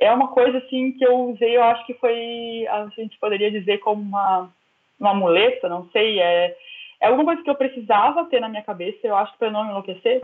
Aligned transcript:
é 0.00 0.10
uma 0.10 0.28
coisa 0.28 0.58
assim 0.58 0.92
que 0.92 1.04
eu 1.04 1.30
usei, 1.30 1.56
eu 1.56 1.62
acho 1.62 1.84
que 1.86 1.94
foi, 1.94 2.66
a 2.68 2.88
gente 2.96 3.18
poderia 3.18 3.50
dizer 3.50 3.78
como 3.78 4.00
uma, 4.00 4.50
uma 4.98 5.14
muleta, 5.14 5.68
não 5.68 5.88
sei, 5.90 6.18
é, 6.18 6.56
é 7.00 7.06
alguma 7.06 7.26
coisa 7.26 7.42
que 7.42 7.50
eu 7.50 7.54
precisava 7.54 8.24
ter 8.24 8.40
na 8.40 8.48
minha 8.48 8.62
cabeça, 8.62 8.98
eu 9.04 9.14
acho, 9.14 9.36
para 9.38 9.50
não 9.50 9.68
enlouquecer. 9.68 10.20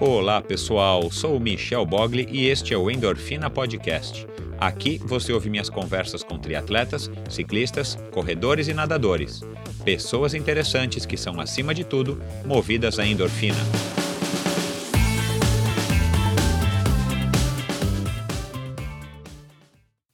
Olá 0.00 0.40
pessoal, 0.40 1.02
sou 1.10 1.36
o 1.36 1.40
Michel 1.40 1.84
Bogli 1.84 2.26
e 2.30 2.48
este 2.48 2.72
é 2.72 2.78
o 2.78 2.90
Endorfina 2.90 3.50
Podcast. 3.50 4.26
Aqui 4.60 4.98
você 4.98 5.32
ouve 5.32 5.48
minhas 5.48 5.70
conversas 5.70 6.24
com 6.24 6.36
triatletas, 6.36 7.08
ciclistas, 7.30 7.96
corredores 8.10 8.66
e 8.66 8.74
nadadores. 8.74 9.40
Pessoas 9.84 10.34
interessantes 10.34 11.06
que 11.06 11.16
são, 11.16 11.40
acima 11.40 11.72
de 11.72 11.84
tudo, 11.84 12.20
movidas 12.44 12.98
à 12.98 13.06
endorfina. 13.06 13.56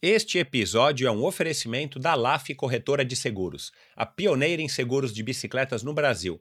Este 0.02 0.36
episódio 0.36 1.08
é 1.08 1.10
um 1.10 1.24
oferecimento 1.24 1.98
da 1.98 2.14
LAF 2.14 2.54
Corretora 2.54 3.02
de 3.02 3.16
Seguros, 3.16 3.72
a 3.96 4.04
pioneira 4.04 4.60
em 4.60 4.68
seguros 4.68 5.14
de 5.14 5.22
bicicletas 5.22 5.82
no 5.82 5.94
Brasil. 5.94 6.38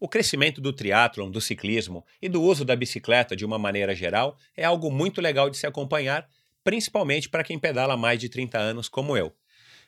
O 0.00 0.08
crescimento 0.08 0.60
do 0.60 0.72
triatlon, 0.72 1.30
do 1.30 1.40
ciclismo 1.40 2.04
e 2.20 2.28
do 2.28 2.42
uso 2.42 2.64
da 2.64 2.74
bicicleta 2.74 3.36
de 3.36 3.44
uma 3.44 3.60
maneira 3.60 3.94
geral 3.94 4.36
é 4.56 4.64
algo 4.64 4.90
muito 4.90 5.20
legal 5.20 5.48
de 5.48 5.56
se 5.56 5.68
acompanhar, 5.68 6.28
principalmente 6.64 7.28
para 7.28 7.44
quem 7.44 7.58
pedala 7.58 7.96
mais 7.96 8.18
de 8.18 8.28
30 8.28 8.58
anos 8.58 8.88
como 8.88 9.16
eu 9.16 9.32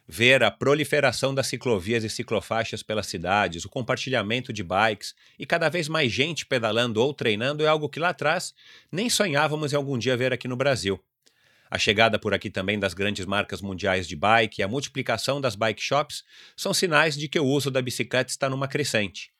ver 0.08 0.42
a 0.42 0.50
proliferação 0.50 1.34
das 1.34 1.48
ciclovias 1.48 2.04
e 2.04 2.08
ciclofaixas 2.08 2.82
pelas 2.82 3.06
cidades, 3.06 3.64
o 3.64 3.68
compartilhamento 3.68 4.52
de 4.52 4.62
bikes 4.62 5.14
e 5.38 5.44
cada 5.44 5.68
vez 5.68 5.88
mais 5.88 6.12
gente 6.12 6.46
pedalando 6.46 7.02
ou 7.02 7.12
treinando 7.12 7.64
é 7.64 7.66
algo 7.66 7.88
que 7.88 7.98
lá 7.98 8.10
atrás 8.10 8.54
nem 8.90 9.10
sonhávamos 9.10 9.72
em 9.72 9.76
algum 9.76 9.98
dia 9.98 10.16
ver 10.16 10.32
aqui 10.32 10.46
no 10.46 10.56
Brasil. 10.56 11.02
A 11.68 11.78
chegada 11.78 12.18
por 12.18 12.32
aqui 12.32 12.48
também 12.48 12.78
das 12.78 12.94
grandes 12.94 13.26
marcas 13.26 13.60
mundiais 13.60 14.06
de 14.06 14.14
bike 14.14 14.60
e 14.60 14.62
a 14.62 14.68
multiplicação 14.68 15.40
das 15.40 15.56
bike 15.56 15.82
shops 15.82 16.22
são 16.56 16.72
sinais 16.72 17.16
de 17.16 17.28
que 17.28 17.40
o 17.40 17.44
uso 17.44 17.72
da 17.72 17.82
bicicleta 17.82 18.30
está 18.30 18.48
numa 18.48 18.68
crescente. 18.68 19.32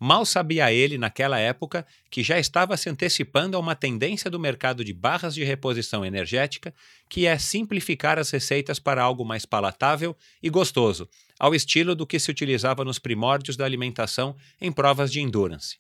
Mal 0.02 0.24
sabia 0.24 0.72
ele, 0.72 0.96
naquela 0.96 1.38
época, 1.38 1.86
que 2.10 2.22
já 2.22 2.38
estava 2.38 2.74
se 2.78 2.88
antecipando 2.88 3.54
a 3.54 3.60
uma 3.60 3.74
tendência 3.74 4.30
do 4.30 4.40
mercado 4.40 4.82
de 4.82 4.94
barras 4.94 5.34
de 5.34 5.44
reposição 5.44 6.06
energética, 6.06 6.74
que 7.06 7.26
é 7.26 7.36
simplificar 7.36 8.18
as 8.18 8.30
receitas 8.30 8.78
para 8.78 9.02
algo 9.02 9.26
mais 9.26 9.44
palatável 9.44 10.16
e 10.42 10.48
gostoso, 10.48 11.06
ao 11.38 11.54
estilo 11.54 11.94
do 11.94 12.06
que 12.06 12.18
se 12.18 12.30
utilizava 12.30 12.82
nos 12.82 12.98
primórdios 12.98 13.58
da 13.58 13.66
alimentação 13.66 14.34
em 14.58 14.72
provas 14.72 15.12
de 15.12 15.20
endurance. 15.20 15.76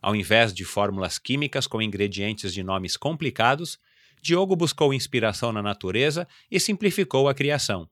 Ao 0.00 0.16
invés 0.16 0.54
de 0.54 0.64
fórmulas 0.64 1.18
químicas 1.18 1.66
com 1.66 1.82
ingredientes 1.82 2.54
de 2.54 2.62
nomes 2.62 2.96
complicados, 2.96 3.78
Diogo 4.22 4.56
buscou 4.56 4.94
inspiração 4.94 5.52
na 5.52 5.62
natureza 5.62 6.26
e 6.50 6.58
simplificou 6.58 7.28
a 7.28 7.34
criação. 7.34 7.86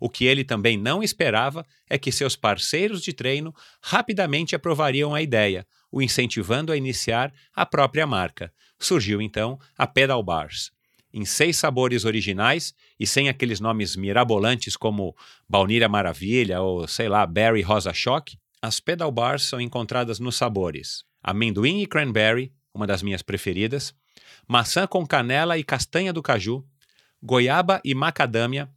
O 0.00 0.08
que 0.08 0.24
ele 0.24 0.44
também 0.44 0.76
não 0.76 1.02
esperava 1.02 1.64
é 1.88 1.98
que 1.98 2.12
seus 2.12 2.36
parceiros 2.36 3.02
de 3.02 3.12
treino 3.12 3.54
rapidamente 3.82 4.54
aprovariam 4.54 5.14
a 5.14 5.22
ideia, 5.22 5.66
o 5.90 6.02
incentivando 6.02 6.72
a 6.72 6.76
iniciar 6.76 7.32
a 7.54 7.64
própria 7.64 8.06
marca. 8.06 8.52
Surgiu 8.78 9.22
então 9.22 9.58
a 9.76 9.86
Pedal 9.86 10.22
Bars. 10.22 10.70
Em 11.12 11.24
seis 11.24 11.56
sabores 11.56 12.04
originais 12.04 12.74
e 13.00 13.06
sem 13.06 13.28
aqueles 13.28 13.58
nomes 13.58 13.96
mirabolantes 13.96 14.76
como 14.76 15.16
Baunilha 15.48 15.88
Maravilha 15.88 16.60
ou, 16.60 16.86
sei 16.86 17.08
lá, 17.08 17.26
Berry 17.26 17.62
Rosa 17.62 17.92
Choque, 17.94 18.38
as 18.60 18.80
Pedal 18.80 19.10
Bars 19.10 19.44
são 19.44 19.60
encontradas 19.60 20.18
nos 20.18 20.36
sabores 20.36 21.06
amendoim 21.26 21.82
e 21.82 21.86
cranberry, 21.86 22.52
uma 22.72 22.86
das 22.86 23.02
minhas 23.02 23.20
preferidas, 23.20 23.92
maçã 24.46 24.86
com 24.86 25.04
canela 25.04 25.58
e 25.58 25.64
castanha 25.64 26.12
do 26.12 26.22
caju, 26.22 26.64
goiaba 27.20 27.80
e 27.84 27.94
macadâmia, 27.96 28.70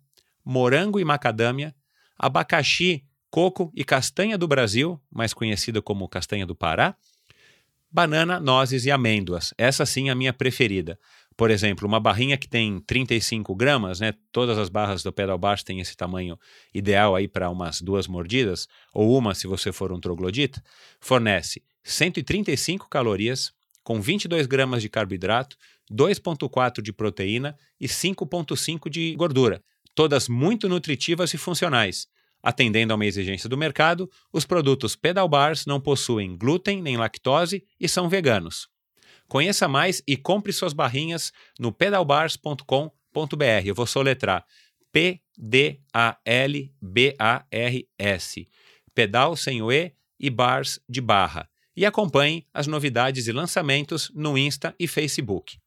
morango 0.49 0.99
e 0.99 1.05
macadâmia, 1.05 1.75
abacaxi, 2.17 3.05
coco 3.29 3.71
e 3.75 3.83
castanha 3.83 4.35
do 4.35 4.47
Brasil, 4.47 4.99
mais 5.11 5.31
conhecida 5.31 5.79
como 5.79 6.09
castanha 6.09 6.43
do 6.43 6.55
Pará, 6.55 6.95
banana, 7.91 8.39
nozes 8.39 8.83
e 8.83 8.89
amêndoas. 8.89 9.53
Essa 9.59 9.85
sim 9.85 10.09
é 10.09 10.11
a 10.11 10.15
minha 10.15 10.33
preferida. 10.33 10.99
Por 11.37 11.51
exemplo, 11.51 11.87
uma 11.87 11.99
barrinha 11.99 12.35
que 12.35 12.47
tem 12.49 12.79
35 12.79 13.55
gramas, 13.55 13.99
né? 13.99 14.11
Todas 14.31 14.57
as 14.57 14.69
barras 14.69 15.03
do 15.03 15.13
pedal 15.13 15.37
bar 15.37 15.61
têm 15.61 15.81
esse 15.81 15.95
tamanho 15.95 16.35
ideal 16.73 17.15
aí 17.15 17.27
para 17.27 17.47
umas 17.51 17.79
duas 17.79 18.07
mordidas, 18.07 18.67
ou 18.91 19.15
uma 19.15 19.35
se 19.35 19.45
você 19.45 19.71
for 19.71 19.91
um 19.91 19.99
troglodita, 19.99 20.63
fornece 20.99 21.61
135 21.83 22.89
calorias, 22.89 23.53
com 23.83 24.01
22 24.01 24.47
gramas 24.47 24.81
de 24.81 24.89
carboidrato, 24.89 25.55
2,4 25.91 26.81
de 26.81 26.91
proteína 26.91 27.55
e 27.79 27.87
5,5 27.87 28.89
de 28.89 29.15
gordura 29.15 29.63
todas 29.99 30.29
muito 30.29 30.69
nutritivas 30.69 31.33
e 31.33 31.37
funcionais. 31.37 32.07
Atendendo 32.41 32.93
a 32.93 32.95
uma 32.95 33.05
exigência 33.05 33.49
do 33.49 33.57
mercado, 33.57 34.09
os 34.31 34.45
produtos 34.45 34.95
Pedal 34.95 35.27
Bars 35.27 35.65
não 35.65 35.81
possuem 35.81 36.37
glúten 36.37 36.81
nem 36.81 36.95
lactose 36.95 37.65
e 37.77 37.89
são 37.89 38.07
veganos. 38.07 38.69
Conheça 39.27 39.67
mais 39.67 40.01
e 40.07 40.15
compre 40.15 40.53
suas 40.53 40.71
barrinhas 40.71 41.33
no 41.59 41.73
pedalbars.com.br. 41.73 43.65
Eu 43.65 43.75
vou 43.75 43.85
soletrar 43.85 44.45
P-D-A-L-B-A-R-S. 44.93 45.67
Pedal 48.95 49.35
sem 49.35 49.61
o 49.61 49.69
E 49.69 49.93
e 50.17 50.29
bars 50.29 50.79
de 50.87 51.01
barra. 51.01 51.49
E 51.75 51.85
acompanhe 51.85 52.47
as 52.53 52.67
novidades 52.67 53.27
e 53.27 53.33
lançamentos 53.33 54.09
no 54.15 54.37
Insta 54.37 54.73
e 54.79 54.87
Facebook. 54.87 55.57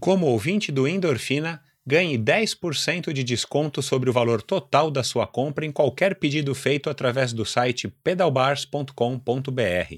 Como 0.00 0.24
ouvinte 0.24 0.72
do 0.72 0.88
Endorfina, 0.88 1.62
ganhe 1.86 2.18
10% 2.18 3.12
de 3.12 3.22
desconto 3.22 3.82
sobre 3.82 4.08
o 4.08 4.12
valor 4.12 4.40
total 4.40 4.90
da 4.90 5.02
sua 5.02 5.26
compra 5.26 5.66
em 5.66 5.72
qualquer 5.72 6.14
pedido 6.14 6.54
feito 6.54 6.88
através 6.88 7.32
do 7.32 7.44
site 7.44 7.88
pedalbars.com.br. 7.88 9.94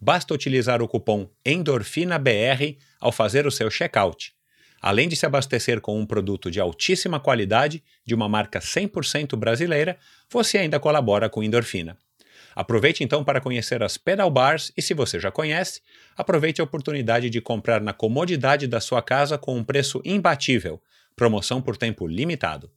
Basta 0.00 0.34
utilizar 0.34 0.82
o 0.82 0.88
cupom 0.88 1.28
ENDORFINABR 1.44 2.76
ao 3.00 3.12
fazer 3.12 3.46
o 3.46 3.50
seu 3.50 3.70
checkout. 3.70 4.34
Além 4.80 5.08
de 5.08 5.14
se 5.14 5.24
abastecer 5.24 5.80
com 5.80 5.98
um 5.98 6.04
produto 6.04 6.50
de 6.50 6.58
altíssima 6.58 7.20
qualidade, 7.20 7.82
de 8.04 8.14
uma 8.14 8.28
marca 8.28 8.58
100% 8.58 9.36
brasileira, 9.36 9.96
você 10.28 10.58
ainda 10.58 10.80
colabora 10.80 11.30
com 11.30 11.42
Endorfina. 11.42 11.96
Aproveite 12.54 13.02
então 13.02 13.24
para 13.24 13.40
conhecer 13.40 13.82
as 13.82 13.96
Pedal 13.96 14.28
Bars 14.28 14.72
e, 14.76 14.82
se 14.82 14.92
você 14.92 15.20
já 15.20 15.30
conhece, 15.30 15.80
aproveite 16.16 16.60
a 16.60 16.64
oportunidade 16.64 17.30
de 17.30 17.40
comprar 17.40 17.80
na 17.80 17.92
comodidade 17.92 18.66
da 18.66 18.80
sua 18.80 19.00
casa 19.00 19.38
com 19.38 19.56
um 19.56 19.64
preço 19.64 20.02
imbatível. 20.04 20.82
Promoção 21.14 21.60
por 21.60 21.76
tempo 21.76 22.06
limitado. 22.06 22.70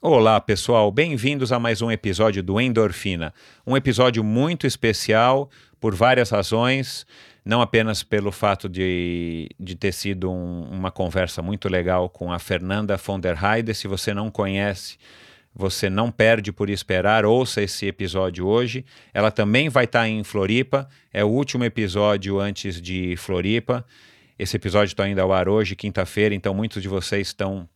Olá, 0.00 0.40
pessoal, 0.40 0.90
bem-vindos 0.90 1.52
a 1.52 1.58
mais 1.58 1.82
um 1.82 1.90
episódio 1.90 2.42
do 2.42 2.60
Endorfina. 2.60 3.34
Um 3.66 3.76
episódio 3.76 4.24
muito 4.24 4.66
especial 4.66 5.50
por 5.78 5.94
várias 5.94 6.30
razões, 6.30 7.04
não 7.44 7.60
apenas 7.60 8.02
pelo 8.02 8.32
fato 8.32 8.68
de, 8.68 9.48
de 9.58 9.74
ter 9.74 9.92
sido 9.92 10.30
um, 10.30 10.62
uma 10.70 10.90
conversa 10.90 11.42
muito 11.42 11.68
legal 11.68 12.08
com 12.08 12.32
a 12.32 12.38
Fernanda 12.38 12.96
von 12.96 13.20
der 13.20 13.36
Heide. 13.42 13.74
Se 13.74 13.86
você 13.86 14.14
não 14.14 14.30
conhece, 14.30 14.96
você 15.54 15.90
não 15.90 16.10
perde 16.10 16.52
por 16.52 16.70
esperar, 16.70 17.26
ouça 17.26 17.60
esse 17.60 17.86
episódio 17.86 18.46
hoje. 18.46 18.84
Ela 19.12 19.30
também 19.30 19.68
vai 19.68 19.84
estar 19.84 20.08
em 20.08 20.24
Floripa, 20.24 20.88
é 21.12 21.24
o 21.24 21.28
último 21.28 21.64
episódio 21.64 22.38
antes 22.40 22.80
de 22.80 23.16
Floripa. 23.16 23.84
Esse 24.38 24.56
episódio 24.56 24.92
está 24.92 25.08
indo 25.08 25.20
ao 25.20 25.32
ar 25.32 25.48
hoje, 25.48 25.74
quinta-feira, 25.74 26.32
então 26.32 26.54
muitos 26.54 26.80
de 26.80 26.86
vocês 26.88 27.26
estão 27.26 27.68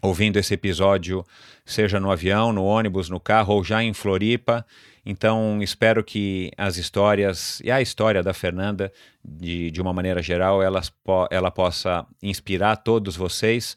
ouvindo 0.00 0.38
esse 0.38 0.54
episódio, 0.54 1.22
seja 1.62 2.00
no 2.00 2.10
avião, 2.10 2.54
no 2.54 2.64
ônibus, 2.64 3.10
no 3.10 3.20
carro 3.20 3.54
ou 3.54 3.62
já 3.62 3.82
em 3.82 3.92
Floripa. 3.92 4.64
Então, 5.04 5.62
espero 5.62 6.02
que 6.02 6.50
as 6.56 6.78
histórias 6.78 7.60
e 7.62 7.70
a 7.70 7.82
história 7.82 8.22
da 8.22 8.32
Fernanda, 8.32 8.90
de, 9.22 9.70
de 9.70 9.82
uma 9.82 9.92
maneira 9.92 10.22
geral, 10.22 10.62
elas, 10.62 10.90
ela 11.30 11.50
possa 11.50 12.06
inspirar 12.22 12.76
todos 12.76 13.14
vocês. 13.14 13.76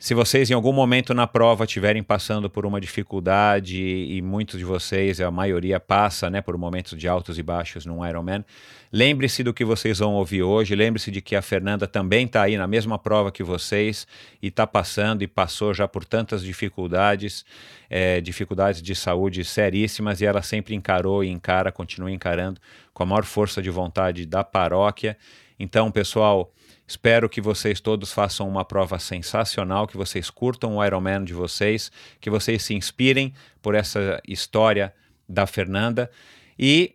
Se 0.00 0.14
vocês 0.14 0.48
em 0.48 0.54
algum 0.54 0.72
momento 0.72 1.12
na 1.12 1.26
prova 1.26 1.64
estiverem 1.64 2.04
passando 2.04 2.48
por 2.48 2.64
uma 2.64 2.80
dificuldade 2.80 3.82
e 3.82 4.22
muitos 4.22 4.56
de 4.56 4.64
vocês, 4.64 5.20
a 5.20 5.28
maioria 5.28 5.80
passa, 5.80 6.30
né, 6.30 6.40
por 6.40 6.56
momentos 6.56 6.96
de 6.96 7.08
altos 7.08 7.36
e 7.36 7.42
baixos 7.42 7.84
num 7.84 8.06
Ironman, 8.06 8.44
lembre-se 8.92 9.42
do 9.42 9.52
que 9.52 9.64
vocês 9.64 9.98
vão 9.98 10.14
ouvir 10.14 10.44
hoje, 10.44 10.76
lembre-se 10.76 11.10
de 11.10 11.20
que 11.20 11.34
a 11.34 11.42
Fernanda 11.42 11.84
também 11.88 12.26
está 12.26 12.42
aí 12.42 12.56
na 12.56 12.68
mesma 12.68 12.96
prova 12.96 13.32
que 13.32 13.42
vocês 13.42 14.06
e 14.40 14.46
está 14.46 14.68
passando 14.68 15.22
e 15.22 15.26
passou 15.26 15.74
já 15.74 15.88
por 15.88 16.04
tantas 16.04 16.44
dificuldades, 16.44 17.44
é, 17.90 18.20
dificuldades 18.20 18.80
de 18.80 18.94
saúde 18.94 19.44
seríssimas 19.44 20.20
e 20.20 20.26
ela 20.26 20.42
sempre 20.42 20.76
encarou 20.76 21.24
e 21.24 21.28
encara, 21.28 21.72
continua 21.72 22.12
encarando 22.12 22.60
com 22.94 23.02
a 23.02 23.06
maior 23.06 23.24
força 23.24 23.60
de 23.60 23.68
vontade 23.68 24.24
da 24.26 24.44
paróquia. 24.44 25.18
Então, 25.58 25.90
pessoal, 25.90 26.52
Espero 26.88 27.28
que 27.28 27.42
vocês 27.42 27.80
todos 27.80 28.10
façam 28.10 28.48
uma 28.48 28.64
prova 28.64 28.98
sensacional, 28.98 29.86
que 29.86 29.96
vocês 29.96 30.30
curtam 30.30 30.76
o 30.76 30.84
Ironman 30.84 31.22
de 31.22 31.34
vocês, 31.34 31.92
que 32.18 32.30
vocês 32.30 32.62
se 32.62 32.72
inspirem 32.72 33.34
por 33.60 33.74
essa 33.74 34.18
história 34.26 34.94
da 35.28 35.46
Fernanda. 35.46 36.10
E 36.58 36.94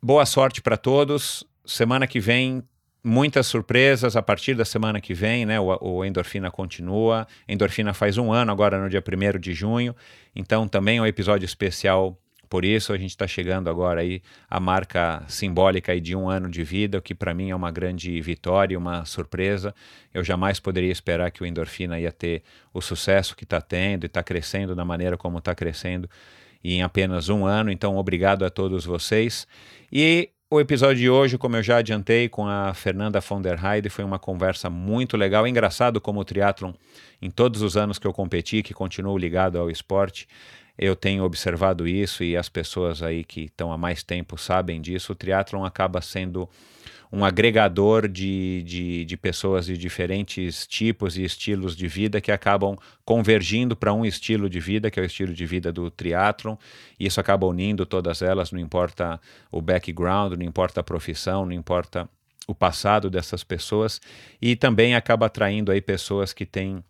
boa 0.00 0.24
sorte 0.24 0.62
para 0.62 0.76
todos. 0.76 1.42
Semana 1.64 2.06
que 2.06 2.20
vem, 2.20 2.62
muitas 3.02 3.48
surpresas. 3.48 4.14
A 4.14 4.22
partir 4.22 4.54
da 4.54 4.64
semana 4.64 5.00
que 5.00 5.12
vem, 5.12 5.44
né, 5.44 5.58
o, 5.58 5.76
o 5.80 6.04
Endorfina 6.04 6.48
continua. 6.48 7.26
Endorfina 7.48 7.92
faz 7.92 8.16
um 8.18 8.32
ano, 8.32 8.52
agora 8.52 8.80
no 8.80 8.88
dia 8.88 9.02
1 9.02 9.40
de 9.40 9.52
junho. 9.52 9.94
Então, 10.36 10.68
também 10.68 10.98
é 10.98 11.02
um 11.02 11.06
episódio 11.06 11.44
especial 11.44 12.16
por 12.48 12.64
isso 12.64 12.92
a 12.92 12.98
gente 12.98 13.10
está 13.10 13.26
chegando 13.26 13.68
agora 13.68 14.00
aí 14.00 14.22
à 14.48 14.58
marca 14.58 15.22
simbólica 15.28 15.92
aí 15.92 16.00
de 16.00 16.14
um 16.14 16.28
ano 16.28 16.48
de 16.48 16.62
vida, 16.62 16.98
o 16.98 17.02
que 17.02 17.14
para 17.14 17.34
mim 17.34 17.50
é 17.50 17.54
uma 17.56 17.70
grande 17.70 18.20
vitória, 18.20 18.78
uma 18.78 19.04
surpresa. 19.04 19.74
Eu 20.12 20.24
jamais 20.24 20.60
poderia 20.60 20.90
esperar 20.90 21.30
que 21.30 21.42
o 21.42 21.46
Endorfina 21.46 21.98
ia 21.98 22.12
ter 22.12 22.42
o 22.72 22.80
sucesso 22.80 23.36
que 23.36 23.44
está 23.44 23.60
tendo 23.60 24.04
e 24.04 24.06
está 24.06 24.22
crescendo 24.22 24.74
da 24.74 24.84
maneira 24.84 25.16
como 25.16 25.38
está 25.38 25.54
crescendo 25.54 26.08
em 26.64 26.82
apenas 26.82 27.28
um 27.28 27.44
ano. 27.44 27.70
Então, 27.70 27.96
obrigado 27.96 28.44
a 28.44 28.50
todos 28.50 28.84
vocês. 28.84 29.46
E 29.92 30.30
o 30.48 30.60
episódio 30.60 30.98
de 30.98 31.10
hoje, 31.10 31.36
como 31.36 31.56
eu 31.56 31.62
já 31.62 31.78
adiantei 31.78 32.28
com 32.28 32.46
a 32.46 32.72
Fernanda 32.72 33.20
von 33.20 33.42
der 33.42 33.58
Heide, 33.62 33.88
foi 33.88 34.04
uma 34.04 34.18
conversa 34.18 34.70
muito 34.70 35.16
legal. 35.16 35.46
Engraçado 35.46 36.00
como 36.00 36.20
o 36.20 36.24
triatlon, 36.24 36.72
em 37.20 37.30
todos 37.30 37.62
os 37.62 37.76
anos 37.76 37.98
que 37.98 38.06
eu 38.06 38.12
competi, 38.12 38.62
que 38.62 38.72
continuo 38.72 39.18
ligado 39.18 39.58
ao 39.58 39.68
esporte, 39.68 40.28
eu 40.78 40.94
tenho 40.94 41.24
observado 41.24 41.86
isso 41.88 42.22
e 42.22 42.36
as 42.36 42.48
pessoas 42.48 43.02
aí 43.02 43.24
que 43.24 43.42
estão 43.42 43.72
há 43.72 43.78
mais 43.78 44.02
tempo 44.02 44.36
sabem 44.36 44.80
disso. 44.80 45.12
O 45.12 45.14
triatlon 45.14 45.64
acaba 45.64 46.00
sendo 46.00 46.48
um 47.10 47.24
agregador 47.24 48.08
de, 48.08 48.62
de, 48.64 49.04
de, 49.04 49.16
pessoas 49.16 49.66
de 49.66 49.78
diferentes 49.78 50.66
tipos 50.66 51.16
e 51.16 51.24
estilos 51.24 51.76
de 51.76 51.86
vida 51.86 52.20
que 52.20 52.32
acabam 52.32 52.76
convergindo 53.04 53.76
para 53.76 53.92
um 53.92 54.04
estilo 54.04 54.50
de 54.50 54.60
vida, 54.60 54.90
que 54.90 54.98
é 54.98 55.02
o 55.02 55.06
estilo 55.06 55.32
de 55.32 55.46
vida 55.46 55.72
do 55.72 55.90
triatlon, 55.90 56.56
e 56.98 57.06
isso 57.06 57.20
acaba 57.20 57.46
unindo 57.46 57.86
todas 57.86 58.22
elas, 58.22 58.50
não 58.50 58.58
importa 58.58 59.20
o 59.50 59.62
background, 59.62 60.34
não 60.34 60.44
importa 60.44 60.80
a 60.80 60.84
profissão, 60.84 61.46
não 61.46 61.52
importa 61.52 62.08
o 62.46 62.54
passado 62.54 63.08
dessas 63.08 63.42
pessoas, 63.42 64.00
e 64.40 64.56
também 64.56 64.94
acaba 64.94 65.26
atraindo 65.26 65.72
aí 65.72 65.80
pessoas 65.80 66.32
que 66.32 66.44
têm 66.44 66.82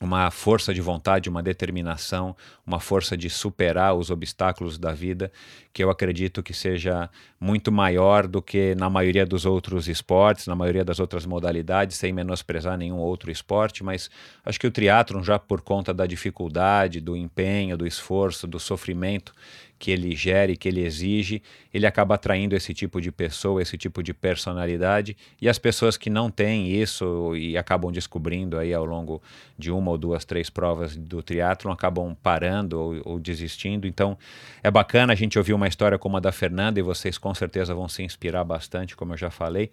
uma 0.00 0.30
força 0.30 0.72
de 0.72 0.80
vontade, 0.80 1.28
uma 1.28 1.42
determinação, 1.42 2.34
uma 2.66 2.80
força 2.80 3.16
de 3.16 3.28
superar 3.28 3.94
os 3.94 4.10
obstáculos 4.10 4.78
da 4.78 4.92
vida, 4.92 5.30
que 5.74 5.84
eu 5.84 5.90
acredito 5.90 6.42
que 6.42 6.54
seja 6.54 7.10
muito 7.38 7.70
maior 7.70 8.26
do 8.26 8.40
que 8.40 8.74
na 8.74 8.88
maioria 8.88 9.26
dos 9.26 9.44
outros 9.44 9.88
esportes, 9.88 10.46
na 10.46 10.54
maioria 10.54 10.84
das 10.84 11.00
outras 11.00 11.26
modalidades, 11.26 11.98
sem 11.98 12.14
menosprezar 12.14 12.78
nenhum 12.78 12.96
outro 12.96 13.30
esporte, 13.30 13.84
mas 13.84 14.08
acho 14.42 14.58
que 14.58 14.66
o 14.66 14.70
triatlon 14.70 15.22
já 15.22 15.38
por 15.38 15.60
conta 15.60 15.92
da 15.92 16.06
dificuldade, 16.06 17.00
do 17.00 17.14
empenho, 17.14 17.76
do 17.76 17.86
esforço, 17.86 18.46
do 18.46 18.58
sofrimento 18.58 19.34
que 19.80 19.90
ele 19.90 20.14
gere, 20.14 20.58
que 20.58 20.68
ele 20.68 20.84
exige, 20.84 21.42
ele 21.72 21.86
acaba 21.86 22.14
atraindo 22.14 22.54
esse 22.54 22.74
tipo 22.74 23.00
de 23.00 23.10
pessoa, 23.10 23.62
esse 23.62 23.78
tipo 23.78 24.02
de 24.02 24.12
personalidade, 24.12 25.16
e 25.40 25.48
as 25.48 25.58
pessoas 25.58 25.96
que 25.96 26.10
não 26.10 26.30
têm 26.30 26.70
isso 26.70 27.34
e 27.34 27.56
acabam 27.56 27.90
descobrindo 27.90 28.58
aí 28.58 28.74
ao 28.74 28.84
longo 28.84 29.22
de 29.58 29.70
uma 29.70 29.90
ou 29.90 29.96
duas, 29.96 30.22
três 30.26 30.50
provas 30.50 30.94
do 30.94 31.22
triatlon, 31.22 31.72
acabam 31.72 32.14
parando 32.22 32.78
ou, 32.78 33.00
ou 33.12 33.18
desistindo. 33.18 33.86
Então, 33.86 34.18
é 34.62 34.70
bacana 34.70 35.14
a 35.14 35.16
gente 35.16 35.38
ouvir 35.38 35.54
uma 35.54 35.66
história 35.66 35.98
como 35.98 36.18
a 36.18 36.20
da 36.20 36.30
Fernanda, 36.30 36.78
e 36.78 36.82
vocês 36.82 37.16
com 37.16 37.34
certeza 37.34 37.74
vão 37.74 37.88
se 37.88 38.02
inspirar 38.02 38.44
bastante, 38.44 38.94
como 38.94 39.14
eu 39.14 39.16
já 39.16 39.30
falei. 39.30 39.70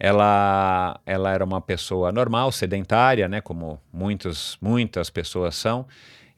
Ela, 0.00 0.98
ela 1.04 1.30
era 1.30 1.44
uma 1.44 1.60
pessoa 1.60 2.10
normal, 2.10 2.50
sedentária, 2.52 3.28
né, 3.28 3.42
como 3.42 3.78
muitos, 3.92 4.56
muitas 4.62 5.10
pessoas 5.10 5.54
são, 5.56 5.86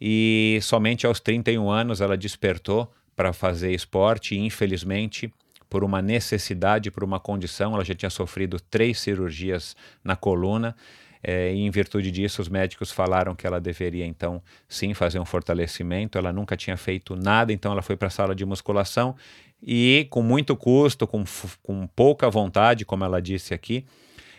e 0.01 0.59
somente 0.63 1.07
aos 1.07 1.21
31 1.21 1.71
anos 1.71 2.01
ela 2.01 2.17
despertou 2.17 2.93
para 3.17 3.33
fazer 3.33 3.73
esporte. 3.73 4.35
E 4.35 4.39
infelizmente 4.39 5.33
por 5.69 5.85
uma 5.85 6.01
necessidade, 6.01 6.91
por 6.91 7.05
uma 7.05 7.21
condição, 7.21 7.75
ela 7.75 7.85
já 7.85 7.95
tinha 7.95 8.11
sofrido 8.11 8.59
três 8.59 8.99
cirurgias 8.99 9.77
na 10.03 10.17
coluna. 10.17 10.75
É, 11.21 11.53
e 11.53 11.59
em 11.59 11.71
virtude 11.71 12.13
disso 12.13 12.41
os 12.41 12.49
médicos 12.49 12.93
falaram 12.93 13.35
que 13.35 13.45
ela 13.45 13.61
deveria 13.61 14.07
então 14.07 14.41
sim 14.69 14.95
fazer 14.95 15.19
um 15.19 15.25
fortalecimento. 15.25 16.17
Ela 16.17 16.33
nunca 16.33 16.57
tinha 16.57 16.77
feito 16.77 17.15
nada, 17.17 17.53
então 17.53 17.73
ela 17.73 17.83
foi 17.83 17.97
para 17.97 18.09
a 18.09 18.11
sala 18.11 18.35
de 18.35 18.45
musculação. 18.45 19.15
E 19.63 20.07
com 20.11 20.23
muito 20.23 20.57
custo, 20.57 21.07
com, 21.07 21.25
com 21.63 21.87
pouca 21.89 22.31
vontade, 22.31 22.85
como 22.85 23.05
ela 23.05 23.21
disse 23.21 23.53
aqui, 23.53 23.85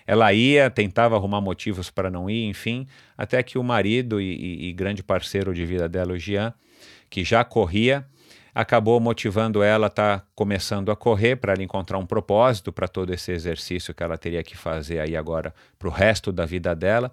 ela 0.10 0.34
ia, 0.34 0.72
tentava 0.72 1.16
arrumar 1.16 1.40
motivos 1.40 1.92
para 1.92 2.10
não 2.10 2.28
ir, 2.28 2.48
enfim, 2.48 2.88
até 3.16 3.44
que 3.44 3.60
o 3.60 3.64
marido 3.64 4.20
e, 4.20 4.26
e, 4.26 4.70
e 4.70 4.74
grande 4.74 5.04
parceiro 5.04 5.54
de 5.54 5.64
vida 5.64 5.88
dela, 5.88 6.14
o 6.14 6.18
Jean, 6.18 6.52
que 7.12 7.24
já 7.24 7.44
corria, 7.44 8.04
acabou 8.56 9.00
motivando 9.00 9.62
ela 9.62 9.86
a 9.86 9.88
estar 9.88 10.22
tá 10.22 10.26
começando 10.34 10.90
a 10.90 10.96
correr 10.96 11.36
para 11.36 11.54
ela 11.54 11.62
encontrar 11.62 12.00
um 12.00 12.08
propósito 12.08 12.72
para 12.72 12.88
todo 12.88 13.14
esse 13.14 13.32
exercício 13.32 13.94
que 13.94 14.02
ela 14.02 14.18
teria 14.18 14.42
que 14.42 14.58
fazer 14.58 15.00
aí 15.00 15.16
agora 15.16 15.54
para 15.78 15.88
o 15.88 15.92
resto 15.92 16.32
da 16.32 16.44
vida 16.44 16.74
dela. 16.74 17.12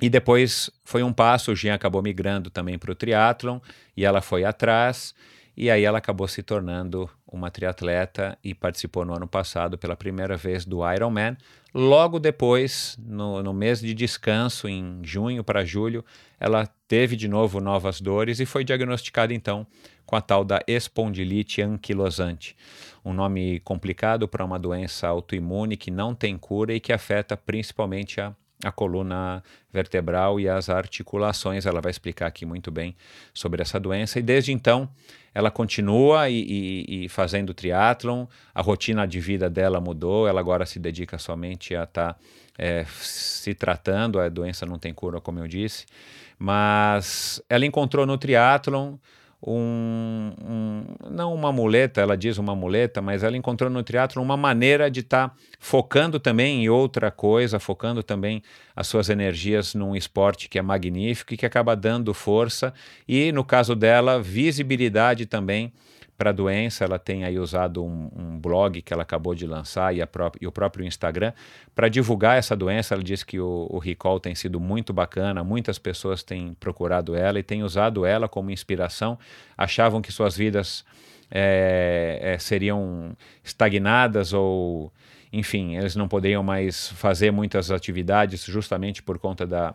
E 0.00 0.08
depois 0.08 0.70
foi 0.84 1.02
um 1.02 1.12
passo, 1.12 1.50
o 1.50 1.56
Jean 1.56 1.74
acabou 1.74 2.00
migrando 2.00 2.48
também 2.48 2.78
para 2.78 2.92
o 2.92 2.94
triatlon 2.94 3.58
e 3.96 4.04
ela 4.04 4.20
foi 4.20 4.44
atrás 4.44 5.12
e 5.56 5.70
aí 5.70 5.84
ela 5.84 5.98
acabou 5.98 6.26
se 6.26 6.42
tornando 6.42 7.10
uma 7.26 7.50
triatleta 7.50 8.38
e 8.42 8.54
participou 8.54 9.04
no 9.04 9.14
ano 9.14 9.26
passado 9.26 9.76
pela 9.76 9.96
primeira 9.96 10.36
vez 10.36 10.64
do 10.64 10.80
Ironman. 10.90 11.36
Logo 11.74 12.18
depois, 12.18 12.98
no, 13.02 13.42
no 13.42 13.54
mês 13.54 13.80
de 13.80 13.94
descanso, 13.94 14.68
em 14.68 15.00
junho 15.02 15.42
para 15.42 15.64
julho, 15.64 16.04
ela 16.38 16.66
teve 16.86 17.16
de 17.16 17.26
novo 17.26 17.60
novas 17.60 17.98
dores 17.98 18.40
e 18.40 18.46
foi 18.46 18.62
diagnosticada 18.62 19.32
então 19.32 19.66
com 20.04 20.14
a 20.14 20.20
tal 20.20 20.44
da 20.44 20.60
espondilite 20.66 21.62
anquilosante, 21.62 22.54
um 23.02 23.14
nome 23.14 23.60
complicado 23.60 24.28
para 24.28 24.44
uma 24.44 24.58
doença 24.58 25.08
autoimune 25.08 25.74
que 25.74 25.90
não 25.90 26.14
tem 26.14 26.36
cura 26.36 26.74
e 26.74 26.80
que 26.80 26.92
afeta 26.92 27.34
principalmente 27.34 28.20
a 28.20 28.34
a 28.64 28.70
coluna 28.70 29.42
vertebral 29.72 30.38
e 30.38 30.48
as 30.48 30.68
articulações. 30.68 31.66
Ela 31.66 31.80
vai 31.80 31.90
explicar 31.90 32.26
aqui 32.26 32.46
muito 32.46 32.70
bem 32.70 32.96
sobre 33.34 33.62
essa 33.62 33.78
doença. 33.78 34.18
E 34.18 34.22
desde 34.22 34.52
então, 34.52 34.88
ela 35.34 35.50
continua 35.50 36.28
e, 36.28 36.42
e, 36.42 37.04
e 37.04 37.08
fazendo 37.08 37.52
triatlon. 37.52 38.26
A 38.54 38.62
rotina 38.62 39.06
de 39.06 39.20
vida 39.20 39.50
dela 39.50 39.80
mudou. 39.80 40.28
Ela 40.28 40.40
agora 40.40 40.64
se 40.66 40.78
dedica 40.78 41.18
somente 41.18 41.74
a 41.74 41.84
estar 41.84 42.14
tá, 42.14 42.20
é, 42.58 42.84
se 42.88 43.54
tratando. 43.54 44.20
A 44.20 44.28
doença 44.28 44.64
não 44.64 44.78
tem 44.78 44.94
cura, 44.94 45.20
como 45.20 45.38
eu 45.38 45.48
disse. 45.48 45.86
Mas 46.38 47.42
ela 47.48 47.66
encontrou 47.66 48.06
no 48.06 48.18
triatlon 48.18 48.96
um, 49.44 50.32
um, 50.40 50.84
não 51.10 51.34
uma 51.34 51.50
muleta, 51.50 52.00
ela 52.00 52.16
diz 52.16 52.38
uma 52.38 52.54
muleta, 52.54 53.02
mas 53.02 53.24
ela 53.24 53.36
encontrou 53.36 53.68
no 53.68 53.82
teatro 53.82 54.22
uma 54.22 54.36
maneira 54.36 54.88
de 54.88 55.00
estar 55.00 55.30
tá 55.30 55.34
focando 55.58 56.20
também 56.20 56.62
em 56.62 56.68
outra 56.68 57.10
coisa, 57.10 57.58
focando 57.58 58.02
também 58.02 58.42
as 58.76 58.86
suas 58.86 59.08
energias 59.08 59.74
num 59.74 59.96
esporte 59.96 60.48
que 60.48 60.58
é 60.58 60.62
magnífico 60.62 61.34
e 61.34 61.36
que 61.36 61.44
acaba 61.44 61.74
dando 61.74 62.14
força 62.14 62.72
e, 63.08 63.32
no 63.32 63.44
caso 63.44 63.74
dela, 63.74 64.22
visibilidade 64.22 65.26
também 65.26 65.72
para 66.16 66.30
a 66.30 66.32
doença. 66.32 66.84
Ela 66.84 66.98
tem 66.98 67.24
aí 67.24 67.38
usado 67.38 67.84
um, 67.84 68.10
um, 68.16 68.38
blog 68.38 68.80
que 68.82 68.92
ela 68.92 69.02
acabou 69.02 69.34
de 69.34 69.46
lançar 69.46 69.96
e, 69.96 70.04
pró 70.06 70.30
e 70.40 70.46
o 70.46 70.52
próprio 70.52 70.86
Instagram 70.86 71.32
para 71.74 71.88
divulgar 71.88 72.38
essa 72.38 72.56
doença. 72.56 72.94
Ela 72.94 73.02
diz 73.02 73.22
que 73.22 73.40
o, 73.40 73.66
o 73.70 73.78
recall 73.78 74.20
tem 74.20 74.34
sido 74.34 74.60
muito 74.60 74.92
bacana, 74.92 75.42
muitas 75.42 75.78
pessoas 75.78 76.22
têm 76.22 76.54
procurado 76.54 77.14
ela 77.14 77.38
e 77.38 77.42
têm 77.42 77.62
usado 77.62 78.06
ela 78.06 78.28
como 78.28 78.50
inspiração. 78.50 79.18
Achavam 79.56 80.00
que 80.00 80.12
suas 80.12 80.36
vidas 80.36 80.84
é, 81.30 82.18
é, 82.20 82.38
seriam 82.38 83.16
estagnadas 83.42 84.32
ou, 84.32 84.92
enfim, 85.32 85.76
eles 85.76 85.96
não 85.96 86.06
poderiam 86.06 86.42
mais 86.42 86.88
fazer 86.88 87.30
muitas 87.30 87.70
atividades 87.70 88.44
justamente 88.44 89.02
por 89.02 89.18
conta 89.18 89.46
da 89.46 89.74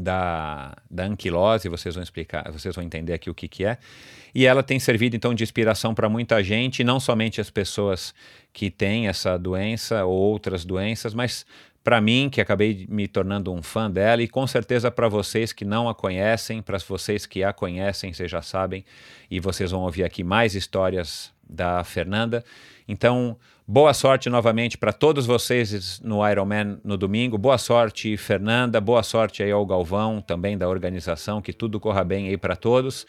da, 0.00 0.74
da 0.90 1.04
anquilose, 1.04 1.68
vocês 1.68 1.94
vão 1.94 2.02
explicar, 2.02 2.50
vocês 2.50 2.74
vão 2.74 2.84
entender 2.84 3.12
aqui 3.12 3.30
o 3.30 3.34
que, 3.34 3.46
que 3.46 3.64
é. 3.64 3.78
E 4.34 4.46
ela 4.46 4.62
tem 4.62 4.78
servido 4.78 5.16
então 5.16 5.34
de 5.34 5.42
inspiração 5.42 5.94
para 5.94 6.08
muita 6.08 6.42
gente, 6.42 6.82
não 6.84 7.00
somente 7.00 7.40
as 7.40 7.50
pessoas 7.50 8.14
que 8.52 8.70
têm 8.70 9.08
essa 9.08 9.36
doença 9.36 10.04
ou 10.04 10.16
outras 10.16 10.64
doenças, 10.64 11.14
mas 11.14 11.44
para 11.82 12.00
mim, 12.00 12.28
que 12.30 12.40
acabei 12.40 12.86
me 12.90 13.08
tornando 13.08 13.52
um 13.52 13.62
fã 13.62 13.90
dela, 13.90 14.22
e 14.22 14.28
com 14.28 14.46
certeza 14.46 14.90
para 14.90 15.08
vocês 15.08 15.52
que 15.52 15.64
não 15.64 15.88
a 15.88 15.94
conhecem, 15.94 16.60
para 16.60 16.78
vocês 16.78 17.24
que 17.24 17.42
a 17.42 17.52
conhecem, 17.52 18.12
vocês 18.12 18.30
já 18.30 18.42
sabem, 18.42 18.84
e 19.30 19.40
vocês 19.40 19.70
vão 19.70 19.80
ouvir 19.82 20.04
aqui 20.04 20.22
mais 20.22 20.54
histórias 20.54 21.32
da 21.48 21.82
Fernanda. 21.82 22.44
Então, 22.86 23.36
boa 23.70 23.94
sorte 23.94 24.28
novamente 24.28 24.76
para 24.76 24.92
todos 24.92 25.26
vocês 25.26 26.00
no 26.00 26.28
Ironman 26.28 26.80
no 26.82 26.96
domingo. 26.96 27.38
Boa 27.38 27.56
sorte, 27.56 28.16
Fernanda. 28.16 28.80
Boa 28.80 29.04
sorte 29.04 29.44
aí 29.44 29.52
ao 29.52 29.64
Galvão, 29.64 30.20
também 30.20 30.58
da 30.58 30.68
organização. 30.68 31.40
Que 31.40 31.52
tudo 31.52 31.78
corra 31.78 32.02
bem 32.02 32.26
aí 32.26 32.36
para 32.36 32.56
todos. 32.56 33.06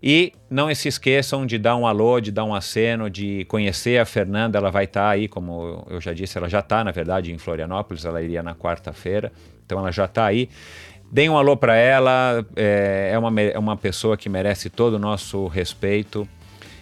E 0.00 0.32
não 0.48 0.72
se 0.76 0.86
esqueçam 0.86 1.44
de 1.44 1.58
dar 1.58 1.74
um 1.74 1.88
alô, 1.88 2.20
de 2.20 2.30
dar 2.30 2.44
um 2.44 2.54
aceno, 2.54 3.10
de 3.10 3.44
conhecer 3.46 3.98
a 3.98 4.04
Fernanda. 4.04 4.58
Ela 4.58 4.70
vai 4.70 4.84
estar 4.84 5.00
tá 5.00 5.08
aí, 5.08 5.26
como 5.26 5.84
eu 5.90 6.00
já 6.00 6.12
disse, 6.12 6.38
ela 6.38 6.48
já 6.48 6.60
está, 6.60 6.84
na 6.84 6.92
verdade, 6.92 7.32
em 7.32 7.38
Florianópolis. 7.38 8.04
Ela 8.04 8.22
iria 8.22 8.44
na 8.44 8.54
quarta-feira, 8.54 9.32
então 9.66 9.80
ela 9.80 9.90
já 9.90 10.04
está 10.04 10.24
aí. 10.24 10.48
Deem 11.10 11.28
um 11.28 11.36
alô 11.36 11.56
para 11.56 11.74
ela. 11.74 12.46
É, 12.54 13.10
é, 13.12 13.18
uma, 13.18 13.40
é 13.40 13.58
uma 13.58 13.76
pessoa 13.76 14.16
que 14.16 14.28
merece 14.28 14.70
todo 14.70 14.94
o 14.94 14.98
nosso 15.00 15.48
respeito 15.48 16.28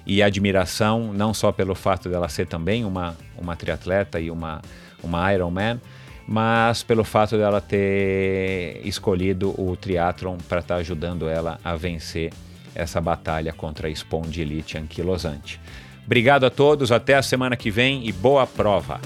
e 0.09 0.23
admiração, 0.23 1.13
não 1.13 1.35
só 1.35 1.53
pelo 1.53 1.75
fato 1.75 2.09
dela 2.09 2.31
ser 2.31 2.47
também 2.47 2.85
uma, 2.85 3.15
uma 3.37 3.55
triatleta 3.55 4.19
e 4.19 4.31
uma, 4.31 4.63
uma 5.03 5.33
Ironman, 5.35 5.79
mas 6.27 6.83
pelo 6.83 7.05
fato 7.05 7.37
dela 7.37 7.61
ter 7.61 8.81
escolhido 8.85 9.55
o 9.61 9.77
triatlon 9.77 10.39
para 10.49 10.61
estar 10.61 10.77
tá 10.77 10.81
ajudando 10.81 11.29
ela 11.29 11.61
a 11.63 11.77
vencer 11.77 12.33
essa 12.75 13.01
batalha 13.01 13.53
contra 13.53 13.89
a 13.89 13.91
espondilite 13.91 14.79
anquilosante. 14.79 15.61
Obrigado 16.07 16.47
a 16.47 16.51
todos, 16.51 16.91
até 16.91 17.15
a 17.15 17.23
semana 17.23 17.55
que 17.55 17.71
vem 17.71 18.07
e 18.09 18.13
boa 18.13 18.47
prova! 18.47 18.99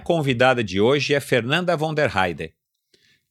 Convidada 0.00 0.64
de 0.64 0.80
hoje 0.80 1.14
é 1.14 1.20
Fernanda 1.20 1.76
von 1.76 1.94
der 1.94 2.10
Heide. 2.16 2.54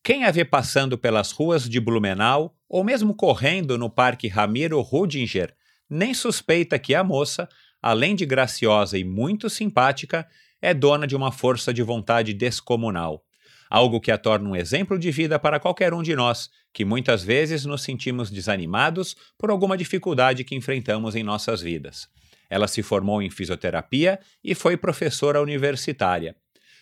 Quem 0.03 0.23
a 0.23 0.31
vê 0.31 0.45
passando 0.45 0.97
pelas 0.97 1.31
ruas 1.31 1.67
de 1.67 1.79
Blumenau 1.79 2.55
ou 2.69 2.83
mesmo 2.83 3.13
correndo 3.13 3.77
no 3.77 3.89
Parque 3.89 4.27
Ramiro 4.27 4.79
Rudinger 4.81 5.53
nem 5.89 6.13
suspeita 6.13 6.77
que 6.77 6.93
a 6.93 7.03
moça, 7.03 7.49
além 7.81 8.15
de 8.15 8.25
graciosa 8.25 8.97
e 8.97 9.03
muito 9.03 9.49
simpática, 9.49 10.27
é 10.61 10.73
dona 10.73 11.07
de 11.07 11.15
uma 11.15 11.31
força 11.31 11.73
de 11.73 11.81
vontade 11.81 12.33
descomunal. 12.33 13.23
Algo 13.69 13.99
que 13.99 14.11
a 14.11 14.17
torna 14.17 14.49
um 14.49 14.55
exemplo 14.55 14.97
de 14.97 15.11
vida 15.11 15.39
para 15.39 15.59
qualquer 15.59 15.93
um 15.93 16.01
de 16.01 16.15
nós, 16.15 16.49
que 16.73 16.85
muitas 16.85 17.23
vezes 17.23 17.65
nos 17.65 17.83
sentimos 17.83 18.29
desanimados 18.29 19.15
por 19.38 19.49
alguma 19.49 19.77
dificuldade 19.77 20.43
que 20.43 20.55
enfrentamos 20.55 21.15
em 21.15 21.23
nossas 21.23 21.61
vidas. 21.61 22.07
Ela 22.49 22.67
se 22.67 22.81
formou 22.81 23.21
em 23.21 23.29
fisioterapia 23.29 24.19
e 24.43 24.55
foi 24.55 24.75
professora 24.75 25.41
universitária. 25.41 26.35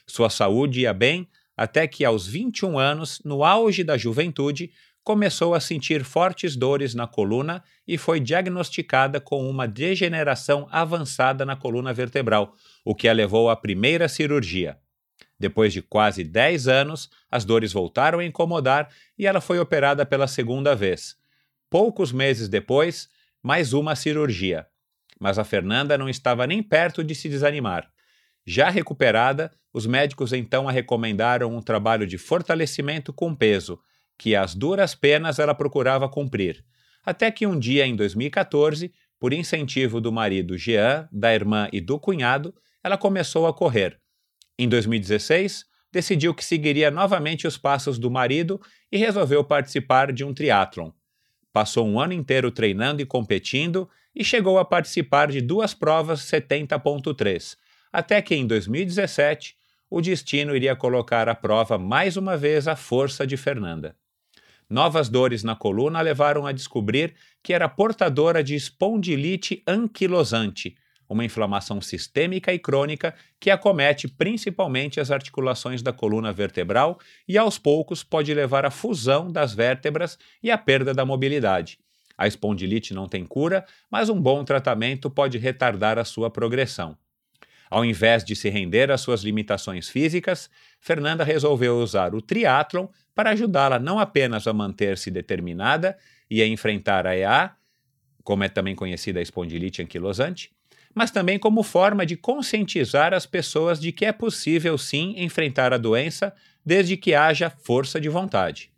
Sua 0.08 0.30
saúde 0.30 0.82
ia 0.82 0.94
bem 0.94 1.28
até 1.56 1.88
que, 1.88 2.06
aos 2.06 2.28
21 2.28 2.78
anos, 2.78 3.20
no 3.26 3.44
auge 3.44 3.84
da 3.84 3.98
juventude, 3.98 4.72
começou 5.04 5.54
a 5.54 5.60
sentir 5.60 6.04
fortes 6.04 6.56
dores 6.56 6.94
na 6.94 7.08
coluna 7.08 7.64
e 7.88 7.98
foi 7.98 8.20
diagnosticada 8.20 9.20
com 9.20 9.50
uma 9.50 9.68
degeneração 9.68 10.68
avançada 10.72 11.46
na 11.46 11.56
coluna 11.56 11.94
vertebral, 11.94 12.54
o 12.86 12.94
que 12.94 13.08
a 13.08 13.14
levou 13.14 13.50
à 13.50 13.56
primeira 13.56 14.08
cirurgia. 14.08 14.78
Depois 15.40 15.74
de 15.74 15.82
quase 15.82 16.24
10 16.24 16.68
anos, 16.68 17.10
as 17.30 17.46
dores 17.46 17.74
voltaram 17.74 18.20
a 18.20 18.26
incomodar 18.26 18.90
e 19.18 19.26
ela 19.26 19.42
foi 19.42 19.60
operada 19.60 20.06
pela 20.06 20.28
segunda 20.28 20.76
vez. 20.76 21.16
Poucos 21.70 22.12
meses 22.12 22.48
depois, 22.48 23.10
mais 23.42 23.74
uma 23.74 23.96
cirurgia 23.96 24.68
mas 25.20 25.40
a 25.40 25.44
Fernanda 25.44 25.98
não 25.98 26.10
estava 26.10 26.46
nem 26.46 26.62
perto 26.62 27.04
de 27.04 27.16
se 27.16 27.30
desanimar. 27.30 27.90
Já 28.50 28.70
recuperada, 28.70 29.52
os 29.74 29.86
médicos 29.86 30.32
então 30.32 30.70
a 30.70 30.72
recomendaram 30.72 31.54
um 31.54 31.62
trabalho 31.62 32.08
de 32.08 32.18
fortalecimento 32.18 33.12
com 33.12 33.36
peso, 33.36 33.78
que 34.18 34.38
às 34.38 34.56
duras 34.56 34.96
penas 34.96 35.38
ela 35.38 35.54
procurava 35.54 36.08
cumprir. 36.08 36.64
Até 37.06 37.30
que 37.30 37.46
um 37.46 37.60
dia, 37.60 37.86
em 37.86 37.94
2014, 37.94 38.94
por 39.20 39.34
incentivo 39.34 40.00
do 40.00 40.14
marido 40.14 40.58
Jean, 40.58 41.10
da 41.12 41.36
irmã 41.36 41.68
e 41.74 41.82
do 41.82 42.00
cunhado, 42.00 42.56
ela 42.82 42.98
começou 42.98 43.48
a 43.48 43.54
correr. 43.54 44.00
Em 44.58 44.70
2016, 44.70 45.66
decidiu 45.92 46.34
que 46.34 46.46
seguiria 46.46 46.90
novamente 46.90 47.46
os 47.46 47.58
passos 47.58 48.00
do 48.00 48.10
marido 48.10 48.62
e 48.90 48.98
resolveu 48.98 49.44
participar 49.44 50.14
de 50.14 50.24
um 50.24 50.34
triatlon. 50.34 50.92
Passou 51.52 51.86
um 51.86 52.00
ano 52.00 52.14
inteiro 52.14 52.50
treinando 52.50 53.02
e 53.02 53.06
competindo 53.06 53.90
e 54.16 54.24
chegou 54.24 54.58
a 54.58 54.64
participar 54.64 55.30
de 55.30 55.42
duas 55.42 55.74
provas 55.74 56.22
70.3, 56.22 57.58
até 57.92 58.22
que 58.22 58.36
em 58.36 58.46
2017 58.46 59.56
o 59.90 60.02
destino 60.02 60.56
iria 60.56 60.76
colocar 60.76 61.30
à 61.30 61.36
prova 61.36 61.78
mais 61.78 62.18
uma 62.18 62.36
vez 62.36 62.68
a 62.68 62.76
força 62.76 63.26
de 63.26 63.38
Fernanda. 63.38 63.96
Novas 64.70 65.08
dores 65.08 65.44
na 65.44 65.56
coluna 65.56 66.02
levaram 66.02 66.46
a 66.46 66.52
descobrir 66.52 67.16
que 67.42 67.54
era 67.54 67.70
portadora 67.70 68.44
de 68.44 68.54
espondilite 68.54 69.64
anquilosante, 69.66 70.76
uma 71.10 71.24
inflamação 71.24 71.80
sistêmica 71.80 72.54
e 72.54 72.60
crônica 72.60 73.16
que 73.40 73.50
acomete 73.50 74.10
principalmente 74.10 75.00
as 75.00 75.10
articulações 75.10 75.82
da 75.82 75.94
coluna 75.94 76.34
vertebral 76.34 77.00
e 77.26 77.38
aos 77.38 77.58
poucos 77.58 78.04
pode 78.04 78.34
levar 78.34 78.66
à 78.66 78.72
fusão 78.72 79.32
das 79.32 79.54
vértebras 79.54 80.18
e 80.44 80.52
à 80.52 80.58
perda 80.58 80.94
da 80.94 81.06
mobilidade. 81.06 81.80
A 82.18 82.28
espondilite 82.28 82.94
não 82.94 83.08
tem 83.08 83.26
cura, 83.26 83.66
mas 83.90 84.10
um 84.10 84.20
bom 84.20 84.44
tratamento 84.44 85.10
pode 85.10 85.38
retardar 85.38 85.98
a 85.98 86.04
sua 86.04 86.30
progressão. 86.30 86.98
Ao 87.70 87.84
invés 87.84 88.24
de 88.24 88.36
se 88.36 88.50
render 88.50 88.92
às 88.92 89.02
suas 89.02 89.24
limitações 89.24 89.90
físicas, 89.90 90.50
Fernanda 90.80 91.24
resolveu 91.24 91.78
usar 91.78 92.16
o 92.16 92.22
triatlon 92.22 92.88
para 93.14 93.32
ajudá-la 93.32 93.80
não 93.80 94.00
apenas 94.00 94.48
a 94.48 94.54
manter-se 94.54 95.12
determinada 95.12 95.98
e 96.30 96.42
a 96.42 96.48
enfrentar 96.48 97.06
a 97.06 97.16
EA, 97.16 97.52
como 98.24 98.44
é 98.44 98.50
também 98.50 98.76
conhecida 98.76 99.20
a 99.20 99.24
espondilite 99.24 99.82
anquilosante, 99.82 100.52
mas 100.94 101.12
também 101.12 101.38
como 101.38 101.62
forma 101.62 102.06
de 102.06 102.16
conscientizar 102.18 103.14
as 103.14 103.26
pessoas 103.26 103.80
de 103.80 103.92
que 103.92 104.06
é 104.06 104.12
possível 104.12 104.78
sim 104.78 105.14
enfrentar 105.18 105.74
a 105.74 105.78
doença 105.78 106.34
desde 106.66 106.98
que 106.98 107.14
haja 107.14 107.50
força 107.50 108.00
de 108.00 108.10
vontade. 108.10 108.72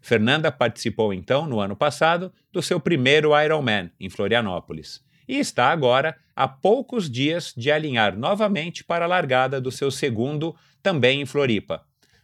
Fernanda 0.00 0.50
participou 0.50 1.14
então, 1.14 1.46
no 1.46 1.60
ano 1.60 1.76
passado, 1.76 2.32
do 2.52 2.60
seu 2.60 2.80
primeiro 2.80 3.30
Ironman 3.40 3.90
em 3.98 4.10
Florianópolis 4.10 5.02
e 5.28 5.38
está 5.38 5.70
agora 5.70 6.16
a 6.34 6.48
poucos 6.48 7.10
dias 7.10 7.52
de 7.56 7.70
alinhar 7.70 8.16
novamente 8.16 8.84
para 8.84 9.04
a 9.04 9.08
largada 9.08 9.60
do 9.60 9.70
seu 9.70 9.90
segundo, 9.90 10.54
também 10.82 11.20
em 11.20 11.26
Floripa. 11.26 11.82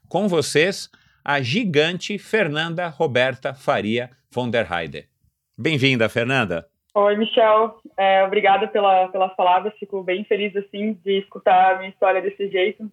Com 0.09 0.29
vocês, 0.29 0.91
a 1.25 1.41
gigante 1.41 2.19
Fernanda 2.19 2.89
Roberta 2.89 3.55
Faria 3.55 4.11
von 4.31 4.51
der 4.51 4.67
Heide. 4.71 5.09
Bem-vinda, 5.57 6.09
Fernanda. 6.09 6.67
Oi, 6.95 7.17
Michel. 7.17 7.79
É, 7.97 8.25
obrigada 8.25 8.67
pela, 8.69 9.09
pelas 9.09 9.35
palavras. 9.37 9.75
Fico 9.79 10.03
bem 10.03 10.25
feliz 10.25 10.57
assim 10.57 10.99
de 11.05 11.19
escutar 11.19 11.75
a 11.75 11.79
minha 11.79 11.91
história 11.91 12.23
desse 12.23 12.49
jeito. 12.49 12.91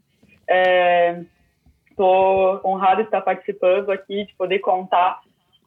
É, 0.48 1.24
Estou 1.96 2.60
honrada 2.66 2.98
de 2.98 3.08
estar 3.08 3.22
participando 3.22 3.90
aqui, 3.90 4.26
de 4.26 4.36
poder 4.36 4.60
contar 4.60 5.22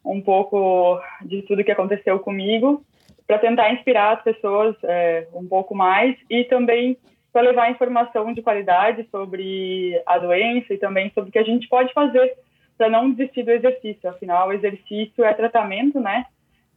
um 0.05 0.21
pouco 0.21 1.00
de 1.23 1.40
tudo 1.43 1.64
que 1.64 1.71
aconteceu 1.71 2.19
comigo, 2.19 2.85
para 3.28 3.38
tentar 3.38 3.70
inspirar 3.75 4.16
as 4.16 4.23
pessoas 4.23 4.75
é, 4.82 5.28
um 5.35 5.47
pouco 5.47 5.75
mais 5.75 6.16
e 6.30 6.44
também 6.44 6.97
para 7.30 7.42
levar 7.42 7.70
informação 7.70 8.32
de 8.32 8.40
qualidade 8.40 9.06
sobre 9.11 10.02
a 10.06 10.18
doença 10.18 10.73
e 10.73 10.78
também 10.78 11.12
sobre 11.14 11.28
o 11.28 11.32
que 11.32 11.38
a 11.38 11.44
gente 11.44 11.68
pode 11.68 11.92
fazer 11.92 12.35
para 12.78 12.88
não 12.88 13.11
desistir 13.11 13.42
do 13.42 13.50
exercício. 13.50 14.08
Afinal, 14.08 14.49
o 14.49 14.52
exercício 14.52 15.23
é 15.23 15.35
tratamento, 15.35 16.00
né? 16.00 16.25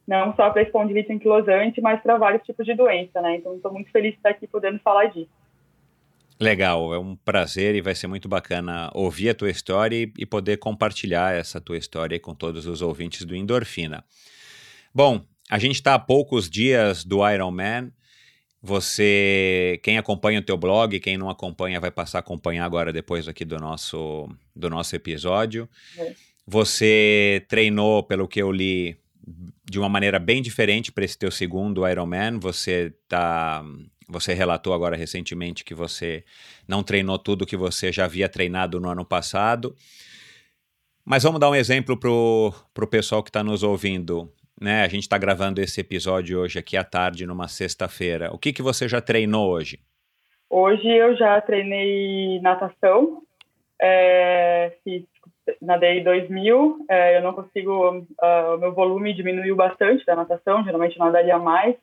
Não 0.06 0.36
só 0.36 0.50
para 0.50 0.64
espondilite 0.64 1.14
anquilosante, 1.14 1.80
mas 1.80 2.02
para 2.02 2.18
vários 2.18 2.44
tipos 2.44 2.66
de 2.66 2.74
doença, 2.74 3.22
né? 3.22 3.38
Então, 3.38 3.56
estou 3.56 3.72
muito 3.72 3.90
feliz 3.90 4.12
de 4.12 4.18
estar 4.18 4.32
aqui 4.32 4.46
podendo 4.46 4.80
falar 4.80 5.06
disso. 5.06 5.32
Legal, 6.38 6.94
é 6.94 7.00
um 7.00 7.16
prazer 7.16 7.76
e 7.76 7.82
vai 7.82 7.96
ser 7.96 8.08
muito 8.08 8.28
bacana 8.28 8.90
ouvir 8.94 9.30
a 9.30 9.36
tua 9.36 9.50
história 9.50 9.96
e, 9.96 10.12
e 10.18 10.26
poder 10.26 10.58
compartilhar 10.58 11.34
essa 11.34 11.62
tua 11.62 11.78
história 11.78 12.20
com 12.20 12.36
todos 12.36 12.66
os 12.66 12.82
ouvintes 12.82 13.24
do 13.24 13.36
Endorfina. 13.36 14.04
Bom, 14.94 15.22
a 15.52 15.60
gente 15.60 15.76
está 15.76 15.96
a 15.96 16.00
poucos 16.00 16.50
dias 16.50 17.04
do 17.04 17.30
Ironman. 17.30 17.92
Você, 18.64 19.82
quem 19.84 19.98
acompanha 19.98 20.40
o 20.40 20.44
teu 20.44 20.56
blog, 20.56 20.98
quem 21.02 21.18
não 21.18 21.30
acompanha, 21.30 21.78
vai 21.78 21.92
passar 21.92 22.20
a 22.20 22.22
acompanhar 22.22 22.64
agora 22.64 22.94
depois 22.94 23.28
aqui 23.28 23.44
do 23.44 23.58
nosso, 23.58 24.30
do 24.56 24.70
nosso 24.70 24.96
episódio. 24.96 25.68
É. 25.98 26.16
Você 26.48 27.46
treinou, 27.50 28.02
pelo 28.02 28.30
que 28.30 28.42
eu 28.42 28.50
li, 28.50 28.98
de 29.70 29.78
uma 29.78 29.90
maneira 29.90 30.20
bem 30.20 30.42
diferente 30.42 30.90
para 30.90 31.04
esse 31.04 31.18
teu 31.18 31.30
segundo 31.30 31.86
Ironman. 31.86 32.40
Você 32.40 32.94
tá 33.10 33.62
você 34.08 34.34
relatou 34.34 34.74
agora 34.74 34.96
recentemente 34.96 35.64
que 35.64 35.74
você 35.74 36.24
não 36.68 36.82
treinou 36.82 37.18
tudo 37.18 37.46
que 37.46 37.56
você 37.58 37.92
já 37.92 38.06
havia 38.06 38.28
treinado 38.28 38.80
no 38.80 38.90
ano 38.90 39.06
passado. 39.06 39.76
Mas 41.04 41.24
vamos 41.24 41.40
dar 41.42 41.50
um 41.50 41.56
exemplo 41.56 41.98
para 41.98 42.10
o 42.10 42.88
pessoal 42.90 43.22
que 43.22 43.30
está 43.30 43.44
nos 43.44 43.64
ouvindo. 43.64 44.32
Né? 44.62 44.84
A 44.84 44.88
gente 44.88 45.02
está 45.02 45.18
gravando 45.18 45.60
esse 45.60 45.82
episódio 45.82 46.40
hoje 46.40 46.60
aqui 46.60 46.78
à 46.78 46.84
tarde, 46.84 47.26
numa 47.26 47.48
sexta-feira. 47.48 48.32
O 48.32 48.38
que, 48.38 48.54
que 48.54 48.62
você 48.62 48.88
já 48.88 49.02
treinou 49.02 49.50
hoje? 49.50 49.80
Hoje 50.48 50.88
eu 50.88 51.18
já 51.18 51.42
treinei 51.42 52.40
natação, 52.42 53.24
é, 53.82 54.74
fiz, 54.84 55.04
nadei 55.60 56.04
2000, 56.04 56.86
é, 56.88 57.18
eu 57.18 57.24
não 57.24 57.34
consigo, 57.34 57.98
uh, 58.00 58.56
o 58.56 58.58
meu 58.60 58.72
volume 58.74 59.14
diminuiu 59.16 59.56
bastante 59.56 60.06
da 60.06 60.16
natação, 60.16 60.64
geralmente 60.64 61.00
nadaria 61.00 61.40
mais, 61.40 61.76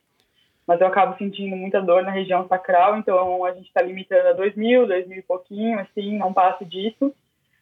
mas 0.65 0.81
eu 0.81 0.87
acabo 0.87 1.17
sentindo 1.19 1.57
muita 1.57 1.81
dor 1.81 2.05
na 2.05 2.13
região 2.13 2.47
sacral, 2.47 2.97
então 2.99 3.45
a 3.45 3.53
gente 3.55 3.67
está 3.67 3.83
limitando 3.83 4.29
a 4.29 4.33
2 4.35 4.55
mil, 4.55 4.87
2 4.87 5.09
mil 5.09 5.19
e 5.19 5.23
pouquinho, 5.23 5.81
assim, 5.81 6.17
não 6.17 6.33
passo 6.33 6.65
disso. 6.65 7.13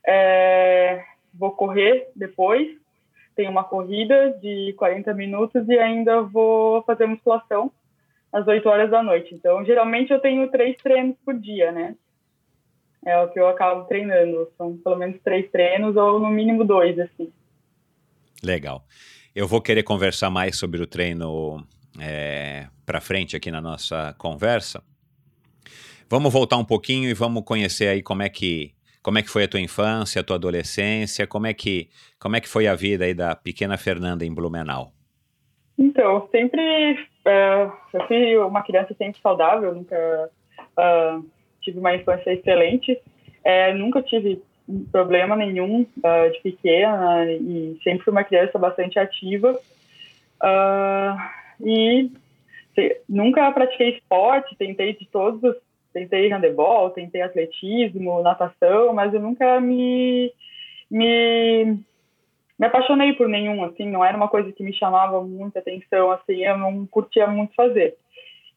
É, 0.05 1.03
vou 1.33 1.53
correr 1.53 2.11
depois, 2.15 2.69
tenho 3.37 3.51
uma 3.51 3.63
corrida 3.63 4.31
de 4.41 4.73
40 4.79 5.13
minutos 5.13 5.69
e 5.69 5.79
ainda 5.79 6.23
vou 6.23 6.83
fazer 6.83 7.07
musculação 7.07 7.71
às 8.33 8.47
8 8.47 8.67
horas 8.69 8.91
da 8.91 9.03
noite. 9.03 9.35
Então, 9.35 9.65
geralmente 9.65 10.13
eu 10.13 10.19
tenho 10.19 10.51
três 10.51 10.77
treinos 10.79 11.17
por 11.25 11.39
dia, 11.39 11.71
né? 11.71 11.95
É 13.05 13.21
o 13.21 13.29
que 13.29 13.39
eu 13.39 13.47
acabo 13.47 13.85
treinando. 13.85 14.49
São 14.57 14.77
pelo 14.79 14.97
menos 14.97 15.21
três 15.23 15.49
treinos 15.51 15.95
ou 15.97 16.19
no 16.19 16.29
mínimo 16.29 16.65
dois, 16.65 16.99
assim. 16.99 17.31
Legal. 18.43 18.85
Eu 19.35 19.47
vou 19.47 19.61
querer 19.61 19.83
conversar 19.83 20.31
mais 20.31 20.59
sobre 20.59 20.83
o 20.83 20.87
treino 20.87 21.65
é, 22.01 22.67
para 22.85 23.01
frente 23.01 23.37
aqui 23.37 23.51
na 23.51 23.61
nossa 23.61 24.15
conversa. 24.19 24.83
Vamos 26.09 26.33
voltar 26.33 26.57
um 26.57 26.65
pouquinho 26.65 27.09
e 27.09 27.15
vamos 27.15 27.45
conhecer 27.45 27.89
aí 27.89 28.03
como 28.03 28.23
é 28.23 28.29
que 28.29 28.76
como 29.07 29.19
é 29.19 29.23
que 29.23 29.31
foi 29.31 29.45
a 29.45 29.49
tua 29.49 29.61
infância, 29.61 30.21
a 30.21 30.25
tua 30.25 30.35
adolescência, 30.35 31.29
como 31.29 31.47
é 31.47 31.55
que 31.55 31.89
como 32.19 32.35
é 32.35 32.41
que 32.41 32.49
foi 32.49 32.67
a 32.67 32.75
vida 32.75 33.05
aí 33.05 33.15
da 33.15 33.37
pequena 33.37 33.79
Fernanda 33.79 34.25
em 34.25 34.35
Blumenau? 34.35 34.91
Então, 35.79 36.29
sempre 36.33 36.95
uh, 37.25 37.73
eu 37.93 38.07
fui 38.09 38.37
uma 38.39 38.63
criança 38.63 38.93
sempre 38.99 39.21
saudável, 39.21 39.73
nunca 39.73 40.29
uh, 40.59 41.25
tive 41.61 41.79
uma 41.79 41.95
infância 41.95 42.33
excelente, 42.33 43.01
é, 43.45 43.73
nunca 43.75 44.03
tive 44.03 44.43
problema 44.91 45.37
nenhum 45.37 45.83
uh, 45.83 46.33
de 46.33 46.41
pequena 46.41 47.31
e 47.31 47.79
sempre 47.85 48.03
fui 48.03 48.11
uma 48.11 48.25
criança 48.25 48.59
bastante 48.59 48.99
ativa. 48.99 49.53
Uh, 50.43 51.17
e 51.65 52.11
nunca 53.09 53.53
pratiquei 53.53 53.91
esporte, 53.91 54.57
tentei 54.57 54.95
de 54.95 55.07
todos, 55.07 55.55
tentei 55.97 56.29
handebol, 56.29 56.91
tentei 56.91 57.23
atletismo, 57.23 58.23
natação, 58.23 58.93
mas 58.93 59.15
eu 59.15 59.21
nunca 59.21 59.59
me, 59.61 60.31
me 60.91 61.79
me 62.59 62.67
apaixonei 62.67 63.13
por 63.15 63.29
nenhum, 63.29 63.65
assim, 63.65 63.89
não 63.89 64.05
era 64.05 64.17
uma 64.17 64.29
coisa 64.29 64.51
que 64.53 64.63
me 64.63 64.73
chamava 64.73 65.23
muita 65.23 65.59
atenção, 65.59 66.11
assim, 66.11 66.45
eu 66.45 66.57
não 66.57 66.87
curtia 66.87 67.27
muito 67.27 67.55
fazer. 67.55 67.97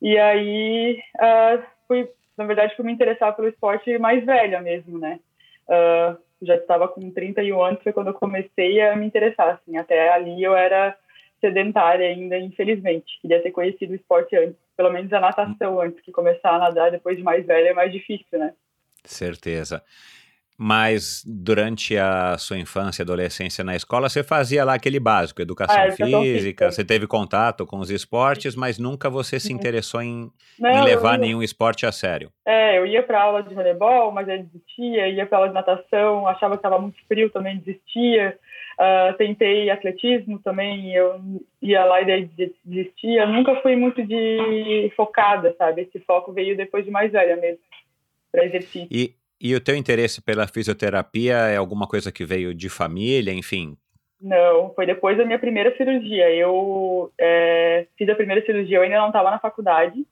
E 0.02 0.18
aí, 0.18 1.02
uh, 1.18 1.64
fui, 1.88 2.10
na 2.38 2.46
verdade, 2.46 2.76
fui 2.76 2.86
me 2.86 2.94
interessar 2.94 3.36
pelo 3.36 3.50
esporte 3.50 3.98
mais 3.98 4.26
velha 4.26 4.62
mesmo, 4.62 4.98
né? 4.98 5.20
Uh, 5.68 6.18
já 6.42 6.56
estava 6.56 6.88
com 6.88 7.12
31 7.12 7.62
anos, 7.62 7.84
foi 7.84 7.92
quando 7.92 8.08
eu 8.08 8.14
comecei 8.14 8.82
a 8.82 8.96
me 8.96 9.06
interessar, 9.06 9.50
assim, 9.50 9.78
até 9.78 10.10
ali 10.10 10.42
eu 10.42 10.56
era 10.56 10.96
sedentária 11.42 12.08
ainda, 12.08 12.38
infelizmente. 12.38 13.20
Queria 13.22 13.42
ter 13.42 13.52
conhecido 13.52 13.92
o 13.92 13.96
esporte 13.96 14.36
antes, 14.36 14.56
pelo 14.80 14.94
menos 14.94 15.12
a 15.12 15.20
natação 15.20 15.82
antes, 15.82 16.00
que 16.00 16.10
começar 16.10 16.52
a 16.52 16.58
nadar 16.58 16.90
depois 16.90 17.18
de 17.18 17.22
mais 17.22 17.46
velha 17.46 17.72
é 17.72 17.74
mais 17.74 17.92
difícil, 17.92 18.40
né? 18.40 18.54
Certeza. 19.04 19.84
Mas 20.62 21.24
durante 21.26 21.96
a 21.98 22.38
sua 22.38 22.58
infância 22.58 23.02
e 23.02 23.04
adolescência 23.04 23.64
na 23.64 23.78
escola, 23.78 24.10
você 24.10 24.22
fazia 24.22 24.66
lá 24.66 24.74
aquele 24.74 25.00
básico, 25.00 25.42
educação, 25.42 25.74
ah, 25.74 25.88
educação 25.88 26.22
física, 26.22 26.34
física, 26.34 26.72
você 26.72 26.84
teve 26.84 27.08
contato 27.08 27.66
com 27.66 27.78
os 27.80 27.90
esportes, 27.90 28.58
mas 28.58 28.78
nunca 28.78 29.10
você 29.10 29.40
se 29.40 29.54
uhum. 29.54 29.58
interessou 29.58 30.02
em, 30.02 30.30
Não, 30.60 30.70
em 30.70 30.84
levar 30.84 31.18
nenhum 31.18 31.42
esporte 31.42 31.86
a 31.86 31.94
sério. 31.94 32.30
É, 32.46 32.78
eu 32.78 32.86
ia 32.86 33.02
para 33.02 33.22
aula 33.22 33.42
de 33.42 33.56
voleibol, 33.56 34.12
mas 34.12 34.28
eu 34.28 34.44
desistia, 34.44 35.08
ia 35.08 35.26
para 35.26 35.38
aula 35.38 35.48
de 35.48 35.54
natação, 35.54 36.28
achava 36.28 36.56
que 36.56 36.60
estava 36.60 36.78
muito 36.78 36.98
frio, 37.08 37.30
também 37.30 37.58
desistia. 37.60 38.38
Uh, 38.80 39.14
tentei 39.18 39.70
atletismo 39.70 40.40
também, 40.40 40.94
eu 40.94 41.22
ia 41.62 41.86
lá 41.86 42.02
e 42.02 42.06
daí 42.06 42.30
desistia. 42.66 43.26
Nunca 43.26 43.56
fui 43.62 43.78
muito 43.78 44.06
de 44.06 44.92
focada, 44.96 45.56
sabe? 45.58 45.84
Esse 45.84 46.00
foco 46.00 46.34
veio 46.34 46.56
depois 46.58 46.84
de 46.84 46.92
mais 46.92 47.12
velha 47.14 47.38
mesmo, 47.38 47.60
para 48.32 48.46
exercício. 48.46 48.88
E, 48.90 49.14
e 49.40 49.56
o 49.56 49.62
teu 49.62 49.76
interesse 49.76 50.22
pela 50.22 50.48
fisioterapia 50.48 51.36
é 51.36 51.58
alguma 51.58 51.88
coisa 51.88 52.12
que 52.12 52.26
veio 52.26 52.54
de 52.54 52.70
família, 52.70 53.32
enfim? 53.34 53.78
Não, 54.22 54.74
foi 54.74 54.86
depois 54.86 55.18
da 55.18 55.26
minha 55.26 55.40
primeira 55.40 55.76
cirurgia. 55.78 56.30
Eu 56.32 57.12
é, 57.18 57.88
fiz 57.98 58.10
a 58.10 58.16
primeira 58.16 58.46
cirurgia, 58.46 58.78
eu 58.78 58.82
ainda 58.82 58.98
não 58.98 59.08
estava 59.08 59.32
na 59.32 59.40
faculdade. 59.40 60.06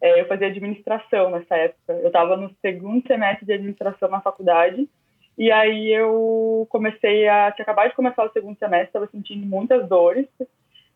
É, 0.00 0.20
eu 0.20 0.26
fazia 0.26 0.46
administração 0.46 1.30
nessa 1.30 1.56
época. 1.56 1.92
Eu 1.94 2.06
estava 2.06 2.36
no 2.36 2.54
segundo 2.62 3.04
semestre 3.06 3.44
de 3.44 3.52
administração 3.52 4.08
na 4.08 4.20
faculdade. 4.20 4.88
E 5.36 5.50
aí 5.50 5.92
eu 5.92 6.66
comecei 6.70 7.28
a. 7.28 7.50
Tinha 7.52 7.64
acabado 7.64 7.90
de 7.90 7.96
começar 7.96 8.24
o 8.24 8.32
segundo 8.32 8.58
semestre, 8.58 8.88
estava 8.88 9.08
sentindo 9.08 9.44
muitas 9.44 9.88
dores. 9.88 10.26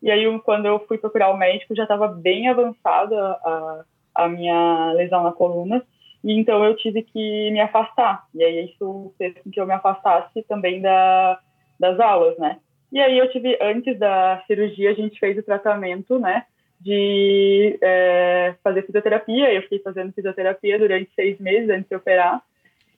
E 0.01 0.11
aí, 0.11 0.25
quando 0.39 0.65
eu 0.65 0.79
fui 0.85 0.97
procurar 0.97 1.31
o 1.31 1.37
médico, 1.37 1.75
já 1.75 1.83
estava 1.83 2.09
bem 2.09 2.49
avançada 2.49 3.17
a, 3.17 3.85
a 4.15 4.27
minha 4.27 4.91
lesão 4.93 5.23
na 5.23 5.31
coluna. 5.31 5.81
E 6.23 6.33
então 6.33 6.63
eu 6.63 6.75
tive 6.75 7.03
que 7.03 7.51
me 7.51 7.59
afastar. 7.59 8.25
E 8.33 8.43
aí 8.43 8.65
isso 8.65 9.13
fez 9.17 9.33
com 9.39 9.51
que 9.51 9.59
eu 9.59 9.67
me 9.67 9.73
afastasse 9.73 10.43
também 10.43 10.81
da, 10.81 11.39
das 11.79 11.99
aulas, 11.99 12.37
né? 12.37 12.59
E 12.91 12.99
aí 12.99 13.17
eu 13.17 13.29
tive, 13.31 13.57
antes 13.61 13.97
da 13.97 14.43
cirurgia, 14.47 14.91
a 14.91 14.93
gente 14.93 15.19
fez 15.19 15.37
o 15.37 15.43
tratamento, 15.43 16.19
né? 16.19 16.45
De 16.79 17.77
é, 17.81 18.55
fazer 18.63 18.85
fisioterapia. 18.85 19.51
Eu 19.51 19.63
fiquei 19.63 19.79
fazendo 19.79 20.13
fisioterapia 20.13 20.79
durante 20.79 21.11
seis 21.15 21.39
meses 21.39 21.69
antes 21.69 21.89
de 21.89 21.95
operar. 21.95 22.41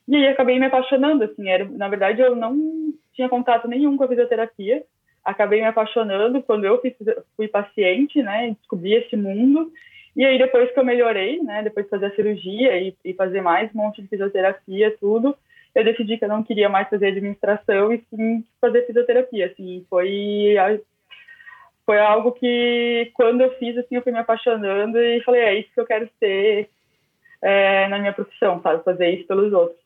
E 0.08 0.16
aí 0.16 0.28
acabei 0.28 0.60
me 0.60 0.66
apaixonando, 0.66 1.24
assim, 1.24 1.50
era, 1.50 1.66
na 1.66 1.88
verdade 1.88 2.22
eu 2.22 2.36
não 2.36 2.94
tinha 3.14 3.28
contato 3.28 3.68
nenhum 3.68 3.98
com 3.98 4.04
a 4.04 4.08
fisioterapia, 4.08 4.84
acabei 5.24 5.62
me 5.62 5.66
apaixonando 5.66 6.44
quando 6.44 6.66
eu 6.66 6.80
fui 7.36 7.48
paciente, 7.48 8.22
né, 8.22 8.56
descobri 8.60 8.94
esse 8.94 9.16
mundo, 9.16 9.72
E 10.16 10.24
aí, 10.24 10.38
depois 10.38 10.72
que 10.72 10.80
eu 10.80 10.86
melhorei, 10.86 11.42
né, 11.42 11.62
depois 11.64 11.86
de 11.86 11.90
fazer 11.90 12.06
a 12.06 12.16
cirurgia 12.16 12.80
e, 12.80 12.96
e 13.04 13.14
fazer 13.14 13.42
mais 13.42 13.70
um 13.74 13.80
monte 13.80 14.02
de 14.02 14.08
fisioterapia, 14.08 14.96
tudo, 15.00 15.36
eu 15.76 15.84
decidi 15.84 16.18
que 16.18 16.24
eu 16.24 16.30
não 16.30 16.42
queria 16.42 16.70
mais 16.70 16.88
fazer 16.90 17.08
administração 17.08 17.94
e 17.94 18.02
sim 18.10 18.46
fazer 18.62 18.86
fisioterapia, 18.86 19.48
assim, 19.48 19.86
foi 19.90 20.56
foi 21.86 22.00
algo 22.00 22.32
que 22.32 23.12
quando 23.14 23.42
eu 23.42 23.52
fiz 23.58 23.78
assim 23.78 23.96
eu 23.96 24.02
fui 24.02 24.12
me 24.12 24.18
apaixonando 24.18 24.98
e 24.98 25.22
falei 25.22 25.42
é 25.42 25.60
isso 25.60 25.70
que 25.72 25.80
eu 25.80 25.86
quero 25.86 26.10
ser 26.20 26.70
é, 27.42 27.88
na 27.88 28.00
minha 28.00 28.12
profissão 28.12 28.60
sabe 28.62 28.84
fazer 28.84 29.10
isso 29.12 29.28
pelos 29.28 29.54
outros 29.54 29.80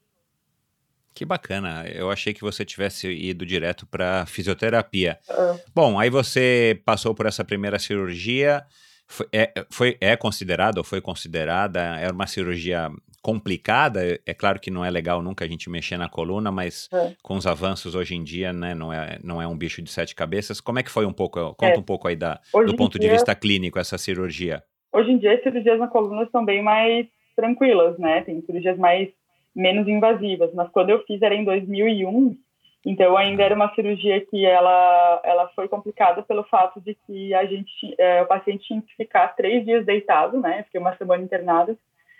que 1.14 1.26
bacana 1.26 1.86
eu 1.94 2.10
achei 2.10 2.34
que 2.34 2.42
você 2.42 2.64
tivesse 2.64 3.12
ido 3.12 3.46
direto 3.46 3.86
para 3.86 4.26
fisioterapia 4.26 5.20
uhum. 5.30 5.60
bom 5.76 6.00
aí 6.00 6.10
você 6.10 6.82
passou 6.86 7.14
por 7.14 7.26
essa 7.26 7.44
primeira 7.44 7.78
cirurgia 7.78 8.64
foi, 9.10 9.28
é, 9.34 9.52
foi, 9.72 9.98
é 10.00 10.16
considerada 10.16 10.80
ou 10.80 10.84
foi 10.84 11.02
considerada, 11.02 11.80
era 11.80 12.14
uma 12.14 12.28
cirurgia 12.28 12.92
complicada, 13.22 14.02
é, 14.26 14.34
claro 14.34 14.60
que 14.60 14.72
não 14.72 14.86
é 14.86 14.90
legal 14.90 15.22
nunca 15.22 15.44
a 15.44 15.48
gente 15.48 15.70
mexer 15.70 15.98
na 15.98 16.08
coluna, 16.08 16.52
mas 16.52 16.88
é. 16.94 17.14
com 17.22 17.36
os 17.36 17.46
avanços 17.46 17.96
hoje 17.96 18.16
em 18.16 18.24
dia, 18.24 18.54
né, 18.54 18.74
não 18.76 18.94
é, 18.94 19.18
não 19.24 19.42
é 19.42 19.48
um 19.48 19.58
bicho 19.58 19.82
de 19.82 19.90
sete 19.90 20.16
cabeças. 20.16 20.62
Como 20.62 20.80
é 20.80 20.84
que 20.84 20.92
foi 20.92 21.06
um 21.06 21.12
pouco, 21.12 21.54
conta 21.56 21.76
é. 21.76 21.80
um 21.80 21.84
pouco 21.84 22.08
aí 22.08 22.16
da, 22.16 22.40
do 22.66 22.76
ponto 22.76 23.00
dia, 23.00 23.10
de 23.10 23.16
vista 23.16 23.36
clínico 23.36 23.80
essa 23.80 23.98
cirurgia. 23.98 24.64
Hoje 24.94 25.12
em 25.12 25.18
dia 25.18 25.34
as 25.34 25.44
cirurgias 25.44 25.80
na 25.80 25.88
coluna 25.88 26.30
são 26.32 26.46
bem 26.46 26.64
mais 26.64 27.08
tranquilas, 27.36 27.98
né, 27.98 28.22
tem 28.22 28.42
cirurgias 28.42 28.78
mais 28.78 29.10
menos 29.56 29.88
invasivas, 29.88 30.54
mas 30.54 30.70
quando 30.70 30.92
eu 30.92 31.04
fiz 31.06 31.22
era 31.22 31.36
em 31.36 31.44
2001, 31.44 32.38
então, 32.86 33.18
ainda 33.18 33.44
era 33.44 33.56
uma 33.56 33.74
cirurgia 33.76 34.22
que 34.26 34.46
ela, 34.46 35.22
ela 35.24 35.50
foi 35.50 35.68
complicada 35.68 36.22
pelo 36.22 36.44
fato 36.44 36.80
de 36.80 36.96
que 37.06 37.34
a 37.34 37.46
gente, 37.46 37.94
é, 37.98 38.22
o 38.22 38.26
paciente 38.26 38.68
tinha 38.68 38.82
que 38.82 38.96
ficar 38.96 39.36
três 39.36 39.66
dias 39.66 39.86
deitado, 39.86 40.40
né? 40.40 40.64
Fiquei 40.64 40.80
uma 40.80 40.96
semana 40.96 41.22
internada. 41.22 41.78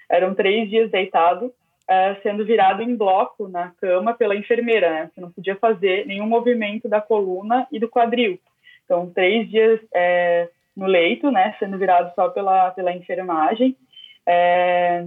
Eram 0.10 0.36
três 0.36 0.70
dias 0.70 0.92
deitado, 0.92 1.54
é, 1.88 2.16
sendo 2.16 2.46
virado 2.46 2.84
em 2.84 2.96
bloco 2.96 3.48
na 3.48 3.70
cama 3.80 4.14
pela 4.14 4.36
enfermeira, 4.36 4.90
né? 4.90 5.12
Você 5.14 5.22
não 5.22 5.32
podia 5.32 5.56
fazer 5.56 6.06
nenhum 6.06 6.28
movimento 6.28 6.90
da 6.90 7.00
coluna 7.00 7.66
e 7.72 7.80
do 7.80 7.88
quadril. 7.88 8.38
Então, 8.84 9.10
três 9.12 9.50
dias 9.50 9.80
é, 9.94 10.50
no 10.76 10.88
leito, 10.88 11.32
né? 11.32 11.56
Sendo 11.58 11.78
virado 11.78 12.14
só 12.16 12.30
pela, 12.30 12.72
pela 12.72 12.92
enfermagem. 12.92 13.78
É, 14.28 15.06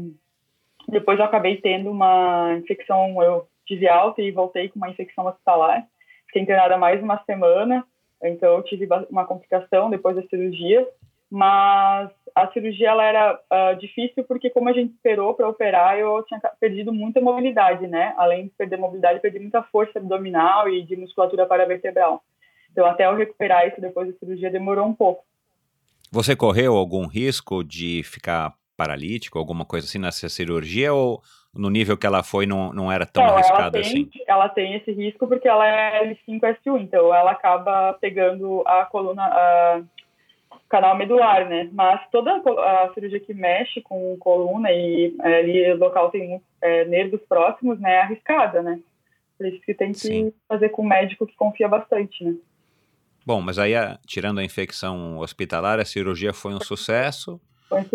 depois 0.89 1.19
eu 1.19 1.27
acabei 1.27 1.59
tendo 1.59 1.91
uma 1.91 2.55
infecção, 2.59 3.23
eu 3.23 3.47
tive 3.73 3.89
alta 3.89 4.21
e 4.21 4.31
voltei 4.31 4.69
com 4.69 4.79
uma 4.79 4.91
infecção 4.91 5.27
hospitalar. 5.27 5.87
Fiquei 6.27 6.43
internada 6.43 6.77
mais 6.77 7.03
uma 7.03 7.23
semana, 7.25 7.85
então 8.23 8.57
eu 8.57 8.63
tive 8.63 8.87
uma 9.11 9.25
complicação 9.25 9.89
depois 9.89 10.15
da 10.17 10.23
cirurgia. 10.23 10.87
Mas 11.31 12.11
a 12.35 12.47
cirurgia 12.53 12.91
ela 12.91 13.05
era 13.05 13.35
uh, 13.35 13.79
difícil 13.79 14.23
porque 14.25 14.51
como 14.51 14.69
a 14.69 14.73
gente 14.75 14.93
esperou 14.93 15.33
para 15.33 15.49
operar, 15.49 15.99
eu 15.99 16.23
tinha 16.25 16.39
perdido 16.61 16.93
muita 16.93 17.23
mobilidade, 17.23 17.87
né? 17.87 18.13
Além 18.19 18.45
de 18.45 18.51
perder 18.51 18.77
mobilidade, 18.77 19.21
perdi 19.21 19.39
muita 19.39 19.63
força 19.63 19.99
abdominal 19.99 20.69
e 20.69 20.83
de 20.83 20.95
musculatura 20.95 21.47
paravertebral. 21.47 22.23
Então 22.71 22.85
até 22.85 23.07
eu 23.07 23.17
recuperar 23.17 23.67
isso 23.67 23.81
depois 23.81 24.13
da 24.13 24.19
cirurgia 24.19 24.51
demorou 24.51 24.87
um 24.87 24.95
pouco. 24.95 25.25
Você 26.11 26.37
correu 26.37 26.77
algum 26.77 27.07
risco 27.07 27.65
de 27.65 28.03
ficar 28.03 28.53
paralítico, 28.77 29.39
alguma 29.39 29.65
coisa 29.65 29.87
assim 29.87 29.99
nessa 29.99 30.29
cirurgia 30.29 30.93
ou 30.93 31.23
no 31.55 31.69
nível 31.69 31.97
que 31.97 32.07
ela 32.07 32.23
foi 32.23 32.47
não, 32.47 32.73
não 32.73 32.91
era 32.91 33.05
tão 33.05 33.25
não, 33.25 33.35
arriscada 33.35 33.63
ela 33.63 33.71
tem, 33.73 33.81
assim? 33.83 34.11
Ela 34.27 34.49
tem 34.49 34.75
esse 34.75 34.93
risco 34.93 35.27
porque 35.29 35.47
ela 35.47 35.67
é 35.67 36.05
L5-S1, 36.07 36.81
então 36.81 37.15
ela 37.15 37.33
acaba 37.33 37.93
pegando 37.95 38.63
a 38.67 38.87
coluna, 38.87 39.23
a 39.23 39.83
canal 40.69 40.97
medular, 40.97 41.47
né? 41.49 41.69
Mas 41.73 42.01
toda 42.11 42.33
a 42.37 42.91
cirurgia 42.95 43.21
que 43.21 43.35
mexe 43.35 43.83
com 43.83 44.17
coluna 44.19 44.71
e 44.73 45.15
é, 45.21 45.39
ali 45.41 45.73
o 45.73 45.77
local 45.77 46.11
tem 46.11 46.41
é, 46.63 46.85
nervos 46.87 47.21
próximos, 47.29 47.79
né, 47.79 47.95
é 47.95 48.01
arriscada, 48.01 48.63
né? 48.63 48.81
Por 49.37 49.47
isso 49.47 49.61
que 49.61 49.75
tem 49.75 49.93
que 49.93 49.99
Sim. 49.99 50.33
fazer 50.49 50.71
com 50.71 50.83
um 50.83 50.89
médico 50.89 51.27
que 51.27 51.35
confia 51.37 51.69
bastante, 51.69 52.25
né? 52.25 52.35
Bom, 53.25 53.41
mas 53.41 53.59
aí, 53.59 53.73
tirando 54.07 54.41
a 54.41 54.45
infecção 54.45 55.19
hospitalar, 55.19 55.79
a 55.79 55.85
cirurgia 55.85 56.33
foi 56.33 56.55
um 56.55 56.61
sucesso 56.61 57.41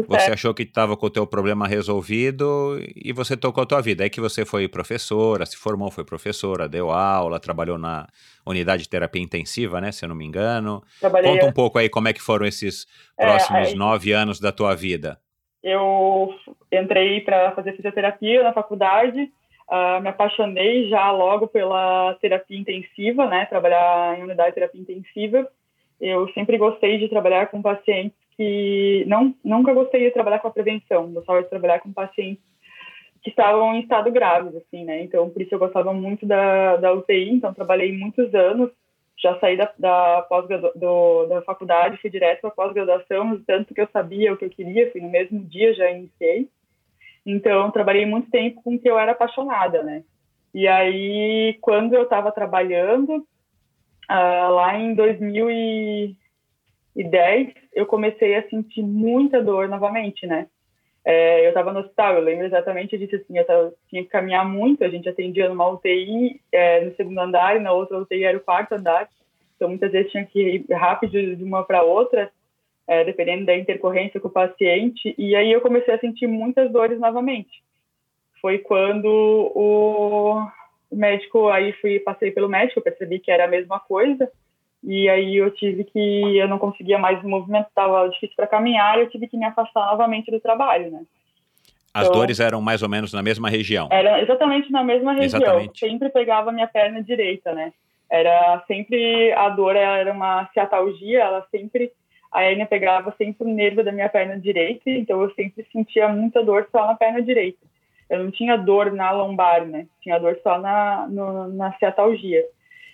você 0.07 0.31
achou 0.31 0.53
que 0.53 0.63
estava 0.63 0.97
com 0.97 1.05
o 1.05 1.09
teu 1.09 1.27
problema 1.27 1.67
resolvido 1.67 2.79
e 2.95 3.13
você 3.13 3.37
tocou 3.37 3.63
a 3.63 3.65
tua 3.65 3.81
vida. 3.81 4.03
Aí 4.03 4.09
que 4.09 4.21
você 4.21 4.45
foi 4.45 4.67
professora, 4.67 5.45
se 5.45 5.57
formou, 5.57 5.91
foi 5.91 6.03
professora, 6.03 6.67
deu 6.67 6.91
aula, 6.91 7.39
trabalhou 7.39 7.77
na 7.77 8.07
unidade 8.45 8.83
de 8.83 8.89
terapia 8.89 9.21
intensiva, 9.21 9.79
né? 9.79 9.91
Se 9.91 10.05
eu 10.05 10.09
não 10.09 10.15
me 10.15 10.25
engano. 10.25 10.81
Trabalhei 10.99 11.31
Conta 11.31 11.45
um 11.45 11.53
pouco 11.53 11.77
aí 11.77 11.89
como 11.89 12.07
é 12.07 12.13
que 12.13 12.21
foram 12.21 12.45
esses 12.45 12.87
é, 13.17 13.25
próximos 13.25 13.67
é, 13.67 13.71
aí, 13.71 13.75
nove 13.75 14.11
anos 14.11 14.39
da 14.39 14.51
tua 14.51 14.75
vida. 14.75 15.19
Eu 15.63 16.33
entrei 16.71 17.21
para 17.21 17.51
fazer 17.51 17.73
fisioterapia 17.73 18.43
na 18.43 18.53
faculdade, 18.53 19.29
uh, 19.69 20.01
me 20.01 20.09
apaixonei 20.09 20.87
já 20.87 21.11
logo 21.11 21.47
pela 21.47 22.15
terapia 22.21 22.57
intensiva, 22.57 23.27
né? 23.27 23.45
Trabalhar 23.45 24.17
em 24.17 24.23
unidade 24.23 24.49
de 24.49 24.55
terapia 24.55 24.81
intensiva. 24.81 25.47
Eu 25.99 26.29
sempre 26.33 26.57
gostei 26.57 26.99
de 26.99 27.09
trabalhar 27.09 27.47
com 27.47 27.61
pacientes 27.61 28.26
que 28.37 29.03
não, 29.07 29.35
nunca 29.43 29.73
gostei 29.73 30.05
de 30.05 30.11
trabalhar 30.11 30.39
com 30.39 30.47
a 30.47 30.51
prevenção, 30.51 31.11
gostava 31.11 31.41
de 31.41 31.49
trabalhar 31.49 31.79
com 31.79 31.91
pacientes 31.91 32.43
que 33.23 33.31
estavam 33.31 33.75
em 33.75 33.81
estado 33.81 34.11
grave, 34.11 34.55
assim, 34.57 34.85
né? 34.85 35.01
Então, 35.01 35.29
por 35.29 35.41
isso 35.41 35.53
eu 35.53 35.59
gostava 35.59 35.91
muito 35.91 36.25
da, 36.25 36.77
da 36.77 36.93
UTI, 36.93 37.31
então 37.31 37.53
trabalhei 37.53 37.91
muitos 37.91 38.33
anos, 38.33 38.69
já 39.17 39.37
saí 39.39 39.57
da, 39.57 39.69
da, 39.77 40.21
pós 40.29 40.47
do, 40.75 41.25
da 41.25 41.41
faculdade, 41.41 41.97
fui 41.97 42.09
direto 42.09 42.41
para 42.41 42.51
pós-graduação, 42.51 43.41
tanto 43.45 43.73
que 43.73 43.81
eu 43.81 43.89
sabia 43.91 44.31
o 44.31 44.37
que 44.37 44.45
eu 44.45 44.49
queria, 44.49 44.91
fui 44.91 45.01
no 45.01 45.09
mesmo 45.09 45.39
dia, 45.39 45.73
já 45.73 45.89
iniciei. 45.89 46.47
Então, 47.25 47.71
trabalhei 47.71 48.05
muito 48.05 48.29
tempo 48.29 48.61
com 48.61 48.75
o 48.75 48.79
que 48.79 48.89
eu 48.89 48.97
era 48.97 49.11
apaixonada, 49.13 49.81
né? 49.83 50.03
E 50.53 50.67
aí, 50.67 51.57
quando 51.59 51.93
eu 51.93 52.03
estava 52.03 52.31
trabalhando, 52.31 53.17
uh, 54.09 54.51
lá 54.51 54.77
em 54.77 54.93
2000 54.93 55.49
e 55.49 56.15
2010, 56.97 57.53
eu 57.73 57.85
comecei 57.85 58.35
a 58.35 58.49
sentir 58.49 58.81
muita 58.81 59.41
dor 59.41 59.69
novamente, 59.69 60.25
né? 60.25 60.47
É, 61.05 61.45
eu 61.45 61.49
estava 61.49 61.71
no 61.71 61.79
hospital, 61.79 62.15
eu 62.15 62.21
lembro 62.21 62.45
exatamente 62.45 62.97
disso, 62.97 63.15
assim, 63.15 63.37
eu 63.37 63.45
tava, 63.45 63.73
tinha 63.89 64.03
que 64.03 64.09
caminhar 64.09 64.45
muito, 64.45 64.83
a 64.83 64.89
gente 64.89 65.07
atendia 65.07 65.47
numa 65.47 65.69
UTI 65.69 66.41
é, 66.51 66.81
no 66.83 66.93
segundo 66.95 67.19
andar 67.19 67.55
e 67.55 67.59
na 67.59 67.71
outra 67.71 67.99
UTI 67.99 68.25
era 68.25 68.37
o 68.37 68.41
quarto 68.41 68.73
andar, 68.73 69.07
então 69.55 69.69
muitas 69.69 69.91
vezes 69.91 70.11
tinha 70.11 70.25
que 70.25 70.65
ir 70.69 70.73
rápido 70.73 71.35
de 71.35 71.43
uma 71.43 71.63
para 71.63 71.81
outra, 71.81 72.29
é, 72.85 73.05
dependendo 73.05 73.45
da 73.45 73.55
intercorrência 73.55 74.19
com 74.19 74.27
o 74.27 74.31
paciente, 74.31 75.15
e 75.17 75.33
aí 75.33 75.49
eu 75.49 75.61
comecei 75.61 75.93
a 75.93 75.99
sentir 75.99 76.27
muitas 76.27 76.69
dores 76.71 76.99
novamente. 76.99 77.63
Foi 78.41 78.57
quando 78.57 79.07
o, 79.07 80.45
médico, 80.91 81.47
aí 81.47 81.71
fui, 81.73 81.99
passei 81.99 82.31
pelo 82.31 82.49
médico, 82.49 82.81
percebi 82.81 83.19
que 83.19 83.31
era 83.31 83.45
a 83.45 83.49
mesma 83.49 83.79
coisa, 83.79 84.29
e 84.87 85.09
aí 85.09 85.35
eu 85.35 85.51
tive 85.51 85.83
que, 85.83 86.37
eu 86.37 86.47
não 86.47 86.57
conseguia 86.57 86.97
mais 86.97 87.21
me 87.21 87.29
movimentar, 87.29 87.67
estava 87.67 88.07
difícil 88.07 88.37
para 88.37 88.47
caminhar, 88.47 88.97
e 88.97 89.01
eu 89.01 89.09
tive 89.09 89.27
que 89.27 89.35
me 89.35 89.43
afastar 89.43 89.85
novamente 89.87 90.31
do 90.31 90.39
trabalho, 90.39 90.89
né? 90.89 91.01
As 91.93 92.07
então, 92.07 92.17
dores 92.17 92.39
eram 92.39 92.61
mais 92.61 92.81
ou 92.81 92.87
menos 92.87 93.11
na 93.11 93.21
mesma 93.21 93.49
região? 93.49 93.89
Era 93.91 94.21
exatamente 94.21 94.71
na 94.71 94.85
mesma 94.85 95.11
região. 95.11 95.41
Exatamente. 95.41 95.77
Sempre 95.77 96.07
pegava 96.07 96.53
minha 96.53 96.67
perna 96.67 97.03
direita, 97.03 97.51
né? 97.51 97.73
Era 98.09 98.63
sempre, 98.65 99.33
a 99.33 99.49
dor 99.49 99.75
era 99.75 100.13
uma 100.13 100.47
ciatalgia, 100.53 101.19
ela 101.19 101.45
sempre, 101.51 101.91
a 102.31 102.43
hérnia 102.43 102.65
pegava 102.65 103.13
sempre 103.17 103.45
o 103.45 103.53
nervo 103.53 103.83
da 103.83 103.91
minha 103.91 104.07
perna 104.07 104.39
direita, 104.39 104.89
então 104.89 105.21
eu 105.21 105.33
sempre 105.33 105.67
sentia 105.69 106.07
muita 106.07 106.41
dor 106.41 106.65
só 106.71 106.87
na 106.87 106.95
perna 106.95 107.21
direita. 107.21 107.59
Eu 108.09 108.23
não 108.23 108.31
tinha 108.31 108.55
dor 108.55 108.93
na 108.93 109.11
lombar, 109.11 109.65
né? 109.65 109.85
Tinha 110.01 110.17
dor 110.17 110.39
só 110.41 110.57
na, 110.57 111.07
no, 111.09 111.49
na 111.49 111.73
ciatalgia. 111.73 112.45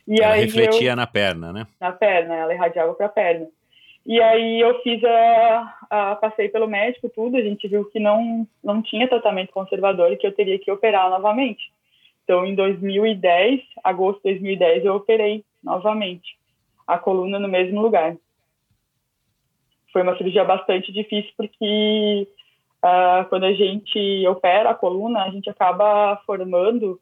E 0.07 0.21
ela 0.21 0.33
aí 0.33 0.45
refletia 0.45 0.91
eu, 0.91 0.95
na 0.95 1.07
perna, 1.07 1.53
né? 1.53 1.67
Na 1.79 1.91
perna, 1.91 2.35
ela 2.35 2.53
irradiava 2.53 2.93
para 2.93 3.05
a 3.05 3.09
perna. 3.09 3.47
E 4.05 4.21
aí 4.21 4.59
eu 4.59 4.81
fiz 4.81 5.01
a, 5.03 5.77
a, 5.89 6.15
passei 6.17 6.49
pelo 6.49 6.67
médico 6.67 7.09
tudo, 7.09 7.37
a 7.37 7.41
gente 7.41 7.67
viu 7.67 7.85
que 7.85 7.99
não 7.99 8.45
não 8.61 8.81
tinha 8.81 9.07
tratamento 9.07 9.53
conservador 9.53 10.11
e 10.11 10.17
que 10.17 10.27
eu 10.27 10.33
teria 10.33 10.59
que 10.59 10.69
operar 10.69 11.09
novamente. 11.09 11.71
Então 12.23 12.45
em 12.45 12.53
2010, 12.53 13.61
agosto 13.81 14.21
de 14.23 14.33
2010 14.33 14.85
eu 14.85 14.95
operei 14.95 15.45
novamente 15.63 16.37
a 16.85 16.97
coluna 16.97 17.39
no 17.39 17.47
mesmo 17.47 17.81
lugar. 17.81 18.15
Foi 19.93 20.01
uma 20.01 20.17
cirurgia 20.17 20.43
bastante 20.43 20.91
difícil 20.91 21.31
porque 21.37 22.27
uh, 22.83 23.29
quando 23.29 23.45
a 23.45 23.53
gente 23.53 24.27
opera 24.27 24.71
a 24.71 24.75
coluna, 24.75 25.23
a 25.23 25.29
gente 25.29 25.49
acaba 25.49 26.17
formando 26.25 26.99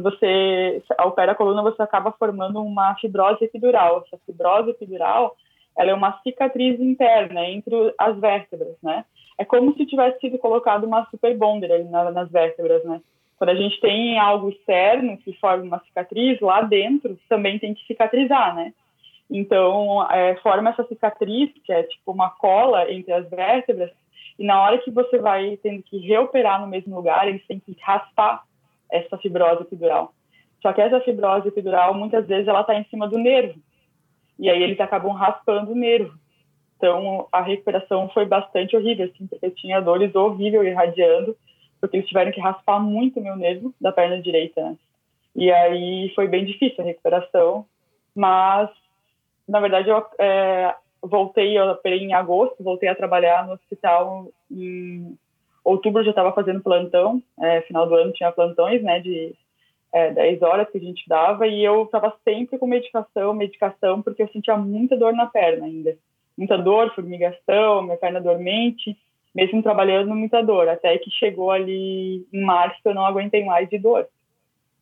você 0.00 0.82
opera 1.00 1.32
a 1.32 1.34
coluna, 1.34 1.62
você 1.62 1.82
acaba 1.82 2.12
formando 2.12 2.60
uma 2.60 2.94
fibrose 2.96 3.44
epidural. 3.44 4.04
Essa 4.06 4.20
fibrose 4.26 4.70
epidural, 4.70 5.36
ela 5.76 5.90
é 5.90 5.94
uma 5.94 6.20
cicatriz 6.22 6.80
interna 6.80 7.44
entre 7.46 7.94
as 7.98 8.18
vértebras, 8.18 8.76
né? 8.82 9.04
É 9.38 9.44
como 9.44 9.74
se 9.74 9.86
tivesse 9.86 10.20
sido 10.20 10.38
colocado 10.38 10.84
uma 10.84 11.06
super 11.10 11.36
bonder 11.36 11.72
ali 11.72 11.84
nas 11.84 12.30
vértebras, 12.30 12.84
né? 12.84 13.00
Quando 13.36 13.50
a 13.50 13.54
gente 13.54 13.80
tem 13.80 14.18
algo 14.18 14.48
externo 14.48 15.16
que 15.18 15.32
forma 15.34 15.64
uma 15.64 15.80
cicatriz, 15.80 16.40
lá 16.40 16.62
dentro 16.62 17.18
também 17.28 17.58
tem 17.58 17.74
que 17.74 17.86
cicatrizar, 17.86 18.54
né? 18.54 18.72
Então, 19.30 20.06
é, 20.10 20.36
forma 20.36 20.70
essa 20.70 20.84
cicatriz, 20.84 21.50
que 21.64 21.72
é 21.72 21.82
tipo 21.84 22.12
uma 22.12 22.30
cola 22.30 22.90
entre 22.92 23.12
as 23.12 23.28
vértebras, 23.28 23.90
e 24.38 24.44
na 24.44 24.60
hora 24.60 24.78
que 24.78 24.90
você 24.90 25.18
vai 25.18 25.56
tendo 25.62 25.82
que 25.82 25.98
reoperar 25.98 26.60
no 26.60 26.66
mesmo 26.66 26.94
lugar, 26.94 27.28
eles 27.28 27.46
têm 27.46 27.58
que 27.58 27.76
raspar 27.80 28.44
essa 28.90 29.18
fibrose 29.18 29.62
epidural. 29.62 30.12
Só 30.62 30.72
que 30.72 30.80
essa 30.80 31.00
fibrose 31.00 31.48
epidural, 31.48 31.94
muitas 31.94 32.26
vezes, 32.26 32.48
ela 32.48 32.62
está 32.62 32.74
em 32.74 32.84
cima 32.84 33.06
do 33.08 33.18
nervo. 33.18 33.60
E 34.38 34.48
aí 34.48 34.62
eles 34.62 34.80
acabam 34.80 35.12
raspando 35.12 35.72
o 35.72 35.76
nervo. 35.76 36.14
Então, 36.76 37.28
a 37.32 37.40
recuperação 37.40 38.08
foi 38.10 38.26
bastante 38.26 38.76
horrível, 38.76 39.06
assim, 39.06 39.26
porque 39.26 39.50
tinha 39.50 39.80
dores 39.80 40.14
horríveis 40.14 40.66
irradiando, 40.66 41.36
porque 41.80 41.96
eles 41.96 42.08
tiveram 42.08 42.32
que 42.32 42.40
raspar 42.40 42.80
muito 42.80 43.20
meu 43.20 43.36
nervo 43.36 43.74
da 43.80 43.92
perna 43.92 44.20
direita, 44.20 44.62
né? 44.62 44.76
E 45.36 45.50
aí 45.50 46.12
foi 46.14 46.28
bem 46.28 46.44
difícil 46.44 46.82
a 46.82 46.86
recuperação, 46.86 47.66
mas, 48.14 48.70
na 49.48 49.60
verdade, 49.60 49.88
eu 49.88 50.04
é, 50.18 50.74
voltei, 51.02 51.58
eu 51.58 51.70
operei 51.70 52.00
em 52.00 52.14
agosto, 52.14 52.62
voltei 52.62 52.88
a 52.88 52.94
trabalhar 52.94 53.46
no 53.46 53.54
hospital 53.54 54.28
em 54.50 55.18
outubro, 55.64 56.04
já 56.04 56.10
estava 56.10 56.32
fazendo 56.32 56.62
plantão, 56.62 57.22
é, 57.40 57.62
final 57.62 57.88
do 57.88 57.94
ano 57.94 58.12
tinha 58.12 58.30
plantões, 58.30 58.82
né, 58.82 59.00
de 59.00 59.34
é, 59.92 60.10
10 60.10 60.42
horas 60.42 60.68
que 60.70 60.78
a 60.78 60.80
gente 60.80 61.08
dava, 61.08 61.46
e 61.46 61.64
eu 61.64 61.84
estava 61.84 62.14
sempre 62.22 62.58
com 62.58 62.66
medicação, 62.66 63.32
medicação, 63.32 64.02
porque 64.02 64.22
eu 64.22 64.28
sentia 64.28 64.56
muita 64.56 64.96
dor 64.96 65.14
na 65.14 65.26
perna 65.26 65.64
ainda. 65.66 65.96
Muita 66.36 66.58
dor, 66.58 66.92
formigação, 66.94 67.82
minha 67.82 67.96
perna 67.96 68.20
dormente, 68.20 68.96
mesmo 69.34 69.62
trabalhando, 69.62 70.14
muita 70.14 70.42
dor. 70.42 70.68
Até 70.68 70.98
que 70.98 71.10
chegou 71.10 71.50
ali 71.50 72.26
em 72.32 72.42
março, 72.42 72.80
eu 72.84 72.94
não 72.94 73.06
aguentei 73.06 73.44
mais 73.44 73.68
de 73.68 73.78
dor. 73.78 74.06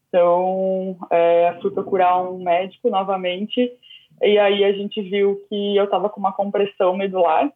Então, 0.09 0.97
é, 1.11 1.57
fui 1.61 1.71
procurar 1.71 2.23
um 2.23 2.42
médico 2.42 2.90
novamente, 2.90 3.71
e 4.23 4.38
aí 4.38 4.64
a 4.64 4.73
gente 4.73 5.01
viu 5.03 5.42
que 5.49 5.77
eu 5.77 5.85
estava 5.85 6.09
com 6.09 6.21
uma 6.21 6.33
compressão 6.33 6.97
medular 6.97 7.53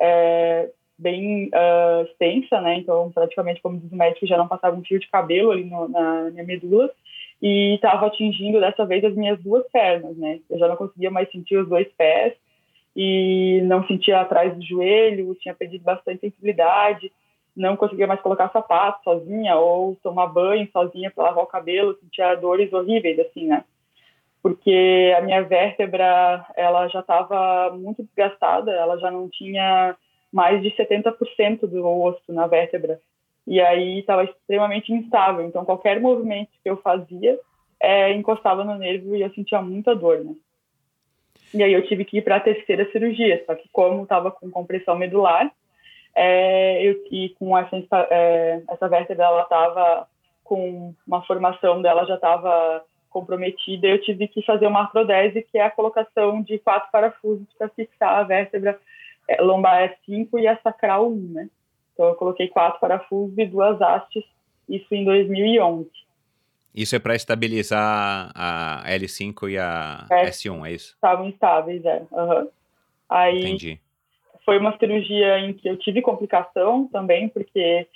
é, 0.00 0.70
bem 0.98 1.48
uh, 1.48 2.02
extensa, 2.04 2.60
né? 2.60 2.76
Então, 2.76 3.10
praticamente, 3.12 3.60
como 3.60 3.78
diz 3.78 3.90
o 3.90 3.96
médico, 3.96 4.26
já 4.26 4.36
não 4.36 4.48
passava 4.48 4.76
um 4.76 4.84
fio 4.84 4.98
de 4.98 5.08
cabelo 5.08 5.50
ali 5.50 5.64
no, 5.64 5.88
na 5.88 6.30
minha 6.30 6.44
medula 6.44 6.90
e 7.40 7.74
estava 7.74 8.06
atingindo 8.06 8.60
dessa 8.60 8.84
vez 8.86 9.04
as 9.04 9.14
minhas 9.14 9.40
duas 9.40 9.66
pernas, 9.70 10.16
né? 10.16 10.40
Eu 10.48 10.58
já 10.58 10.68
não 10.68 10.76
conseguia 10.76 11.10
mais 11.10 11.30
sentir 11.30 11.56
os 11.56 11.68
dois 11.68 11.88
pés 11.96 12.34
e 12.94 13.60
não 13.64 13.86
sentia 13.86 14.20
atrás 14.20 14.54
do 14.54 14.62
joelho, 14.64 15.34
tinha 15.36 15.54
perdido 15.54 15.82
bastante 15.82 16.20
sensibilidade, 16.20 17.10
não 17.56 17.76
conseguia 17.76 18.06
mais 18.06 18.20
colocar 18.20 18.50
sapato 18.50 19.02
sozinha 19.02 19.56
ou 19.56 19.96
tomar 20.02 20.26
banho 20.26 20.68
sozinha 20.72 21.10
para 21.10 21.24
lavar 21.24 21.44
o 21.44 21.48
cabelo, 21.48 21.98
sentia 22.00 22.34
dores 22.34 22.72
horríveis 22.72 23.18
assim, 23.18 23.46
né? 23.46 23.64
porque 24.42 25.14
a 25.16 25.20
minha 25.20 25.42
vértebra 25.42 26.44
ela 26.56 26.88
já 26.88 27.00
estava 27.00 27.70
muito 27.76 28.02
desgastada, 28.02 28.72
ela 28.72 28.98
já 28.98 29.10
não 29.10 29.28
tinha 29.30 29.96
mais 30.32 30.62
de 30.62 30.70
70% 30.70 31.66
do 31.66 31.86
osso 31.86 32.32
na 32.32 32.46
vértebra. 32.46 33.00
E 33.46 33.60
aí 33.60 33.98
estava 33.98 34.24
extremamente 34.24 34.92
instável, 34.92 35.44
então 35.44 35.64
qualquer 35.64 36.00
movimento 36.00 36.50
que 36.62 36.70
eu 36.70 36.76
fazia 36.76 37.38
é, 37.80 38.12
encostava 38.12 38.64
no 38.64 38.76
nervo 38.76 39.16
e 39.16 39.22
eu 39.22 39.30
sentia 39.34 39.60
muita 39.60 39.94
dor, 39.94 40.24
né? 40.24 40.34
E 41.52 41.62
aí 41.62 41.72
eu 41.72 41.86
tive 41.86 42.04
que 42.04 42.18
ir 42.18 42.22
para 42.22 42.36
a 42.36 42.40
terceira 42.40 42.90
cirurgia, 42.90 43.42
só 43.44 43.54
que 43.54 43.68
como 43.72 44.04
estava 44.04 44.30
com 44.30 44.50
compressão 44.50 44.96
medular, 44.96 45.52
é, 46.14 46.82
eu, 46.82 47.02
e 47.10 47.30
com 47.30 47.56
essa, 47.58 47.76
é, 48.10 48.62
essa 48.68 48.88
vértebra 48.88 49.24
ela 49.24 49.42
estava 49.42 50.06
com 50.44 50.94
uma 51.06 51.22
formação 51.22 51.82
dela 51.82 52.06
já 52.06 52.14
estava 52.14 52.84
comprometida, 53.10 53.86
eu 53.86 54.00
tive 54.00 54.28
que 54.28 54.42
fazer 54.42 54.66
uma 54.66 54.80
artrodese, 54.80 55.42
que 55.42 55.58
é 55.58 55.62
a 55.62 55.70
colocação 55.70 56.42
de 56.42 56.58
quatro 56.58 56.90
parafusos 56.90 57.46
para 57.58 57.68
fixar 57.68 58.18
a 58.18 58.22
vértebra 58.22 58.78
é, 59.28 59.40
lombar 59.40 59.94
5 60.04 60.38
e 60.38 60.46
a 60.46 60.56
sacral 60.58 61.10
1, 61.10 61.16
né? 61.32 61.48
Então 61.92 62.06
eu 62.06 62.14
coloquei 62.14 62.48
quatro 62.48 62.80
parafusos 62.80 63.36
e 63.36 63.46
duas 63.46 63.80
hastes, 63.80 64.24
isso 64.68 64.94
em 64.94 65.04
2011. 65.04 65.90
Isso 66.74 66.96
é 66.96 66.98
para 66.98 67.14
estabilizar 67.14 68.32
a 68.34 68.82
L5 68.86 69.50
e 69.50 69.58
a 69.58 70.06
é, 70.10 70.24
S1, 70.24 70.66
é 70.66 70.72
isso? 70.72 70.94
Estavam 70.94 71.28
instáveis, 71.28 71.84
é. 71.84 72.02
Uhum. 72.10 72.48
Aí 73.08 73.40
Entendi. 73.40 73.80
Foi 74.44 74.58
uma 74.58 74.76
cirurgia 74.76 75.38
em 75.38 75.52
que 75.52 75.68
eu 75.68 75.76
tive 75.76 76.02
complicação 76.02 76.88
também, 76.88 77.28
porque 77.28 77.86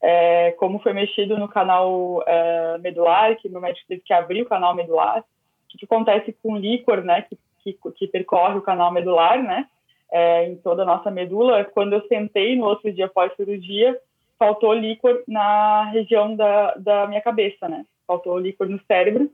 é, 0.00 0.52
como 0.52 0.78
foi 0.78 0.92
mexido 0.92 1.36
no 1.36 1.48
canal 1.48 2.22
é, 2.26 2.78
medular, 2.78 3.36
que 3.36 3.48
meu 3.48 3.60
médico 3.60 3.88
teve 3.88 4.02
que 4.02 4.12
abrir 4.12 4.42
o 4.42 4.46
canal 4.46 4.74
medular, 4.74 5.20
o 5.20 5.24
que, 5.68 5.78
que 5.78 5.84
acontece 5.84 6.32
com 6.42 6.52
o 6.52 6.58
líquor, 6.58 7.02
né, 7.02 7.22
que, 7.22 7.38
que, 7.64 7.90
que, 7.96 8.06
percorre 8.06 8.56
o 8.56 8.62
canal 8.62 8.92
medular, 8.92 9.42
né, 9.42 9.66
é, 10.10 10.48
em 10.48 10.56
toda 10.56 10.82
a 10.82 10.86
nossa 10.86 11.10
medula, 11.10 11.64
quando 11.64 11.94
eu 11.94 12.06
sentei 12.06 12.56
no 12.56 12.64
outro 12.66 12.92
dia 12.92 13.06
após 13.06 13.34
cirurgia, 13.34 13.98
faltou 14.38 14.72
líquor 14.72 15.22
na 15.26 15.84
região 15.90 16.34
da, 16.34 16.74
da 16.74 17.06
minha 17.06 17.20
cabeça, 17.20 17.68
né, 17.68 17.84
faltou 18.06 18.38
líquor 18.38 18.68
no 18.68 18.80
cérebro, 18.86 19.30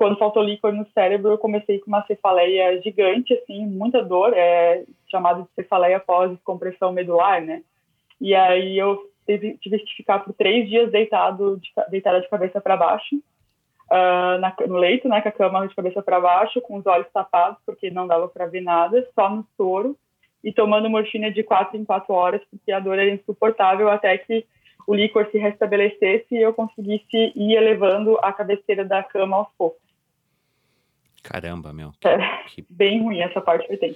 quando 0.00 0.16
faltou 0.16 0.42
líquor 0.42 0.72
no 0.72 0.86
cérebro, 0.94 1.32
eu 1.32 1.38
comecei 1.38 1.78
com 1.78 1.88
uma 1.88 2.02
cefaleia 2.06 2.80
gigante, 2.80 3.34
assim, 3.34 3.66
muita 3.66 4.02
dor, 4.02 4.32
é 4.34 4.82
chamada 5.10 5.42
de 5.42 5.48
cefaleia 5.54 6.00
pós-compressão 6.00 6.90
medular, 6.90 7.42
né? 7.42 7.62
E 8.18 8.34
aí 8.34 8.78
eu 8.78 8.98
tive, 9.26 9.58
tive 9.58 9.78
que 9.80 9.96
ficar 9.96 10.20
por 10.20 10.32
três 10.32 10.66
dias 10.66 10.90
deitado, 10.90 11.58
de, 11.58 11.70
deitada 11.90 12.18
de 12.18 12.30
cabeça 12.30 12.62
para 12.62 12.78
baixo, 12.78 13.16
uh, 13.90 14.38
na, 14.38 14.54
no 14.66 14.76
leito, 14.76 15.08
né, 15.08 15.20
com 15.20 15.28
a 15.28 15.32
cama 15.32 15.66
de 15.66 15.74
cabeça 15.74 16.02
para 16.02 16.20
baixo, 16.20 16.60
com 16.60 16.76
os 16.76 16.86
olhos 16.86 17.08
tapados, 17.12 17.58
porque 17.66 17.90
não 17.90 18.06
dava 18.06 18.28
para 18.28 18.46
ver 18.46 18.60
nada, 18.60 19.06
só 19.14 19.28
no 19.28 19.46
soro, 19.56 19.96
e 20.42 20.52
tomando 20.52 20.88
morfina 20.88 21.30
de 21.30 21.42
quatro 21.42 21.76
em 21.76 21.84
quatro 21.84 22.14
horas, 22.14 22.40
porque 22.50 22.72
a 22.72 22.80
dor 22.80 22.98
era 22.98 23.10
insuportável 23.10 23.88
até 23.90 24.16
que 24.16 24.46
o 24.86 24.94
líquor 24.94 25.28
se 25.30 25.38
restabelecesse 25.38 26.26
e 26.30 26.42
eu 26.42 26.54
conseguisse 26.54 27.32
ir 27.36 27.54
elevando 27.54 28.18
a 28.22 28.32
cabeceira 28.32 28.84
da 28.84 29.02
cama 29.02 29.36
aos 29.36 29.48
poucos. 29.56 29.80
Caramba, 31.22 31.72
meu. 31.72 31.92
É, 32.02 32.16
que... 32.48 32.64
Bem 32.68 33.02
ruim 33.02 33.20
essa 33.20 33.40
parte 33.40 33.68
que 33.68 33.76
tem. 33.76 33.94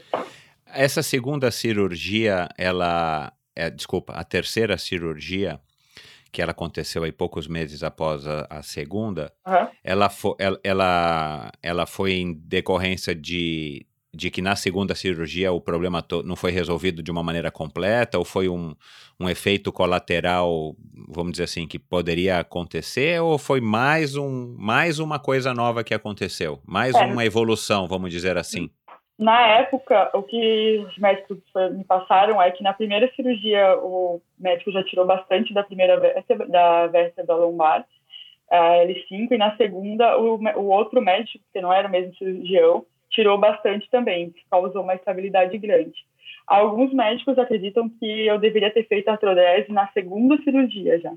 Essa 0.66 1.02
segunda 1.02 1.50
cirurgia, 1.50 2.48
ela 2.58 3.32
é, 3.56 3.70
desculpa, 3.70 4.12
a 4.12 4.24
terceira 4.24 4.76
cirurgia, 4.76 5.60
que 6.34 6.42
ela 6.42 6.50
aconteceu 6.50 7.04
aí 7.04 7.12
poucos 7.12 7.46
meses 7.46 7.84
após 7.84 8.26
a, 8.26 8.44
a 8.50 8.60
segunda, 8.60 9.32
uhum. 9.46 9.68
ela, 9.84 10.10
fo, 10.10 10.34
ela, 10.36 10.58
ela, 10.64 11.52
ela 11.62 11.86
foi 11.86 12.14
em 12.14 12.34
decorrência 12.34 13.14
de, 13.14 13.86
de 14.12 14.32
que 14.32 14.42
na 14.42 14.56
segunda 14.56 14.96
cirurgia 14.96 15.52
o 15.52 15.60
problema 15.60 16.04
não 16.24 16.34
foi 16.34 16.50
resolvido 16.50 17.04
de 17.04 17.10
uma 17.12 17.22
maneira 17.22 17.52
completa, 17.52 18.18
ou 18.18 18.24
foi 18.24 18.48
um, 18.48 18.74
um 19.20 19.28
efeito 19.28 19.70
colateral, 19.70 20.76
vamos 21.08 21.32
dizer 21.32 21.44
assim, 21.44 21.68
que 21.68 21.78
poderia 21.78 22.40
acontecer, 22.40 23.22
ou 23.22 23.38
foi 23.38 23.60
mais, 23.60 24.16
um, 24.16 24.56
mais 24.58 24.98
uma 24.98 25.20
coisa 25.20 25.54
nova 25.54 25.84
que 25.84 25.94
aconteceu? 25.94 26.60
Mais 26.66 26.96
é. 26.96 27.04
uma 27.04 27.24
evolução, 27.24 27.86
vamos 27.86 28.10
dizer 28.10 28.36
assim? 28.36 28.68
Na 29.18 29.46
época, 29.46 30.10
o 30.12 30.22
que 30.22 30.84
os 30.86 30.98
médicos 30.98 31.38
me 31.72 31.84
passaram 31.84 32.42
é 32.42 32.50
que 32.50 32.64
na 32.64 32.72
primeira 32.72 33.10
cirurgia 33.14 33.76
o 33.78 34.20
médico 34.38 34.72
já 34.72 34.82
tirou 34.82 35.06
bastante 35.06 35.54
da 35.54 35.62
primeira 35.62 35.98
vértebra, 36.00 36.48
da 36.48 36.86
vértebra 36.88 37.36
lombar, 37.36 37.86
a 38.50 38.84
L5, 38.84 39.30
e 39.30 39.38
na 39.38 39.56
segunda 39.56 40.18
o, 40.18 40.36
o 40.56 40.66
outro 40.66 41.00
médico, 41.00 41.44
que 41.52 41.60
não 41.60 41.72
era 41.72 41.86
o 41.86 41.90
mesmo 41.90 42.14
cirurgião, 42.16 42.84
tirou 43.08 43.38
bastante 43.38 43.88
também, 43.88 44.34
causou 44.50 44.82
uma 44.82 44.94
estabilidade 44.94 45.56
grande. 45.58 46.04
Alguns 46.46 46.92
médicos 46.92 47.38
acreditam 47.38 47.88
que 47.88 48.26
eu 48.26 48.38
deveria 48.38 48.70
ter 48.70 48.86
feito 48.86 49.08
artrodese 49.08 49.70
na 49.72 49.86
segunda 49.88 50.36
cirurgia 50.42 50.98
já, 50.98 51.12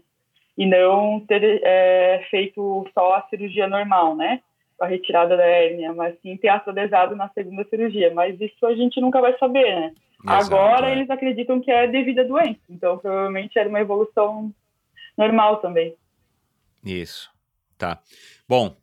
e 0.55 0.65
não 0.65 1.19
ter 1.27 1.61
é, 1.63 2.23
feito 2.29 2.87
só 2.93 3.15
a 3.15 3.23
cirurgia 3.23 3.67
normal, 3.67 4.15
né? 4.15 4.41
A 4.79 4.85
retirada 4.85 5.35
da 5.35 5.43
hérnia, 5.43 5.93
mas 5.93 6.15
sim 6.21 6.37
ter 6.37 6.49
atrodesado 6.49 7.15
na 7.15 7.29
segunda 7.29 7.63
cirurgia. 7.69 8.13
Mas 8.13 8.39
isso 8.39 8.65
a 8.65 8.75
gente 8.75 9.01
nunca 9.01 9.19
vai 9.19 9.37
saber, 9.37 9.75
né? 9.75 9.93
Exato, 10.23 10.45
Agora 10.45 10.89
é. 10.89 10.93
eles 10.93 11.09
acreditam 11.09 11.59
que 11.59 11.71
é 11.71 11.87
devido 11.87 12.19
à 12.19 12.23
doença, 12.23 12.59
então 12.69 12.97
provavelmente 12.97 13.57
era 13.57 13.69
uma 13.69 13.79
evolução 13.79 14.51
normal 15.17 15.57
também. 15.57 15.95
Isso, 16.83 17.29
tá. 17.77 17.99
Bom, 18.47 18.75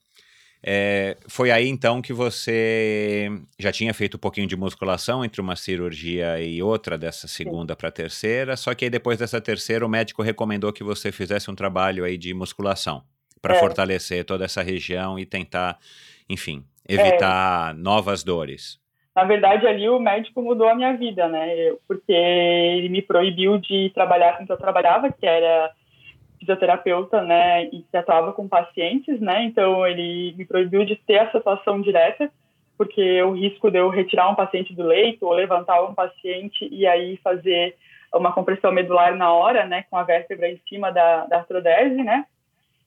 é, 0.63 1.17
foi 1.29 1.51
aí 1.51 1.69
então 1.69 2.01
que 2.01 2.13
você 2.13 3.31
já 3.59 3.73
tinha 3.73 3.93
feito 3.93 4.17
um 4.17 4.21
pouquinho 4.21 4.47
de 4.47 4.57
musculação 4.57 5.25
entre 5.25 5.41
uma 5.41 5.57
cirurgia 5.57 6.41
e 6.41 6.63
outra, 6.63 6.97
dessa 6.97 7.27
segunda 7.27 7.75
para 7.75 7.89
a 7.89 7.93
terceira, 7.93 8.57
só 8.57 8.73
que 8.75 8.85
aí 8.85 8.91
depois 8.91 9.19
dessa 9.19 9.41
terceira 9.41 9.85
o 9.85 9.89
médico 9.89 10.23
recomendou 10.23 10.73
que 10.73 10.85
você 10.85 11.11
fizesse 11.11 11.51
um 11.51 11.55
trabalho 11.55 12.05
aí 12.05 12.17
de 12.17 12.33
musculação 12.33 13.03
para 13.45 13.57
é. 13.57 13.59
fortalecer 13.59 14.25
toda 14.25 14.47
essa 14.47 14.63
região 14.63 15.19
e 15.19 15.27
tentar, 15.27 15.77
enfim, 16.31 16.65
evitar 16.89 17.75
é. 17.75 17.79
novas 17.79 18.25
dores. 18.25 18.81
Na 19.15 19.25
verdade, 19.25 19.67
ali 19.67 19.87
o 19.87 20.01
médico 20.01 20.41
mudou 20.41 20.67
a 20.67 20.75
minha 20.75 20.97
vida, 20.97 21.29
né? 21.29 21.47
Porque 21.87 22.11
ele 22.11 22.89
me 22.89 23.03
proibiu 23.03 23.59
de 23.59 23.91
trabalhar 23.95 24.39
com 24.39 24.47
que 24.47 24.51
eu 24.51 24.57
trabalhava, 24.57 25.13
que 25.13 25.27
era 25.27 25.71
fisioterapeuta, 26.41 27.21
né? 27.21 27.65
E 27.67 27.83
que 27.83 27.97
atuava 27.97 28.33
com 28.33 28.49
pacientes, 28.49 29.21
né? 29.21 29.45
Então, 29.45 29.87
ele 29.87 30.35
me 30.39 30.47
proibiu 30.47 30.87
de 30.87 30.97
ter 30.97 31.15
essa 31.15 31.37
atuação 31.37 31.83
direta, 31.83 32.31
porque 32.79 33.23
o 33.23 33.33
risco 33.33 33.71
de 33.71 33.79
eu 33.79 33.91
retirar 33.91 34.31
um 34.31 34.35
paciente 34.35 34.75
do 34.75 34.83
leito 34.83 35.27
ou 35.27 35.35
levantar 35.35 35.83
um 35.85 35.95
paciente 35.95 36.67
e 36.73 36.87
aí 36.87 37.19
fazer 37.19 37.77
uma 38.13 38.33
compressão 38.33 38.73
medular 38.73 39.15
na 39.15 39.33
hora, 39.33 39.67
né, 39.67 39.85
com 39.91 39.97
a 39.97 40.03
vértebra 40.03 40.49
em 40.49 40.59
cima 40.69 40.91
da, 40.91 41.27
da 41.27 41.39
artrodese, 41.39 42.03
né, 42.03 42.25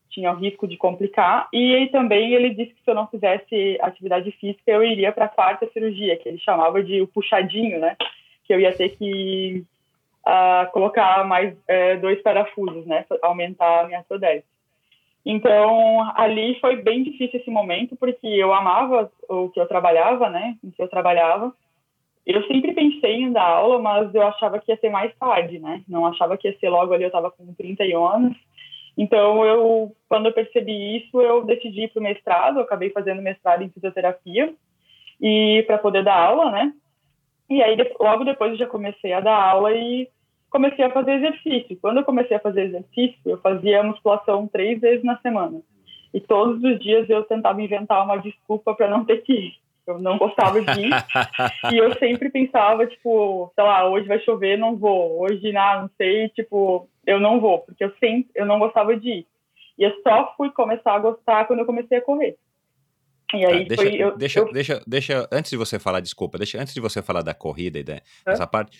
tinha 0.09 0.31
o 0.31 0.35
risco 0.35 0.67
de 0.67 0.77
complicar, 0.77 1.47
e 1.53 1.87
também 1.91 2.33
ele 2.33 2.49
disse 2.49 2.73
que 2.73 2.83
se 2.83 2.89
eu 2.89 2.95
não 2.95 3.07
fizesse 3.07 3.77
atividade 3.81 4.31
física, 4.31 4.71
eu 4.71 4.83
iria 4.83 5.11
para 5.11 5.25
a 5.25 5.29
quarta 5.29 5.67
cirurgia, 5.71 6.17
que 6.17 6.29
ele 6.29 6.39
chamava 6.39 6.83
de 6.83 7.01
o 7.01 7.07
puxadinho, 7.07 7.79
né, 7.79 7.95
que 8.45 8.53
eu 8.53 8.59
ia 8.59 8.73
ter 8.73 8.89
que 8.89 9.63
uh, 10.25 10.71
colocar 10.71 11.25
mais 11.25 11.53
uh, 11.53 11.99
dois 12.01 12.21
parafusos, 12.21 12.85
né, 12.85 13.05
aumentar 13.21 13.81
a 13.81 13.87
minha 13.87 13.99
artrodese. 13.99 14.45
Então, 15.25 16.09
ali 16.15 16.57
foi 16.61 16.77
bem 16.77 17.03
difícil 17.03 17.39
esse 17.39 17.51
momento, 17.51 17.95
porque 17.97 18.27
eu 18.27 18.53
amava 18.53 19.11
o 19.27 19.49
que 19.49 19.59
eu 19.59 19.67
trabalhava, 19.67 20.29
né, 20.29 20.55
o 20.63 20.71
que 20.71 20.81
eu 20.81 20.87
trabalhava, 20.87 21.53
eu 22.27 22.45
sempre 22.45 22.73
pensei 22.73 23.21
em 23.21 23.31
dar 23.31 23.45
aula, 23.45 23.79
mas 23.79 24.13
eu 24.13 24.21
achava 24.21 24.59
que 24.59 24.69
ia 24.69 24.77
ser 24.77 24.89
mais 24.89 25.15
tarde, 25.15 25.59
né? 25.59 25.81
Não 25.87 26.05
achava 26.05 26.37
que 26.37 26.45
ia 26.45 26.59
ser 26.59 26.67
logo 26.67 26.93
ali, 26.93 27.03
eu 27.03 27.07
estava 27.07 27.31
com 27.31 27.53
31 27.53 28.05
anos. 28.05 28.37
Então, 28.97 29.45
eu, 29.45 29.95
quando 30.09 30.25
eu 30.25 30.33
percebi 30.33 30.97
isso, 30.97 31.21
eu 31.21 31.45
decidi 31.45 31.83
ir 31.83 31.89
para 31.89 31.99
o 31.99 32.03
mestrado, 32.03 32.57
eu 32.57 32.63
acabei 32.63 32.89
fazendo 32.89 33.21
mestrado 33.21 33.61
em 33.61 33.69
fisioterapia, 33.69 34.53
e 35.21 35.63
para 35.67 35.77
poder 35.77 36.03
dar 36.03 36.17
aula, 36.17 36.51
né? 36.51 36.73
E 37.49 37.61
aí, 37.61 37.77
logo 37.99 38.23
depois, 38.23 38.51
eu 38.51 38.57
já 38.57 38.67
comecei 38.67 39.13
a 39.13 39.19
dar 39.19 39.35
aula 39.35 39.71
e 39.73 40.09
comecei 40.49 40.83
a 40.83 40.89
fazer 40.89 41.13
exercício. 41.13 41.77
Quando 41.79 41.97
eu 41.97 42.03
comecei 42.03 42.35
a 42.35 42.39
fazer 42.39 42.63
exercício, 42.63 43.19
eu 43.25 43.37
fazia 43.37 43.83
musculação 43.83 44.47
três 44.47 44.81
vezes 44.81 45.03
na 45.03 45.17
semana. 45.19 45.61
E 46.13 46.19
todos 46.19 46.63
os 46.63 46.79
dias 46.79 47.09
eu 47.09 47.23
tentava 47.23 47.61
inventar 47.61 48.03
uma 48.03 48.17
desculpa 48.17 48.73
para 48.73 48.89
não 48.89 49.05
ter 49.05 49.17
que 49.17 49.33
ir 49.33 49.66
eu 49.87 49.99
não 49.99 50.17
gostava 50.17 50.61
de 50.61 50.81
ir. 50.81 50.89
e 51.73 51.77
eu 51.77 51.93
sempre 51.95 52.29
pensava, 52.29 52.85
tipo, 52.85 53.51
sei 53.55 53.63
lá, 53.63 53.87
hoje 53.89 54.07
vai 54.07 54.19
chover, 54.19 54.57
não 54.57 54.75
vou. 54.75 55.21
Hoje, 55.21 55.51
não, 55.51 55.83
não 55.83 55.89
sei, 55.97 56.29
tipo, 56.29 56.89
eu 57.05 57.19
não 57.19 57.39
vou, 57.39 57.59
porque 57.59 57.83
eu 57.83 57.93
sempre, 57.99 58.29
eu 58.35 58.45
não 58.45 58.59
gostava 58.59 58.95
de 58.97 59.09
ir. 59.09 59.27
E 59.77 59.83
eu 59.83 59.91
só 60.01 60.33
fui 60.35 60.51
começar 60.51 60.93
a 60.93 60.99
gostar 60.99 61.45
quando 61.45 61.59
eu 61.59 61.65
comecei 61.65 61.97
a 61.97 62.01
correr. 62.01 62.35
E 63.33 63.45
aí 63.45 63.63
ah, 63.63 63.67
deixa, 63.67 63.83
foi, 63.83 63.95
eu, 63.95 64.17
deixa, 64.17 64.39
eu... 64.39 64.51
deixa, 64.51 64.83
deixa, 64.87 65.29
antes 65.31 65.51
de 65.51 65.57
você 65.57 65.77
falar, 65.77 65.99
desculpa, 65.99 66.37
deixa, 66.37 66.59
antes 66.59 66.73
de 66.73 66.79
você 66.79 67.01
falar 67.01 67.21
da 67.21 67.33
corrida 67.33 67.77
e 67.77 67.83
dessa 67.83 68.47
parte, 68.47 68.77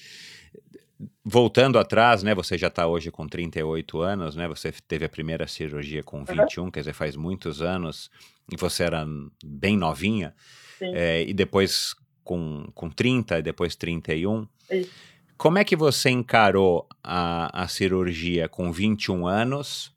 voltando 1.24 1.78
atrás, 1.78 2.24
né, 2.24 2.34
você 2.34 2.58
já 2.58 2.68
está 2.68 2.88
hoje 2.88 3.12
com 3.12 3.28
38 3.28 4.00
anos, 4.00 4.36
né, 4.36 4.48
você 4.48 4.72
teve 4.88 5.06
a 5.06 5.10
primeira 5.10 5.48
cirurgia 5.48 6.02
com 6.02 6.24
21, 6.24 6.64
uhum. 6.64 6.72
quer 6.72 6.80
dizer, 6.80 6.94
faz 6.94 7.16
muitos 7.16 7.62
anos, 7.62 8.10
e 8.52 8.56
você 8.56 8.84
era 8.84 9.06
bem 9.44 9.76
novinha, 9.76 10.34
é, 10.82 11.24
e 11.24 11.34
depois 11.34 11.96
com, 12.24 12.70
com 12.74 12.90
30, 12.90 13.40
e 13.40 13.42
depois 13.42 13.76
31. 13.76 14.48
Isso. 14.70 14.92
Como 15.38 15.60
é 15.60 15.64
que 15.64 15.76
você 15.76 16.10
encarou 16.10 16.88
a, 17.04 17.64
a 17.64 17.68
cirurgia 17.68 18.50
com 18.50 18.72
21 18.72 19.28
anos 19.28 19.96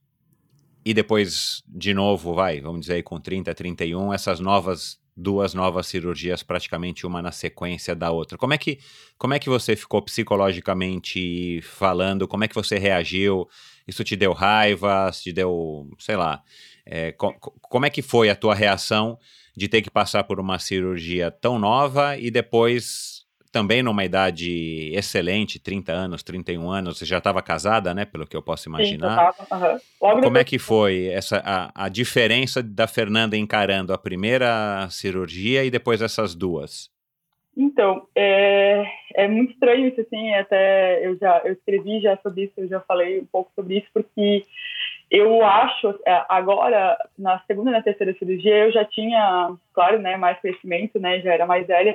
e 0.85 0.93
depois, 0.93 1.63
de 1.67 1.95
novo, 1.95 2.35
vai, 2.35 2.61
vamos 2.61 2.83
dizer 2.83 2.95
aí, 2.95 3.03
com 3.03 3.19
30, 3.19 3.55
31, 3.55 4.13
essas 4.13 4.39
novas 4.39 5.01
duas 5.17 5.53
novas 5.53 5.87
cirurgias, 5.87 6.43
praticamente 6.43 7.07
uma 7.07 7.21
na 7.21 7.31
sequência 7.31 7.95
da 7.95 8.11
outra. 8.11 8.39
Como 8.39 8.55
é 8.55 8.59
que, 8.59 8.79
como 9.19 9.35
é 9.35 9.39
que 9.39 9.49
você 9.49 9.77
ficou 9.77 10.01
psicologicamente 10.01 11.61
falando? 11.63 12.27
Como 12.27 12.45
é 12.45 12.49
que 12.49 12.55
você 12.55 12.79
reagiu? 12.79 13.47
Isso 13.87 14.03
te 14.03 14.17
deu 14.17 14.33
raiva? 14.33 15.11
Te 15.13 15.33
deu, 15.33 15.91
sei 15.99 16.17
lá, 16.17 16.43
é, 16.87 17.13
co 17.13 17.35
como 17.61 17.87
é 17.87 17.91
que 17.91 18.03
foi 18.03 18.31
a 18.31 18.37
tua 18.37 18.55
reação 18.55 19.19
de 19.61 19.69
ter 19.69 19.83
que 19.83 19.91
passar 19.91 20.25
por 20.25 20.41
uma 20.41 20.59
cirurgia 20.59 21.31
tão 21.31 21.59
nova 21.59 22.17
e 22.17 22.31
depois 22.31 23.27
também 23.53 23.83
numa 23.83 24.03
idade 24.03 24.91
excelente, 24.95 25.59
30 25.59 25.93
anos, 25.93 26.23
31 26.23 26.71
anos, 26.71 26.99
você 26.99 27.05
já 27.05 27.19
estava 27.19 27.43
casada, 27.43 27.93
né, 27.93 28.07
pelo 28.07 28.27
que 28.27 28.35
eu 28.35 28.41
posso 28.41 28.71
imaginar. 28.71 29.35
Sim, 29.35 29.43
uhum. 29.53 29.79
Como 29.99 30.21
depois... 30.23 30.41
é 30.41 30.45
que 30.45 30.59
foi 30.59 31.09
essa 31.09 31.43
a, 31.45 31.85
a 31.85 31.89
diferença 31.91 32.63
da 32.63 32.87
Fernanda 32.87 33.37
encarando 33.37 33.93
a 33.93 33.99
primeira 33.99 34.89
cirurgia 34.89 35.63
e 35.63 35.71
depois 35.71 36.01
essas 36.01 36.35
duas? 36.35 36.89
Então, 37.55 38.07
é, 38.17 38.83
é 39.15 39.29
muito 39.29 39.53
estranho 39.53 39.89
isso, 39.89 40.01
assim, 40.01 40.33
até 40.37 41.07
eu 41.07 41.19
já 41.19 41.43
eu 41.45 41.53
escrevi 41.53 42.01
já 42.01 42.17
sobre 42.23 42.45
isso, 42.45 42.55
eu 42.57 42.69
já 42.69 42.81
falei 42.81 43.21
um 43.21 43.27
pouco 43.27 43.53
sobre 43.55 43.77
isso, 43.77 43.89
porque 43.93 44.43
eu 45.11 45.45
acho, 45.45 45.99
é, 46.07 46.25
agora, 46.29 46.97
na 47.19 47.41
segunda 47.41 47.71
e 47.71 47.73
na 47.73 47.83
terceira 47.83 48.15
cirurgia, 48.15 48.67
eu 48.67 48.73
já 48.73 48.85
tinha, 48.85 49.53
claro, 49.75 49.99
né, 49.99 50.17
mais 50.17 50.39
conhecimento, 50.41 51.01
né, 51.01 51.21
já 51.21 51.35
era 51.35 51.47
mais 51.47 51.67
velha, 51.67 51.95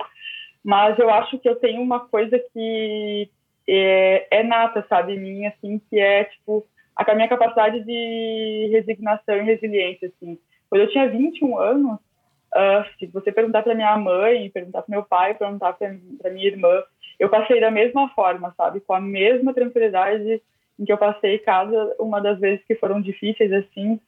mas 0.63 0.99
eu 0.99 1.10
acho 1.10 1.39
que 1.39 1.47
eu 1.47 1.56
tenho 1.56 1.82
uma 1.82 2.01
coisa 2.01 2.38
que 2.51 3.30
é, 3.67 4.28
é 4.30 4.43
nata, 4.43 4.86
sabe, 4.89 5.17
minha, 5.17 5.49
assim, 5.49 5.80
que 5.89 5.97
é, 5.97 6.25
tipo, 6.25 6.65
a 6.95 7.15
minha 7.15 7.28
capacidade 7.28 7.84
de 7.84 8.69
resignação 8.71 9.38
e 9.38 9.43
resiliência, 9.43 10.10
assim. 10.10 10.38
Quando 10.69 10.82
eu 10.82 10.89
tinha 10.89 11.10
21 11.10 11.58
anos, 11.58 11.93
uh, 11.93 12.86
se 12.99 13.06
você 13.08 13.32
perguntar 13.32 13.63
para 13.63 13.75
minha 13.75 13.95
mãe, 13.97 14.49
perguntar 14.49 14.82
para 14.82 14.91
meu 14.91 15.04
pai, 15.04 15.36
perguntar 15.36 15.73
para 15.73 16.32
minha 16.32 16.47
irmã, 16.47 16.84
eu 17.19 17.30
passei 17.30 17.62
da 17.62 17.71
mesma 17.71 18.10
forma, 18.10 18.54
sabe, 18.58 18.82
com 18.82 18.93
a 18.93 18.99
mesma 18.99 19.54
tranquilidade 19.54 20.41
em 20.79 20.85
que 20.85 20.91
eu 20.91 20.97
passei 20.97 21.38
cada 21.39 21.95
uma 21.99 22.19
das 22.19 22.39
vezes 22.39 22.65
que 22.65 22.75
foram 22.75 23.01
difíceis 23.01 23.51
assim. 23.51 23.99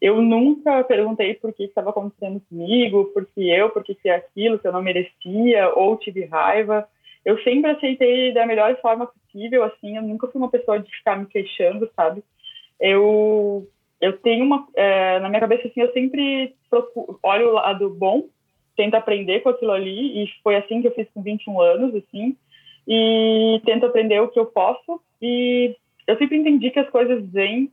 Eu 0.00 0.20
nunca 0.20 0.82
perguntei 0.84 1.34
por 1.34 1.52
que 1.52 1.64
estava 1.64 1.90
acontecendo 1.90 2.40
comigo, 2.48 3.06
por 3.14 3.24
que 3.26 3.48
eu, 3.48 3.70
por 3.70 3.84
que, 3.84 3.94
que 3.94 4.08
é 4.08 4.16
aquilo, 4.16 4.58
que 4.58 4.66
eu 4.66 4.72
não 4.72 4.82
merecia, 4.82 5.72
ou 5.74 5.96
tive 5.96 6.24
raiva. 6.24 6.88
Eu 7.24 7.40
sempre 7.42 7.70
aceitei 7.70 8.32
da 8.32 8.44
melhor 8.44 8.76
forma 8.80 9.06
possível, 9.06 9.62
assim, 9.62 9.96
eu 9.96 10.02
nunca 10.02 10.26
fui 10.26 10.40
uma 10.40 10.50
pessoa 10.50 10.80
de 10.80 10.90
ficar 10.90 11.16
me 11.16 11.26
queixando, 11.26 11.88
sabe? 11.94 12.22
Eu, 12.80 13.66
eu 14.00 14.18
tenho 14.18 14.44
uma, 14.44 14.66
é, 14.74 15.20
na 15.20 15.28
minha 15.28 15.40
cabeça, 15.40 15.68
assim, 15.68 15.80
eu 15.80 15.92
sempre 15.92 16.56
procuro, 16.68 17.18
olho 17.22 17.50
o 17.50 17.52
lado 17.52 17.88
bom, 17.90 18.24
tento 18.76 18.94
aprender 18.94 19.40
com 19.40 19.50
aquilo 19.50 19.70
ali, 19.70 20.24
e 20.24 20.26
foi 20.42 20.56
assim 20.56 20.82
que 20.82 20.88
eu 20.88 20.94
fiz 20.94 21.08
com 21.14 21.22
21 21.22 21.60
anos, 21.60 21.94
assim, 21.94 22.36
e 22.88 23.60
tento 23.64 23.86
aprender 23.86 24.20
o 24.20 24.28
que 24.28 24.38
eu 24.40 24.46
posso, 24.46 25.00
e 25.20 25.76
eu 26.06 26.16
sempre 26.18 26.36
entendi 26.36 26.70
que 26.70 26.78
as 26.78 26.90
coisas 26.90 27.24
vêm 27.30 27.70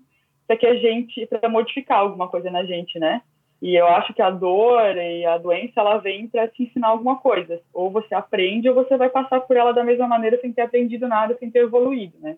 para 0.48 0.58
que 0.58 0.66
a 0.66 0.76
gente 0.76 1.26
para 1.28 1.50
modificar 1.50 2.00
alguma 2.00 2.28
coisa 2.28 2.50
na 2.50 2.64
gente, 2.64 2.98
né? 3.00 3.22
E 3.62 3.76
eu 3.76 3.88
acho 3.88 4.14
que 4.14 4.22
a 4.22 4.30
dor 4.30 4.96
e 4.96 5.26
a 5.26 5.38
doença 5.38 5.82
ela 5.82 5.98
vem 5.98 6.28
para 6.28 6.48
te 6.48 6.64
ensinar 6.64 6.88
alguma 6.88 7.18
coisa. 7.18 7.62
Ou 7.74 7.92
você 7.92 8.16
aprende 8.16 8.70
ou 8.70 8.76
você 8.76 8.96
vai 8.96 9.10
passar 9.10 9.42
por 9.42 9.58
ela 9.58 9.74
da 9.74 9.84
mesma 9.84 10.08
maneira 10.08 10.40
sem 10.40 10.54
ter 10.54 10.62
aprendido 10.62 11.08
nada, 11.08 11.38
sem 11.38 11.52
ter 11.52 11.60
evoluído, 11.60 12.18
né? 12.20 12.38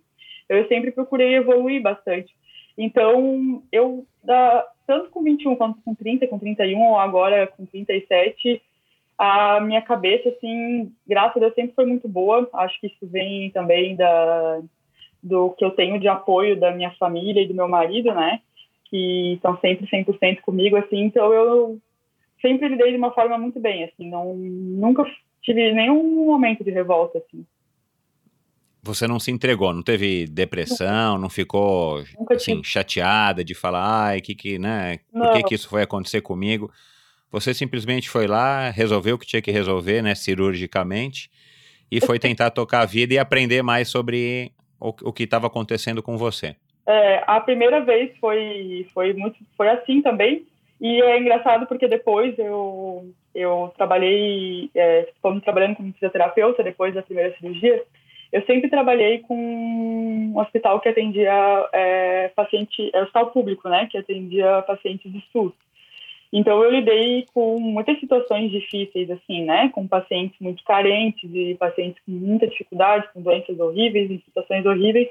Eu 0.49 0.67
sempre 0.67 0.91
procurei 0.91 1.35
evoluir 1.35 1.81
bastante. 1.81 2.35
Então, 2.77 3.61
eu 3.71 4.05
tanto 4.87 5.09
com 5.11 5.23
21 5.23 5.55
quanto 5.55 5.81
com 5.81 5.93
30, 5.93 6.27
com 6.27 6.39
31 6.39 6.81
ou 6.81 6.97
agora 6.97 7.47
com 7.47 7.65
37, 7.65 8.61
a 9.17 9.59
minha 9.61 9.81
cabeça 9.81 10.29
assim, 10.29 10.91
graças 11.07 11.37
a 11.37 11.39
Deus 11.39 11.53
sempre 11.53 11.75
foi 11.75 11.85
muito 11.85 12.07
boa. 12.07 12.49
Acho 12.53 12.79
que 12.81 12.87
isso 12.87 13.07
vem 13.07 13.51
também 13.51 13.95
da 13.95 14.59
do 15.21 15.51
que 15.51 15.63
eu 15.63 15.71
tenho 15.71 15.99
de 15.99 16.07
apoio 16.07 16.59
da 16.59 16.71
minha 16.71 16.91
família 16.91 17.41
e 17.41 17.47
do 17.47 17.53
meu 17.53 17.67
marido, 17.67 18.13
né? 18.13 18.39
Que 18.89 19.33
estão 19.33 19.57
sempre 19.59 19.87
100% 19.87 20.41
comigo, 20.41 20.75
assim. 20.75 21.03
Então 21.03 21.33
eu 21.33 21.79
sempre 22.41 22.67
lidei 22.67 22.91
de 22.91 22.97
uma 22.97 23.11
forma 23.11 23.37
muito 23.37 23.59
bem, 23.59 23.83
assim. 23.83 24.09
Não, 24.09 24.35
nunca 24.35 25.03
tive 25.41 25.73
nenhum 25.73 26.25
momento 26.25 26.63
de 26.63 26.71
revolta, 26.71 27.19
assim. 27.19 27.45
Você 28.83 29.07
não 29.07 29.19
se 29.19 29.29
entregou, 29.29 29.71
não 29.71 29.83
teve 29.83 30.25
depressão, 30.25 31.15
não 31.19 31.29
ficou 31.29 32.03
assim, 32.31 32.63
chateada 32.63 33.43
de 33.43 33.53
falar, 33.53 34.07
ai, 34.07 34.21
que 34.21 34.33
que, 34.33 34.57
né? 34.57 34.97
Por 35.11 35.33
que, 35.33 35.43
que 35.43 35.55
isso 35.55 35.69
foi 35.69 35.83
acontecer 35.83 36.21
comigo? 36.21 36.71
Você 37.31 37.53
simplesmente 37.53 38.09
foi 38.09 38.25
lá, 38.25 38.71
resolveu 38.71 39.15
o 39.15 39.19
que 39.19 39.27
tinha 39.27 39.41
que 39.41 39.51
resolver, 39.51 40.01
né, 40.01 40.15
cirurgicamente, 40.15 41.29
e 41.91 42.01
foi 42.01 42.17
tentar 42.17 42.49
tocar 42.49 42.81
a 42.81 42.85
vida 42.85 43.13
e 43.13 43.19
aprender 43.19 43.61
mais 43.61 43.87
sobre 43.87 44.51
o, 44.89 45.13
que 45.13 45.23
estava 45.23 45.47
acontecendo 45.47 46.01
com 46.01 46.17
você? 46.17 46.55
É, 46.87 47.23
a 47.27 47.39
primeira 47.39 47.79
vez 47.81 48.17
foi, 48.19 48.87
foi, 48.93 49.13
muito, 49.13 49.37
foi 49.55 49.69
assim 49.69 50.01
também. 50.01 50.45
E 50.79 50.99
é 51.01 51.19
engraçado 51.19 51.67
porque 51.67 51.87
depois 51.87 52.37
eu, 52.39 53.05
eu 53.35 53.71
trabalhei, 53.77 54.71
é, 54.73 55.07
trabalhando 55.43 55.75
como 55.75 55.93
fisioterapeuta 55.93 56.63
depois 56.63 56.93
da 56.95 57.03
primeira 57.03 57.35
cirurgia, 57.37 57.83
eu 58.31 58.41
sempre 58.45 58.69
trabalhei 58.69 59.19
com 59.19 59.35
um 59.35 60.39
hospital 60.39 60.79
que 60.79 60.89
atendia 60.89 61.33
é, 61.73 62.29
paciente, 62.29 62.89
é 62.93 63.01
hospital 63.01 63.27
público, 63.31 63.69
né, 63.69 63.87
que 63.91 63.97
atendia 63.97 64.63
pacientes 64.63 65.11
de 65.11 65.21
SUS. 65.31 65.53
Então 66.31 66.63
eu 66.63 66.71
lidei 66.71 67.25
com 67.33 67.59
muitas 67.59 67.99
situações 67.99 68.51
difíceis, 68.51 69.09
assim, 69.11 69.43
né, 69.43 69.69
com 69.69 69.85
pacientes 69.85 70.39
muito 70.39 70.63
carentes 70.63 71.29
e 71.33 71.55
pacientes 71.55 72.01
com 72.05 72.11
muita 72.11 72.47
dificuldade, 72.47 73.09
com 73.13 73.21
doenças 73.21 73.59
horríveis, 73.59 74.09
em 74.09 74.19
situações 74.19 74.65
horríveis 74.65 75.09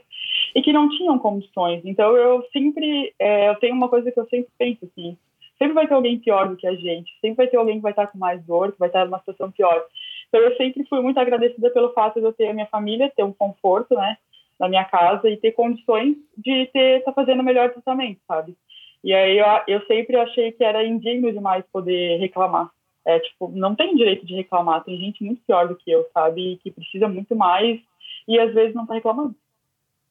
e 0.54 0.62
que 0.62 0.72
não 0.72 0.88
tinham 0.88 1.18
condições. 1.18 1.82
Então 1.84 2.16
eu 2.16 2.42
sempre, 2.52 3.12
é, 3.18 3.50
eu 3.50 3.54
tenho 3.56 3.74
uma 3.74 3.88
coisa 3.88 4.10
que 4.10 4.18
eu 4.18 4.26
sempre 4.28 4.50
penso 4.58 4.86
assim, 4.86 5.16
sempre 5.58 5.74
vai 5.74 5.86
ter 5.86 5.94
alguém 5.94 6.18
pior 6.18 6.48
do 6.48 6.56
que 6.56 6.66
a 6.66 6.74
gente, 6.74 7.12
sempre 7.20 7.36
vai 7.36 7.48
ter 7.48 7.58
alguém 7.58 7.76
que 7.76 7.82
vai 7.82 7.92
estar 7.92 8.06
com 8.06 8.16
mais 8.16 8.42
dor, 8.46 8.72
que 8.72 8.78
vai 8.78 8.88
estar 8.88 9.04
numa 9.04 9.18
situação 9.18 9.50
pior. 9.50 9.84
Então 10.28 10.40
eu 10.40 10.56
sempre 10.56 10.84
fui 10.84 11.02
muito 11.02 11.20
agradecida 11.20 11.70
pelo 11.70 11.92
fato 11.92 12.18
de 12.18 12.26
eu 12.26 12.32
ter 12.32 12.48
a 12.48 12.54
minha 12.54 12.66
família, 12.66 13.12
ter 13.14 13.24
um 13.24 13.32
conforto, 13.32 13.94
né, 13.94 14.16
na 14.58 14.68
minha 14.68 14.84
casa 14.84 15.28
e 15.28 15.36
ter 15.36 15.52
condições 15.52 16.16
de 16.36 16.66
ter 16.66 17.02
tá 17.02 17.12
fazendo 17.12 17.40
o 17.40 17.44
melhor 17.44 17.70
tratamento, 17.70 18.20
sabe? 18.26 18.54
E 19.02 19.12
aí 19.14 19.38
eu, 19.38 19.46
eu 19.66 19.86
sempre 19.86 20.16
achei 20.16 20.52
que 20.52 20.62
era 20.62 20.84
indigno 20.84 21.32
demais 21.32 21.64
poder 21.72 22.18
reclamar. 22.18 22.70
É, 23.06 23.18
tipo, 23.18 23.48
não 23.48 23.74
tem 23.74 23.96
direito 23.96 24.26
de 24.26 24.34
reclamar, 24.34 24.84
tem 24.84 24.98
gente 24.98 25.24
muito 25.24 25.42
pior 25.46 25.68
do 25.68 25.76
que 25.76 25.90
eu, 25.90 26.06
sabe? 26.12 26.60
Que 26.62 26.70
precisa 26.70 27.08
muito 27.08 27.34
mais 27.34 27.80
e 28.28 28.38
às 28.38 28.52
vezes 28.52 28.74
não 28.74 28.86
tá 28.86 28.94
reclamando. 28.94 29.34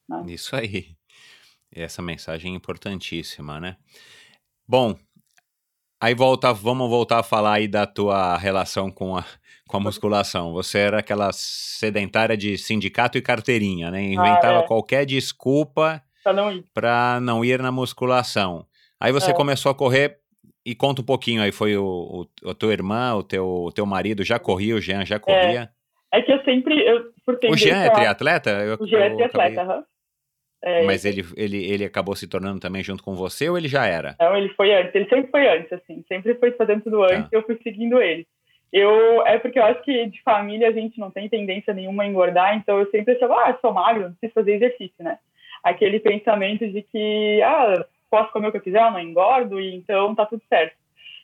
Né? 0.07 0.23
Isso 0.27 0.55
aí. 0.55 0.87
Essa 1.71 2.01
mensagem 2.01 2.53
é 2.53 2.55
importantíssima, 2.55 3.59
né? 3.59 3.77
Bom, 4.67 4.95
aí 6.01 6.15
volta, 6.15 6.51
vamos 6.51 6.89
voltar 6.89 7.19
a 7.19 7.23
falar 7.23 7.53
aí 7.53 7.67
da 7.67 7.85
tua 7.85 8.37
relação 8.37 8.89
com 8.89 9.15
a, 9.15 9.23
com 9.67 9.77
a 9.77 9.79
musculação. 9.79 10.51
Você 10.53 10.79
era 10.79 10.99
aquela 10.99 11.31
sedentária 11.31 12.35
de 12.35 12.57
sindicato 12.57 13.19
e 13.19 13.21
carteirinha, 13.21 13.91
né? 13.91 14.01
Inventava 14.01 14.59
ah, 14.59 14.63
é. 14.63 14.67
qualquer 14.67 15.05
desculpa 15.05 16.03
para 16.73 17.19
não 17.19 17.35
não 17.37 17.45
ir 17.45 17.61
na 17.61 17.71
musculação. 17.71 18.65
Aí 18.99 19.11
você 19.11 19.31
é. 19.31 19.33
começou 19.33 19.71
a 19.71 19.75
correr 19.75 20.17
e 20.65 20.75
conta 20.75 21.01
um 21.01 21.05
pouquinho 21.05 21.41
aí, 21.41 21.51
foi 21.51 21.77
o, 21.77 22.27
o, 22.43 22.49
a 22.49 22.53
tua 22.53 22.73
irmã, 22.73 23.15
o 23.15 23.23
teu, 23.23 23.45
o 23.45 23.71
teu 23.71 23.85
marido 23.85 24.23
já 24.23 24.37
corria, 24.37 24.75
o 24.75 24.81
Jean 24.81 25.05
já 25.05 25.15
é. 25.15 25.19
corria? 25.19 25.69
É, 26.11 26.19
é 26.19 26.21
que 26.21 26.31
eu 26.31 26.43
sempre, 26.43 26.79
eu, 26.85 27.11
por 27.25 27.39
o 27.49 27.55
Jean 27.55 27.83
é 27.83 27.89
triatleta? 27.89 28.49
Eu, 28.49 28.77
o 28.79 28.87
Jean 28.87 28.99
é 28.99 29.15
triatleta, 29.15 29.61
aham. 29.61 29.83
É, 30.61 30.83
Mas 30.83 31.05
ele, 31.05 31.23
ele, 31.37 31.63
ele 31.71 31.85
acabou 31.85 32.15
se 32.15 32.27
tornando 32.27 32.59
também 32.59 32.83
junto 32.83 33.01
com 33.01 33.15
você 33.15 33.49
ou 33.49 33.57
ele 33.57 33.69
já 33.69 33.85
era? 33.85 34.15
Não, 34.19 34.35
ele 34.35 34.49
foi 34.49 34.73
antes. 34.73 34.93
Ele 34.93 35.07
sempre 35.07 35.31
foi 35.31 35.47
antes, 35.47 35.71
assim. 35.71 36.03
Sempre 36.07 36.35
foi 36.35 36.51
fazendo 36.51 36.83
tudo 36.83 37.01
antes 37.03 37.31
e 37.31 37.35
eu 37.35 37.43
fui 37.43 37.57
seguindo 37.63 38.01
ele. 38.01 38.27
Eu, 38.71 39.25
é 39.25 39.39
porque 39.39 39.57
eu 39.57 39.63
acho 39.63 39.81
que 39.81 40.05
de 40.07 40.21
família 40.21 40.67
a 40.67 40.71
gente 40.71 40.99
não 40.99 41.09
tem 41.09 41.27
tendência 41.27 41.73
nenhuma 41.73 42.03
a 42.03 42.07
engordar, 42.07 42.55
então 42.55 42.77
eu 42.79 42.89
sempre 42.91 43.15
achava, 43.15 43.33
ah, 43.35 43.57
sou 43.59 43.73
magro, 43.73 44.03
não 44.03 44.11
preciso 44.11 44.33
fazer 44.33 44.53
exercício, 44.53 45.03
né? 45.03 45.17
Aquele 45.63 45.99
pensamento 45.99 46.67
de 46.67 46.83
que, 46.83 47.41
ah, 47.41 47.83
posso 48.09 48.31
comer 48.31 48.47
o 48.47 48.51
que 48.51 48.57
eu 48.57 48.61
quiser, 48.61 48.81
eu 48.81 48.91
não 48.91 48.99
engordo, 48.99 49.59
e 49.59 49.75
então 49.75 50.15
tá 50.15 50.25
tudo 50.25 50.41
certo. 50.49 50.75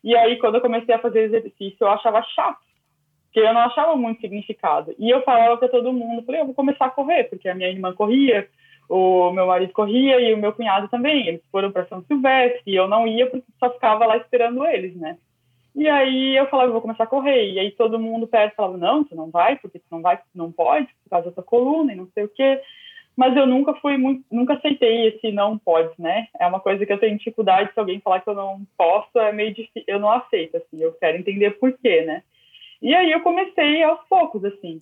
E 0.04 0.16
aí, 0.16 0.38
quando 0.38 0.56
eu 0.56 0.62
comecei 0.62 0.94
a 0.94 1.00
fazer 1.00 1.22
exercício, 1.22 1.78
eu 1.82 1.88
achava 1.88 2.22
chato, 2.22 2.60
porque 3.26 3.40
eu 3.40 3.54
não 3.54 3.62
achava 3.62 3.96
muito 3.96 4.22
significado. 4.22 4.94
E 5.00 5.10
eu 5.10 5.24
falava 5.24 5.58
para 5.58 5.68
todo 5.68 5.92
mundo, 5.92 6.24
falei, 6.24 6.42
eu 6.42 6.46
vou 6.46 6.54
começar 6.54 6.86
a 6.86 6.92
correr, 6.92 7.26
porque 7.26 7.50
a 7.50 7.56
minha 7.56 7.70
irmã 7.70 7.94
corria, 7.94 8.48
o 8.88 9.32
meu 9.32 9.48
marido 9.48 9.74
corria 9.74 10.22
e 10.22 10.34
o 10.34 10.38
meu 10.38 10.54
cunhado 10.54 10.88
também. 10.90 11.28
Eles 11.28 11.42
foram 11.52 11.72
para 11.72 11.88
São 11.88 12.04
Silvestre 12.04 12.62
e 12.68 12.76
eu 12.76 12.88
não 12.88 13.08
ia 13.08 13.28
porque 13.30 13.46
só 13.60 13.72
ficava 13.72 14.06
lá 14.06 14.18
esperando 14.18 14.64
eles, 14.66 14.96
né? 14.96 15.18
E 15.76 15.90
aí 15.90 16.38
eu 16.38 16.48
falava, 16.48 16.70
eu 16.70 16.74
vou 16.74 16.82
começar 16.82 17.04
a 17.04 17.08
correr. 17.08 17.52
E 17.52 17.60
aí 17.60 17.72
todo 17.72 18.00
mundo 18.00 18.28
perto 18.28 18.56
falava, 18.56 18.78
não, 18.78 19.04
você 19.04 19.16
não 19.16 19.30
vai, 19.30 19.58
porque 19.58 19.80
você 19.80 19.86
não 19.92 20.02
vai, 20.02 20.20
não 20.34 20.52
pode, 20.52 20.88
por 21.04 21.10
causa 21.10 21.30
da 21.30 21.34
sua 21.34 21.44
coluna 21.44 21.92
e 21.92 21.96
não 21.96 22.08
sei 22.14 22.24
o 22.24 22.30
quê 22.30 22.62
mas 23.16 23.36
eu 23.36 23.47
nunca 23.47 23.74
fui 23.76 23.97
muito, 23.97 24.24
nunca 24.30 24.53
aceitei 24.53 25.07
esse 25.07 25.32
não 25.32 25.57
pode, 25.57 25.93
né? 25.97 26.28
É 26.39 26.45
uma 26.45 26.59
coisa 26.59 26.86
que 26.86 26.91
eu 26.91 26.99
tenho 26.99 27.18
dificuldade 27.18 27.72
se 27.74 27.80
alguém 27.80 27.99
falar 28.01 28.20
que 28.20 28.30
eu 28.30 28.36
não 28.36 28.61
posso, 28.78 29.18
é 29.18 29.32
meio 29.32 29.53
difícil, 29.53 29.84
eu 29.88 29.99
não 29.99 30.11
aceito, 30.11 30.57
assim, 30.57 30.82
eu 30.82 30.91
quero 30.93 31.18
entender 31.18 31.51
por 31.51 31.72
quê, 31.74 32.01
né? 32.01 32.24
E 32.82 32.93
aí 32.93 33.11
eu 33.11 33.22
comecei 33.22 33.84
aos 33.84 34.01
poucos, 34.09 34.43
assim, 34.43 34.82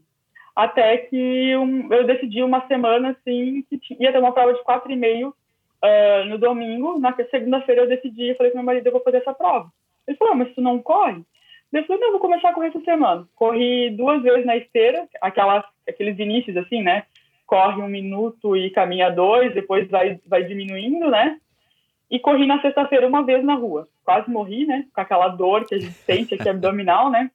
até 0.56 0.98
que 0.98 1.56
um, 1.56 1.94
eu 1.94 2.06
decidi 2.06 2.42
uma 2.42 2.66
semana, 2.68 3.12
assim, 3.12 3.64
que 3.70 3.80
ia 4.00 4.12
ter 4.12 4.20
uma 4.20 4.34
prova 4.34 4.54
de 4.54 4.64
quatro 4.64 4.92
e 4.92 4.96
meio 4.96 5.30
uh, 5.30 6.26
no 6.28 6.38
domingo, 6.38 7.00
na 7.00 7.16
segunda-feira 7.30 7.82
eu 7.82 7.88
decidi, 7.88 8.30
eu 8.30 8.36
falei 8.36 8.52
com 8.52 8.58
meu 8.58 8.66
marido, 8.66 8.88
eu 8.88 8.92
vou 8.92 9.02
fazer 9.02 9.18
essa 9.18 9.34
prova. 9.34 9.70
Ele 10.08 10.18
falou, 10.18 10.34
ah, 10.34 10.38
mas 10.38 10.54
tu 10.54 10.62
não 10.62 10.82
corre? 10.82 11.22
Eu 11.72 11.84
falei, 11.86 12.02
não, 12.02 12.08
eu 12.10 12.12
vou 12.14 12.22
começar 12.22 12.50
a 12.50 12.54
correr 12.54 12.68
essa 12.68 12.82
semana. 12.82 13.28
Corri 13.36 13.90
duas 13.92 14.22
vezes 14.22 14.46
na 14.46 14.56
esteira, 14.56 15.08
aquelas, 15.20 15.64
aqueles 15.88 16.18
inícios, 16.20 16.56
assim, 16.58 16.84
né? 16.84 17.04
Corre 17.46 17.82
um 17.82 17.88
minuto 17.88 18.56
e 18.56 18.70
caminha 18.70 19.10
dois, 19.10 19.54
depois 19.54 19.90
vai, 19.90 20.20
vai 20.26 20.44
diminuindo, 20.44 21.10
né? 21.10 21.38
E 22.10 22.20
corri 22.20 22.46
na 22.46 22.62
sexta-feira 22.62 23.08
uma 23.08 23.24
vez 23.24 23.44
na 23.44 23.56
rua. 23.56 23.88
Quase 24.04 24.30
morri, 24.30 24.66
né? 24.66 24.86
Com 24.94 25.02
aquela 25.02 25.30
dor 25.30 25.66
que 25.66 25.76
a 25.76 25.80
gente 25.80 25.94
sente 26.06 26.36
aqui 26.36 26.48
abdominal, 26.48 27.10
né? 27.10 27.32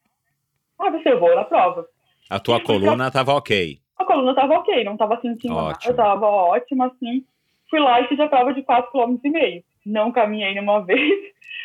Ah, 0.79 0.91
você 0.91 1.15
vou 1.15 1.35
na 1.35 1.45
prova. 1.45 1.87
A 2.31 2.39
tua 2.39 2.61
coluna 2.61 3.09
estava 3.09 3.35
ok? 3.35 3.79
A 3.99 4.05
coluna 4.05 4.31
estava 4.31 4.55
ok, 4.55 4.85
não 4.85 4.93
estava 4.93 5.21
sentindo 5.21 5.55
Ótimo. 5.55 5.71
nada, 5.73 5.91
estava 5.91 6.27
ótima, 6.27 6.87
assim. 6.87 7.25
Fui 7.69 7.81
lá 7.81 8.01
e 8.01 8.07
fiz 8.07 8.21
a 8.21 8.29
prova 8.29 8.53
de 8.53 8.63
4,5 8.63 9.21
km. 9.21 9.63
Não 9.85 10.13
caminhei 10.13 10.53
nenhuma 10.55 10.81
vez, 10.85 11.19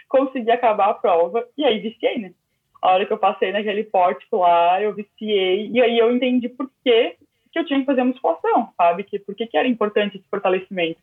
consegui 0.09 0.51
acabar 0.51 0.89
a 0.89 0.93
prova 0.93 1.47
e 1.57 1.63
aí 1.63 1.79
viciei, 1.79 2.17
né? 2.17 2.33
A 2.81 2.91
hora 2.91 3.05
que 3.05 3.13
eu 3.13 3.17
passei 3.17 3.51
naquele 3.51 3.83
pórtico 3.83 4.37
lá, 4.37 4.81
eu 4.81 4.93
viciei 4.93 5.69
e 5.71 5.81
aí 5.81 5.97
eu 5.97 6.13
entendi 6.13 6.49
por 6.49 6.69
que 6.83 7.15
que 7.53 7.59
eu 7.59 7.65
tinha 7.65 7.79
que 7.79 7.85
fazer 7.85 8.03
musculação, 8.03 8.69
sabe? 8.75 9.03
Que, 9.03 9.19
por 9.19 9.35
que, 9.35 9.47
era 9.53 9.67
importante 9.67 10.17
esse 10.17 10.27
fortalecimento. 10.27 10.99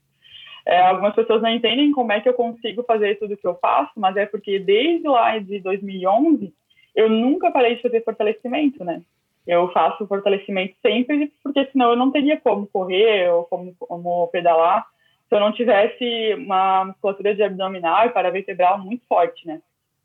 É, 0.67 0.81
algumas 0.83 1.15
pessoas 1.15 1.41
não 1.41 1.49
entendem 1.49 1.93
como 1.93 2.13
é 2.13 2.21
que 2.21 2.29
eu 2.29 2.35
consigo 2.35 2.83
fazer 2.83 3.19
tudo 3.19 3.37
que 3.37 3.47
eu 3.47 3.55
faço, 3.55 3.93
mas 3.97 4.17
é 4.17 4.27
porque 4.27 4.59
desde 4.59 5.09
lá 5.09 5.39
de 5.39 5.61
2011 5.61 6.53
eu 6.95 7.09
nunca 7.09 7.51
parei 7.51 7.77
de 7.77 7.83
fazer 7.83 8.05
fortalecimento, 8.05 8.85
né? 8.85 9.01
Eu 9.47 9.71
faço 9.73 10.07
fortalecimento 10.07 10.75
sempre, 10.83 11.33
porque 11.43 11.65
senão 11.73 11.91
eu 11.91 11.97
não 11.97 12.11
teria 12.11 12.39
como 12.39 12.67
correr 12.67 13.31
ou 13.31 13.45
como, 13.45 13.75
como 13.79 14.27
pedalar 14.29 14.87
se 15.29 15.37
eu 15.37 15.41
não 15.41 15.53
tivesse 15.53 16.35
uma 16.35 16.87
musculatura 16.87 17.35
de 17.35 17.43
abdominal 17.43 18.07
e 18.07 18.11
paravertebral 18.11 18.81
muito 18.81 19.07
forte, 19.07 19.47
né? 19.47 19.61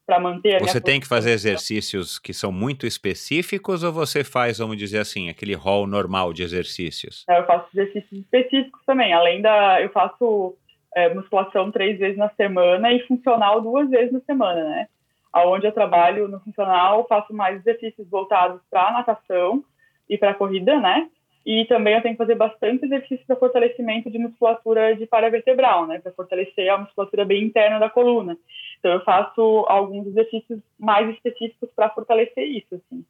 Para 0.05 0.19
manter 0.19 0.55
a 0.55 0.59
Você 0.59 0.79
tem 0.79 0.99
que 0.99 1.07
fazer 1.07 1.31
exercícios 1.31 2.19
que 2.19 2.33
são 2.33 2.51
muito 2.51 2.85
específicos 2.85 3.83
ou 3.83 3.91
você 3.91 4.23
faz, 4.23 4.59
vamos 4.59 4.77
dizer 4.77 4.99
assim, 4.99 5.29
aquele 5.29 5.53
rol 5.53 5.87
normal 5.87 6.31
de 6.31 6.43
exercícios? 6.43 7.25
É, 7.27 7.39
eu 7.39 7.45
faço 7.45 7.67
exercícios 7.73 8.21
específicos 8.21 8.81
também. 8.85 9.13
Além 9.13 9.41
da. 9.41 9.81
Eu 9.81 9.89
faço 9.89 10.55
é, 10.95 11.13
musculação 11.13 11.71
três 11.71 11.99
vezes 11.99 12.17
na 12.17 12.29
semana 12.29 12.93
e 12.93 13.05
funcional 13.07 13.61
duas 13.61 13.89
vezes 13.89 14.13
na 14.13 14.21
semana, 14.21 14.63
né? 14.63 14.87
Aonde 15.33 15.67
eu 15.67 15.71
trabalho 15.71 16.27
no 16.27 16.39
funcional, 16.39 17.05
faço 17.09 17.33
mais 17.33 17.57
exercícios 17.57 18.07
voltados 18.09 18.61
para 18.69 18.93
natação 18.93 19.63
e 20.09 20.17
para 20.17 20.33
corrida, 20.33 20.79
né? 20.79 21.09
E 21.45 21.65
também 21.65 21.93
eu 21.93 22.01
tenho 22.01 22.15
que 22.15 22.23
fazer 22.23 22.35
bastante 22.35 22.85
exercício 22.85 23.23
para 23.27 23.35
fortalecimento 23.35 24.09
de 24.09 24.17
musculatura 24.17 24.95
de 24.95 25.05
paravertebral, 25.05 25.85
né? 25.85 25.99
Para 25.99 26.11
fortalecer 26.13 26.69
a 26.69 26.77
musculatura 26.77 27.25
bem 27.25 27.43
interna 27.43 27.77
da 27.77 27.89
coluna. 27.89 28.37
Então 28.85 28.93
eu 28.93 29.03
faço 29.03 29.41
alguns 29.67 30.05
exercícios 30.05 30.59
mais 30.77 31.09
específicos 31.09 31.67
para 31.75 31.89
fortalecer 31.89 32.43
isso, 32.43 32.75
assim. 32.75 33.03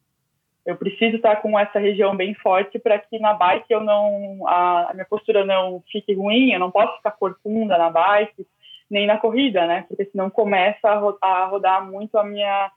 Eu 0.64 0.74
preciso 0.74 1.16
estar 1.16 1.36
com 1.36 1.58
essa 1.58 1.78
região 1.78 2.16
bem 2.16 2.32
forte 2.32 2.78
para 2.78 2.98
que 2.98 3.18
na 3.18 3.34
bike 3.34 3.70
eu 3.70 3.82
não 3.82 4.48
a, 4.48 4.90
a, 4.90 4.94
minha 4.94 5.04
postura 5.04 5.44
não 5.44 5.84
fique 5.92 6.14
ruim, 6.14 6.52
eu 6.52 6.58
não 6.58 6.70
posso 6.70 6.96
ficar 6.96 7.10
corcunda 7.10 7.76
na 7.76 7.90
bike 7.90 8.46
nem 8.88 9.06
na 9.06 9.18
corrida, 9.18 9.66
né? 9.66 9.84
Porque 9.86 10.06
senão 10.06 10.30
começa 10.30 10.88
a, 10.88 10.98
ro 10.98 11.18
a 11.20 11.44
rodar 11.44 11.86
muito 11.86 12.16
a 12.16 12.24
minha 12.24 12.72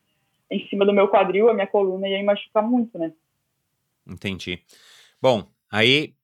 em 0.51 0.67
cima 0.67 0.85
do 0.85 0.91
meu 0.91 1.07
quadril, 1.07 1.49
a 1.49 1.53
minha 1.53 1.67
coluna 1.67 2.05
e 2.05 2.15
aí 2.15 2.23
machuca 2.23 2.61
muito, 2.61 2.99
né? 2.99 3.13
Entendi. 4.05 4.61
Bom, 5.21 5.45
aí 5.71 6.15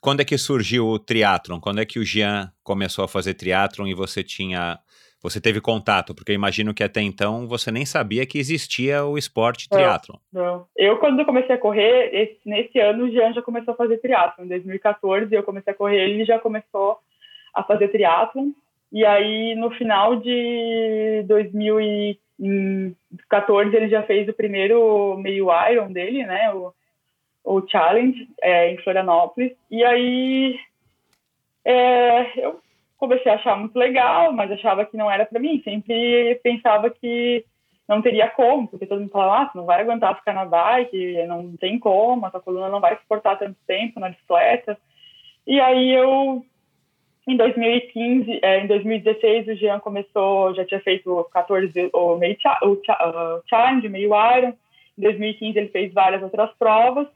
quando 0.00 0.22
é 0.22 0.24
que 0.24 0.36
surgiu 0.36 0.88
o 0.88 0.98
triatlon? 0.98 1.60
Quando 1.60 1.80
é 1.80 1.86
que 1.86 2.00
o 2.00 2.04
Jean 2.04 2.52
começou 2.64 3.04
a 3.04 3.08
fazer 3.08 3.34
triatlon 3.34 3.86
e 3.86 3.94
você 3.94 4.24
tinha 4.24 4.80
você 5.22 5.40
teve 5.40 5.60
contato? 5.60 6.14
Porque 6.14 6.32
eu 6.32 6.34
imagino 6.34 6.74
que 6.74 6.84
até 6.84 7.00
então 7.00 7.48
você 7.48 7.70
nem 7.70 7.84
sabia 7.84 8.26
que 8.26 8.38
existia 8.38 9.04
o 9.04 9.18
esporte 9.18 9.68
triatlon. 9.68 10.16
Não. 10.32 10.66
Eu, 10.76 10.98
quando 10.98 11.20
eu 11.20 11.26
comecei 11.26 11.54
a 11.54 11.58
correr, 11.58 12.10
esse, 12.12 12.38
nesse 12.44 12.78
ano 12.78 13.04
o 13.04 13.10
Jean 13.10 13.32
já 13.32 13.42
começou 13.42 13.74
a 13.74 13.76
fazer 13.76 13.98
triatlon. 13.98 14.44
Em 14.44 14.48
2014 14.48 15.34
eu 15.34 15.42
comecei 15.42 15.72
a 15.72 15.76
correr, 15.76 16.10
ele 16.10 16.24
já 16.24 16.38
começou 16.38 16.98
a 17.54 17.62
fazer 17.62 17.88
triatlon. 17.88 18.50
E 18.92 19.04
aí, 19.04 19.54
no 19.56 19.70
final 19.72 20.16
de 20.16 21.24
2014, 21.26 23.76
ele 23.76 23.88
já 23.88 24.04
fez 24.04 24.28
o 24.28 24.32
primeiro 24.32 25.16
meio 25.18 25.48
Iron 25.70 25.90
dele, 25.90 26.24
né? 26.24 26.54
O, 26.54 26.72
o 27.44 27.66
Challenge 27.66 28.28
é, 28.40 28.70
em 28.70 28.78
Florianópolis. 28.78 29.52
E 29.70 29.82
aí 29.82 30.56
é, 31.64 32.38
eu 32.38 32.60
comecei 32.96 33.30
a 33.30 33.36
achar 33.36 33.56
muito 33.56 33.76
legal, 33.78 34.32
mas 34.32 34.50
achava 34.50 34.84
que 34.84 34.96
não 34.96 35.10
era 35.10 35.26
para 35.26 35.40
mim. 35.40 35.60
Sempre 35.62 36.38
pensava 36.42 36.90
que 36.90 37.44
não 37.88 38.02
teria 38.02 38.28
como, 38.28 38.66
porque 38.66 38.86
todo 38.86 39.00
mundo 39.00 39.10
falava, 39.10 39.42
ah, 39.42 39.46
você 39.50 39.58
não 39.58 39.64
vai 39.64 39.80
aguentar 39.80 40.16
ficar 40.16 40.32
na 40.32 40.44
bike, 40.44 41.24
não 41.26 41.56
tem 41.56 41.78
como, 41.78 42.26
a 42.26 42.30
sua 42.30 42.40
coluna 42.40 42.68
não 42.68 42.80
vai 42.80 42.96
suportar 42.96 43.38
tanto 43.38 43.56
tempo 43.66 44.00
na 44.00 44.08
bicicleta. 44.08 44.76
E 45.46 45.60
aí 45.60 45.92
eu, 45.92 46.44
em 47.28 47.36
2015, 47.36 48.40
é, 48.42 48.64
em 48.64 48.66
2016, 48.66 49.48
o 49.48 49.54
Jean 49.54 49.78
começou, 49.78 50.54
já 50.54 50.64
tinha 50.64 50.80
feito 50.80 51.28
14, 51.32 51.90
o 51.92 52.16
meio 52.16 52.36
o, 52.62 52.72
o 52.72 53.42
challenge, 53.48 53.88
meio 53.88 54.10
iron. 54.36 54.52
Em 54.98 55.02
2015 55.02 55.58
ele 55.58 55.68
fez 55.68 55.92
várias 55.92 56.22
outras 56.22 56.50
provas. 56.58 57.06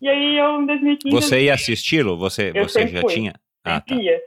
E 0.00 0.08
aí 0.08 0.38
eu, 0.38 0.62
em 0.62 0.66
2015... 0.66 1.14
Você 1.14 1.44
ia 1.44 1.54
assisti-lo? 1.54 2.16
Você, 2.16 2.52
você 2.52 2.86
já 2.86 3.00
fui. 3.00 3.14
tinha? 3.14 3.34
Ah, 3.64 3.80
tá. 3.80 3.94
Ia. 3.94 4.20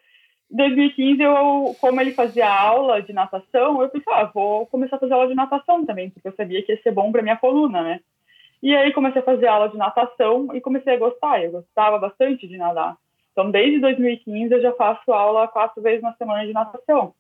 Em 0.52 0.56
2015, 0.56 1.22
eu, 1.22 1.76
como 1.82 2.00
ele 2.00 2.12
fazia 2.12 2.48
aula 2.48 3.02
de 3.02 3.12
natação, 3.12 3.82
eu 3.82 3.90
pensei, 3.90 4.14
ah, 4.14 4.30
vou 4.34 4.66
começar 4.68 4.98
a 4.98 5.00
fazer 5.00 5.14
aula 5.14 5.28
de 5.28 5.36
natação 5.36 5.86
também, 5.86 6.10
porque 6.10 6.28
eu 6.28 6.36
sabia 6.36 6.62
que 6.64 6.72
ia 6.72 6.82
ser 6.82 6.92
bom 6.92 7.12
para 7.12 7.22
minha 7.22 7.38
coluna, 7.38 7.82
né? 7.82 8.00
E 8.62 8.76
aí 8.76 8.94
comecei 8.94 9.22
a 9.22 9.26
fazer 9.26 9.48
aula 9.48 9.70
de 9.70 9.78
natação 9.78 10.56
e 10.56 10.62
comecei 10.62 10.94
a 10.94 11.00
gostar, 11.00 11.44
eu 11.44 11.52
gostava 11.52 11.98
bastante 11.98 12.48
de 12.48 12.58
nadar. 12.58 12.96
Então, 13.32 13.52
desde 13.52 13.80
2015, 13.80 14.54
eu 14.54 14.62
já 14.62 14.72
faço 14.74 15.12
aula 15.12 15.48
quatro 15.48 15.82
vezes 15.82 16.02
na 16.02 16.14
semana 16.14 16.46
de 16.46 16.54
natação. 16.54 17.14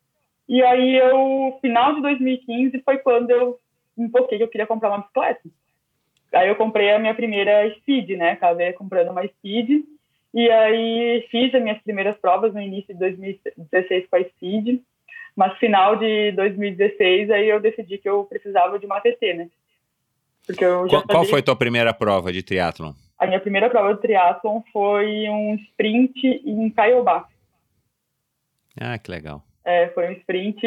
E 0.47 0.63
aí, 0.63 0.95
eu, 0.95 1.57
final 1.61 1.93
de 1.95 2.01
2015 2.01 2.79
foi 2.83 2.99
quando 2.99 3.31
eu 3.31 3.59
me 3.97 4.09
foquei 4.09 4.37
que 4.37 4.43
eu 4.43 4.47
queria 4.47 4.67
comprar 4.67 4.89
uma 4.89 4.99
bicicleta. 4.99 5.41
Aí 6.33 6.49
eu 6.49 6.55
comprei 6.55 6.91
a 6.91 6.99
minha 6.99 7.15
primeira 7.15 7.69
Speed, 7.75 8.11
né? 8.11 8.31
Acabei 8.31 8.73
comprando 8.73 9.11
uma 9.11 9.25
Speed. 9.27 9.83
E 10.35 10.51
aí 10.51 11.25
fiz 11.31 11.55
as 11.55 11.63
minhas 11.63 11.81
primeiras 11.81 12.17
provas 12.17 12.53
no 12.53 12.61
início 12.61 12.93
de 12.93 12.99
2016 12.99 14.07
com 14.09 14.17
a 14.17 14.23
Speed. 14.25 14.81
Mas 15.33 15.57
final 15.57 15.95
de 15.95 16.33
2016, 16.33 17.31
aí 17.31 17.47
eu 17.47 17.59
decidi 17.61 17.97
que 17.97 18.07
eu 18.07 18.25
precisava 18.25 18.77
de 18.77 18.85
uma 18.85 18.99
TT, 18.99 19.33
né? 19.33 19.49
Porque 20.45 20.63
eu 20.63 20.87
qual, 20.89 21.03
qual 21.03 21.25
foi 21.25 21.39
a 21.39 21.43
tua 21.43 21.55
primeira 21.55 21.93
prova 21.93 22.33
de 22.33 22.43
triatlon? 22.43 22.91
A 23.17 23.25
minha 23.25 23.39
primeira 23.39 23.69
prova 23.69 23.93
de 23.93 24.01
triatlon 24.01 24.61
foi 24.73 25.29
um 25.29 25.55
sprint 25.55 26.27
em 26.45 26.69
Caiobá. 26.69 27.27
Ah, 28.79 28.97
que 28.97 29.09
legal. 29.09 29.41
É, 29.63 29.87
foi 29.89 30.09
um 30.09 30.11
sprint, 30.11 30.61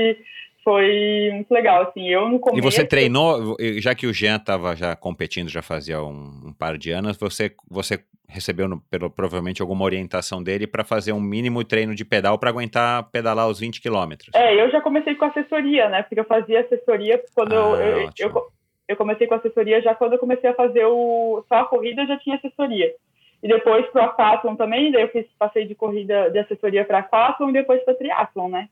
foi 0.69 1.31
muito 1.33 1.51
legal, 1.51 1.85
assim, 1.85 2.07
eu 2.11 2.29
no 2.29 2.39
começo... 2.39 2.59
E 2.59 2.61
você 2.61 2.87
treinou, 2.87 3.57
já 3.79 3.95
que 3.95 4.07
o 4.07 4.13
Jean 4.13 4.37
estava 4.37 4.77
já 4.77 4.95
competindo, 4.95 5.49
já 5.49 5.63
fazia 5.63 6.03
um, 6.03 6.49
um, 6.49 6.53
par 6.53 6.77
de 6.77 6.91
anos, 6.91 7.17
você, 7.17 7.51
você 7.71 7.99
recebeu 8.29 8.69
no, 8.69 8.79
pelo, 8.91 9.09
provavelmente 9.09 9.63
alguma 9.63 9.87
orientação 9.87 10.43
dele 10.43 10.67
para 10.67 10.85
fazer 10.85 11.13
um 11.13 11.21
mínimo 11.23 11.65
treino 11.65 11.95
de 11.95 12.05
pedal 12.05 12.39
para 12.39 12.51
aguentar 12.51 13.11
pedalar 13.11 13.49
os 13.49 13.59
20 13.59 13.81
quilômetros? 13.81 14.29
É, 14.35 14.63
eu 14.63 14.71
já 14.71 14.83
comecei 14.83 15.15
com 15.15 15.25
assessoria, 15.25 15.89
né, 15.89 16.03
porque 16.03 16.21
eu 16.21 16.25
fazia 16.25 16.61
assessoria 16.61 17.19
quando 17.35 17.55
ah, 17.55 18.11
eu, 18.19 18.29
eu, 18.29 18.43
eu 18.89 18.97
comecei 18.97 19.27
com 19.27 19.37
assessoria 19.37 19.81
já 19.81 19.95
quando 19.95 20.13
eu 20.13 20.19
comecei 20.19 20.51
a 20.51 20.55
fazer 20.55 20.85
o, 20.85 21.43
só 21.49 21.61
a 21.61 21.65
corrida, 21.65 22.03
eu 22.03 22.09
já 22.09 22.19
tinha 22.19 22.37
assessoria. 22.37 22.93
E 23.43 23.49
depois 23.49 23.87
para 23.87 24.03
o 24.03 24.05
aquatlon 24.05 24.55
também, 24.55 24.93
daí 24.93 25.01
eu 25.01 25.09
fiz, 25.09 25.25
passei 25.39 25.65
de 25.65 25.75
corrida 25.75 26.29
de 26.31 26.41
assessoria 26.41 26.85
para 26.85 26.99
aquatlon 26.99 27.49
e 27.49 27.55
depois 27.55 27.83
para 27.85 27.95
triatlon, 27.95 28.51
né? 28.51 28.69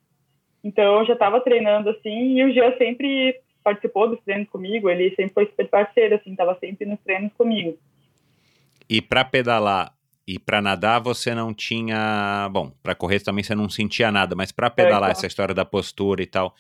Então 0.66 0.98
eu 0.98 1.06
já 1.06 1.12
estava 1.12 1.40
treinando 1.40 1.90
assim 1.90 2.38
e 2.38 2.44
o 2.44 2.52
Jean 2.52 2.76
sempre 2.76 3.40
participou 3.62 4.08
dos 4.08 4.20
treinos 4.24 4.48
comigo, 4.48 4.90
ele 4.90 5.14
sempre 5.14 5.32
foi 5.32 5.46
super 5.46 5.68
parceiro, 5.68 6.16
assim, 6.16 6.32
estava 6.32 6.56
sempre 6.58 6.84
nos 6.84 6.98
treinos 7.00 7.32
comigo. 7.34 7.78
E 8.90 9.00
para 9.00 9.24
pedalar 9.24 9.92
e 10.26 10.40
para 10.40 10.60
nadar 10.60 11.00
você 11.00 11.32
não 11.36 11.54
tinha, 11.54 12.48
bom, 12.50 12.72
para 12.82 12.96
correr 12.96 13.20
também 13.20 13.44
você 13.44 13.54
não 13.54 13.68
sentia 13.68 14.10
nada, 14.10 14.34
mas 14.34 14.50
para 14.50 14.68
pedalar 14.68 15.10
é, 15.10 15.12
essa 15.12 15.26
história 15.26 15.54
da 15.54 15.64
postura 15.64 16.20
e 16.20 16.26
tal, 16.26 16.52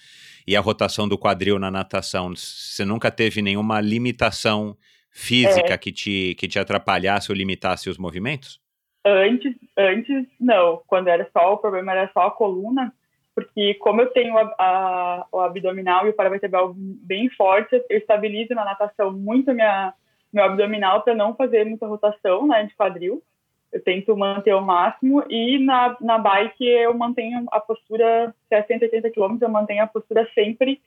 e 0.46 0.54
a 0.54 0.60
rotação 0.60 1.08
do 1.08 1.18
quadril 1.18 1.58
na 1.58 1.68
natação, 1.68 2.32
você 2.34 2.84
nunca 2.84 3.10
teve 3.10 3.42
nenhuma 3.42 3.80
limitação 3.80 4.76
física 5.10 5.74
é. 5.74 5.78
que, 5.78 5.90
te, 5.90 6.36
que 6.38 6.46
te 6.46 6.60
atrapalhasse 6.60 7.32
ou 7.32 7.36
limitasse 7.36 7.90
os 7.90 7.98
movimentos? 7.98 8.60
Antes, 9.04 9.54
antes 9.76 10.26
não. 10.40 10.82
Quando 10.86 11.08
era 11.08 11.28
só, 11.32 11.54
o 11.54 11.58
problema 11.58 11.92
era 11.92 12.10
só 12.12 12.26
a 12.26 12.30
coluna, 12.30 12.92
porque 13.36 13.74
como 13.74 14.00
eu 14.00 14.10
tenho 14.12 14.36
a, 14.38 14.54
a, 14.58 15.26
o 15.30 15.40
abdominal 15.40 16.06
e 16.06 16.08
o 16.08 16.14
paravertebral 16.14 16.72
bem 16.74 17.28
forte, 17.28 17.76
eu 17.90 17.98
estabilizo 17.98 18.54
na 18.54 18.64
natação 18.64 19.12
muito 19.12 19.52
minha, 19.52 19.92
meu 20.32 20.42
abdominal 20.42 21.02
para 21.02 21.14
não 21.14 21.36
fazer 21.36 21.66
muita 21.66 21.86
rotação 21.86 22.46
né, 22.46 22.64
de 22.64 22.74
quadril. 22.74 23.22
Eu 23.70 23.82
tento 23.84 24.16
manter 24.16 24.54
o 24.54 24.62
máximo 24.62 25.22
e 25.28 25.58
na, 25.58 25.94
na 26.00 26.16
bike 26.16 26.66
eu 26.66 26.94
mantenho 26.94 27.44
a 27.52 27.60
postura, 27.60 28.34
se 28.48 28.54
é 28.54 28.62
180 28.62 29.10
km, 29.10 29.36
eu 29.38 29.50
mantenho 29.50 29.84
a 29.84 29.86
postura 29.86 30.26
sempre 30.32 30.80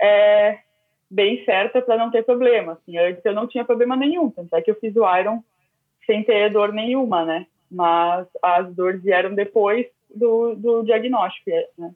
é, 0.00 0.58
bem 1.08 1.44
certa 1.44 1.80
para 1.80 1.96
não 1.96 2.10
ter 2.10 2.24
problema. 2.24 2.72
Assim, 2.72 2.98
antes 2.98 3.24
eu 3.24 3.32
não 3.32 3.46
tinha 3.46 3.64
problema 3.64 3.94
nenhum, 3.94 4.28
tanto 4.28 4.56
é 4.56 4.60
que 4.60 4.72
eu 4.72 4.80
fiz 4.80 4.96
o 4.96 5.16
Iron 5.16 5.40
sem 6.04 6.24
ter 6.24 6.50
dor 6.50 6.72
nenhuma, 6.72 7.24
né? 7.24 7.46
Mas 7.70 8.26
as 8.42 8.74
dores 8.74 9.00
vieram 9.04 9.36
depois 9.36 9.86
do, 10.14 10.54
do 10.54 10.82
diagnóstico, 10.82 11.50
né? 11.78 11.90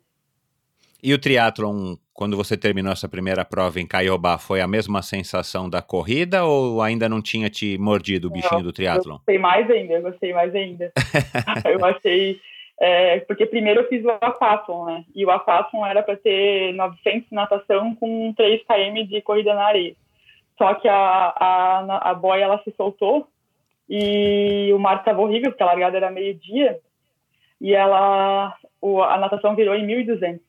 E 1.02 1.12
o 1.12 1.18
triatlon, 1.18 1.94
quando 2.12 2.36
você 2.36 2.56
terminou 2.56 2.92
essa 2.92 3.08
primeira 3.08 3.44
prova 3.44 3.80
em 3.80 3.86
Caiobá, 3.86 4.38
foi 4.38 4.60
a 4.60 4.66
mesma 4.66 5.02
sensação 5.02 5.68
da 5.68 5.82
corrida 5.82 6.44
ou 6.44 6.82
ainda 6.82 7.08
não 7.08 7.22
tinha 7.22 7.48
te 7.50 7.78
mordido 7.78 8.28
o 8.28 8.30
bichinho 8.30 8.58
não, 8.58 8.62
do 8.62 8.72
triatlon? 8.72 9.14
Eu 9.14 9.18
gostei 9.18 9.38
mais 9.38 9.70
ainda, 9.70 9.92
eu 9.92 10.02
gostei 10.02 10.32
mais 10.32 10.54
ainda. 10.54 10.92
eu 11.64 11.84
achei... 11.84 12.40
É, 12.78 13.20
porque 13.20 13.46
primeiro 13.46 13.80
eu 13.80 13.88
fiz 13.88 14.04
o 14.04 14.10
aquathlon, 14.10 14.84
né? 14.84 15.04
E 15.14 15.24
o 15.24 15.30
aquathlon 15.30 15.86
era 15.86 16.02
para 16.02 16.16
ter 16.16 16.74
900 16.74 17.28
de 17.28 17.34
natação 17.34 17.94
com 17.94 18.34
3 18.34 18.62
km 18.64 19.06
de 19.08 19.22
corrida 19.22 19.54
na 19.54 19.64
areia. 19.64 19.94
Só 20.58 20.74
que 20.74 20.88
a, 20.88 20.94
a, 20.94 22.10
a 22.10 22.14
boia, 22.14 22.44
ela 22.44 22.62
se 22.64 22.74
soltou 22.76 23.28
e 23.88 24.70
o 24.74 24.78
mar 24.78 24.98
estava 24.98 25.20
horrível, 25.20 25.50
porque 25.50 25.62
a 25.62 25.66
largada 25.66 25.96
era 25.96 26.10
meio-dia 26.10 26.80
e 27.60 27.74
ela, 27.74 28.54
o, 28.80 29.02
a 29.02 29.18
natação 29.18 29.54
virou 29.54 29.74
em 29.74 29.86
1.200. 29.86 30.40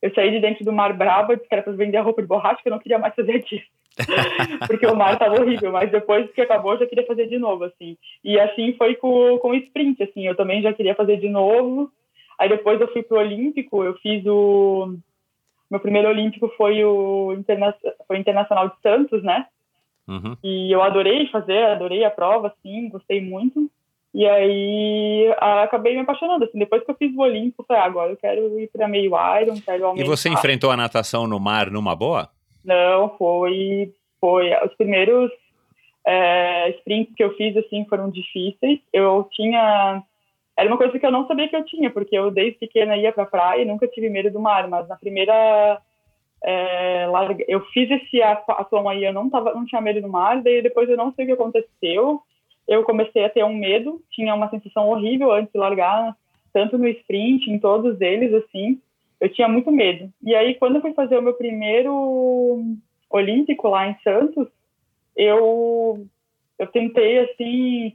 Eu 0.00 0.12
saí 0.14 0.30
de 0.30 0.40
dentro 0.40 0.64
do 0.64 0.72
mar 0.72 0.92
brava, 0.92 1.36
disse 1.36 1.48
que 1.48 1.54
era 1.54 1.62
para 1.62 1.72
vender 1.72 1.98
roupa 1.98 2.20
de 2.20 2.28
borracha, 2.28 2.62
que 2.62 2.68
eu 2.68 2.72
não 2.72 2.78
queria 2.78 2.98
mais 2.98 3.14
fazer 3.14 3.42
disso. 3.42 3.66
porque 4.66 4.86
o 4.86 4.94
mar 4.94 5.14
estava 5.14 5.40
horrível, 5.40 5.72
mas 5.72 5.90
depois 5.90 6.30
que 6.32 6.40
acabou, 6.40 6.72
eu 6.72 6.80
já 6.80 6.86
queria 6.86 7.06
fazer 7.06 7.26
de 7.26 7.38
novo, 7.38 7.64
assim. 7.64 7.96
E 8.22 8.38
assim 8.38 8.74
foi 8.74 8.96
com, 8.96 9.38
com 9.38 9.50
o 9.50 9.54
sprint, 9.54 10.02
assim, 10.02 10.26
eu 10.26 10.34
também 10.34 10.60
já 10.62 10.72
queria 10.72 10.94
fazer 10.94 11.16
de 11.18 11.28
novo. 11.28 11.90
Aí 12.38 12.48
depois 12.48 12.80
eu 12.80 12.92
fui 12.92 13.02
pro 13.02 13.18
Olímpico, 13.18 13.84
eu 13.84 13.94
fiz 13.94 14.24
o... 14.26 14.94
Meu 15.70 15.80
primeiro 15.80 16.08
Olímpico 16.08 16.52
foi 16.56 16.84
o 16.84 17.32
Interna... 17.32 17.74
foi 18.06 18.18
Internacional 18.18 18.68
de 18.68 18.80
Santos, 18.82 19.22
né? 19.22 19.46
Uhum. 20.06 20.36
E 20.42 20.70
eu 20.70 20.82
adorei 20.82 21.26
fazer, 21.28 21.64
adorei 21.64 22.04
a 22.04 22.10
prova, 22.10 22.48
assim, 22.48 22.88
gostei 22.90 23.20
muito. 23.20 23.70
E 24.14 24.24
aí 24.28 25.34
acabei 25.40 25.94
me 25.94 26.02
apaixonando. 26.02 26.44
Assim, 26.44 26.56
depois 26.56 26.84
que 26.84 26.90
eu 26.90 26.94
fiz 26.94 27.12
o 27.16 27.20
Olímpico, 27.20 27.64
falei, 27.66 27.82
ah, 27.82 27.86
agora 27.86 28.12
eu 28.12 28.16
quero 28.16 28.60
ir 28.60 28.68
para 28.68 28.86
meio 28.86 29.10
Iron, 29.42 29.60
quero 29.60 29.86
aumentar. 29.86 30.04
E 30.04 30.08
você 30.08 30.28
enfrentou 30.28 30.70
a 30.70 30.76
natação 30.76 31.26
no 31.26 31.40
mar 31.40 31.68
numa 31.68 31.96
boa? 31.96 32.30
Não, 32.64 33.10
foi. 33.18 33.92
foi 34.20 34.52
os 34.64 34.72
primeiros 34.74 35.32
é, 36.06 36.70
sprints 36.78 37.12
que 37.16 37.24
eu 37.24 37.34
fiz 37.34 37.56
assim 37.56 37.84
foram 37.86 38.08
difíceis. 38.08 38.78
Eu 38.92 39.28
tinha. 39.32 40.00
Era 40.56 40.68
uma 40.68 40.78
coisa 40.78 40.96
que 40.96 41.04
eu 41.04 41.10
não 41.10 41.26
sabia 41.26 41.48
que 41.48 41.56
eu 41.56 41.64
tinha, 41.64 41.90
porque 41.90 42.16
eu 42.16 42.30
desde 42.30 42.56
pequena 42.60 42.96
ia 42.96 43.12
para 43.12 43.26
praia 43.26 43.62
e 43.62 43.64
nunca 43.64 43.88
tive 43.88 44.08
medo 44.08 44.30
do 44.30 44.38
mar, 44.38 44.68
mas 44.68 44.86
na 44.86 44.94
primeira. 44.94 45.82
É, 46.46 47.06
larga, 47.10 47.42
eu 47.48 47.64
fiz 47.72 47.90
esse 47.90 48.22
atlon 48.22 48.86
aí, 48.86 49.02
eu 49.02 49.14
não, 49.14 49.30
tava, 49.30 49.54
não 49.54 49.64
tinha 49.64 49.80
medo 49.80 50.02
do 50.02 50.08
mar, 50.08 50.42
daí 50.42 50.60
depois 50.60 50.88
eu 50.90 50.96
não 50.96 51.10
sei 51.14 51.24
o 51.24 51.28
que 51.28 51.32
aconteceu 51.32 52.20
eu 52.66 52.84
comecei 52.84 53.24
a 53.24 53.30
ter 53.30 53.44
um 53.44 53.54
medo, 53.54 54.02
tinha 54.10 54.34
uma 54.34 54.48
sensação 54.48 54.88
horrível 54.88 55.32
antes 55.32 55.52
de 55.52 55.58
largar, 55.58 56.16
tanto 56.52 56.78
no 56.78 56.88
sprint, 56.88 57.50
em 57.50 57.58
todos 57.58 58.00
eles, 58.00 58.32
assim, 58.32 58.80
eu 59.20 59.28
tinha 59.28 59.48
muito 59.48 59.70
medo. 59.70 60.10
E 60.22 60.34
aí, 60.34 60.54
quando 60.54 60.76
eu 60.76 60.80
fui 60.80 60.92
fazer 60.92 61.18
o 61.18 61.22
meu 61.22 61.34
primeiro 61.34 62.62
olímpico 63.10 63.68
lá 63.68 63.88
em 63.88 63.96
Santos, 64.02 64.48
eu, 65.16 66.06
eu 66.58 66.66
tentei, 66.68 67.18
assim, 67.18 67.92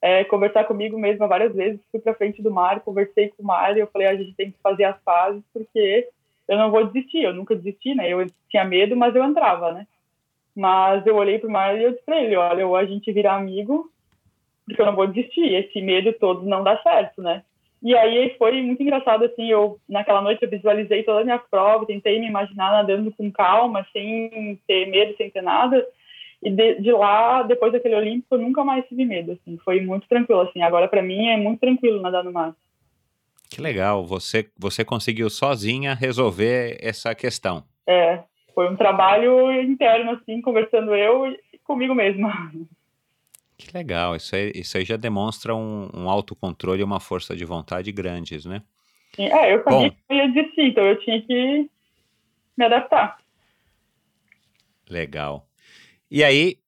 é, 0.00 0.24
conversar 0.24 0.64
comigo 0.64 0.98
mesma 0.98 1.26
várias 1.26 1.54
vezes, 1.54 1.80
fui 1.90 2.00
para 2.00 2.14
frente 2.14 2.42
do 2.42 2.50
mar, 2.50 2.80
conversei 2.80 3.28
com 3.28 3.42
o 3.42 3.46
mar, 3.46 3.76
e 3.76 3.80
eu 3.80 3.86
falei, 3.88 4.08
ah, 4.08 4.10
a 4.10 4.16
gente 4.16 4.34
tem 4.34 4.50
que 4.50 4.58
fazer 4.62 4.84
as 4.84 5.00
fases, 5.02 5.42
porque 5.52 6.08
eu 6.46 6.56
não 6.56 6.70
vou 6.70 6.86
desistir, 6.86 7.22
eu 7.22 7.34
nunca 7.34 7.54
desisti, 7.54 7.94
né, 7.94 8.08
eu 8.08 8.26
tinha 8.48 8.64
medo, 8.64 8.96
mas 8.96 9.14
eu 9.14 9.24
entrava, 9.24 9.72
né. 9.72 9.86
Mas 10.54 11.06
eu 11.06 11.16
olhei 11.16 11.38
pro 11.38 11.50
mar 11.50 11.78
e 11.78 11.84
eu 11.84 11.92
disse 11.92 12.04
para 12.04 12.22
ele, 12.22 12.36
olha, 12.36 12.66
ou 12.66 12.76
a 12.76 12.84
gente 12.84 13.12
vira 13.12 13.32
amigo, 13.32 13.90
porque 14.68 14.82
eu 14.82 14.86
não 14.86 14.94
vou 14.94 15.06
desistir, 15.06 15.54
esse 15.54 15.80
medo 15.80 16.12
todo 16.12 16.46
não 16.46 16.62
dá 16.62 16.80
certo, 16.82 17.22
né? 17.22 17.42
E 17.82 17.96
aí 17.96 18.34
foi 18.36 18.60
muito 18.62 18.82
engraçado, 18.82 19.24
assim, 19.24 19.48
eu, 19.48 19.78
naquela 19.88 20.20
noite 20.20 20.42
eu 20.42 20.50
visualizei 20.50 21.04
toda 21.04 21.20
a 21.20 21.24
minha 21.24 21.38
prova, 21.38 21.86
tentei 21.86 22.18
me 22.18 22.26
imaginar 22.26 22.72
nadando 22.72 23.12
com 23.12 23.30
calma, 23.30 23.86
sem 23.92 24.58
ter 24.66 24.86
medo, 24.86 25.16
sem 25.16 25.30
ter 25.30 25.42
nada, 25.42 25.86
e 26.42 26.50
de, 26.50 26.80
de 26.80 26.92
lá, 26.92 27.42
depois 27.42 27.72
daquele 27.72 27.94
Olímpico, 27.94 28.34
eu 28.34 28.40
nunca 28.40 28.64
mais 28.64 28.86
tive 28.86 29.04
medo, 29.04 29.32
assim, 29.32 29.56
foi 29.64 29.80
muito 29.80 30.08
tranquilo, 30.08 30.40
assim, 30.42 30.62
agora 30.62 30.88
para 30.88 31.02
mim 31.02 31.28
é 31.28 31.36
muito 31.36 31.60
tranquilo 31.60 32.02
nadar 32.02 32.24
no 32.24 32.32
mar. 32.32 32.54
Que 33.48 33.62
legal, 33.62 34.04
você, 34.04 34.48
você 34.58 34.84
conseguiu 34.84 35.30
sozinha 35.30 35.94
resolver 35.94 36.78
essa 36.82 37.14
questão. 37.14 37.64
É, 37.86 38.20
foi 38.54 38.68
um 38.68 38.76
trabalho 38.76 39.52
interno, 39.62 40.10
assim, 40.12 40.40
conversando 40.40 40.94
eu 40.94 41.34
comigo 41.64 41.94
mesma. 41.94 42.50
Que 43.58 43.76
legal, 43.76 44.14
isso 44.14 44.36
aí, 44.36 44.52
isso 44.54 44.78
aí 44.78 44.84
já 44.84 44.96
demonstra 44.96 45.54
um, 45.54 45.90
um 45.92 46.08
autocontrole 46.08 46.80
e 46.80 46.84
uma 46.84 47.00
força 47.00 47.34
de 47.34 47.44
vontade 47.44 47.90
grandes, 47.90 48.44
né? 48.44 48.62
É, 49.18 49.52
eu 49.52 49.64
sabia 49.64 49.78
Bom, 49.78 49.90
que 49.90 49.96
eu 50.08 50.16
ia 50.16 50.28
desistir, 50.28 50.62
então 50.62 50.84
eu 50.84 51.00
tinha 51.00 51.20
que 51.20 51.68
me 52.56 52.64
adaptar. 52.64 53.18
Legal. 54.88 55.48
E 56.08 56.22
aí, 56.22 56.58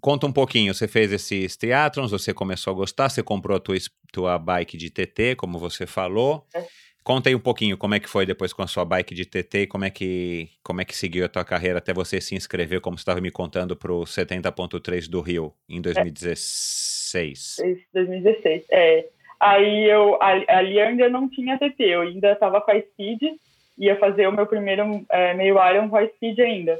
conta 0.00 0.26
um 0.26 0.32
pouquinho, 0.32 0.72
você 0.72 0.88
fez 0.88 1.12
esses 1.12 1.58
triatlons, 1.58 2.10
você 2.10 2.32
começou 2.32 2.72
a 2.72 2.76
gostar, 2.76 3.10
você 3.10 3.22
comprou 3.22 3.58
a 3.58 3.60
tua, 3.60 3.76
tua 4.10 4.38
bike 4.38 4.78
de 4.78 4.88
TT, 4.90 5.36
como 5.36 5.58
você 5.58 5.86
falou. 5.86 6.46
É. 6.54 6.66
Conta 7.02 7.28
aí 7.30 7.34
um 7.34 7.40
pouquinho 7.40 7.78
como 7.78 7.94
é 7.94 8.00
que 8.00 8.08
foi 8.08 8.26
depois 8.26 8.52
com 8.52 8.62
a 8.62 8.66
sua 8.66 8.84
bike 8.84 9.14
de 9.14 9.24
TT, 9.24 9.66
como 9.68 9.84
é 9.84 9.90
que, 9.90 10.50
como 10.62 10.80
é 10.82 10.84
que 10.84 10.94
seguiu 10.96 11.24
a 11.24 11.28
tua 11.28 11.44
carreira 11.44 11.78
até 11.78 11.94
você 11.94 12.20
se 12.20 12.34
inscrever, 12.34 12.80
como 12.80 12.98
você 12.98 13.02
estava 13.02 13.20
me 13.20 13.30
contando, 13.30 13.74
para 13.74 13.92
o 13.92 14.02
70.3 14.02 15.08
do 15.08 15.20
Rio 15.20 15.54
em 15.68 15.80
2016. 15.80 17.56
É, 17.60 17.76
2016, 17.94 18.64
é. 18.70 19.06
Aí 19.40 19.88
eu 19.88 20.18
ali 20.20 20.78
eu 20.78 20.86
ainda 20.86 21.08
não 21.08 21.28
tinha 21.28 21.58
TT, 21.58 21.80
eu 21.80 22.02
ainda 22.02 22.32
estava 22.32 22.60
com 22.60 22.70
a 22.70 22.78
Speed, 22.78 23.22
ia 23.78 23.96
fazer 23.96 24.26
o 24.26 24.32
meu 24.32 24.46
primeiro 24.46 25.02
é, 25.08 25.32
meio 25.32 25.56
Iron 25.70 25.88
com 25.88 25.96
a 25.96 26.06
Speed 26.06 26.38
ainda. 26.40 26.78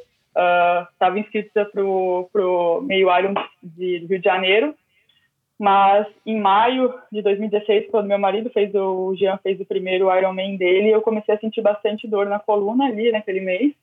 Estava 0.93 1.16
uh, 1.16 1.18
inscrita 1.18 1.64
pro 1.64 2.29
pro 2.31 2.83
meio 2.83 3.09
Iron 3.18 3.33
de, 3.62 4.05
Rio 4.07 4.18
de 4.18 4.25
Janeiro, 4.25 4.75
mas 5.61 6.07
em 6.25 6.41
maio 6.41 6.95
de 7.13 7.21
2016, 7.21 7.91
quando 7.91 8.07
meu 8.07 8.19
marido 8.19 8.49
fez 8.49 8.75
o, 8.75 9.09
o 9.09 9.15
Jean 9.15 9.37
fez 9.43 9.61
o 9.61 9.67
primeiro 9.67 10.11
Ironman 10.11 10.57
dele, 10.57 10.89
eu 10.89 11.03
comecei 11.03 11.35
a 11.35 11.39
sentir 11.39 11.61
bastante 11.61 12.09
dor 12.09 12.25
na 12.25 12.39
coluna 12.39 12.87
ali 12.87 13.13
naquele 13.13 13.41
mês. 13.41 13.75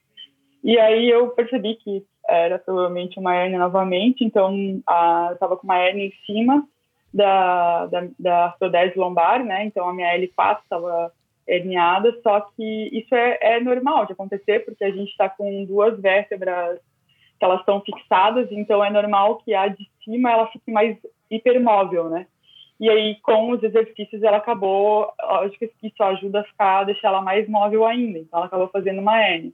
E 0.63 0.79
aí 0.79 1.07
eu 1.07 1.27
percebi 1.29 1.75
que 1.75 2.03
era 2.27 2.57
provavelmente 2.57 3.19
uma 3.19 3.35
hernia 3.35 3.59
novamente, 3.59 4.23
então 4.23 4.81
a, 4.87 5.27
eu 5.29 5.33
estava 5.35 5.55
com 5.55 5.65
uma 5.65 5.77
hernia 5.77 6.07
em 6.07 6.13
cima 6.25 6.67
da, 7.13 7.85
da, 7.85 8.07
da 8.17 8.45
artrodese 8.45 8.97
lombar, 8.97 9.45
né? 9.45 9.63
Então 9.65 9.87
a 9.87 9.93
minha 9.93 10.17
L4 10.17 10.63
estava 10.63 11.11
herniada, 11.47 12.11
só 12.23 12.41
que 12.41 12.89
isso 12.91 13.13
é, 13.13 13.37
é 13.39 13.59
normal 13.59 14.07
de 14.07 14.13
acontecer, 14.13 14.65
porque 14.65 14.83
a 14.83 14.89
gente 14.89 15.11
está 15.11 15.29
com 15.29 15.63
duas 15.65 16.01
vértebras 16.01 16.79
que 17.37 17.45
elas 17.45 17.59
estão 17.59 17.79
fixadas, 17.81 18.51
então 18.51 18.83
é 18.83 18.89
normal 18.89 19.37
que 19.45 19.53
a 19.53 19.67
de 19.67 19.87
cima 20.03 20.31
ela 20.31 20.47
fique 20.47 20.71
mais 20.71 20.97
hipermóvel, 21.29 22.09
né? 22.09 22.27
E 22.79 22.89
aí, 22.89 23.15
com 23.21 23.51
os 23.51 23.63
exercícios, 23.63 24.21
ela 24.21 24.37
acabou, 24.37 25.11
acho 25.19 25.57
que 25.57 25.71
isso 25.81 26.03
ajuda 26.03 26.41
a 26.41 26.43
ficar, 26.43 26.83
deixar 26.83 27.07
ela 27.07 27.21
mais 27.21 27.49
móvel 27.49 27.85
ainda, 27.85 28.19
então 28.19 28.37
ela 28.37 28.45
acabou 28.45 28.67
fazendo 28.67 29.01
uma 29.01 29.19
hernia. 29.19 29.51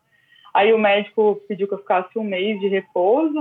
Aí 0.53 0.73
o 0.73 0.77
médico 0.77 1.41
pediu 1.47 1.67
que 1.67 1.73
eu 1.73 1.79
ficasse 1.79 2.19
um 2.19 2.23
mês 2.23 2.59
de 2.59 2.67
repouso, 2.67 3.39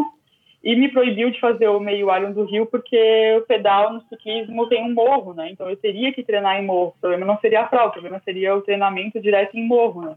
e 0.63 0.77
me 0.77 0.89
proibiu 0.89 1.31
de 1.31 1.41
fazer 1.41 1.67
o 1.69 1.81
meio 1.81 2.15
Iron 2.17 2.33
do 2.33 2.45
Rio 2.45 2.67
porque 2.67 3.37
o 3.37 3.43
pedal 3.43 3.93
no 3.93 4.01
ciclismo 4.03 4.69
tem 4.69 4.85
um 4.85 4.95
morro, 4.95 5.35
né? 5.35 5.51
Então 5.51 5.69
eu 5.69 5.77
teria 5.77 6.13
que 6.13 6.23
treinar 6.23 6.61
em 6.61 6.65
morro. 6.65 6.95
O 6.97 7.01
problema 7.01 7.27
não 7.27 7.39
seria 7.41 7.63
a 7.63 7.67
prova, 7.67 7.89
o 7.89 7.93
problema 7.93 8.23
seria 8.25 8.55
o 8.55 8.63
treinamento 8.63 9.21
direto 9.21 9.59
em 9.59 9.67
morro, 9.67 10.03
né? 10.03 10.17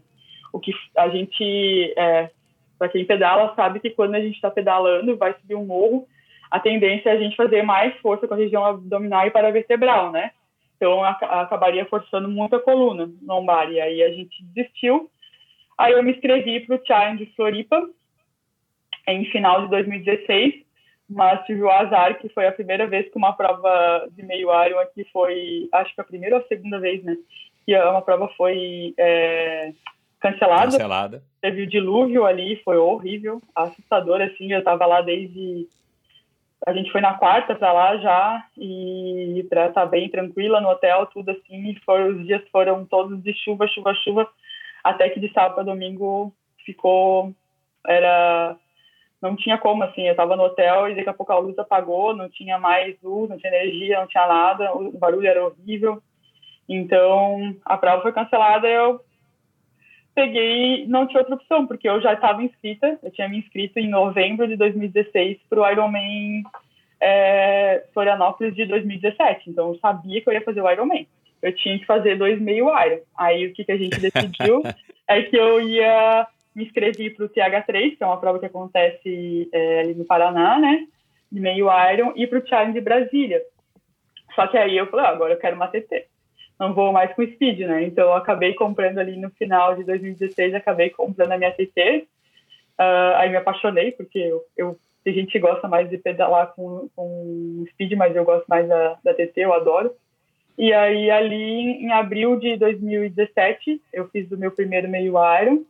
O 0.52 0.60
que 0.60 0.72
a 0.96 1.08
gente, 1.08 1.92
é, 1.96 2.30
para 2.78 2.88
quem 2.88 3.04
pedala, 3.04 3.54
sabe 3.56 3.80
que 3.80 3.90
quando 3.90 4.14
a 4.14 4.20
gente 4.20 4.36
está 4.36 4.48
pedalando, 4.48 5.16
vai 5.16 5.34
subir 5.34 5.56
um 5.56 5.66
morro, 5.66 6.06
a 6.50 6.60
tendência 6.60 7.10
é 7.10 7.12
a 7.12 7.18
gente 7.18 7.36
fazer 7.36 7.62
mais 7.62 7.96
força 8.00 8.26
com 8.26 8.34
a 8.34 8.36
região 8.36 8.64
abdominal 8.64 9.26
e 9.26 9.30
paravertebral, 9.30 10.12
né? 10.12 10.30
Então 10.76 11.02
a, 11.02 11.10
a, 11.10 11.40
acabaria 11.42 11.86
forçando 11.86 12.28
muito 12.28 12.56
a 12.56 12.60
coluna 12.60 13.10
lombar. 13.26 13.70
E 13.70 13.80
aí 13.80 14.02
a 14.02 14.10
gente 14.10 14.42
desistiu. 14.44 15.10
Aí 15.78 15.92
eu 15.92 16.02
me 16.02 16.12
inscrevi 16.12 16.60
para 16.60 16.76
o 16.76 16.86
Challenge 16.86 17.32
Floripa, 17.36 17.88
em 19.06 19.24
final 19.26 19.62
de 19.62 19.70
2016, 19.70 20.54
mas 21.08 21.44
tive 21.46 21.62
o 21.62 21.70
azar 21.70 22.18
que 22.18 22.28
foi 22.30 22.46
a 22.46 22.52
primeira 22.52 22.86
vez 22.86 23.08
que 23.10 23.16
uma 23.16 23.32
prova 23.32 24.08
de 24.10 24.22
meio 24.22 24.48
Iron 24.64 24.80
aqui 24.80 25.06
foi, 25.12 25.68
acho 25.72 25.94
que 25.94 26.00
a 26.00 26.04
primeira 26.04 26.36
ou 26.36 26.42
a 26.42 26.46
segunda 26.46 26.80
vez, 26.80 27.02
né? 27.04 27.16
Que 27.64 27.76
uma 27.78 28.02
prova 28.02 28.28
foi 28.36 28.94
é, 28.98 29.72
cancelada. 30.20 30.72
Cancelada. 30.72 31.22
Teve 31.40 31.62
o 31.62 31.66
dilúvio 31.66 32.24
ali, 32.24 32.60
foi 32.64 32.76
horrível, 32.76 33.40
assustador, 33.54 34.20
assim, 34.20 34.52
eu 34.52 34.64
tava 34.64 34.86
lá 34.86 35.00
desde... 35.00 35.68
A 36.66 36.72
gente 36.72 36.90
foi 36.90 37.00
na 37.00 37.14
quarta 37.14 37.54
para 37.54 37.72
lá 37.72 37.96
já, 37.96 38.44
e 38.58 39.46
para 39.48 39.68
estar 39.68 39.82
tá 39.82 39.86
bem 39.86 40.10
tranquila 40.10 40.60
no 40.60 40.68
hotel, 40.68 41.06
tudo 41.06 41.30
assim, 41.30 41.70
e 41.70 41.80
os 41.90 42.26
dias 42.26 42.42
foram 42.50 42.84
todos 42.84 43.22
de 43.22 43.32
chuva, 43.34 43.68
chuva, 43.68 43.94
chuva, 43.94 44.28
até 44.82 45.08
que 45.08 45.20
de 45.20 45.32
sábado 45.32 45.60
a 45.60 45.62
domingo 45.62 46.32
ficou... 46.64 47.32
Era 47.86 48.56
não 49.22 49.34
tinha 49.34 49.56
como, 49.56 49.82
assim, 49.82 50.02
eu 50.02 50.10
estava 50.10 50.36
no 50.36 50.44
hotel 50.44 50.88
e 50.88 50.94
daqui 50.94 51.08
a 51.08 51.14
pouco 51.14 51.32
a 51.32 51.38
luz 51.38 51.58
apagou, 51.58 52.14
não 52.14 52.28
tinha 52.28 52.58
mais 52.58 53.00
luz, 53.02 53.30
não 53.30 53.38
tinha 53.38 53.52
energia, 53.54 54.00
não 54.00 54.06
tinha 54.06 54.26
nada, 54.26 54.74
o 54.74 54.92
barulho 54.98 55.26
era 55.26 55.44
horrível. 55.44 56.02
Então, 56.68 57.56
a 57.64 57.78
prova 57.78 58.02
foi 58.02 58.12
cancelada 58.12 58.68
eu 58.68 59.00
peguei, 60.16 60.86
não 60.88 61.06
tinha 61.06 61.20
outra 61.20 61.34
opção, 61.34 61.66
porque 61.66 61.86
eu 61.86 62.00
já 62.00 62.14
estava 62.14 62.42
inscrita, 62.42 62.98
eu 63.02 63.10
tinha 63.10 63.28
me 63.28 63.38
inscrito 63.38 63.78
em 63.78 63.88
novembro 63.88 64.48
de 64.48 64.56
2016 64.56 65.38
para 65.48 65.60
o 65.60 65.70
Ironman 65.70 66.42
é, 66.98 67.84
Florianópolis 67.92 68.56
de 68.56 68.64
2017, 68.64 69.50
então 69.50 69.68
eu 69.68 69.78
sabia 69.78 70.22
que 70.22 70.28
eu 70.28 70.32
ia 70.32 70.40
fazer 70.40 70.62
o 70.62 70.70
Ironman. 70.70 71.06
Eu 71.42 71.54
tinha 71.54 71.78
que 71.78 71.84
fazer 71.84 72.16
dois 72.16 72.40
meio 72.40 72.66
Iron. 72.86 73.00
Aí 73.16 73.46
o 73.46 73.52
que, 73.52 73.62
que 73.62 73.72
a 73.72 73.76
gente 73.76 74.00
decidiu 74.00 74.62
é 75.06 75.22
que 75.22 75.36
eu 75.36 75.60
ia 75.60 76.26
me 76.54 76.64
inscrevi 76.64 77.10
para 77.10 77.26
o 77.26 77.28
TH3, 77.28 77.98
que 77.98 78.02
é 78.02 78.06
uma 78.06 78.18
prova 78.18 78.38
que 78.38 78.46
acontece 78.46 79.50
é, 79.52 79.80
ali 79.80 79.94
no 79.94 80.06
Paraná, 80.06 80.58
né? 80.58 80.86
De 81.30 81.38
meio 81.38 81.68
Iron, 81.92 82.14
e 82.16 82.26
para 82.26 82.38
o 82.38 82.46
Challenge 82.46 82.72
de 82.72 82.80
Brasília. 82.80 83.42
Só 84.34 84.46
que 84.46 84.56
aí 84.56 84.78
eu 84.78 84.86
falei, 84.86 85.04
ah, 85.04 85.10
agora 85.10 85.34
eu 85.34 85.38
quero 85.38 85.56
uma 85.56 85.68
TT. 85.68 86.06
Não 86.58 86.72
vou 86.72 86.92
mais 86.92 87.12
com 87.14 87.26
speed, 87.26 87.60
né? 87.60 87.84
Então 87.84 88.04
eu 88.04 88.14
acabei 88.14 88.54
comprando 88.54 88.98
ali 88.98 89.16
no 89.16 89.30
final 89.30 89.74
de 89.76 89.84
2016, 89.84 90.54
acabei 90.54 90.90
comprando 90.90 91.32
a 91.32 91.38
minha 91.38 91.52
TT. 91.52 92.06
Uh, 92.78 92.82
ah, 92.82 93.14
aí 93.18 93.30
me 93.30 93.36
apaixonei, 93.36 93.92
porque 93.92 94.18
eu, 94.18 94.42
eu 94.56 94.78
a 95.06 95.12
gente 95.12 95.38
gosta 95.38 95.68
mais 95.68 95.88
de 95.88 95.98
pedalar 95.98 96.52
com, 96.54 96.88
com 96.96 97.64
speed, 97.70 97.92
mas 97.92 98.14
eu 98.16 98.24
gosto 98.24 98.46
mais 98.48 98.66
da, 98.68 98.98
da 99.04 99.14
TT, 99.14 99.32
eu 99.36 99.52
adoro. 99.52 99.92
E 100.58 100.72
aí, 100.72 101.10
ali 101.10 101.84
em 101.84 101.92
abril 101.92 102.38
de 102.40 102.56
2017, 102.56 103.80
eu 103.92 104.08
fiz 104.08 104.30
o 104.32 104.38
meu 104.38 104.50
primeiro 104.50 104.88
meio 104.88 105.14
Iron. 105.40 105.62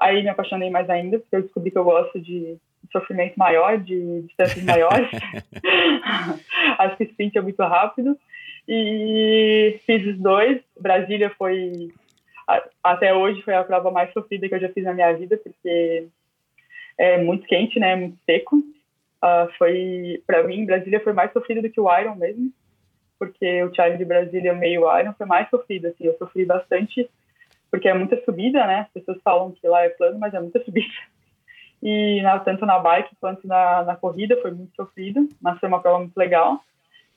Aí 0.00 0.22
me 0.22 0.28
apaixonei 0.28 0.70
mais 0.70 0.88
ainda, 0.90 1.18
porque 1.18 1.36
eu 1.36 1.42
descobri 1.42 1.70
que 1.70 1.78
eu 1.78 1.84
gosto 1.84 2.20
de 2.20 2.56
sofrimento 2.90 3.36
maior, 3.36 3.78
de 3.78 4.22
distâncias 4.22 4.64
maiores. 4.64 5.10
Acho 6.78 6.96
que 6.96 7.04
sprint 7.04 7.38
é 7.38 7.42
muito 7.42 7.62
rápido. 7.62 8.18
E 8.68 9.80
fiz 9.86 10.06
os 10.06 10.18
dois. 10.18 10.60
Brasília 10.80 11.30
foi, 11.30 11.88
até 12.82 13.14
hoje, 13.14 13.42
foi 13.42 13.54
a 13.54 13.64
prova 13.64 13.90
mais 13.90 14.12
sofrida 14.12 14.48
que 14.48 14.54
eu 14.54 14.60
já 14.60 14.68
fiz 14.70 14.84
na 14.84 14.94
minha 14.94 15.12
vida, 15.12 15.36
porque 15.36 16.08
é 16.98 17.18
muito 17.18 17.46
quente, 17.46 17.78
né? 17.78 17.94
Muito 17.94 18.18
seco. 18.24 18.56
Uh, 18.56 19.50
foi, 19.56 20.22
para 20.26 20.42
mim, 20.42 20.66
Brasília 20.66 21.00
foi 21.00 21.12
mais 21.12 21.32
sofrida 21.32 21.62
do 21.62 21.70
que 21.70 21.80
o 21.80 21.98
Iron 21.98 22.16
mesmo, 22.16 22.52
porque 23.18 23.62
o 23.62 23.74
Challenge 23.74 23.98
de 23.98 24.04
Brasília 24.04 24.54
meio 24.54 24.82
Iron 24.98 25.14
foi 25.14 25.26
mais 25.26 25.48
sofrido, 25.48 25.86
assim, 25.86 26.04
eu 26.04 26.16
sofri 26.18 26.44
bastante 26.44 27.08
porque 27.70 27.88
é 27.88 27.94
muita 27.94 28.22
subida, 28.24 28.66
né? 28.66 28.80
As 28.80 28.88
pessoas 28.90 29.20
falam 29.22 29.52
que 29.52 29.66
lá 29.66 29.82
é 29.82 29.90
plano, 29.90 30.18
mas 30.18 30.32
é 30.34 30.40
muita 30.40 30.62
subida. 30.64 30.88
E 31.82 32.22
na, 32.22 32.38
tanto 32.38 32.64
na 32.64 32.78
bike 32.78 33.14
quanto 33.20 33.46
na, 33.46 33.84
na 33.84 33.96
corrida 33.96 34.40
foi 34.40 34.50
muito 34.50 34.74
sofrido, 34.74 35.28
mas 35.40 35.58
foi 35.58 35.68
uma 35.68 35.80
prova 35.80 35.98
muito 35.98 36.16
legal. 36.16 36.60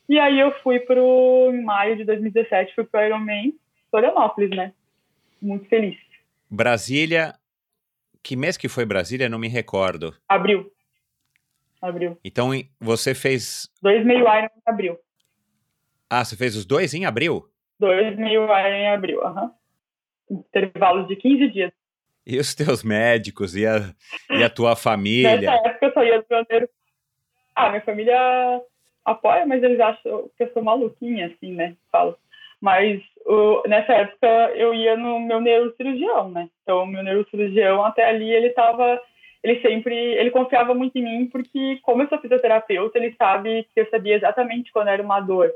E 0.09 0.19
aí 0.19 0.39
eu 0.39 0.51
fui 0.61 0.79
pro, 0.79 1.51
em 1.53 1.63
maio 1.63 1.95
de 1.95 2.03
2017, 2.03 2.75
fui 2.75 2.83
pro 2.83 3.01
Ironman 3.01 3.53
Florianópolis, 3.89 4.49
né? 4.49 4.73
Muito 5.41 5.69
feliz. 5.69 5.97
Brasília, 6.49 7.35
que 8.21 8.35
mês 8.35 8.57
que 8.57 8.67
foi 8.67 8.85
Brasília? 8.85 9.29
Não 9.29 9.39
me 9.39 9.47
recordo. 9.47 10.13
Abril. 10.27 10.69
Abril. 11.81 12.17
Então 12.25 12.49
você 12.79 13.15
fez... 13.15 13.71
Dois 13.81 14.03
meio 14.03 14.21
Iron 14.21 14.47
em 14.47 14.61
abril. 14.65 14.97
Ah, 16.09 16.25
você 16.25 16.35
fez 16.35 16.55
os 16.55 16.65
dois 16.65 16.93
em 16.93 17.05
abril? 17.05 17.47
Dois 17.79 18.17
meio 18.17 18.43
Iron 18.45 18.75
em 18.75 18.89
abril, 18.89 19.23
aham. 19.23 19.43
Uhum 19.43 19.59
intervalos 20.29 21.07
de 21.07 21.15
15 21.15 21.49
dias. 21.49 21.71
E 22.25 22.37
os 22.37 22.53
teus 22.53 22.83
médicos 22.83 23.55
e 23.55 23.65
a, 23.65 23.93
e 24.29 24.43
a 24.43 24.49
tua 24.49 24.75
família? 24.75 25.39
Nessa 25.39 25.67
época 25.67 25.85
eu 25.87 25.93
só 25.93 26.03
ia 26.03 26.21
pioneiro. 26.21 26.69
Ah, 27.55 27.69
minha 27.69 27.81
família 27.81 28.61
apoia, 29.09 29.45
mas 29.45 29.61
eles 29.63 29.79
acham 29.79 30.29
que 30.37 30.43
eu 30.43 30.51
sou 30.53 30.63
maluquinha, 30.63 31.27
assim, 31.27 31.53
né? 31.53 31.75
Falo. 31.91 32.17
Mas 32.61 33.01
o, 33.25 33.63
nessa 33.67 33.93
época 33.93 34.27
eu 34.55 34.73
ia 34.73 34.97
no 34.97 35.19
meu 35.19 35.39
neurocirurgião, 35.39 36.29
né? 36.29 36.49
Então, 36.63 36.83
o 36.83 36.87
meu 36.87 37.03
neurocirurgião, 37.03 37.83
até 37.83 38.05
ali, 38.07 38.29
ele 38.29 38.49
tava. 38.49 39.01
Ele 39.43 39.61
sempre. 39.61 39.95
Ele 39.95 40.31
confiava 40.31 40.73
muito 40.73 40.97
em 40.97 41.03
mim, 41.03 41.25
porque, 41.27 41.79
como 41.83 42.01
eu 42.01 42.09
sou 42.09 42.19
fisioterapeuta, 42.19 42.97
ele 42.97 43.15
sabe 43.17 43.65
que 43.73 43.79
eu 43.79 43.89
sabia 43.89 44.15
exatamente 44.15 44.71
quando 44.71 44.89
era 44.89 45.01
uma 45.01 45.21
dor 45.21 45.51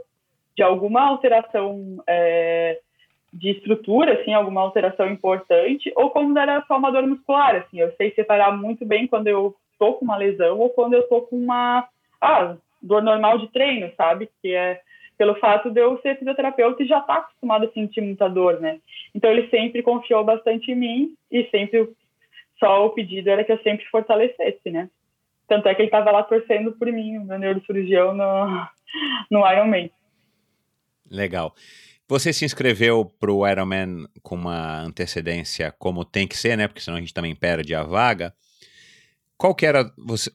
de 0.55 0.63
alguma 0.63 1.01
alteração. 1.01 2.01
É, 2.07 2.79
de 3.33 3.49
estrutura, 3.49 4.13
assim, 4.13 4.31
alguma 4.31 4.61
alteração 4.61 5.09
importante, 5.09 5.91
ou 5.95 6.11
quando 6.11 6.37
era 6.37 6.63
só 6.67 6.77
uma 6.77 6.91
dor 6.91 7.07
muscular, 7.07 7.55
assim, 7.55 7.79
eu 7.79 7.91
sei 7.93 8.13
separar 8.13 8.55
muito 8.55 8.85
bem 8.85 9.07
quando 9.07 9.27
eu 9.27 9.55
tô 9.79 9.93
com 9.93 10.05
uma 10.05 10.15
lesão 10.15 10.59
ou 10.59 10.69
quando 10.69 10.93
eu 10.93 11.03
tô 11.09 11.21
com 11.23 11.35
uma, 11.35 11.87
ah, 12.21 12.55
dor 12.83 13.01
normal 13.01 13.39
de 13.39 13.51
treino, 13.51 13.91
sabe, 13.97 14.29
que 14.41 14.53
é 14.53 14.81
pelo 15.17 15.35
fato 15.35 15.71
de 15.71 15.79
eu 15.79 15.99
ser 16.01 16.17
fisioterapeuta 16.17 16.83
e 16.83 16.87
já 16.87 16.99
estar 16.99 17.15
tá 17.15 17.19
acostumado 17.21 17.65
a 17.65 17.71
sentir 17.71 18.01
muita 18.01 18.27
dor, 18.27 18.59
né, 18.59 18.79
então 19.15 19.31
ele 19.31 19.49
sempre 19.49 19.81
confiou 19.81 20.23
bastante 20.23 20.71
em 20.71 20.75
mim 20.75 21.15
e 21.31 21.45
sempre 21.49 21.89
só 22.59 22.85
o 22.85 22.91
pedido 22.91 23.29
era 23.29 23.43
que 23.43 23.51
eu 23.51 23.61
sempre 23.63 23.85
fortalecesse, 23.85 24.69
né, 24.69 24.89
tanto 25.47 25.67
é 25.67 25.75
que 25.75 25.81
ele 25.81 25.87
estava 25.87 26.11
lá 26.11 26.23
torcendo 26.23 26.71
por 26.73 26.91
mim, 26.91 27.17
o 27.17 27.25
meu 27.25 27.39
neurocirurgião 27.39 28.13
no, 28.13 28.67
no 29.29 29.51
Ironman. 29.51 29.89
Legal. 31.09 31.53
Você 32.07 32.33
se 32.33 32.43
inscreveu 32.43 33.05
para 33.05 33.31
o 33.31 33.47
Ironman 33.47 34.07
com 34.21 34.35
uma 34.35 34.81
antecedência 34.81 35.71
como 35.79 36.03
tem 36.03 36.27
que 36.27 36.37
ser, 36.37 36.57
né? 36.57 36.67
Porque 36.67 36.81
senão 36.81 36.97
a 36.97 36.99
gente 36.99 37.13
também 37.13 37.35
perde 37.35 37.73
a 37.73 37.83
vaga. 37.83 38.33
Qual 39.37 39.55
que 39.55 39.65
era 39.65 39.91
você? 39.97 40.29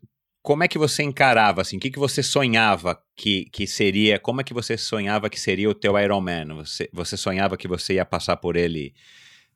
Como 0.48 0.64
é 0.64 0.68
que 0.68 0.78
você 0.78 1.02
encarava, 1.02 1.60
assim, 1.60 1.76
o 1.76 1.80
que, 1.80 1.90
que 1.90 1.98
você 1.98 2.22
sonhava 2.22 2.98
que, 3.14 3.50
que 3.52 3.66
seria, 3.66 4.18
como 4.18 4.40
é 4.40 4.44
que 4.44 4.54
você 4.54 4.78
sonhava 4.78 5.28
que 5.28 5.38
seria 5.38 5.68
o 5.68 5.74
teu 5.74 5.98
Ironman? 5.98 6.46
Você, 6.54 6.88
você 6.90 7.18
sonhava 7.18 7.54
que 7.54 7.68
você 7.68 7.96
ia 7.96 8.04
passar 8.06 8.38
por 8.38 8.56
ele 8.56 8.94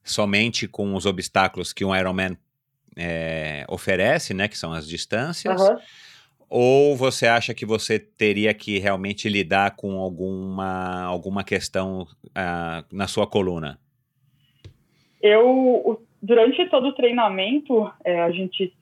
somente 0.04 0.68
com 0.68 0.94
os 0.94 1.06
obstáculos 1.06 1.72
que 1.72 1.82
um 1.82 1.96
Ironman 1.96 2.36
é, 2.94 3.64
oferece, 3.70 4.34
né, 4.34 4.46
que 4.48 4.58
são 4.58 4.70
as 4.70 4.86
distâncias, 4.86 5.62
uhum. 5.62 5.78
ou 6.50 6.94
você 6.94 7.26
acha 7.26 7.54
que 7.54 7.64
você 7.64 7.98
teria 7.98 8.52
que 8.52 8.78
realmente 8.78 9.30
lidar 9.30 9.74
com 9.76 9.98
alguma, 9.98 11.04
alguma 11.04 11.42
questão 11.42 12.02
uh, 12.02 12.84
na 12.92 13.08
sua 13.08 13.26
coluna? 13.26 13.78
Eu, 15.22 16.02
durante 16.20 16.68
todo 16.68 16.88
o 16.88 16.94
treinamento, 16.94 17.90
é, 18.04 18.20
a 18.20 18.30
gente 18.30 18.74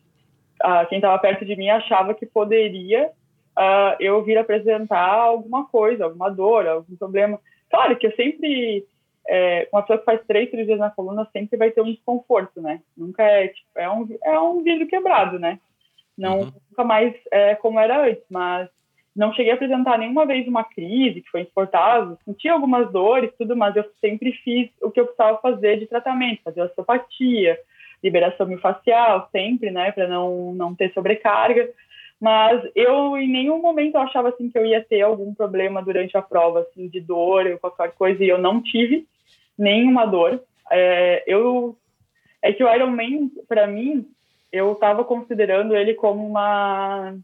uh, 0.65 0.87
quem 0.89 0.99
estava 0.99 1.19
perto 1.19 1.45
de 1.45 1.57
mim 1.57 1.69
achava 1.69 2.15
que 2.15 2.27
poderia 2.27 3.11
uh, 3.57 3.97
eu 3.99 4.23
vir 4.23 4.39
apresentar 4.39 5.09
alguma 5.09 5.67
coisa, 5.67 6.05
alguma 6.05 6.31
dor, 6.31 6.67
algum 6.67 6.97
problema. 6.97 7.39
Claro 7.71 7.97
que 7.97 8.07
eu 8.07 8.13
sempre, 8.17 8.85
é, 9.29 9.69
uma 9.73 9.83
pessoa 9.83 9.99
que 9.99 10.05
faz 10.05 10.21
três 10.27 10.51
cirurgias 10.51 10.79
na 10.79 10.91
coluna 10.91 11.29
sempre 11.33 11.57
vai 11.57 11.71
ter 11.71 11.81
um 11.81 11.93
desconforto, 11.93 12.61
né? 12.61 12.81
Nunca 12.97 13.23
é, 13.23 13.49
tipo, 13.49 13.69
é 13.77 13.89
um, 13.89 14.09
é 14.25 14.41
um 14.41 14.63
vidro 14.63 14.87
quebrado, 14.89 15.39
né? 15.39 15.61
Não, 16.19 16.41
uhum. 16.41 16.53
nunca 16.71 16.85
mais 16.85 17.15
é 17.31 17.55
como 17.55 17.79
era 17.79 18.07
antes, 18.07 18.25
mas 18.29 18.69
não 19.15 19.33
cheguei 19.33 19.53
a 19.53 19.55
apresentar 19.55 19.99
nenhuma 19.99 20.27
vez 20.27 20.47
uma 20.47 20.65
crise, 20.65 21.21
que 21.21 21.31
foi 21.31 21.43
insuportável, 21.43 22.19
senti 22.25 22.49
algumas 22.49 22.91
dores, 22.93 23.33
tudo, 23.37 23.57
mas 23.57 23.75
eu 23.77 23.85
sempre 24.01 24.33
fiz 24.33 24.71
o 24.83 24.91
que 24.91 25.01
eu 25.01 25.05
precisava 25.05 25.39
fazer 25.39 25.79
de 25.79 25.87
tratamento, 25.87 26.43
fazer 26.43 26.63
osteopatia, 26.63 27.59
liberação 28.03 28.47
miofascial, 28.47 29.29
sempre, 29.31 29.71
né, 29.71 29.93
para 29.93 30.09
não, 30.09 30.55
não 30.55 30.75
ter 30.75 30.93
sobrecarga. 30.93 31.69
Mas 32.21 32.63
eu, 32.75 33.17
em 33.17 33.29
nenhum 33.29 33.63
momento, 33.63 33.95
eu 33.95 34.01
achava, 34.03 34.29
assim, 34.29 34.51
que 34.51 34.59
eu 34.59 34.67
ia 34.67 34.85
ter 34.85 35.01
algum 35.01 35.35
problema 35.35 35.83
durante 35.83 36.17
a 36.17 36.23
prova, 36.23 36.61
assim, 36.61 36.87
de 36.89 37.01
dor 37.01 37.47
ou 37.47 37.59
qualquer 37.59 37.93
coisa, 37.93 38.23
e 38.23 38.29
eu 38.29 38.39
não 38.39 38.63
tive 38.63 39.07
nenhuma 39.57 40.05
dor. 40.05 40.43
É, 40.71 41.25
eu, 41.27 41.77
é 42.43 42.53
que 42.53 42.63
o 42.63 42.73
Ironman, 42.73 43.31
para 43.49 43.67
mim, 43.67 44.07
eu 44.53 44.73
estava 44.73 45.05
considerando 45.05 45.75
ele 45.75 45.95
como 45.95 46.27
uma 46.27 47.15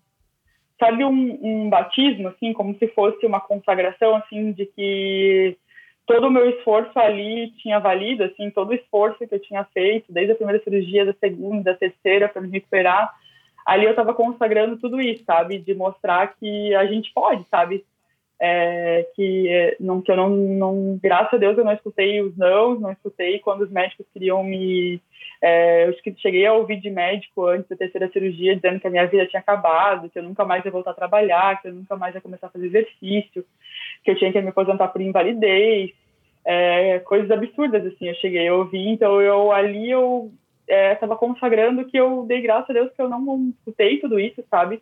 sabe 0.79 1.05
um, 1.05 1.39
um, 1.43 1.71
batismo 1.71 2.29
assim 2.29 2.53
como 2.53 2.77
se 2.79 2.87
fosse 2.89 3.25
uma 3.25 3.41
consagração 3.41 4.15
assim 4.17 4.53
de 4.53 4.67
que 4.67 5.57
todo 6.07 6.29
o 6.29 6.31
meu 6.31 6.49
esforço 6.49 6.99
ali 6.99 7.51
tinha 7.59 7.81
valido, 7.81 8.23
assim, 8.23 8.49
todo 8.51 8.71
o 8.71 8.75
esforço 8.75 9.27
que 9.27 9.35
eu 9.35 9.41
tinha 9.41 9.65
feito, 9.65 10.13
desde 10.13 10.33
a 10.33 10.37
primeira 10.37 10.63
cirurgia, 10.63 11.05
da 11.05 11.13
segunda, 11.15 11.73
da 11.73 11.75
terceira, 11.75 12.29
para 12.29 12.41
me 12.41 12.49
recuperar, 12.49 13.13
ali 13.67 13.85
eu 13.85 13.91
estava 13.91 14.15
consagrando 14.15 14.79
tudo 14.79 15.01
isso, 15.01 15.25
sabe? 15.25 15.59
De 15.59 15.75
mostrar 15.75 16.35
que 16.37 16.75
a 16.75 16.87
gente 16.87 17.13
pode, 17.13 17.45
sabe? 17.51 17.85
É, 18.39 19.09
que 19.17 19.77
não 19.81 20.03
que 20.03 20.13
eu 20.13 20.17
não, 20.17 20.29
não 20.29 21.01
graças 21.03 21.33
a 21.33 21.37
Deus 21.39 21.57
eu 21.57 21.65
não 21.65 21.73
escutei 21.73 22.21
os 22.21 22.37
não 22.37 22.79
não 22.79 22.93
escutei 22.93 23.39
quando 23.39 23.63
os 23.63 23.71
médicos 23.71 24.05
queriam 24.13 24.45
me 24.45 25.01
é, 25.41 25.89
eu 25.89 25.95
cheguei 26.19 26.45
a 26.45 26.53
ouvir 26.53 26.79
de 26.79 26.91
médico 26.91 27.47
antes 27.47 27.67
da 27.67 27.77
terceira 27.77 28.11
cirurgia 28.11 28.55
dizendo 28.55 28.79
que 28.79 28.87
a 28.87 28.91
minha 28.91 29.07
vida 29.07 29.25
tinha 29.25 29.41
acabado 29.41 30.11
que 30.11 30.19
eu 30.19 30.23
nunca 30.23 30.45
mais 30.45 30.63
ia 30.67 30.71
voltar 30.71 30.91
a 30.91 30.95
trabalhar 30.95 31.63
que 31.63 31.69
eu 31.69 31.73
nunca 31.73 31.97
mais 31.97 32.15
ia 32.15 32.21
começar 32.21 32.49
a 32.49 32.51
fazer 32.51 32.67
exercício 32.67 33.43
que 34.07 34.13
eu 34.13 34.19
tinha 34.19 34.33
que 34.33 34.41
me 34.41 34.49
aposentar 34.49 34.89
por 34.89 35.03
invalidez 35.03 35.91
é, 36.45 37.01
coisas 37.01 37.31
absurdas 37.31 37.85
assim 37.85 38.09
eu 38.09 38.15
cheguei 38.15 38.49
a 38.49 38.55
ouvir 38.55 38.89
então 38.89 39.21
eu 39.21 39.53
ali 39.53 39.91
eu 39.91 40.33
estava 40.67 41.15
é, 41.15 41.19
consagrando 41.19 41.85
que 41.85 41.97
eu 41.99 42.25
dei 42.27 42.41
graças 42.41 42.71
a 42.71 42.73
Deus 42.73 42.93
que 42.93 43.03
eu 43.03 43.09
não 43.09 43.53
escutei 43.59 43.99
tudo 43.99 44.19
isso 44.19 44.43
sabe 44.51 44.81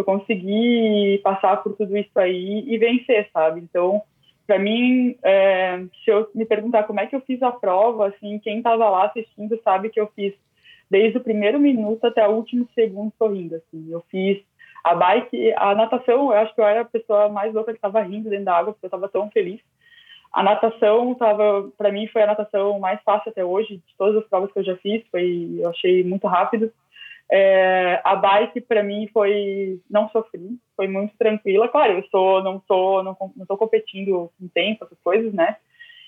eu 0.00 0.04
consegui 0.04 1.20
passar 1.22 1.62
por 1.62 1.76
tudo 1.76 1.96
isso 1.96 2.18
aí 2.18 2.64
e 2.66 2.78
vencer, 2.78 3.28
sabe? 3.32 3.60
Então, 3.60 4.02
para 4.46 4.58
mim, 4.58 5.16
é, 5.22 5.84
se 6.04 6.10
eu 6.10 6.28
me 6.34 6.44
perguntar 6.44 6.84
como 6.84 7.00
é 7.00 7.06
que 7.06 7.14
eu 7.14 7.20
fiz 7.20 7.42
a 7.42 7.52
prova, 7.52 8.08
assim, 8.08 8.38
quem 8.38 8.58
estava 8.58 8.88
lá 8.88 9.06
assistindo 9.06 9.60
sabe 9.62 9.90
que 9.90 10.00
eu 10.00 10.10
fiz 10.14 10.34
desde 10.90 11.18
o 11.18 11.22
primeiro 11.22 11.60
minuto 11.60 12.04
até 12.04 12.26
o 12.26 12.32
último 12.32 12.68
segundo 12.74 13.12
sorrindo, 13.16 13.54
assim. 13.56 13.86
Eu 13.90 14.02
fiz 14.10 14.42
a 14.82 14.94
bike, 14.94 15.52
a 15.56 15.74
natação, 15.74 16.32
eu 16.32 16.38
acho 16.38 16.54
que 16.54 16.60
eu 16.60 16.66
era 16.66 16.80
a 16.82 16.84
pessoa 16.84 17.28
mais 17.28 17.52
louca 17.52 17.72
que 17.72 17.78
estava 17.78 18.00
rindo 18.02 18.30
dentro 18.30 18.46
da 18.46 18.56
água, 18.56 18.72
porque 18.72 18.86
eu 18.86 18.88
estava 18.88 19.08
tão 19.08 19.30
feliz. 19.30 19.60
A 20.32 20.42
natação 20.42 21.14
tava, 21.14 21.70
para 21.76 21.90
mim, 21.90 22.06
foi 22.06 22.22
a 22.22 22.26
natação 22.26 22.78
mais 22.78 23.00
fácil 23.02 23.30
até 23.30 23.44
hoje 23.44 23.76
de 23.76 23.96
todas 23.98 24.22
as 24.22 24.28
provas 24.28 24.52
que 24.52 24.60
eu 24.60 24.64
já 24.64 24.76
fiz. 24.76 25.04
Foi, 25.10 25.56
eu 25.58 25.68
achei 25.68 26.04
muito 26.04 26.26
rápido. 26.26 26.72
É, 27.32 28.00
a 28.04 28.16
bike 28.16 28.60
para 28.62 28.82
mim 28.82 29.08
foi 29.12 29.80
não 29.88 30.08
sofri, 30.08 30.58
foi 30.76 30.88
muito 30.88 31.16
tranquila. 31.16 31.68
Claro, 31.68 31.92
eu 31.92 32.04
sou 32.10 32.42
não 32.42 32.60
sou 32.66 33.04
não, 33.04 33.16
não 33.36 33.46
tô 33.46 33.56
competindo 33.56 34.32
com 34.36 34.48
tempo 34.48 34.84
essas 34.84 34.98
coisas, 34.98 35.32
né? 35.32 35.56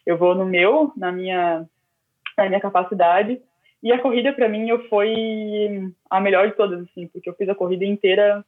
Eu 0.05 0.17
vou 0.17 0.35
no 0.35 0.45
meu, 0.45 0.93
na 0.97 1.13
minha 1.13 1.65
na 2.37 2.49
minha 2.49 2.61
capacidade. 2.61 3.41
E 3.81 3.93
a 3.93 4.01
corrida 4.01 4.33
para 4.33 4.49
mim 4.49 4.69
eu 4.69 4.89
foi 4.89 5.15
a 6.11 6.21
melhor 6.21 6.49
de 6.49 6.57
todas 6.57 6.81
assim, 6.83 7.07
porque 7.07 7.29
eu 7.29 7.35
fiz 7.35 7.49
a 7.49 7.55
corrida 7.55 7.85
inteira 7.85 8.45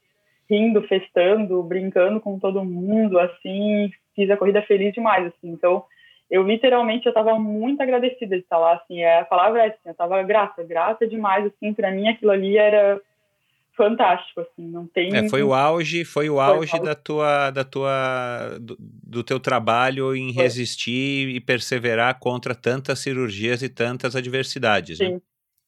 rindo, 0.50 0.82
festando, 0.82 1.62
brincando 1.62 2.20
com 2.20 2.38
todo 2.38 2.64
mundo, 2.64 3.18
assim, 3.18 3.90
fiz 4.14 4.30
a 4.30 4.36
corrida 4.36 4.62
feliz 4.62 4.92
demais 4.92 5.26
assim. 5.26 5.50
Então, 5.50 5.84
eu 6.30 6.42
literalmente 6.42 7.06
eu 7.06 7.10
estava 7.10 7.38
muito 7.38 7.82
agradecida 7.82 8.36
de 8.36 8.42
estar 8.42 8.58
lá, 8.58 8.74
assim, 8.74 9.00
é, 9.00 9.20
a 9.20 9.24
palavra 9.24 9.64
é 9.64 9.66
assim, 9.68 9.78
eu 9.86 9.92
estava 9.92 10.22
grata, 10.22 10.62
grata 10.62 11.06
demais, 11.06 11.46
assim, 11.46 11.72
para 11.72 11.90
mim 11.90 12.08
aquilo 12.08 12.30
ali 12.30 12.56
era 12.56 13.00
fantástico, 13.76 14.40
assim, 14.40 14.68
não 14.68 14.86
tem... 14.86 15.14
É, 15.16 15.28
foi 15.28 15.42
o 15.42 15.52
auge, 15.52 16.04
foi 16.04 16.30
o 16.30 16.40
auge, 16.40 16.70
foi 16.70 16.80
da 16.80 16.94
tua, 16.94 17.50
da 17.50 17.64
tua, 17.64 18.56
do, 18.60 18.76
do 18.78 19.24
teu 19.24 19.40
trabalho 19.40 20.14
em 20.14 20.32
foi. 20.32 20.42
resistir 20.44 21.28
e 21.28 21.40
perseverar 21.40 22.18
contra 22.20 22.54
tantas 22.54 23.00
cirurgias 23.00 23.62
e 23.62 23.68
tantas 23.68 24.14
adversidades, 24.14 25.00
né? 25.00 25.06
Sim, 25.06 25.14
né? 25.14 25.20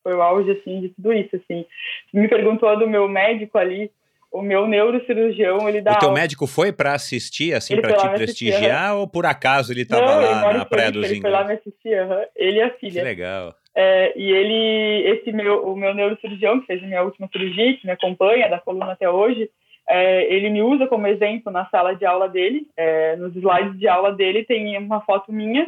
foi 0.05 0.15
o 0.15 0.23
auge, 0.23 0.53
assim, 0.53 0.83
de 0.83 0.89
tudo 0.91 1.13
isso, 1.13 1.35
assim. 1.35 1.67
Me 2.15 2.29
perguntou 2.29 2.79
do 2.79 2.89
meu 2.89 3.09
médico 3.09 3.59
ali, 3.59 3.91
o 4.31 4.43
meu 4.43 4.67
neurocirurgião, 4.67 5.69
ele 5.69 5.81
dá. 5.81 5.93
O 5.93 5.99
teu 5.99 6.09
aula. 6.09 6.21
médico 6.21 6.47
foi 6.47 6.73
para 6.73 6.93
assistir, 6.93 7.55
assim, 7.55 7.81
para 7.81 7.97
te 7.97 8.09
prestigiar, 8.11 8.97
ou 8.97 9.09
por 9.09 9.25
acaso 9.25 9.73
ele 9.73 9.83
estava 9.83 10.05
lá 10.05 10.53
na 10.53 10.65
Praia 10.65 10.93
dos 10.93 11.11
Ele 11.11 11.21
foi 11.21 11.31
lá 11.31 11.45
me 11.45 11.55
assistir, 11.55 12.01
uhum. 12.01 12.25
ele 12.35 12.59
e 12.59 12.63
a 12.63 12.71
filha. 12.71 13.01
Que 13.01 13.09
legal. 13.09 13.55
É, 13.75 14.13
e 14.19 14.31
ele, 14.33 15.09
esse 15.11 15.33
meu, 15.33 15.67
o 15.67 15.77
meu 15.77 15.95
neurocirurgião, 15.95 16.61
que 16.61 16.67
fez 16.67 16.83
a 16.83 16.87
minha 16.87 17.03
última 17.03 17.29
cirurgia, 17.29 17.77
que 17.77 17.87
me 17.87 17.93
acompanha 17.93 18.49
da 18.49 18.59
coluna 18.59 18.93
até 18.93 19.09
hoje, 19.09 19.51
é, 19.89 20.35
ele 20.35 20.51
me 20.51 20.63
usa 20.63 20.87
como 20.87 21.07
exemplo 21.07 21.53
na 21.53 21.67
sala 21.67 21.95
de 21.95 22.05
aula 22.05 22.29
dele. 22.29 22.67
É, 22.77 23.17
nos 23.17 23.37
slides 23.37 23.79
de 23.79 23.87
aula 23.87 24.13
dele 24.13 24.45
tem 24.45 24.77
uma 24.79 25.01
foto 25.03 25.33
minha, 25.33 25.67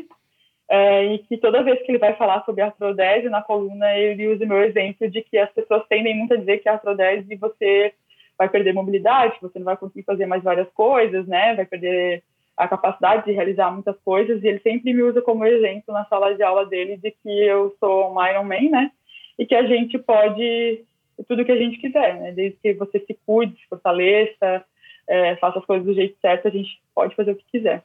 é, 0.71 1.05
e 1.15 1.19
que 1.21 1.39
toda 1.39 1.63
vez 1.63 1.81
que 1.83 1.91
ele 1.91 1.99
vai 1.99 2.15
falar 2.15 2.45
sobre 2.45 2.61
artrodese 2.61 3.31
na 3.31 3.41
coluna, 3.41 3.97
ele 3.97 4.29
usa 4.29 4.45
o 4.45 4.49
meu 4.49 4.63
exemplo 4.63 5.09
de 5.11 5.23
que 5.23 5.39
as 5.39 5.51
pessoas 5.53 5.83
tendem 5.89 6.17
muito 6.17 6.35
a 6.35 6.37
dizer 6.37 6.59
que 6.59 6.69
a 6.69 6.73
artrodese 6.73 7.35
você 7.37 7.95
vai 8.39 8.49
perder 8.49 8.73
mobilidade, 8.73 9.37
você 9.43 9.59
não 9.59 9.67
vai 9.67 9.77
conseguir 9.77 10.05
fazer 10.05 10.25
mais 10.27 10.43
várias 10.43 10.69
coisas, 10.71 11.27
né? 11.27 11.55
Vai 11.57 11.67
perder 11.67 12.23
a 12.57 12.69
capacidade 12.69 13.25
de 13.25 13.33
realizar 13.33 13.71
muitas 13.71 13.97
coisas. 14.05 14.43
E 14.43 14.47
ele 14.47 14.61
sempre 14.61 14.95
me 14.95 15.03
usa 15.03 15.21
como 15.21 15.45
exemplo 15.45 15.93
na 15.93 16.05
sala 16.07 16.35
de 16.35 16.43
aula 16.43 16.65
dele 16.65 16.97
de 16.97 17.11
que 17.11 17.29
eu 17.29 17.77
sou 17.81 18.15
um 18.15 18.27
Iron 18.27 18.45
Man, 18.45 18.71
né? 18.71 18.93
E 19.39 19.45
que 19.45 19.55
a 19.55 19.67
gente 19.67 19.99
pode 19.99 20.85
tudo 21.27 21.45
que 21.45 21.51
a 21.51 21.57
gente 21.57 21.79
quiser, 21.79 22.15
né? 22.21 22.33
Desde 22.33 22.57
que 22.59 22.75
você 22.75 23.01
se 23.01 23.19
cuide, 23.27 23.61
se 23.61 23.67
fortaleça, 23.69 24.65
é, 25.09 25.35
faça 25.37 25.59
as 25.59 25.65
coisas 25.65 25.85
do 25.85 25.95
jeito 25.95 26.17
certo, 26.21 26.47
a 26.47 26.51
gente 26.51 26.81
pode 26.95 27.15
fazer 27.17 27.33
o 27.33 27.37
que 27.37 27.45
quiser. 27.51 27.83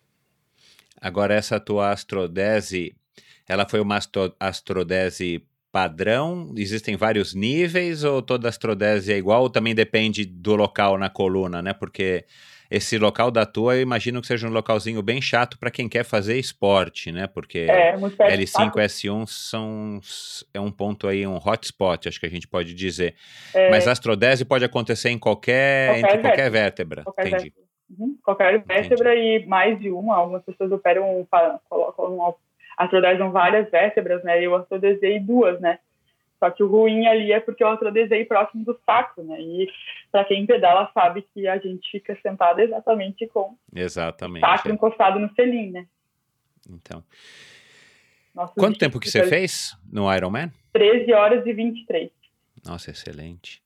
Agora, 1.02 1.34
essa 1.34 1.60
tua 1.60 1.90
astrodese, 1.90 2.96
ela 3.50 3.68
foi 3.68 3.80
uma 3.80 3.98
astrodese 4.40 5.44
padrão? 5.74 6.54
Existem 6.56 6.96
vários 6.96 7.34
níveis 7.34 8.04
ou 8.04 8.22
toda 8.22 8.48
astrodese 8.48 9.12
é 9.12 9.18
igual? 9.18 9.42
Ou 9.42 9.50
também 9.50 9.74
depende 9.74 10.24
do 10.24 10.56
local 10.56 11.00
na 11.00 11.10
coluna, 11.10 11.64
né? 11.64 11.74
Porque 11.74 12.26
esse 12.70 13.00
local 13.00 13.32
da 13.32 13.44
tua, 13.44 13.76
eu 13.76 13.82
imagino 13.82 14.22
que 14.22 14.28
seja 14.28 14.48
um 14.48 14.52
localzinho 14.52 15.02
bem 15.02 15.20
chato 15.20 15.58
para 15.58 15.72
quem 15.72 15.90
quer 15.90 16.04
fazer 16.06 16.38
esporte, 16.38 17.12
né? 17.12 17.26
Porque 17.26 17.66
é, 17.68 17.96
L5 17.98 18.78
e 18.78 18.86
S1 18.86 19.28
são 19.28 20.00
é 20.54 20.60
um 20.60 20.72
ponto 20.72 21.08
aí, 21.08 21.26
um 21.26 21.38
hotspot, 21.38 22.08
acho 22.08 22.20
que 22.20 22.28
a 22.28 22.30
gente 22.30 22.48
pode 22.48 22.76
dizer. 22.76 23.16
É, 23.52 23.72
Mas 23.72 23.88
a 23.88 23.92
astrodese 23.94 24.46
pode 24.46 24.64
acontecer 24.64 25.10
em 25.10 25.18
qualquer, 25.18 25.88
qualquer 25.88 26.16
entre 26.16 26.22
qualquer 26.22 26.52
vértebra. 26.52 27.04
Qualquer 27.04 27.28
Entendi. 27.28 27.44
Vértebra. 27.46 27.64
Uhum. 28.00 28.18
Qualquer 28.24 28.64
vértebra 28.64 29.16
Entendi. 29.16 29.44
e 29.44 29.48
mais 29.48 29.80
de 29.80 29.90
uma. 29.90 30.16
Algumas 30.18 30.44
pessoas 30.44 30.72
operam, 30.72 31.28
colocam 31.68 32.36
artrodesam 32.78 33.32
várias 33.32 33.70
vértebras, 33.70 34.24
né? 34.24 34.44
Eu 34.44 34.56
artrodesei 34.56 35.20
duas, 35.20 35.60
né? 35.60 35.80
Só 36.40 36.50
que 36.50 36.62
o 36.62 36.68
ruim 36.68 37.08
ali 37.08 37.32
é 37.32 37.40
porque 37.40 37.64
eu 37.64 37.70
artrodesei 37.70 38.26
próximo 38.26 38.66
do 38.66 38.78
saco, 38.86 39.24
né? 39.24 39.40
E 39.40 39.70
para 40.12 40.26
quem 40.26 40.46
pedala 40.46 40.92
sabe 40.94 41.26
que 41.34 41.48
a 41.48 41.58
gente 41.58 41.90
fica 41.90 42.18
sentado 42.22 42.60
exatamente 42.60 43.28
com 43.28 43.56
exatamente, 43.74 44.44
o 44.44 44.48
saco 44.48 44.70
é. 44.70 44.72
encostado 44.72 45.20
no 45.20 45.34
selim, 45.36 45.72
né? 45.72 45.88
Então. 46.70 47.04
Nossa, 48.36 48.54
Quanto 48.56 48.80
tempo 48.80 49.00
que 49.00 49.10
você 49.10 49.26
fez 49.26 49.78
no 49.92 50.14
Ironman? 50.14 50.52
13 50.74 51.14
horas 51.14 51.46
e 51.46 51.54
23. 51.54 52.10
Nossa, 52.66 52.92
excelente. 52.92 53.62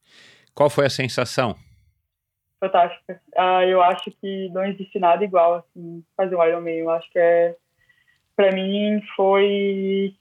Qual 0.53 0.69
foi 0.69 0.85
a 0.85 0.89
sensação 0.89 1.55
fantástica. 2.59 3.21
Ah, 3.35 3.65
eu 3.65 3.81
acho 3.81 4.11
que 4.19 4.49
não 4.49 4.65
existe 4.65 4.99
nada 4.99 5.23
igual 5.23 5.55
assim 5.55 6.03
fazer 6.15 6.35
um 6.35 6.43
Ironman. 6.43 6.77
Eu 6.77 6.89
acho 6.89 7.09
que 7.11 7.19
é 7.19 7.55
para 8.37 8.51
mim 8.51 9.01
foi 9.15 10.13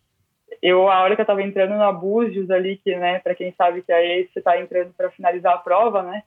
eu 0.62 0.88
a 0.88 1.02
hora 1.02 1.14
que 1.14 1.20
eu 1.20 1.24
estava 1.24 1.42
entrando 1.42 1.74
no 1.74 1.82
Abusos 1.82 2.50
ali 2.50 2.78
que 2.78 2.96
né 2.96 3.18
para 3.18 3.34
quem 3.34 3.52
sabe 3.52 3.82
que 3.82 3.92
aí 3.92 4.26
você 4.32 4.38
está 4.38 4.58
entrando 4.58 4.92
para 4.94 5.10
finalizar 5.10 5.54
a 5.54 5.58
prova 5.58 6.02
né 6.02 6.22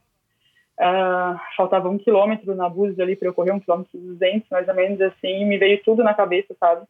uh, 0.78 1.36
faltava 1.56 1.88
um 1.88 1.98
quilômetro 1.98 2.54
na 2.54 2.66
Abusos 2.66 2.98
ali 3.00 3.16
para 3.16 3.28
eu 3.28 3.34
correr 3.34 3.50
um 3.50 3.58
quilômetro 3.58 3.90
e 3.98 4.00
duzentos 4.00 4.48
mais 4.50 4.68
ou 4.68 4.74
menos 4.74 5.00
assim 5.00 5.44
me 5.44 5.58
veio 5.58 5.82
tudo 5.82 6.04
na 6.04 6.14
cabeça 6.14 6.54
sabe? 6.60 6.86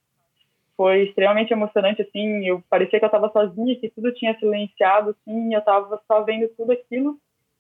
Foi 0.77 1.05
extremamente 1.05 1.53
emocionante 1.53 2.03
assim 2.03 2.47
eu 2.47 2.63
parecia 2.69 2.99
que 2.99 3.05
eu 3.05 3.09
estava 3.09 3.31
sozinha 3.31 3.77
que 3.77 3.89
tudo 3.89 4.13
tinha 4.13 4.39
silenciado 4.39 5.11
assim 5.11 5.55
eu 5.55 5.61
estava 5.61 5.99
só 6.07 6.23
vendo 6.23 6.47
tudo 6.59 6.73
aquilo 6.73 7.17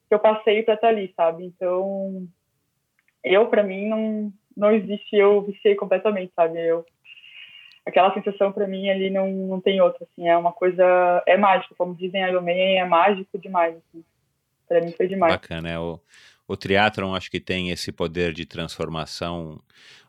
que 0.08 0.14
eu 0.14 0.18
passei 0.18 0.62
para 0.62 0.74
estar 0.74 0.88
ali 0.88 1.10
sabe? 1.16 1.46
Então 1.46 2.28
eu 3.24 3.46
para 3.46 3.62
mim 3.62 3.88
não 3.88 4.30
não 4.54 4.70
existe 4.72 5.16
eu 5.16 5.40
viciei 5.40 5.74
completamente 5.74 6.34
sabe? 6.36 6.60
Eu 6.60 6.84
aquela 7.86 8.12
sensação 8.14 8.52
para 8.52 8.66
mim 8.66 8.88
ali 8.88 9.10
não, 9.10 9.30
não 9.30 9.60
tem 9.60 9.80
outra, 9.80 10.04
assim, 10.04 10.28
é 10.28 10.36
uma 10.36 10.52
coisa, 10.52 10.84
é 11.26 11.36
mágico, 11.36 11.74
como 11.76 11.94
dizem 11.94 12.22
Iron 12.22 12.42
Man, 12.42 12.52
é 12.52 12.84
mágico 12.84 13.38
demais, 13.38 13.76
assim, 13.76 14.04
para 14.68 14.80
mim 14.80 14.92
foi 14.92 15.08
demais. 15.08 15.32
Bacana, 15.32 15.68
é 15.68 15.78
o, 15.78 15.98
o 16.46 16.56
triatlon 16.56 17.14
acho 17.14 17.30
que 17.30 17.40
tem 17.40 17.70
esse 17.70 17.90
poder 17.90 18.32
de 18.32 18.44
transformação, 18.44 19.60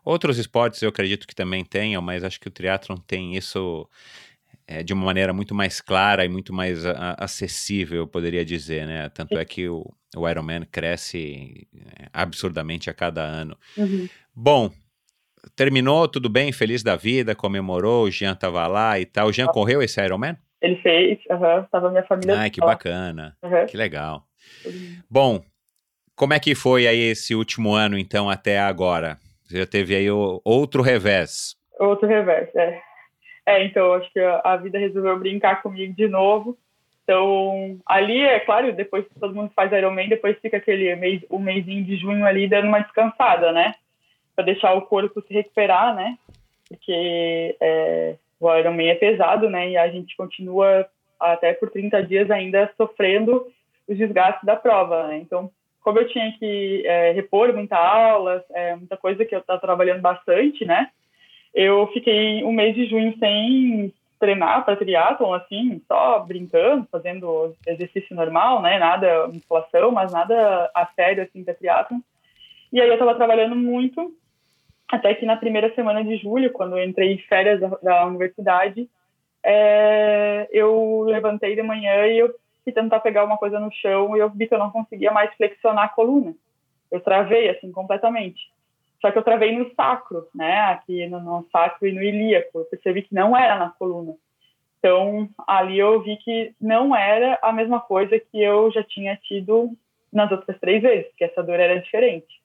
outros 0.04 0.38
esportes 0.38 0.82
eu 0.82 0.88
acredito 0.88 1.26
que 1.26 1.34
também 1.34 1.64
tenham, 1.64 2.02
mas 2.02 2.24
acho 2.24 2.40
que 2.40 2.48
o 2.48 2.52
triatlon 2.52 2.96
tem 2.96 3.36
isso 3.36 3.88
é, 4.66 4.82
de 4.82 4.92
uma 4.92 5.04
maneira 5.04 5.32
muito 5.32 5.54
mais 5.54 5.80
clara 5.80 6.24
e 6.24 6.28
muito 6.28 6.52
mais 6.52 6.84
a, 6.86 7.16
acessível, 7.18 7.98
eu 7.98 8.06
poderia 8.06 8.44
dizer, 8.44 8.86
né, 8.86 9.08
tanto 9.08 9.36
é 9.36 9.44
que 9.44 9.68
o, 9.68 9.92
o 10.16 10.28
Ironman 10.28 10.64
cresce 10.70 11.66
é, 11.74 12.08
absurdamente 12.12 12.88
a 12.88 12.94
cada 12.94 13.22
ano. 13.22 13.56
Uhum. 13.76 14.08
Bom, 14.34 14.70
terminou 15.56 16.08
tudo 16.08 16.28
bem, 16.28 16.52
feliz 16.52 16.82
da 16.82 16.96
vida, 16.96 17.34
comemorou, 17.34 18.04
o 18.04 18.10
Jean 18.10 18.34
tava 18.34 18.66
lá 18.66 18.98
e 18.98 19.06
tal. 19.06 19.28
O 19.28 19.32
Jean 19.32 19.46
correu 19.46 19.82
esse 19.82 20.02
Ironman? 20.02 20.36
Ele 20.60 20.76
fez, 20.76 21.18
uhum, 21.28 21.64
tava 21.70 21.90
minha 21.90 22.04
família. 22.04 22.38
Ai, 22.38 22.50
que 22.50 22.60
bacana, 22.60 23.36
uhum. 23.42 23.66
que 23.66 23.76
legal. 23.76 24.24
Bom, 25.10 25.42
como 26.14 26.34
é 26.34 26.38
que 26.38 26.54
foi 26.54 26.86
aí 26.86 27.10
esse 27.10 27.34
último 27.34 27.74
ano, 27.74 27.98
então, 27.98 28.30
até 28.30 28.60
agora? 28.60 29.18
Você 29.44 29.58
já 29.58 29.66
teve 29.66 29.96
aí 29.96 30.10
o, 30.10 30.40
outro 30.44 30.80
revés. 30.80 31.56
Outro 31.80 32.06
revés, 32.06 32.48
é. 32.54 32.80
É, 33.44 33.64
então, 33.64 33.92
acho 33.94 34.10
que 34.12 34.20
a 34.20 34.56
vida 34.56 34.78
resolveu 34.78 35.18
brincar 35.18 35.62
comigo 35.62 35.92
de 35.94 36.06
novo. 36.06 36.56
Então, 37.02 37.78
ali, 37.84 38.20
é 38.20 38.38
claro, 38.38 38.72
depois 38.72 39.04
que 39.06 39.18
todo 39.18 39.34
mundo 39.34 39.50
faz 39.56 39.72
Ironman, 39.72 40.08
depois 40.08 40.38
fica 40.40 40.58
aquele 40.58 40.94
mês, 40.94 41.22
o 41.28 41.38
mêsinho 41.38 41.84
de 41.84 41.96
junho 41.96 42.24
ali 42.24 42.48
dando 42.48 42.68
uma 42.68 42.78
descansada, 42.78 43.50
né? 43.50 43.74
Para 44.34 44.44
deixar 44.44 44.74
o 44.74 44.82
corpo 44.82 45.22
se 45.22 45.32
recuperar, 45.32 45.94
né? 45.94 46.16
Porque 46.68 47.56
é, 47.60 48.16
o 48.40 48.54
Ironman 48.54 48.88
é 48.88 48.94
pesado, 48.94 49.48
né? 49.48 49.70
E 49.70 49.76
a 49.76 49.88
gente 49.88 50.16
continua 50.16 50.86
até 51.18 51.52
por 51.52 51.70
30 51.70 52.02
dias 52.02 52.30
ainda 52.30 52.70
sofrendo 52.76 53.46
os 53.88 53.96
desgastes 53.96 54.44
da 54.44 54.56
prova, 54.56 55.08
né? 55.08 55.18
Então, 55.18 55.50
como 55.82 55.98
eu 55.98 56.08
tinha 56.08 56.32
que 56.38 56.82
é, 56.86 57.12
repor 57.12 57.52
muita 57.52 57.76
aula, 57.76 58.44
é, 58.50 58.74
muita 58.76 58.96
coisa 58.96 59.24
que 59.24 59.34
eu 59.34 59.40
estava 59.40 59.60
trabalhando 59.60 60.00
bastante, 60.00 60.64
né? 60.64 60.88
Eu 61.54 61.86
fiquei 61.88 62.42
um 62.44 62.52
mês 62.52 62.74
de 62.74 62.86
junho 62.86 63.16
sem 63.18 63.92
treinar 64.18 64.64
para 64.64 64.76
triatlon, 64.76 65.34
assim, 65.34 65.82
só 65.86 66.20
brincando, 66.20 66.86
fazendo 66.90 67.54
exercício 67.66 68.14
normal, 68.14 68.62
né? 68.62 68.78
Nada 68.78 69.26
musculação, 69.26 69.90
mas 69.90 70.12
nada 70.12 70.70
a 70.74 70.86
sério, 70.94 71.24
assim, 71.24 71.44
para 71.44 71.54
triatlon. 71.54 71.98
E 72.72 72.80
aí 72.80 72.88
eu 72.88 72.94
estava 72.94 73.14
trabalhando 73.14 73.56
muito 73.56 74.14
até 74.92 75.14
que 75.14 75.24
na 75.24 75.38
primeira 75.38 75.74
semana 75.74 76.04
de 76.04 76.18
julho, 76.18 76.52
quando 76.52 76.76
eu 76.76 76.84
entrei 76.84 77.14
em 77.14 77.18
férias 77.18 77.58
da, 77.58 77.68
da 77.82 78.06
universidade, 78.06 78.86
é, 79.42 80.46
eu 80.52 81.04
levantei 81.06 81.56
de 81.56 81.62
manhã 81.62 82.06
e 82.06 82.18
eu 82.18 82.34
fui 82.62 82.74
tentar 82.74 83.00
pegar 83.00 83.24
uma 83.24 83.38
coisa 83.38 83.58
no 83.58 83.72
chão 83.72 84.14
e 84.14 84.20
eu 84.20 84.28
vi 84.28 84.46
que 84.46 84.54
eu 84.54 84.58
não 84.58 84.70
conseguia 84.70 85.10
mais 85.10 85.34
flexionar 85.34 85.86
a 85.86 85.88
coluna. 85.88 86.34
Eu 86.90 87.00
travei, 87.00 87.48
assim, 87.48 87.72
completamente. 87.72 88.52
Só 89.00 89.10
que 89.10 89.16
eu 89.16 89.22
travei 89.22 89.56
no 89.56 89.74
sacro, 89.74 90.28
né? 90.34 90.58
Aqui 90.58 91.06
no, 91.06 91.18
no 91.20 91.48
sacro 91.50 91.88
e 91.88 91.92
no 91.92 92.02
ilíaco. 92.02 92.58
Eu 92.58 92.64
percebi 92.66 93.00
que 93.00 93.14
não 93.14 93.34
era 93.34 93.56
na 93.56 93.70
coluna. 93.70 94.14
Então, 94.78 95.26
ali 95.48 95.78
eu 95.78 96.02
vi 96.02 96.18
que 96.18 96.54
não 96.60 96.94
era 96.94 97.38
a 97.40 97.50
mesma 97.50 97.80
coisa 97.80 98.20
que 98.20 98.42
eu 98.42 98.70
já 98.70 98.84
tinha 98.84 99.16
tido 99.16 99.70
nas 100.12 100.30
outras 100.30 100.60
três 100.60 100.82
vezes, 100.82 101.10
que 101.16 101.24
essa 101.24 101.42
dor 101.42 101.58
era 101.58 101.80
diferente. 101.80 102.41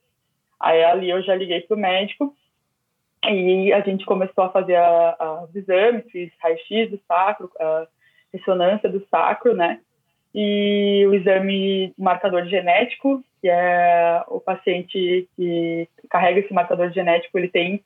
Aí 0.59 0.83
ali 0.83 1.09
eu 1.09 1.21
já 1.21 1.35
liguei 1.35 1.61
para 1.61 1.75
o 1.75 1.79
médico 1.79 2.35
e 3.23 3.73
a 3.73 3.81
gente 3.81 4.05
começou 4.05 4.45
a 4.45 4.49
fazer 4.49 4.75
a, 4.75 5.15
a, 5.19 5.43
os 5.43 5.55
exames, 5.55 6.05
fiz 6.11 6.31
raio-x 6.41 6.91
do 6.91 6.99
sacro, 7.07 7.51
ressonância 8.33 8.89
do 8.89 9.05
sacro, 9.09 9.55
né? 9.55 9.79
E 10.33 11.05
o 11.07 11.13
exame 11.13 11.93
marcador 11.97 12.45
genético, 12.45 13.23
que 13.41 13.49
é 13.49 14.23
o 14.27 14.39
paciente 14.39 15.27
que 15.35 15.87
carrega 16.09 16.41
esse 16.41 16.53
marcador 16.53 16.91
genético, 16.91 17.37
ele 17.37 17.47
tem 17.47 17.83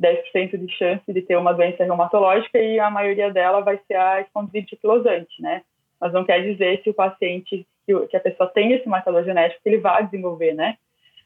10% 0.00 0.56
de 0.56 0.72
chance 0.72 1.12
de 1.12 1.20
ter 1.20 1.36
uma 1.36 1.52
doença 1.52 1.84
reumatológica 1.84 2.58
e 2.58 2.80
a 2.80 2.90
maioria 2.90 3.30
dela 3.30 3.60
vai 3.60 3.78
ser 3.86 3.96
a 3.96 4.20
espondilite 4.20 4.74
anquilosante, 4.74 5.42
né? 5.42 5.62
Mas 6.00 6.12
não 6.12 6.24
quer 6.24 6.42
dizer 6.42 6.80
se 6.82 6.88
o 6.88 6.94
paciente, 6.94 7.66
que 7.84 8.16
a 8.16 8.20
pessoa 8.20 8.48
tem 8.48 8.72
esse 8.72 8.88
marcador 8.88 9.22
genético, 9.24 9.62
que 9.62 9.68
ele 9.68 9.78
vai 9.78 10.04
desenvolver, 10.04 10.54
né? 10.54 10.78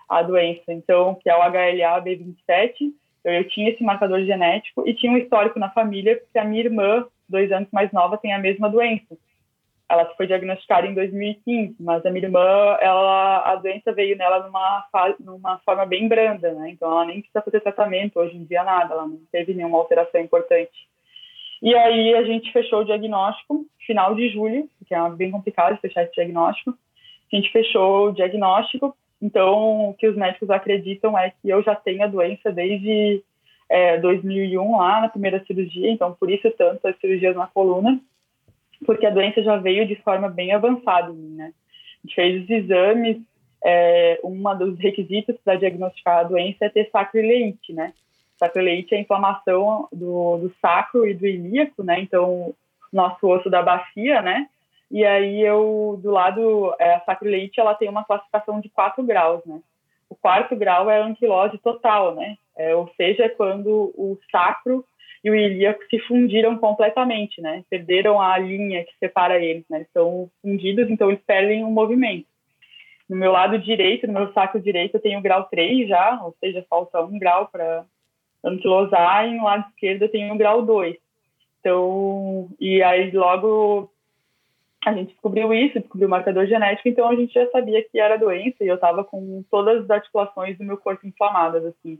A 0.09 0.23
doença, 0.23 0.73
então, 0.73 1.15
que 1.17 1.29
é 1.29 1.37
o 1.37 1.43
HLA-B27. 1.43 2.93
Eu, 3.25 3.33
eu 3.33 3.49
tinha 3.49 3.71
esse 3.71 3.83
marcador 3.83 4.23
genético 4.25 4.87
e 4.87 4.95
tinha 4.95 5.13
um 5.13 5.17
histórico 5.17 5.59
na 5.59 5.71
família, 5.71 6.17
porque 6.17 6.39
a 6.39 6.45
minha 6.45 6.63
irmã, 6.63 7.07
dois 7.29 7.51
anos 7.51 7.69
mais 7.73 7.91
nova, 7.93 8.19
tem 8.19 8.33
a 8.33 8.39
mesma 8.39 8.69
doença. 8.69 9.17
Ela 9.89 10.07
foi 10.17 10.27
diagnosticada 10.27 10.87
em 10.87 10.95
2015, 10.95 11.77
mas 11.79 12.05
a 12.05 12.11
minha 12.11 12.25
irmã, 12.25 12.41
ela, 12.81 13.53
a 13.53 13.57
doença 13.57 13.93
veio 13.93 14.17
nela 14.17 14.47
numa, 14.47 14.85
numa 15.21 15.59
forma 15.59 15.85
bem 15.85 16.09
branda, 16.09 16.53
né? 16.53 16.71
Então, 16.71 16.91
ela 16.91 17.05
nem 17.05 17.21
precisa 17.21 17.43
fazer 17.43 17.61
tratamento 17.61 18.19
hoje 18.19 18.37
em 18.37 18.45
dia, 18.45 18.65
nada. 18.65 18.95
Ela 18.95 19.07
não 19.07 19.21
teve 19.31 19.53
nenhuma 19.53 19.79
alteração 19.79 20.21
importante. 20.21 20.89
E 21.63 21.75
aí, 21.75 22.15
a 22.15 22.23
gente 22.25 22.51
fechou 22.53 22.81
o 22.81 22.85
diagnóstico, 22.85 23.67
final 23.87 24.15
de 24.15 24.31
julho, 24.31 24.69
que 24.87 24.95
é 24.95 25.11
bem 25.11 25.31
complicado 25.31 25.79
fechar 25.81 26.03
esse 26.03 26.15
diagnóstico. 26.15 26.77
A 27.33 27.37
gente 27.37 27.53
fechou 27.53 28.09
o 28.09 28.13
diagnóstico 28.13 28.97
então, 29.21 29.91
o 29.91 29.95
que 29.95 30.07
os 30.07 30.17
médicos 30.17 30.51
acreditam 30.51 31.19
é 31.19 31.31
que 31.31 31.49
eu 31.49 31.63
já 31.63 31.75
tenho 31.75 32.03
a 32.05 32.09
doença 32.09 32.53
desde 32.53 33.23
é, 33.69 33.99
2001, 33.99 34.77
lá 34.77 35.01
na 35.03 35.09
primeira 35.09 35.43
cirurgia, 35.45 35.91
então 35.91 36.15
por 36.15 36.31
isso 36.31 36.51
tanto 36.57 36.87
as 36.87 36.99
cirurgias 36.99 37.35
na 37.35 37.47
coluna, 37.47 38.01
porque 38.85 39.07
a 39.07 39.11
doença 39.11 39.43
já 39.43 39.57
veio 39.57 39.87
de 39.87 39.97
forma 39.97 40.29
bem 40.29 40.53
avançada 40.53 41.11
em 41.11 41.15
mim, 41.15 41.35
né? 41.37 41.53
A 42.03 42.07
gente 42.07 42.15
fez 42.15 42.43
os 42.43 42.51
exames, 42.51 43.19
é, 43.65 44.21
um 44.23 44.43
dos 44.59 44.79
requisitos 44.79 45.37
para 45.43 45.57
diagnosticar 45.57 46.19
a 46.19 46.25
doença 46.25 46.67
é 46.67 46.69
ter 46.69 46.91
sacroileite, 46.91 47.73
né? 47.73 47.95
Sacroileite 48.39 48.95
é 48.95 48.99
a 48.99 49.01
inflamação 49.01 49.89
do, 49.91 50.37
do 50.39 50.55
sacro 50.61 51.07
e 51.09 51.15
do 51.15 51.27
ilíaco, 51.27 51.83
né? 51.83 51.99
Então, 52.01 52.55
nosso 52.93 53.27
osso 53.27 53.49
da 53.49 53.63
bacia, 53.63 54.21
né? 54.21 54.49
E 54.91 55.05
aí 55.05 55.41
eu, 55.41 55.99
do 56.03 56.11
lado, 56.11 56.75
é, 56.79 56.95
a 56.95 57.01
sacroileite, 57.01 57.59
ela 57.59 57.75
tem 57.75 57.89
uma 57.89 58.05
classificação 58.05 58.61
de 58.61 58.69
quatro 58.69 59.03
graus, 59.03 59.45
né? 59.45 59.61
O 60.09 60.15
quarto 60.15 60.55
grau 60.55 60.89
é 60.89 61.01
a 61.01 61.05
anquilose 61.05 61.59
total, 61.59 62.15
né? 62.15 62.37
É, 62.57 62.75
ou 62.75 62.89
seja, 62.97 63.25
é 63.25 63.29
quando 63.29 63.93
o 63.97 64.19
sacro 64.31 64.85
e 65.25 65.31
o 65.31 65.35
ilíaco 65.35 65.83
se 65.89 65.99
fundiram 66.01 66.57
completamente, 66.59 67.41
né? 67.41 67.65
Perderam 67.71 68.21
a 68.21 68.39
linha 68.39 68.85
que 68.85 68.93
separa 68.99 69.43
eles, 69.43 69.65
né? 69.69 69.81
Estão 69.81 70.31
fundidos, 70.43 70.91
então 70.91 71.11
eles 71.11 71.23
perdem 71.27 71.65
o 71.65 71.71
movimento. 71.71 72.27
No 73.09 73.17
meu 73.17 73.33
lado 73.33 73.59
direito, 73.59 74.07
no 74.07 74.13
meu 74.13 74.33
sacro 74.33 74.61
direito, 74.61 74.95
eu 74.95 75.01
tenho 75.01 75.19
o 75.19 75.23
grau 75.23 75.45
3 75.45 75.89
já, 75.89 76.21
ou 76.23 76.35
seja, 76.39 76.65
falta 76.69 77.03
um 77.03 77.19
grau 77.19 77.49
para 77.49 77.85
anquilosar, 78.45 79.27
e 79.27 79.35
no 79.35 79.45
lado 79.45 79.67
esquerdo 79.71 80.03
eu 80.03 80.11
tenho 80.11 80.35
o 80.35 80.39
grau 80.39 80.63
2. 80.63 80.97
Então, 81.61 82.49
e 82.61 82.83
aí 82.83 83.11
logo 83.11 83.91
a 84.85 84.93
gente 84.93 85.13
descobriu 85.13 85.53
isso, 85.53 85.81
descobriu 85.81 86.07
o 86.07 86.11
marcador 86.11 86.47
genético, 86.47 86.89
então 86.89 87.09
a 87.09 87.15
gente 87.15 87.33
já 87.33 87.47
sabia 87.51 87.83
que 87.83 87.99
era 87.99 88.19
doença 88.19 88.63
e 88.63 88.69
eu 88.69 88.75
estava 88.75 89.05
com 89.05 89.43
todas 89.51 89.85
as 89.85 89.91
articulações 89.91 90.59
do 90.59 90.65
meu 90.65 90.77
corpo 90.77 91.07
inflamadas, 91.07 91.65
assim, 91.65 91.99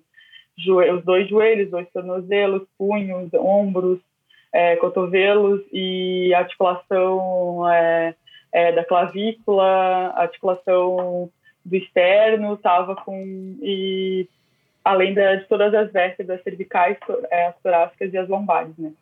os 0.57 1.05
dois 1.05 1.29
joelhos, 1.29 1.71
dois 1.71 1.89
tornozelos, 1.91 2.63
punhos, 2.79 3.33
ombros, 3.35 3.99
é, 4.53 4.77
cotovelos 4.77 5.63
e 5.73 6.33
articulação 6.35 7.69
é, 7.69 8.15
é, 8.53 8.73
da 8.73 8.85
clavícula, 8.85 10.13
articulação 10.15 11.31
do 11.65 11.77
externo, 11.77 12.55
estava 12.55 12.95
com 12.95 13.57
e 13.61 14.29
além 14.85 15.15
de 15.15 15.41
todas 15.49 15.75
as 15.75 15.91
vértebras 15.91 16.43
cervicais, 16.43 16.99
é, 17.31 17.47
as 17.47 17.59
torácicas 17.63 18.13
e 18.13 18.19
as 18.19 18.29
lombares, 18.29 18.77
né? 18.77 18.93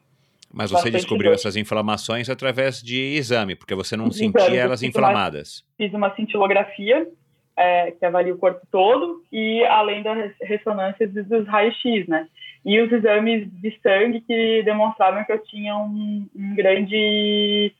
Mas 0.52 0.70
você 0.70 0.90
descobriu 0.90 1.30
dor. 1.30 1.34
essas 1.34 1.56
inflamações 1.56 2.28
através 2.28 2.82
de 2.82 3.16
exame, 3.16 3.56
porque 3.56 3.74
você 3.74 3.96
não 3.96 4.10
sentia 4.10 4.60
elas 4.60 4.82
inflamadas. 4.82 5.60
Uma, 5.60 5.86
fiz 5.86 5.94
uma 5.94 6.14
cintilografia 6.14 7.08
é, 7.56 7.90
que 7.92 8.04
avalia 8.04 8.34
o 8.34 8.38
corpo 8.38 8.66
todo, 8.70 9.22
e 9.32 9.64
além 9.64 10.02
das 10.02 10.32
ressonâncias 10.40 11.12
dos 11.12 11.46
raios-x, 11.46 12.06
né? 12.06 12.26
E 12.64 12.80
os 12.80 12.92
exames 12.92 13.48
de 13.60 13.78
sangue 13.82 14.20
que 14.20 14.62
demonstravam 14.62 15.24
que 15.24 15.32
eu 15.32 15.42
tinha 15.44 15.76
um, 15.76 16.28
um 16.34 16.54
grande 16.54 17.74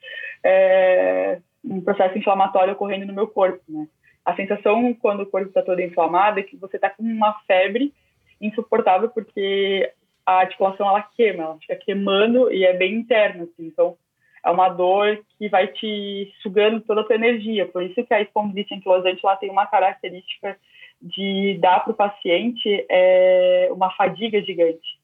é, 0.45 1.39
um 1.64 1.81
processo 1.81 2.18
inflamatório 2.18 2.73
ocorrendo 2.73 3.07
no 3.07 3.12
meu 3.12 3.27
corpo, 3.27 3.62
né? 3.68 3.87
A 4.25 4.35
sensação 4.37 4.95
quando 4.95 5.23
o 5.23 5.27
corpo 5.27 5.49
está 5.49 5.62
todo 5.62 5.81
inflamado 5.81 6.39
é 6.39 6.43
que 6.43 6.57
você 6.57 6.77
está 6.77 6.91
com 6.91 7.03
uma 7.03 7.33
febre 7.47 7.93
insuportável 8.41 9.09
porque 9.09 9.91
a 10.25 10.41
articulação 10.41 10.89
ela 10.89 11.03
queima, 11.03 11.43
ela 11.43 11.59
fica 11.59 11.77
queimando 11.77 12.53
e 12.53 12.64
é 12.64 12.73
bem 12.73 12.95
interna, 12.95 13.45
assim. 13.45 13.66
Então 13.66 13.97
é 14.45 14.51
uma 14.51 14.68
dor 14.68 15.23
que 15.39 15.49
vai 15.49 15.68
te 15.68 16.33
sugando 16.43 16.81
toda 16.81 17.03
a 17.03 17.05
tua 17.05 17.14
energia. 17.14 17.66
Por 17.66 17.83
isso 17.83 18.05
que 18.05 18.14
a 18.14 18.20
espondilite 18.20 18.75
anquilosante 18.75 19.20
ela 19.25 19.37
tem 19.37 19.51
uma 19.51 19.66
característica 19.66 20.57
de 21.01 21.59
dar 21.61 21.81
para 21.81 21.93
o 21.93 21.97
paciente 21.97 22.87
é, 22.89 23.68
uma 23.73 23.91
fadiga 23.91 24.41
gigante. 24.43 25.01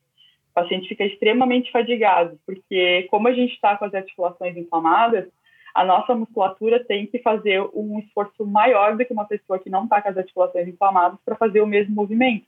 O 0.51 0.55
paciente 0.55 0.89
fica 0.89 1.05
extremamente 1.05 1.71
fadigado, 1.71 2.39
porque 2.45 3.07
como 3.11 3.29
a 3.29 3.33
gente 3.33 3.55
está 3.55 3.77
com 3.77 3.85
as 3.85 3.95
articulações 3.95 4.57
inflamadas, 4.57 5.29
a 5.75 5.85
nossa 5.85 6.15
musculatura 6.15 6.85
tem 6.85 7.07
que 7.07 7.21
fazer 7.21 7.61
um 7.75 8.01
esforço 8.01 8.45
maior 8.45 8.97
do 8.97 9.05
que 9.05 9.13
uma 9.13 9.27
pessoa 9.27 9.59
que 9.59 9.71
não 9.71 9.85
está 9.85 10.03
com 10.03 10.09
as 10.09 10.17
articulações 10.17 10.67
inflamadas 10.67 11.19
para 11.25 11.37
fazer 11.37 11.61
o 11.61 11.67
mesmo 11.67 11.95
movimento. 11.95 12.47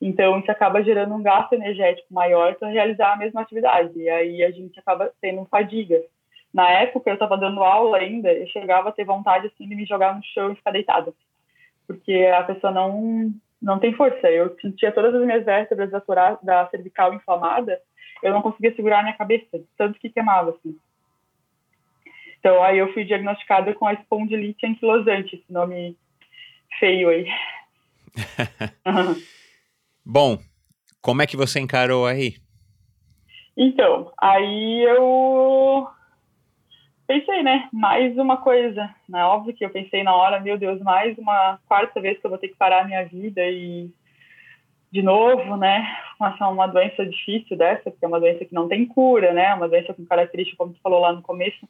Então, 0.00 0.38
isso 0.38 0.50
acaba 0.50 0.82
gerando 0.82 1.14
um 1.14 1.22
gasto 1.22 1.52
energético 1.54 2.12
maior 2.12 2.54
para 2.54 2.68
realizar 2.68 3.14
a 3.14 3.16
mesma 3.16 3.40
atividade. 3.40 3.98
E 3.98 4.08
aí 4.08 4.44
a 4.44 4.50
gente 4.50 4.78
acaba 4.78 5.12
tendo 5.20 5.44
fadiga. 5.46 6.00
Na 6.54 6.70
época, 6.70 7.10
eu 7.10 7.14
estava 7.14 7.36
dando 7.36 7.62
aula 7.62 7.98
ainda, 7.98 8.32
eu 8.32 8.46
chegava 8.48 8.88
a 8.88 8.92
ter 8.92 9.04
vontade 9.04 9.48
assim, 9.48 9.68
de 9.68 9.74
me 9.74 9.84
jogar 9.84 10.14
no 10.14 10.22
chão 10.24 10.52
e 10.52 10.56
ficar 10.56 10.70
deitada. 10.70 11.12
Porque 11.86 12.30
a 12.32 12.44
pessoa 12.44 12.72
não, 12.72 13.32
não 13.60 13.78
tem 13.78 13.92
força. 13.92 14.30
Eu 14.30 14.56
sentia 14.60 14.92
todas 14.92 15.14
as 15.14 15.24
minhas 15.24 15.44
vértebras 15.44 15.90
da, 15.90 16.00
da 16.42 16.68
cervical 16.68 17.12
inflamada, 17.12 17.80
eu 18.22 18.32
não 18.32 18.42
conseguia 18.42 18.74
segurar 18.74 19.00
a 19.00 19.02
minha 19.02 19.16
cabeça, 19.16 19.60
tanto 19.76 19.98
que 19.98 20.10
queimava, 20.10 20.50
assim. 20.50 20.76
Então, 22.38 22.62
aí 22.62 22.78
eu 22.78 22.92
fui 22.92 23.04
diagnosticada 23.04 23.74
com 23.74 23.86
a 23.86 23.94
espondilite 23.94 24.64
anquilosante, 24.64 25.36
esse 25.36 25.52
nome 25.52 25.96
feio 26.78 27.08
aí. 27.08 27.26
Bom, 30.10 30.38
como 31.02 31.20
é 31.20 31.26
que 31.26 31.36
você 31.36 31.60
encarou 31.60 32.06
aí? 32.06 32.36
Então, 33.54 34.10
aí 34.18 34.82
eu 34.84 35.86
pensei, 37.06 37.42
né? 37.42 37.68
Mais 37.70 38.16
uma 38.16 38.38
coisa. 38.38 38.88
Né? 39.06 39.22
Óbvio 39.22 39.52
que 39.52 39.62
eu 39.62 39.68
pensei 39.68 40.02
na 40.02 40.16
hora, 40.16 40.40
meu 40.40 40.56
Deus, 40.56 40.80
mais 40.80 41.18
uma 41.18 41.58
quarta 41.66 42.00
vez 42.00 42.18
que 42.18 42.24
eu 42.24 42.30
vou 42.30 42.38
ter 42.38 42.48
que 42.48 42.56
parar 42.56 42.80
a 42.80 42.84
minha 42.86 43.04
vida 43.04 43.42
e 43.50 43.90
de 44.90 45.02
novo, 45.02 45.58
né? 45.58 45.86
Uma, 46.18 46.48
uma 46.48 46.66
doença 46.66 47.04
difícil 47.04 47.58
dessa, 47.58 47.90
porque 47.90 48.02
é 48.02 48.08
uma 48.08 48.18
doença 48.18 48.46
que 48.46 48.54
não 48.54 48.66
tem 48.66 48.86
cura, 48.86 49.34
né? 49.34 49.52
Uma 49.52 49.68
doença 49.68 49.92
com 49.92 50.06
característica, 50.06 50.56
como 50.56 50.72
tu 50.72 50.80
falou 50.80 51.00
lá 51.00 51.12
no 51.12 51.20
começo, 51.20 51.68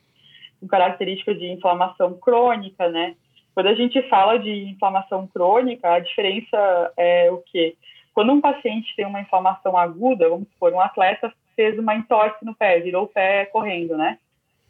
com 0.61 0.69
característica 0.69 1.35
de 1.35 1.49
inflamação 1.49 2.17
crônica, 2.17 2.89
né? 2.89 3.17
Quando 3.53 3.67
a 3.67 3.75
gente 3.75 4.01
fala 4.03 4.39
de 4.39 4.71
inflamação 4.71 5.27
crônica, 5.27 5.93
a 5.93 5.99
diferença 5.99 6.93
é 6.97 7.33
o 7.33 7.39
quê? 7.39 7.77
Quando 8.19 8.33
um 8.33 8.41
paciente 8.41 8.97
tem 8.97 9.07
uma 9.07 9.21
inflamação 9.21 9.79
aguda, 9.79 10.29
vamos 10.29 10.49
supor, 10.49 10.73
um 10.73 10.81
atleta 10.81 11.33
fez 11.55 11.79
uma 11.79 11.95
entorse 11.95 12.45
no 12.45 12.53
pé, 12.53 12.81
virou 12.81 13.05
o 13.05 13.07
pé 13.07 13.47
correndo, 13.47 13.97
né? 13.97 14.19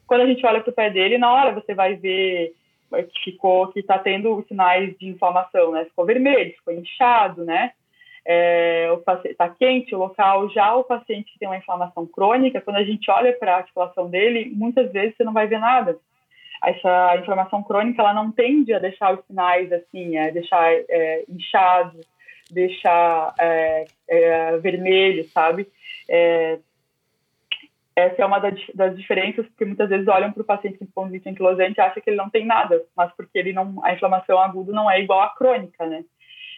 Quando 0.06 0.20
a 0.20 0.26
gente 0.26 0.44
olha 0.44 0.60
para 0.60 0.68
o 0.68 0.74
pé 0.74 0.90
dele, 0.90 1.16
na 1.16 1.32
hora 1.32 1.52
você 1.52 1.72
vai 1.72 1.94
ver 1.94 2.52
que 2.90 3.24
ficou, 3.24 3.68
que 3.68 3.80
está 3.80 3.98
tendo 3.98 4.44
sinais 4.46 4.94
de 4.98 5.08
inflamação, 5.08 5.72
né? 5.72 5.86
Ficou 5.86 6.04
vermelho, 6.04 6.52
ficou 6.56 6.74
inchado, 6.74 7.42
né? 7.42 7.72
É, 8.22 8.90
está 9.24 9.48
quente 9.48 9.94
o 9.94 9.98
local. 9.98 10.50
Já 10.50 10.74
o 10.74 10.84
paciente 10.84 11.32
que 11.32 11.38
tem 11.38 11.48
uma 11.48 11.56
inflamação 11.56 12.06
crônica, 12.06 12.60
quando 12.60 12.76
a 12.76 12.84
gente 12.84 13.10
olha 13.10 13.32
para 13.32 13.54
a 13.54 13.58
articulação 13.60 14.10
dele, 14.10 14.52
muitas 14.54 14.92
vezes 14.92 15.16
você 15.16 15.24
não 15.24 15.32
vai 15.32 15.46
ver 15.46 15.58
nada. 15.58 15.96
Essa 16.62 17.16
inflamação 17.16 17.62
crônica, 17.62 18.02
ela 18.02 18.12
não 18.12 18.30
tende 18.30 18.74
a 18.74 18.78
deixar 18.78 19.14
os 19.14 19.24
sinais 19.24 19.72
assim, 19.72 20.18
é, 20.18 20.30
deixar 20.32 20.70
é, 20.70 21.24
inchado, 21.30 21.98
deixar 22.50 23.34
é, 23.38 23.84
é, 24.08 24.56
vermelho, 24.58 25.28
sabe? 25.28 25.68
É, 26.08 26.58
essa 27.98 28.22
é 28.22 28.24
uma 28.24 28.38
das 28.38 28.96
diferenças, 28.96 29.44
porque 29.48 29.64
muitas 29.64 29.88
vezes 29.88 30.06
olham 30.06 30.30
para 30.30 30.42
o 30.42 30.46
paciente 30.46 30.78
com 30.78 30.84
espondilite 30.84 31.28
anquilosante 31.28 31.78
e 31.78 31.80
acham 31.80 32.00
que 32.00 32.08
ele 32.08 32.16
não 32.16 32.30
tem 32.30 32.46
nada, 32.46 32.80
mas 32.96 33.12
porque 33.16 33.36
ele 33.36 33.52
não, 33.52 33.84
a 33.84 33.92
inflamação 33.92 34.38
aguda 34.38 34.72
não 34.72 34.88
é 34.88 35.00
igual 35.00 35.20
à 35.20 35.30
crônica, 35.30 35.84
né? 35.84 36.04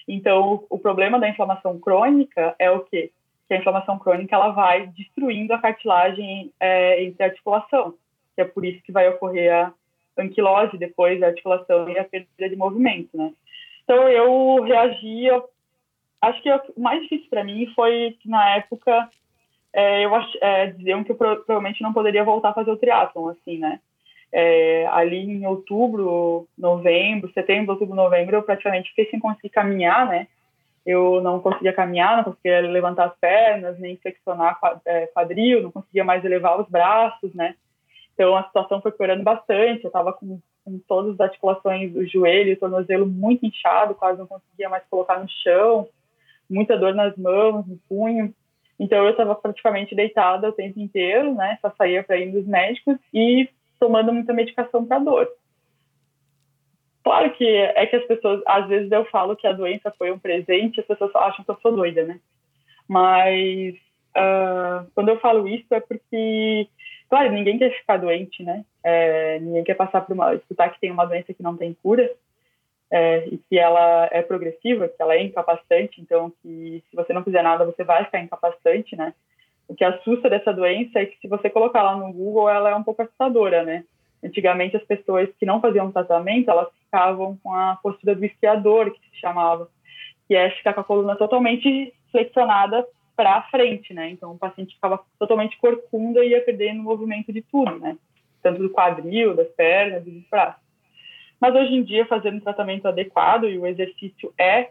Então, 0.07 0.66
o, 0.68 0.76
o 0.76 0.78
problema 0.78 1.18
da 1.18 1.28
inflamação 1.28 1.78
crônica 1.78 2.55
é 2.59 2.70
o 2.70 2.80
quê? 2.80 3.11
Que 3.49 3.55
a 3.55 3.57
inflamação 3.57 3.99
crônica 3.99 4.36
ela 4.36 4.51
vai 4.51 4.88
destruindo 4.88 5.55
a 5.55 5.59
cartilagem 5.59 6.53
é, 6.61 7.03
entre 7.03 7.22
a 7.22 7.28
articulação, 7.28 7.95
que 8.34 8.43
é 8.43 8.45
por 8.45 8.64
isso 8.64 8.82
que 8.82 8.93
vai 8.93 9.09
ocorrer 9.09 9.51
a 9.51 9.72
anquilose 10.18 10.76
depois 10.76 11.18
da 11.18 11.28
articulação 11.28 11.88
e 11.88 11.99
a 11.99 12.05
perda 12.05 12.49
de 12.51 12.57
movimento, 12.57 13.16
né? 13.16 13.32
Então, 13.84 14.07
eu 14.09 14.62
reagi 14.62 15.26
acho 16.21 16.43
que 16.43 16.51
o 16.51 16.81
mais 16.81 17.03
difícil 17.03 17.29
para 17.31 17.45
mim 17.45 17.66
foi 17.75 18.16
que 18.21 18.29
na 18.29 18.57
época 18.57 19.09
é, 19.73 20.05
eu 20.05 20.11
é, 20.41 20.66
diziam 20.68 21.05
que 21.05 21.12
eu 21.12 21.16
provavelmente 21.16 21.83
não 21.83 21.93
poderia 21.93 22.25
voltar 22.25 22.51
a 22.51 22.55
fazer 22.55 22.71
o 22.71 22.77
triatlon, 22.77 23.29
assim, 23.29 23.59
né? 23.59 23.81
É, 24.33 24.87
ali 24.93 25.18
em 25.18 25.47
outubro, 25.47 26.47
novembro, 26.57 27.33
setembro, 27.33 27.73
outubro, 27.73 27.97
novembro, 27.97 28.37
eu 28.37 28.43
praticamente 28.43 28.91
fiquei 28.91 29.07
sem 29.11 29.18
conseguir 29.18 29.51
caminhar, 29.51 30.07
né? 30.07 30.29
Eu 30.87 31.21
não 31.21 31.41
conseguia 31.41 31.73
caminhar, 31.73 32.16
não 32.16 32.25
conseguia 32.25 32.61
levantar 32.61 33.07
as 33.07 33.18
pernas, 33.18 33.79
nem 33.79 33.97
flexionar 33.97 34.59
é, 34.85 35.07
quadril, 35.09 35.62
não 35.62 35.71
conseguia 35.71 36.05
mais 36.05 36.25
elevar 36.25 36.61
os 36.61 36.68
braços, 36.68 37.35
né? 37.35 37.55
Então 38.14 38.37
a 38.37 38.45
situação 38.45 38.81
foi 38.81 38.93
piorando 38.93 39.23
bastante. 39.23 39.85
Eu 39.85 39.89
estava 39.89 40.12
com, 40.12 40.41
com 40.64 40.79
todas 40.87 41.14
as 41.14 41.21
articulações 41.21 41.93
do 41.93 42.07
joelho, 42.07 42.59
tornozelo 42.59 43.07
muito 43.07 43.47
inchado, 43.47 43.95
quase 43.95 44.18
não 44.18 44.27
conseguia 44.27 44.68
mais 44.68 44.85
colocar 44.89 45.18
no 45.18 45.29
chão 45.29 45.89
muita 46.51 46.77
dor 46.77 46.95
nas 46.95 47.17
mãos, 47.17 47.67
no 47.67 47.79
punho. 47.89 48.35
Então 48.79 49.05
eu 49.05 49.11
estava 49.11 49.35
praticamente 49.35 49.95
deitada 49.95 50.49
o 50.49 50.53
tempo 50.53 50.81
inteiro, 50.81 51.35
né? 51.35 51.59
Só 51.63 51.71
saía 51.77 52.03
para 52.03 52.17
ir 52.17 52.33
nos 52.33 52.47
médicos 52.47 52.97
e 53.15 53.49
tomando 53.79 54.13
muita 54.13 54.33
medicação 54.33 54.85
para 54.85 54.99
dor. 54.99 55.29
Claro 57.03 57.31
que 57.33 57.47
é 57.47 57.87
que 57.87 57.97
as 57.97 58.05
pessoas, 58.07 58.43
às 58.47 58.69
vezes 58.69 58.91
eu 58.91 59.05
falo 59.07 59.37
que 59.37 59.47
a 59.47 59.53
doença 59.53 59.93
foi 59.97 60.11
um 60.11 60.19
presente, 60.19 60.81
as 60.81 60.87
pessoas 60.87 61.15
acham 61.15 61.45
que 61.45 61.51
eu 61.51 61.59
sou 61.63 61.73
doida, 61.73 62.05
né? 62.05 62.21
Mas 62.87 63.75
uh, 64.17 64.91
quando 64.95 65.09
eu 65.09 65.21
falo 65.21 65.49
isso 65.49 65.73
é 65.73 65.81
porque, 65.81 66.69
claro, 67.09 67.33
ninguém 67.33 67.59
quer 67.59 67.71
ficar 67.73 67.97
doente, 67.97 68.43
né? 68.43 68.65
É, 68.83 69.39
ninguém 69.41 69.65
quer 69.65 69.75
passar 69.75 70.03
por 70.03 70.13
uma, 70.13 70.35
escutar 70.35 70.71
que 70.71 70.81
tem 70.81 70.91
uma 70.91 71.07
doença 71.07 71.33
que 71.33 71.43
não 71.43 71.57
tem 71.57 71.75
cura 71.83 72.11
é, 72.91 73.28
e 73.28 73.38
que 73.38 73.59
ela 73.59 74.09
é 74.11 74.20
progressiva, 74.20 74.88
que 74.88 75.01
ela 75.01 75.14
é 75.14 75.22
incapacitante, 75.22 76.01
então 76.01 76.32
que 76.43 76.82
se 76.91 76.97
você 76.97 77.12
não 77.12 77.22
fizer 77.22 77.43
nada 77.43 77.64
você 77.64 77.84
vai 77.84 78.05
ficar 78.05 78.20
incapacitante, 78.20 78.97
né? 78.97 79.14
O 79.68 79.74
que 79.74 79.84
assusta 79.84 80.28
dessa 80.28 80.53
doença 80.53 80.99
é 80.99 81.07
que 81.07 81.16
se 81.20 81.28
você 81.28 81.49
colocar 81.49 81.82
lá 81.82 81.97
no 81.97 82.12
Google, 82.12 82.49
ela 82.49 82.70
é 82.70 82.74
um 82.74 82.82
pouco 82.82 83.03
assustadora, 83.03 83.62
né? 83.62 83.84
Antigamente 84.22 84.76
as 84.76 84.82
pessoas 84.82 85.28
que 85.38 85.47
não 85.47 85.61
faziam 85.61 85.93
tratamento, 85.93 86.51
elas 86.51 86.68
ficavam 86.84 87.38
com 87.43 87.55
a 87.55 87.78
postura 87.80 88.16
do 88.16 88.24
esquiador, 88.24 88.91
que 88.91 88.99
se 88.99 89.20
chamava, 89.20 89.68
que 90.26 90.34
é 90.34 90.51
ficar 90.51 90.74
com 90.74 90.80
a 90.80 90.84
coluna 90.84 91.14
totalmente 91.14 91.95
flexionada 92.11 92.84
para 93.16 93.43
frente, 93.43 93.95
né? 93.95 94.11
Então 94.11 94.32
o 94.32 94.38
paciente 94.38 94.74
ficava 94.74 95.01
totalmente 95.18 95.57
corcunda 95.59 96.24
e 96.24 96.30
ia 96.30 96.43
perdendo 96.43 96.80
o 96.80 96.84
movimento 96.84 97.32
de 97.32 97.43
tudo, 97.43 97.78
né? 97.78 97.97
Tanto 98.43 98.61
do 98.61 98.70
quadril, 98.70 99.36
das 99.36 99.49
pernas 99.49 100.03
dos 100.05 100.28
braços. 100.28 100.70
Mas 101.41 101.55
hoje 101.55 101.74
em 101.74 101.82
dia, 101.82 102.05
fazendo 102.07 102.36
um 102.36 102.41
tratamento 102.41 102.86
adequado, 102.86 103.49
e 103.49 103.59
o 103.59 103.66
exercício 103.66 104.32
é 104.38 104.70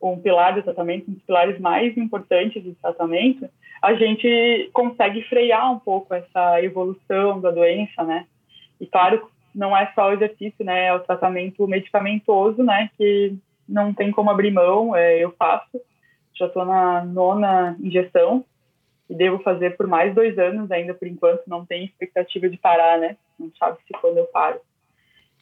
um 0.00 0.18
pilar 0.18 0.54
do 0.54 0.62
tratamento, 0.62 1.10
um 1.10 1.14
dos 1.14 1.22
pilares 1.22 1.58
mais 1.58 1.96
importantes 1.96 2.62
do 2.62 2.74
tratamento, 2.74 3.48
a 3.82 3.94
gente 3.94 4.70
consegue 4.72 5.22
frear 5.22 5.72
um 5.72 5.78
pouco 5.78 6.14
essa 6.14 6.62
evolução 6.62 7.40
da 7.40 7.50
doença, 7.50 8.02
né? 8.02 8.26
E 8.80 8.86
claro, 8.86 9.28
não 9.54 9.76
é 9.76 9.90
só 9.94 10.08
o 10.08 10.12
exercício, 10.12 10.64
né? 10.64 10.86
É 10.86 10.94
o 10.94 11.00
tratamento 11.00 11.66
medicamentoso, 11.66 12.62
né? 12.62 12.90
Que 12.96 13.34
não 13.68 13.92
tem 13.92 14.10
como 14.10 14.30
abrir 14.30 14.50
mão, 14.50 14.94
é, 14.94 15.18
eu 15.18 15.32
faço. 15.38 15.80
Já 16.34 16.46
estou 16.46 16.64
na 16.64 17.04
nona 17.04 17.76
injeção 17.80 18.44
e 19.08 19.14
devo 19.14 19.38
fazer 19.38 19.76
por 19.76 19.86
mais 19.86 20.14
dois 20.14 20.38
anos 20.38 20.70
ainda, 20.70 20.92
por 20.92 21.08
enquanto, 21.08 21.42
não 21.46 21.64
tem 21.64 21.84
expectativa 21.84 22.48
de 22.48 22.56
parar, 22.56 22.98
né? 22.98 23.16
Não 23.38 23.50
sabe 23.58 23.78
se 23.86 23.92
quando 24.00 24.18
eu 24.18 24.26
paro. 24.26 24.60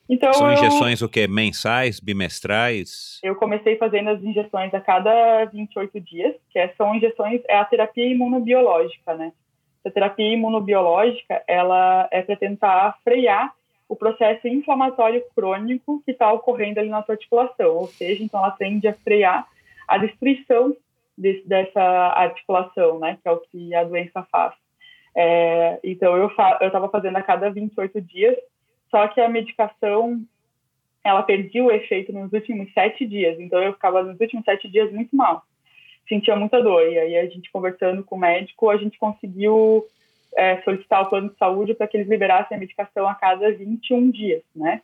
Então, 0.09 0.33
São 0.35 0.53
injeções 0.53 1.01
eu, 1.01 1.07
o 1.07 1.11
quê? 1.11 1.27
Mensais, 1.27 1.99
bimestrais? 1.99 3.19
Eu 3.23 3.35
comecei 3.37 3.77
fazendo 3.77 4.11
as 4.11 4.23
injeções 4.23 4.73
a 4.75 4.81
cada 4.81 5.45
28 5.47 6.01
dias, 6.01 6.35
que 6.51 6.59
é, 6.59 6.69
são 6.77 6.95
injeções, 6.95 7.41
é 7.49 7.57
a 7.57 7.65
terapia 7.65 8.07
imunobiológica, 8.07 9.15
né? 9.15 9.33
A 9.85 9.91
terapia 9.91 10.33
imunobiológica, 10.33 11.43
ela 11.47 12.09
é 12.11 12.23
para 12.23 12.37
tentar 12.37 12.99
frear 13.03 13.53
o 13.89 13.97
processo 13.97 14.49
inflamatório 14.49 15.23
crônico 15.35 16.03
que 16.05 16.13
está 16.13 16.33
ocorrendo 16.33 16.81
ali 16.81 16.89
na 16.89 17.03
tua 17.03 17.15
articulação, 17.15 17.77
ou 17.77 17.89
seja, 17.89 18.23
então 18.23 18.41
ela 18.41 18.51
tende 18.51 18.89
a 18.89 18.95
frear 18.95 19.47
a 19.87 19.99
destruição 19.99 20.75
de, 21.17 21.43
dessa 21.47 21.81
articulação, 21.81 22.99
né, 22.99 23.19
que 23.23 23.29
é 23.29 23.33
o 23.33 23.39
que 23.39 23.75
a 23.75 23.85
doença 23.85 24.27
faz. 24.31 24.55
É, 25.17 25.79
então 25.85 26.17
eu 26.17 26.29
fa 26.31 26.59
eu 26.61 26.67
estava 26.67 26.89
fazendo 26.89 27.17
a 27.17 27.23
cada 27.23 27.49
28 27.49 28.01
dias, 28.01 28.37
só 28.95 29.09
que 29.09 29.21
a 29.21 29.29
medicação 29.29 30.23
ela 31.03 31.25
perdia 31.25 31.65
o 31.65 31.71
efeito 31.73 32.13
nos 32.13 32.33
últimos 32.33 32.73
sete 32.73 33.05
dias, 33.05 33.41
então 33.41 33.61
eu 33.61 33.73
ficava 33.73 34.05
nos 34.05 34.21
últimos 34.21 34.45
sete 34.45 34.69
dias 34.71 34.93
muito 34.93 35.17
mal, 35.17 35.43
sentia 36.09 36.37
muita 36.37 36.63
dor 36.63 36.87
e 36.87 36.97
aí 36.97 37.17
a 37.17 37.27
gente 37.27 37.51
conversando 37.51 38.05
com 38.05 38.15
o 38.15 38.21
médico 38.21 38.71
a 38.71 38.77
gente 38.77 38.97
conseguiu 38.97 39.85
é, 40.37 40.63
solicitar 40.63 41.03
o 41.03 41.07
plano 41.07 41.31
de 41.31 41.37
saúde 41.37 41.75
para 41.75 41.89
que 41.89 41.97
eles 41.97 42.09
liberassem 42.09 42.57
a 42.57 42.61
medicação 42.61 43.09
a 43.09 43.17
cada 43.17 43.51
21 43.53 44.13
dias, 44.13 44.43
né? 44.55 44.81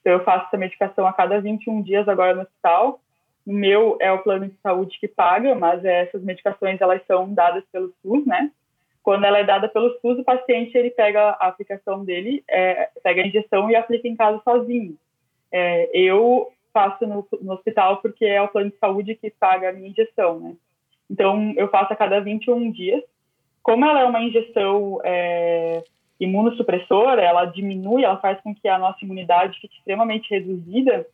Então, 0.00 0.14
eu 0.14 0.24
faço 0.24 0.46
essa 0.46 0.56
medicação 0.56 1.06
a 1.06 1.12
cada 1.12 1.38
21 1.38 1.82
dias 1.82 2.08
agora 2.08 2.34
no 2.34 2.42
hospital. 2.42 3.00
O 3.46 3.52
meu 3.52 3.98
é 4.00 4.10
o 4.10 4.22
plano 4.22 4.48
de 4.48 4.56
saúde 4.62 4.98
que 4.98 5.06
paga, 5.06 5.54
mas 5.54 5.84
essas 5.84 6.22
medicações 6.22 6.80
elas 6.80 7.02
são 7.06 7.34
dadas 7.34 7.64
pelo 7.70 7.92
SUS, 8.02 8.24
né? 8.26 8.50
Quando 9.02 9.24
ela 9.24 9.38
é 9.38 9.44
dada 9.44 9.68
pelo 9.68 9.98
SUS, 10.00 10.18
o 10.18 10.24
paciente 10.24 10.76
ele 10.76 10.90
pega 10.90 11.30
a 11.30 11.48
aplicação 11.48 12.04
dele, 12.04 12.44
é, 12.48 12.90
pega 13.02 13.22
a 13.22 13.26
injeção 13.26 13.70
e 13.70 13.76
aplica 13.76 14.06
em 14.06 14.16
casa 14.16 14.40
sozinho. 14.44 14.96
É, 15.50 15.90
eu 15.94 16.52
faço 16.72 17.06
no, 17.06 17.26
no, 17.40 17.54
hospital 17.54 17.96
porque 17.98 18.24
é 18.24 18.40
o 18.40 18.48
plano 18.48 18.70
de 18.70 18.76
saúde 18.76 19.14
que 19.16 19.30
paga 19.30 19.70
a 19.70 19.72
minha 19.72 19.88
injeção, 19.88 20.38
né? 20.38 20.54
Então, 21.10 21.52
eu 21.56 21.68
faço 21.68 21.92
a 21.92 21.96
cada 21.96 22.20
21 22.20 22.70
dias 22.70 23.02
como 23.62 23.84
ela 23.84 24.00
é 24.00 24.04
uma 24.04 24.22
injeção 24.22 25.00
é, 25.04 25.84
imunossupressora, 26.18 27.22
ela 27.22 27.44
diminui, 27.44 28.04
ela 28.04 28.18
faz 28.18 28.40
com 28.40 28.54
que 28.54 28.68
a 28.68 28.78
nossa 28.78 29.04
imunidade 29.04 29.58
fique 29.60 29.76
extremamente 29.76 30.30
reduzida, 30.30 31.06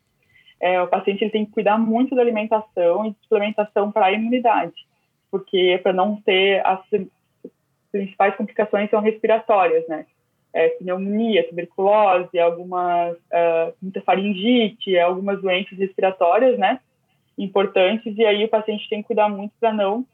é, 0.60 0.80
o 0.80 0.88
paciente 0.88 1.22
ele 1.22 1.30
tem 1.30 1.44
que 1.44 1.52
cuidar 1.52 1.78
muito 1.78 2.14
da 2.14 2.22
alimentação 2.22 3.04
e 3.04 3.10
de 3.10 3.16
suplementação 3.22 3.92
para 3.92 4.06
a 4.06 4.12
imunidade, 4.12 4.86
porque 5.30 5.78
para 5.82 5.92
não 5.92 6.16
ter 6.22 6.64
as 6.64 6.80
principais 7.90 8.36
complicações 8.36 8.90
são 8.90 9.00
respiratórias, 9.00 9.86
né? 9.88 10.06
É, 10.52 10.68
pneumonia, 10.70 11.46
tuberculose, 11.48 12.38
algumas 12.38 13.14
uh, 13.16 13.74
muita 13.82 14.00
faringite, 14.00 14.98
algumas 14.98 15.40
doenças 15.42 15.78
respiratórias, 15.78 16.58
né? 16.58 16.80
Importantes 17.36 18.16
e 18.16 18.24
aí 18.24 18.44
o 18.44 18.48
paciente 18.48 18.88
tem 18.88 19.02
que 19.02 19.08
cuidar 19.08 19.28
muito 19.28 19.52
para 19.60 19.72
não 19.72 20.06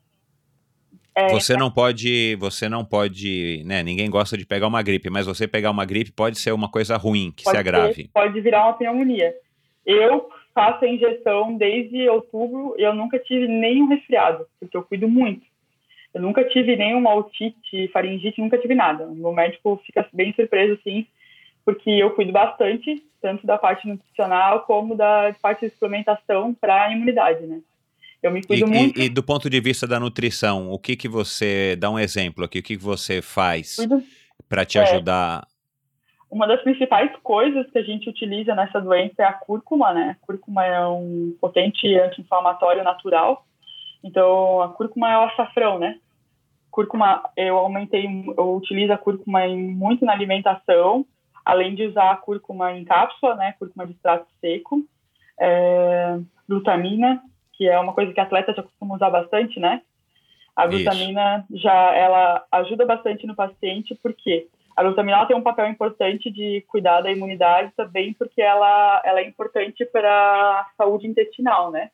é, 1.14 1.29
você 1.29 1.57
não 1.57 1.70
pode, 1.70 2.37
você 2.37 2.68
não 2.68 2.85
pode, 2.85 3.62
né? 3.66 3.83
Ninguém 3.83 4.09
gosta 4.09 4.37
de 4.37 4.47
pegar 4.47 4.66
uma 4.66 4.83
gripe, 4.83 5.11
mas 5.11 5.27
você 5.27 5.47
pegar 5.47 5.70
uma 5.70 5.85
gripe 5.85 6.11
pode 6.11 6.39
ser 6.39 6.53
uma 6.53 6.70
coisa 6.70 6.97
ruim, 6.97 7.31
que 7.37 7.43
se 7.43 7.57
agrave. 7.57 8.05
Ser, 8.05 8.09
pode 8.12 8.41
virar 8.41 8.64
uma 8.64 8.73
pneumonia. 8.73 9.35
Eu 9.85 10.31
faço 10.55 10.85
a 10.85 10.89
injeção 10.89 11.57
desde 11.57 12.09
outubro 12.09 12.75
e 12.79 12.83
eu 12.83 12.95
nunca 12.95 13.18
tive 13.18 13.47
nenhum 13.47 13.89
resfriado, 13.89 14.47
porque 14.59 14.77
eu 14.77 14.83
cuido 14.83 15.07
muito. 15.07 15.45
Eu 16.14 16.20
nunca 16.20 16.44
tive 16.44 16.76
nenhuma 16.76 17.14
otite, 17.14 17.88
faringite, 17.88 18.40
nunca 18.40 18.58
tive 18.58 18.74
nada. 18.74 19.06
O 19.06 19.14
meu 19.14 19.32
médico 19.32 19.80
fica 19.86 20.06
bem 20.12 20.32
surpreso, 20.34 20.74
assim, 20.74 21.06
porque 21.64 21.90
eu 21.90 22.10
cuido 22.10 22.32
bastante, 22.32 23.02
tanto 23.20 23.46
da 23.46 23.56
parte 23.56 23.86
nutricional 23.86 24.60
como 24.60 24.94
da 24.94 25.34
parte 25.40 25.66
de 25.66 25.72
suplementação 25.72 26.52
para 26.52 26.84
a 26.84 26.92
imunidade, 26.92 27.46
né? 27.46 27.60
Eu 28.22 28.30
me 28.30 28.42
cuido 28.42 28.66
e, 28.66 28.70
muito. 28.70 29.00
E, 29.00 29.04
e, 29.04 29.08
do 29.08 29.22
ponto 29.22 29.50
de 29.50 29.60
vista 29.60 29.86
da 29.86 29.98
nutrição, 29.98 30.70
o 30.70 30.78
que 30.78 30.94
que 30.94 31.08
você 31.08 31.76
dá 31.76 31.90
um 31.90 31.98
exemplo 31.98 32.44
aqui? 32.44 32.60
O 32.60 32.62
que 32.62 32.76
que 32.76 32.82
você 32.82 33.20
faz 33.20 33.76
para 34.48 34.64
te 34.64 34.78
é, 34.78 34.82
ajudar? 34.82 35.46
Uma 36.30 36.46
das 36.46 36.62
principais 36.62 37.10
coisas 37.22 37.68
que 37.70 37.78
a 37.78 37.82
gente 37.82 38.08
utiliza 38.08 38.54
nessa 38.54 38.80
doença 38.80 39.22
é 39.22 39.24
a 39.24 39.32
cúrcuma, 39.32 39.92
né? 39.92 40.16
A 40.22 40.26
cúrcuma 40.26 40.64
é 40.64 40.86
um 40.86 41.36
potente 41.40 41.86
anti-inflamatório 41.98 42.84
natural. 42.84 43.44
Então, 44.04 44.62
a 44.62 44.68
cúrcuma 44.68 45.10
é 45.10 45.18
o 45.18 45.24
açafrão, 45.24 45.78
né? 45.78 45.98
Cúrcuma, 46.73 47.23
eu 47.37 47.59
aumentei, 47.59 48.07
eu 48.07 48.57
utilizo 48.57 48.95
a 48.95 48.99
cúrcuma 48.99 49.47
em, 49.47 49.59
muito 49.59 50.07
na 50.07 50.12
alimentação, 50.12 51.05
além 51.45 51.75
de 51.75 51.87
usar 51.87 52.11
a 52.11 52.16
cúrcuma 52.16 52.73
em 52.73 52.83
cápsula, 52.83 53.37
né? 53.37 53.55
Cúrcuma 53.59 53.87
de 53.87 53.93
extrato 53.93 54.27
seco, 54.41 54.83
é, 55.39 56.18
glutamina, 56.49 57.23
que 57.53 57.68
é 57.68 57.79
uma 57.79 57.93
coisa 57.93 58.11
que 58.12 58.20
atleta 58.20 58.55
já 58.55 58.62
costuma 58.62 58.95
usar 58.95 59.11
bastante, 59.11 59.61
né? 59.61 59.83
A 60.57 60.66
glutamina 60.66 61.45
Isso. 61.51 61.62
já 61.62 61.95
ela 61.95 62.43
ajuda 62.51 62.87
bastante 62.87 63.27
no 63.27 63.37
paciente, 63.37 63.95
porque 64.03 64.49
a 64.75 64.83
glutamina 64.83 65.27
tem 65.27 65.37
um 65.37 65.43
papel 65.43 65.66
importante 65.68 66.31
de 66.31 66.64
cuidar 66.68 67.03
da 67.03 67.12
imunidade 67.12 67.70
também, 67.77 68.14
porque 68.14 68.41
ela, 68.41 69.03
ela 69.05 69.20
é 69.20 69.29
importante 69.29 69.85
para 69.85 70.11
a 70.11 70.66
saúde 70.79 71.07
intestinal, 71.07 71.70
né? 71.70 71.91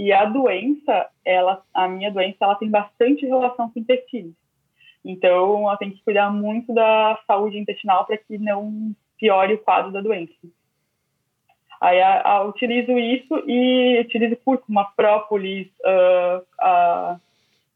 E 0.00 0.14
a 0.14 0.24
doença, 0.24 1.10
ela, 1.22 1.62
a 1.74 1.86
minha 1.86 2.10
doença, 2.10 2.38
ela 2.40 2.54
tem 2.54 2.70
bastante 2.70 3.26
relação 3.26 3.68
com 3.68 3.78
o 3.78 3.82
intestino. 3.82 4.32
Então, 5.04 5.68
ela 5.68 5.76
tem 5.76 5.90
que 5.90 6.02
cuidar 6.02 6.30
muito 6.30 6.72
da 6.72 7.20
saúde 7.26 7.58
intestinal 7.58 8.06
para 8.06 8.16
que 8.16 8.38
não 8.38 8.94
piore 9.18 9.52
o 9.52 9.58
quadro 9.58 9.92
da 9.92 10.00
doença. 10.00 10.32
Aí 11.78 12.00
a, 12.00 12.22
a, 12.22 12.42
utilizo 12.44 12.98
isso 12.98 13.44
e 13.46 14.00
utilizo 14.00 14.36
cúrcuma, 14.42 14.90
própolis, 14.96 15.68
uh, 15.84 16.46
a, 16.58 17.20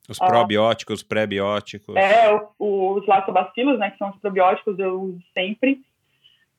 os 0.08 0.18
probióticos, 0.18 1.02
pré-bióticos. 1.02 1.94
É, 1.94 2.32
o, 2.58 2.94
os 2.94 3.06
lactobacilos, 3.06 3.78
né, 3.78 3.90
que 3.90 3.98
são 3.98 4.08
os 4.08 4.16
probióticos, 4.16 4.78
eu 4.78 4.98
uso 4.98 5.22
sempre. 5.34 5.82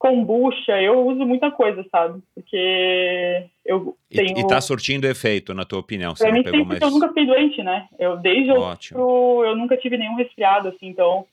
Kombucha, 0.10 0.82
eu 0.82 1.06
uso 1.06 1.26
muita 1.26 1.49
coisa, 1.51 1.86
sabe? 1.91 2.22
Porque 2.34 3.47
eu 3.66 3.97
tenho... 4.10 4.38
E, 4.38 4.41
e 4.41 4.47
tá 4.47 4.62
surtindo 4.62 5.08
efeito, 5.08 5.53
na 5.53 5.66
tua 5.66 5.80
opinião? 5.80 6.16
Você 6.16 6.26
pra 6.26 6.34
mim, 6.34 6.43
pegou 6.43 6.66
mais... 6.66 6.82
eu 6.82 6.91
nunca 6.91 7.12
fui 7.12 7.26
doente, 7.26 7.64
né? 7.64 7.88
Eu, 7.97 8.18
desde 8.18 8.51
Ótimo. 8.51 8.99
outubro, 8.99 9.47
eu 9.47 9.56
nunca 9.56 9.76
tive 9.78 9.97
nenhum 9.97 10.16
resfriado, 10.16 10.70
assim, 10.70 10.88
então 10.88 11.26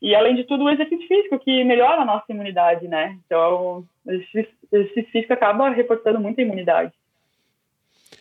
e, 0.00 0.14
além 0.14 0.34
de 0.36 0.44
tudo, 0.44 0.64
o 0.64 0.70
exercício 0.70 1.06
físico, 1.08 1.38
que 1.38 1.64
melhora 1.64 2.02
a 2.02 2.04
nossa 2.04 2.30
imunidade, 2.30 2.86
né? 2.86 3.18
Então, 3.24 3.86
o 4.04 4.10
exercício 4.10 5.10
físico 5.10 5.32
acaba 5.32 5.70
reforçando 5.70 6.20
muito 6.20 6.38
a 6.38 6.42
imunidade. 6.42 6.92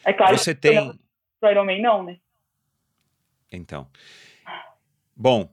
É 0.04 0.14
claro 0.14 0.38
Você 0.38 0.56
que 0.56 0.62
tem... 0.62 0.80
o 0.80 1.48
Ironman 1.48 1.82
não, 1.82 2.04
né? 2.04 2.18
Então. 3.52 3.88
Bom, 5.16 5.50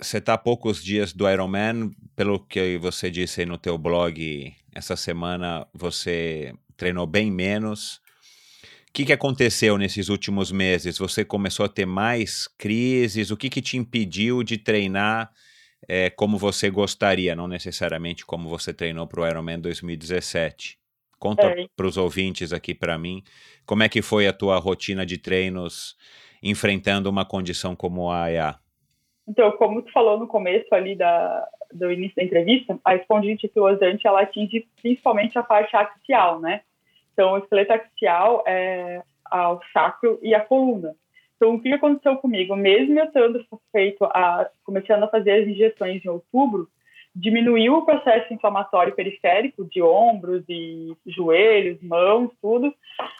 você 0.00 0.18
está 0.18 0.34
há 0.34 0.38
poucos 0.38 0.82
dias 0.82 1.12
do 1.12 1.28
Ironman, 1.28 1.90
pelo 2.16 2.38
que 2.38 2.78
você 2.78 3.10
disse 3.10 3.46
no 3.46 3.58
teu 3.58 3.78
blog, 3.78 4.54
essa 4.72 4.96
semana 4.96 5.66
você 5.72 6.52
treinou 6.76 7.06
bem 7.06 7.30
menos, 7.30 8.02
que, 8.94 9.04
que 9.04 9.12
aconteceu 9.12 9.76
nesses 9.76 10.08
últimos 10.08 10.52
meses? 10.52 10.98
Você 10.98 11.24
começou 11.24 11.66
a 11.66 11.68
ter 11.68 11.84
mais 11.84 12.46
crises? 12.46 13.32
O 13.32 13.36
que, 13.36 13.50
que 13.50 13.60
te 13.60 13.76
impediu 13.76 14.44
de 14.44 14.56
treinar 14.56 15.32
é, 15.88 16.08
como 16.10 16.38
você 16.38 16.70
gostaria, 16.70 17.34
não 17.34 17.48
necessariamente 17.48 18.24
como 18.24 18.48
você 18.48 18.72
treinou 18.72 19.08
para 19.08 19.20
o 19.20 19.26
Ironman 19.26 19.58
2017? 19.58 20.78
Conta 21.18 21.42
é. 21.42 21.66
para 21.74 21.88
os 21.88 21.96
ouvintes 21.96 22.52
aqui 22.52 22.72
para 22.72 22.96
mim, 22.96 23.24
como 23.66 23.82
é 23.82 23.88
que 23.88 24.00
foi 24.00 24.28
a 24.28 24.32
tua 24.32 24.58
rotina 24.58 25.04
de 25.04 25.18
treinos 25.18 25.96
enfrentando 26.40 27.10
uma 27.10 27.24
condição 27.24 27.74
como 27.74 28.12
a 28.12 28.22
AIA? 28.22 28.60
Então, 29.26 29.50
como 29.52 29.82
tu 29.82 29.90
falou 29.92 30.18
no 30.18 30.26
começo 30.26 30.72
ali 30.74 30.94
da, 30.94 31.48
do 31.72 31.90
início 31.90 32.16
da 32.16 32.24
entrevista, 32.24 32.78
a 32.84 32.94
espondilite 32.94 33.46
anquilosante, 33.46 34.06
ela 34.06 34.20
atinge 34.20 34.66
principalmente 34.80 35.38
a 35.38 35.42
parte 35.42 35.74
axial, 35.74 36.40
né? 36.40 36.60
Então, 37.12 37.32
o 37.32 37.38
esqueleto 37.38 37.72
axial 37.72 38.44
é 38.46 39.02
ao 39.24 39.60
sacro 39.72 40.18
e 40.22 40.34
a 40.34 40.40
coluna. 40.40 40.94
Então, 41.36 41.54
o 41.54 41.60
que 41.60 41.72
aconteceu 41.72 42.16
comigo? 42.16 42.54
Mesmo 42.54 42.98
eu 42.98 43.10
tendo 43.10 43.44
feito 43.72 44.04
a, 44.04 44.48
começando 44.64 45.04
a 45.04 45.08
fazer 45.08 45.42
as 45.42 45.48
injeções 45.48 46.04
em 46.04 46.08
outubro, 46.08 46.68
diminuiu 47.14 47.74
o 47.74 47.84
processo 47.84 48.32
inflamatório 48.32 48.94
periférico 48.94 49.64
de 49.64 49.80
ombros 49.80 50.44
e 50.48 50.96
joelhos, 51.06 51.80
mãos, 51.80 52.30
tudo, 52.42 52.74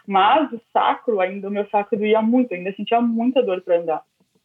mas 0.07 0.53
o 0.53 0.61
sacro, 0.73 1.21
ainda 1.21 1.49
o 1.49 1.51
meu 1.51 1.69
sacro 1.69 1.99
doía 1.99 2.21
muito, 2.21 2.53
ainda 2.53 2.73
sentia 2.75 3.01
muita 3.01 3.43
dor 3.43 3.61
para 3.61 3.79
andar, 3.79 4.03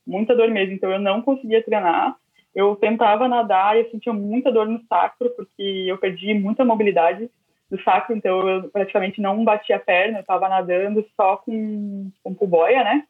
muita 0.10 0.36
dor 0.36 0.50
mesmo, 0.50 0.74
então 0.74 0.92
eu 0.92 1.00
não 1.00 1.22
conseguia 1.22 1.64
treinar, 1.64 2.16
eu 2.56 2.76
tentava 2.76 3.28
nadar 3.28 3.76
e 3.76 3.82
eu 3.82 3.92
sentia 3.92 4.12
muita 4.12 4.52
dor 4.52 4.68
no 4.68 4.82
sacro, 4.88 5.30
porque 5.36 5.86
eu 5.88 5.98
perdi 5.98 6.34
muita 6.34 6.66
mobilidade, 6.66 7.30
do 7.70 7.82
saco, 7.84 8.14
então 8.14 8.48
eu 8.48 8.70
praticamente 8.70 9.22
não 9.22 9.44
batia 9.44 9.76
a 9.76 9.80
perna, 9.80 10.18
eu 10.18 10.22
estava 10.22 10.50
nadando 10.50 11.06
só 11.16 11.38
com, 11.38 12.10
com 12.24 12.34
puboia, 12.34 12.84
né? 12.84 13.04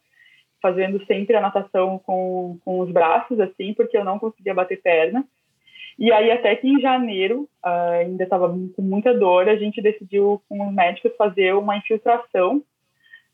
Fazendo 0.62 1.04
sempre 1.06 1.36
a 1.36 1.42
natação 1.42 1.98
com, 2.00 2.60
com 2.66 2.80
os 2.80 2.92
braços, 2.92 3.40
assim, 3.40 3.74
porque 3.74 3.98
eu 3.98 4.04
não 4.04 4.20
conseguia 4.20 4.54
bater 4.54 4.82
perna. 4.82 5.26
E 5.98 6.12
aí, 6.12 6.32
até 6.32 6.56
que 6.56 6.68
em 6.68 6.80
janeiro, 6.82 7.48
uh, 7.66 8.02
ainda 8.02 8.24
estava 8.24 8.50
com 8.50 8.82
muita 8.82 9.14
dor, 9.14 9.48
a 9.48 9.56
gente 9.56 9.82
decidiu 9.82 10.42
com 10.50 10.68
os 10.68 10.74
médicos 10.74 11.16
fazer 11.18 11.54
uma 11.56 11.78
infiltração 11.78 12.62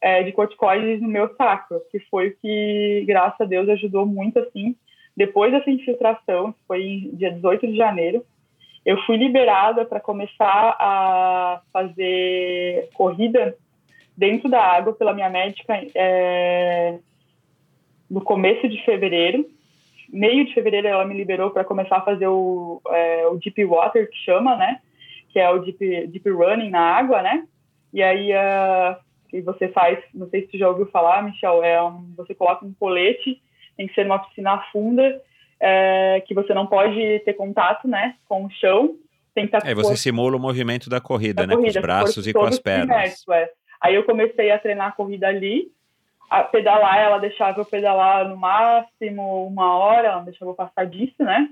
é, 0.05 0.21
de 0.21 0.31
corticoides 0.31 1.01
no 1.01 1.07
meu 1.07 1.35
sacro, 1.35 1.81
que 1.91 1.99
foi 2.11 2.27
o 2.27 2.37
que, 2.37 3.03
graças 3.07 3.41
a 3.41 3.45
Deus, 3.45 3.67
ajudou 3.69 4.05
muito, 4.05 4.37
assim. 4.37 4.75
Depois 5.17 5.51
dessa 5.51 5.71
infiltração, 5.71 6.53
foi 6.67 7.09
dia 7.13 7.31
18 7.31 7.65
de 7.65 7.75
janeiro, 7.75 8.23
eu 8.85 9.01
fui 9.05 9.17
liberada 9.17 9.83
para 9.83 9.99
começar 9.99 10.77
a 10.79 11.59
fazer 11.73 12.87
corrida 12.93 13.57
dentro 14.15 14.47
da 14.47 14.61
água 14.61 14.93
pela 14.93 15.11
minha 15.11 15.27
médica 15.27 15.73
é, 15.95 16.99
no 18.07 18.21
começo 18.21 18.69
de 18.69 18.85
fevereiro. 18.85 19.43
Meio 20.13 20.45
de 20.45 20.53
fevereiro 20.53 20.87
ela 20.87 21.03
me 21.03 21.15
liberou 21.15 21.49
para 21.49 21.63
começar 21.63 21.97
a 21.97 22.05
fazer 22.05 22.27
o, 22.27 22.79
é, 22.89 23.25
o 23.25 23.37
deep 23.37 23.65
water, 23.65 24.07
que 24.07 24.17
chama, 24.17 24.55
né? 24.55 24.79
Que 25.29 25.39
é 25.39 25.49
o 25.49 25.57
deep, 25.57 26.05
deep 26.09 26.29
running 26.29 26.69
na 26.69 26.81
água, 26.81 27.23
né? 27.23 27.47
E 27.91 28.03
aí 28.03 28.31
uh, 28.33 29.04
que 29.29 29.41
você 29.41 29.69
faz, 29.69 29.99
não 30.13 30.29
sei 30.29 30.41
se 30.41 30.51
você 30.51 30.57
já 30.57 30.69
ouviu 30.69 30.85
falar, 30.87 31.23
Michel, 31.23 31.63
é 31.63 31.81
um, 31.81 32.13
você 32.15 32.33
coloca 32.33 32.65
um 32.65 32.73
colete, 32.73 33.41
tem 33.75 33.87
que 33.87 33.93
ser 33.93 34.03
numa 34.03 34.19
piscina 34.19 34.57
funda, 34.71 35.21
é, 35.59 36.21
que 36.27 36.33
você 36.33 36.53
não 36.53 36.67
pode 36.67 37.19
ter 37.19 37.33
contato, 37.33 37.87
né, 37.87 38.15
com 38.27 38.45
o 38.45 38.51
chão. 38.51 38.95
Tem 39.33 39.47
que 39.47 39.55
estar 39.55 39.69
é, 39.69 39.73
você 39.73 39.89
corpo, 39.89 39.97
simula 39.97 40.37
o 40.37 40.39
movimento 40.39 40.89
da 40.89 41.01
corrida, 41.01 41.41
da 41.41 41.47
né, 41.47 41.55
corrida, 41.55 41.73
com 41.73 41.79
os 41.79 41.81
braços 41.81 42.27
e 42.27 42.33
com 42.33 42.43
as 42.43 42.59
pernas. 42.59 43.23
é. 43.31 43.51
Aí 43.81 43.95
eu 43.95 44.03
comecei 44.03 44.51
a 44.51 44.59
treinar 44.59 44.87
a 44.87 44.91
corrida 44.91 45.27
ali, 45.27 45.71
a 46.29 46.43
pedalar, 46.43 46.97
ela 46.97 47.17
deixava 47.17 47.59
eu 47.59 47.65
pedalar 47.65 48.27
no 48.27 48.37
máximo 48.37 49.45
uma 49.45 49.77
hora, 49.77 50.07
ela 50.07 50.17
não 50.17 50.25
deixava 50.25 50.51
eu 50.51 50.55
passar 50.55 50.85
disso, 50.85 51.15
né, 51.19 51.49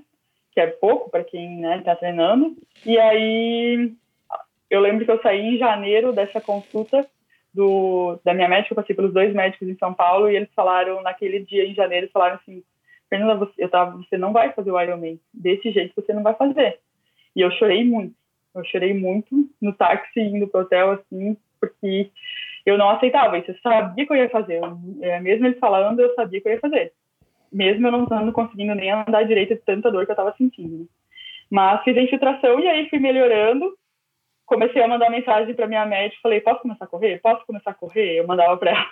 que 0.52 0.60
é 0.60 0.66
pouco 0.66 1.10
para 1.10 1.24
quem, 1.24 1.58
né, 1.58 1.82
tá 1.84 1.94
treinando. 1.94 2.56
E 2.86 2.98
aí 2.98 3.92
eu 4.70 4.80
lembro 4.80 5.04
que 5.04 5.10
eu 5.10 5.20
saí 5.22 5.54
em 5.54 5.58
janeiro 5.58 6.12
dessa 6.12 6.40
consulta 6.40 7.06
do, 7.54 8.18
da 8.24 8.34
minha 8.34 8.48
médica, 8.48 8.72
eu 8.72 8.76
passei 8.76 8.96
pelos 8.96 9.14
dois 9.14 9.32
médicos 9.32 9.68
em 9.68 9.76
São 9.76 9.94
Paulo 9.94 10.28
e 10.28 10.36
eles 10.36 10.48
falaram, 10.54 11.00
naquele 11.02 11.40
dia 11.40 11.64
em 11.64 11.74
janeiro, 11.74 12.10
falaram 12.12 12.34
assim, 12.34 12.62
Fernanda, 13.08 13.36
você, 13.36 13.52
eu 13.56 13.68
tava, 13.68 13.96
você 13.96 14.18
não 14.18 14.32
vai 14.32 14.52
fazer 14.52 14.72
o 14.72 14.80
Ironman, 14.80 15.20
desse 15.32 15.70
jeito 15.70 15.94
você 15.94 16.12
não 16.12 16.22
vai 16.22 16.34
fazer. 16.34 16.80
E 17.36 17.40
eu 17.40 17.50
chorei 17.52 17.84
muito, 17.84 18.14
eu 18.54 18.64
chorei 18.64 18.92
muito 18.92 19.48
no 19.62 19.72
táxi 19.72 20.20
indo 20.20 20.48
pro 20.48 20.62
hotel, 20.62 20.92
assim, 20.92 21.36
porque 21.60 22.10
eu 22.66 22.76
não 22.76 22.90
aceitava 22.90 23.38
isso, 23.38 23.52
eu 23.52 23.58
sabia 23.62 24.04
que 24.04 24.12
eu 24.12 24.16
ia 24.16 24.30
fazer, 24.30 24.60
é, 25.00 25.20
mesmo 25.20 25.46
eles 25.46 25.58
falando, 25.58 26.00
eu 26.00 26.12
sabia 26.14 26.40
que 26.40 26.48
eu 26.48 26.52
ia 26.52 26.60
fazer. 26.60 26.92
Mesmo 27.52 27.86
eu 27.86 27.92
não 27.92 28.02
estando 28.02 28.32
conseguindo 28.32 28.74
nem 28.74 28.90
andar 28.90 29.22
direito 29.22 29.54
de 29.54 29.60
tanta 29.60 29.92
dor 29.92 30.04
que 30.04 30.10
eu 30.10 30.16
tava 30.16 30.34
sentindo. 30.36 30.88
Mas 31.48 31.84
fiz 31.84 31.96
a 31.96 32.02
infiltração 32.02 32.58
e 32.58 32.66
aí 32.66 32.88
fui 32.88 32.98
melhorando, 32.98 33.76
comecei 34.46 34.82
a 34.82 34.88
mandar 34.88 35.10
mensagem 35.10 35.54
para 35.54 35.66
minha 35.66 35.86
médica, 35.86 36.20
falei, 36.22 36.40
posso 36.40 36.60
começar 36.60 36.84
a 36.84 36.88
correr? 36.88 37.20
Posso 37.20 37.46
começar 37.46 37.70
a 37.70 37.74
correr? 37.74 38.18
Eu 38.18 38.26
mandava 38.26 38.56
para 38.56 38.70
ela. 38.72 38.90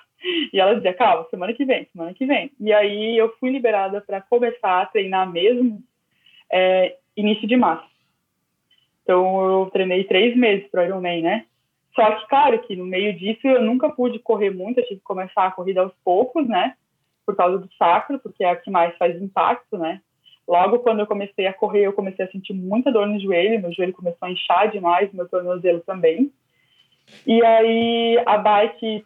E 0.52 0.60
ela 0.60 0.74
dizia, 0.74 0.94
calma, 0.94 1.26
semana 1.30 1.52
que 1.52 1.64
vem, 1.64 1.84
semana 1.86 2.14
que 2.14 2.24
vem. 2.24 2.52
E 2.60 2.72
aí 2.72 3.18
eu 3.18 3.34
fui 3.40 3.50
liberada 3.50 4.00
para 4.00 4.20
começar 4.20 4.82
a 4.82 4.86
treinar 4.86 5.30
mesmo 5.30 5.82
é, 6.50 6.96
início 7.16 7.46
de 7.48 7.56
março. 7.56 7.90
Então 9.02 9.44
eu 9.44 9.70
treinei 9.72 10.04
três 10.04 10.36
meses 10.36 10.68
para 10.70 10.84
Ironman, 10.84 11.22
né? 11.22 11.46
Só 11.94 12.10
que, 12.12 12.28
claro, 12.28 12.58
que 12.60 12.76
no 12.76 12.86
meio 12.86 13.12
disso 13.14 13.46
eu 13.46 13.60
nunca 13.60 13.90
pude 13.90 14.18
correr 14.18 14.50
muito, 14.50 14.78
eu 14.78 14.84
tive 14.84 15.00
que 15.00 15.04
começar 15.04 15.46
a 15.46 15.50
corrida 15.50 15.80
aos 15.80 15.92
poucos, 16.04 16.46
né? 16.48 16.74
Por 17.26 17.36
causa 17.36 17.58
do 17.58 17.68
sacro, 17.74 18.18
porque 18.18 18.44
é 18.44 18.50
a 18.50 18.56
que 18.56 18.70
mais 18.70 18.96
faz 18.96 19.20
impacto, 19.20 19.76
né? 19.76 20.00
Logo 20.47 20.81
quando 20.81 21.01
eu 21.01 21.06
comecei 21.06 21.47
a 21.47 21.52
correr, 21.52 21.82
eu 21.82 21.93
comecei 21.93 22.24
a 22.24 22.31
sentir 22.31 22.52
muita 22.52 22.90
dor 22.90 23.06
no 23.06 23.20
joelho, 23.20 23.60
meu 23.60 23.73
joelho 23.73 23.93
começou 23.93 24.27
a 24.27 24.31
inchar 24.31 24.70
demais, 24.70 25.12
meu 25.12 25.28
tornozelo 25.28 25.81
também. 25.81 26.32
E 27.27 27.44
aí 27.44 28.23
a 28.27 28.39
bike, 28.39 29.05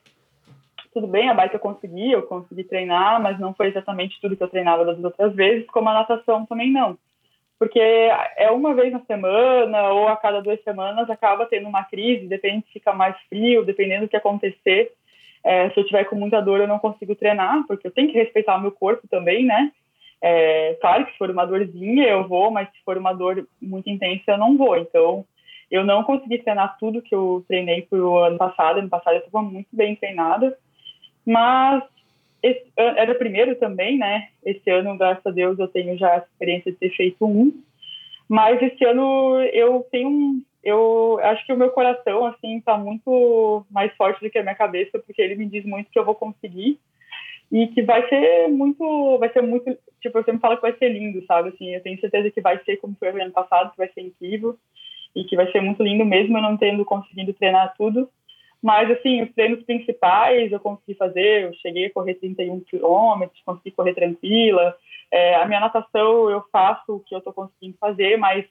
tudo 0.92 1.06
bem, 1.06 1.28
a 1.28 1.34
bike 1.34 1.54
eu 1.54 1.60
consegui, 1.60 2.12
eu 2.12 2.22
consegui 2.22 2.64
treinar, 2.64 3.20
mas 3.22 3.38
não 3.38 3.52
foi 3.54 3.68
exatamente 3.68 4.20
tudo 4.20 4.36
que 4.36 4.42
eu 4.42 4.48
treinava 4.48 4.84
das 4.84 5.02
outras 5.02 5.34
vezes, 5.34 5.66
como 5.66 5.88
a 5.88 5.94
natação 5.94 6.46
também 6.46 6.72
não. 6.72 6.96
Porque 7.58 7.80
é 7.80 8.50
uma 8.50 8.74
vez 8.74 8.92
na 8.92 9.00
semana 9.00 9.90
ou 9.90 10.08
a 10.08 10.16
cada 10.16 10.42
duas 10.42 10.62
semanas 10.62 11.08
acaba 11.08 11.46
tendo 11.46 11.68
uma 11.68 11.84
crise, 11.84 12.26
depende 12.26 12.66
se 12.66 12.74
fica 12.74 12.92
mais 12.92 13.16
frio, 13.28 13.64
dependendo 13.64 14.06
do 14.06 14.08
que 14.08 14.16
acontecer. 14.16 14.92
É, 15.42 15.70
se 15.70 15.80
eu 15.80 15.86
tiver 15.86 16.04
com 16.04 16.16
muita 16.16 16.40
dor, 16.40 16.60
eu 16.60 16.68
não 16.68 16.78
consigo 16.78 17.14
treinar, 17.14 17.64
porque 17.66 17.86
eu 17.86 17.90
tenho 17.90 18.08
que 18.08 18.18
respeitar 18.18 18.56
o 18.56 18.60
meu 18.60 18.72
corpo 18.72 19.06
também, 19.08 19.44
né? 19.44 19.72
É, 20.22 20.74
claro 20.80 21.04
que 21.04 21.12
se 21.12 21.18
for 21.18 21.30
uma 21.30 21.46
dorzinha 21.46 22.08
eu 22.08 22.26
vou, 22.26 22.50
mas 22.50 22.68
se 22.70 22.82
for 22.84 22.96
uma 22.96 23.12
dor 23.12 23.46
muito 23.60 23.88
intensa 23.88 24.32
eu 24.32 24.38
não 24.38 24.56
vou. 24.56 24.76
Então, 24.76 25.24
eu 25.70 25.84
não 25.84 26.04
consegui 26.04 26.38
treinar 26.38 26.76
tudo 26.78 27.02
que 27.02 27.14
eu 27.14 27.44
treinei 27.48 27.82
pro 27.82 28.18
ano 28.18 28.38
passado. 28.38 28.78
Ano 28.78 28.88
passado 28.88 29.14
eu 29.14 29.20
estava 29.20 29.42
muito 29.42 29.68
bem 29.72 29.96
treinada, 29.96 30.56
mas 31.24 31.82
esse, 32.42 32.64
era 32.76 33.12
o 33.12 33.18
primeiro 33.18 33.56
também, 33.56 33.98
né? 33.98 34.28
Esse 34.44 34.70
ano, 34.70 34.96
graças 34.96 35.26
a 35.26 35.30
Deus, 35.30 35.58
eu 35.58 35.68
tenho 35.68 35.98
já 35.98 36.14
a 36.14 36.18
experiência 36.18 36.70
de 36.70 36.78
ter 36.78 36.90
feito 36.90 37.26
um. 37.26 37.52
Mas 38.28 38.60
esse 38.62 38.84
ano 38.84 39.40
eu 39.52 39.86
tenho 39.90 40.08
um, 40.08 40.42
eu 40.62 41.18
acho 41.22 41.46
que 41.46 41.52
o 41.52 41.56
meu 41.56 41.70
coração 41.70 42.26
assim 42.26 42.58
está 42.58 42.76
muito 42.76 43.64
mais 43.70 43.94
forte 43.94 44.20
do 44.20 44.30
que 44.30 44.38
a 44.38 44.42
minha 44.42 44.54
cabeça, 44.54 44.98
porque 44.98 45.22
ele 45.22 45.36
me 45.36 45.46
diz 45.46 45.64
muito 45.64 45.90
que 45.90 45.98
eu 45.98 46.04
vou 46.04 46.14
conseguir 46.14 46.78
e 47.50 47.68
que 47.68 47.82
vai 47.82 48.08
ser 48.08 48.48
muito, 48.48 49.18
vai 49.18 49.32
ser 49.32 49.42
muito, 49.42 49.76
tipo, 50.00 50.18
eu 50.18 50.24
sempre 50.24 50.40
falo 50.40 50.56
que 50.56 50.62
vai 50.62 50.76
ser 50.76 50.88
lindo, 50.88 51.24
sabe? 51.26 51.50
Assim, 51.50 51.74
eu 51.74 51.82
tenho 51.82 52.00
certeza 52.00 52.30
que 52.30 52.40
vai 52.40 52.62
ser 52.64 52.76
como 52.78 52.96
foi 52.98 53.12
o 53.12 53.22
ano 53.22 53.32
passado, 53.32 53.70
que 53.70 53.78
vai 53.78 53.88
ser 53.88 54.00
incrível 54.00 54.56
e 55.14 55.24
que 55.24 55.36
vai 55.36 55.50
ser 55.50 55.60
muito 55.60 55.82
lindo 55.82 56.04
mesmo 56.04 56.36
eu 56.36 56.42
não 56.42 56.56
tendo 56.56 56.84
conseguido 56.84 57.32
treinar 57.32 57.74
tudo. 57.76 58.08
Mas, 58.62 58.90
assim, 58.90 59.22
os 59.22 59.32
treinos 59.32 59.62
principais 59.62 60.50
eu 60.50 60.58
consegui 60.58 60.94
fazer, 60.94 61.44
eu 61.44 61.54
cheguei 61.54 61.86
a 61.86 61.92
correr 61.92 62.14
31 62.14 62.60
quilômetros, 62.60 63.40
consegui 63.44 63.70
correr 63.70 63.94
tranquila. 63.94 64.76
É, 65.10 65.36
a 65.36 65.46
minha 65.46 65.60
natação 65.60 66.28
eu 66.28 66.44
faço 66.50 66.96
o 66.96 67.00
que 67.00 67.14
eu 67.14 67.18
estou 67.18 67.32
conseguindo 67.32 67.76
fazer, 67.78 68.16
mas 68.16 68.44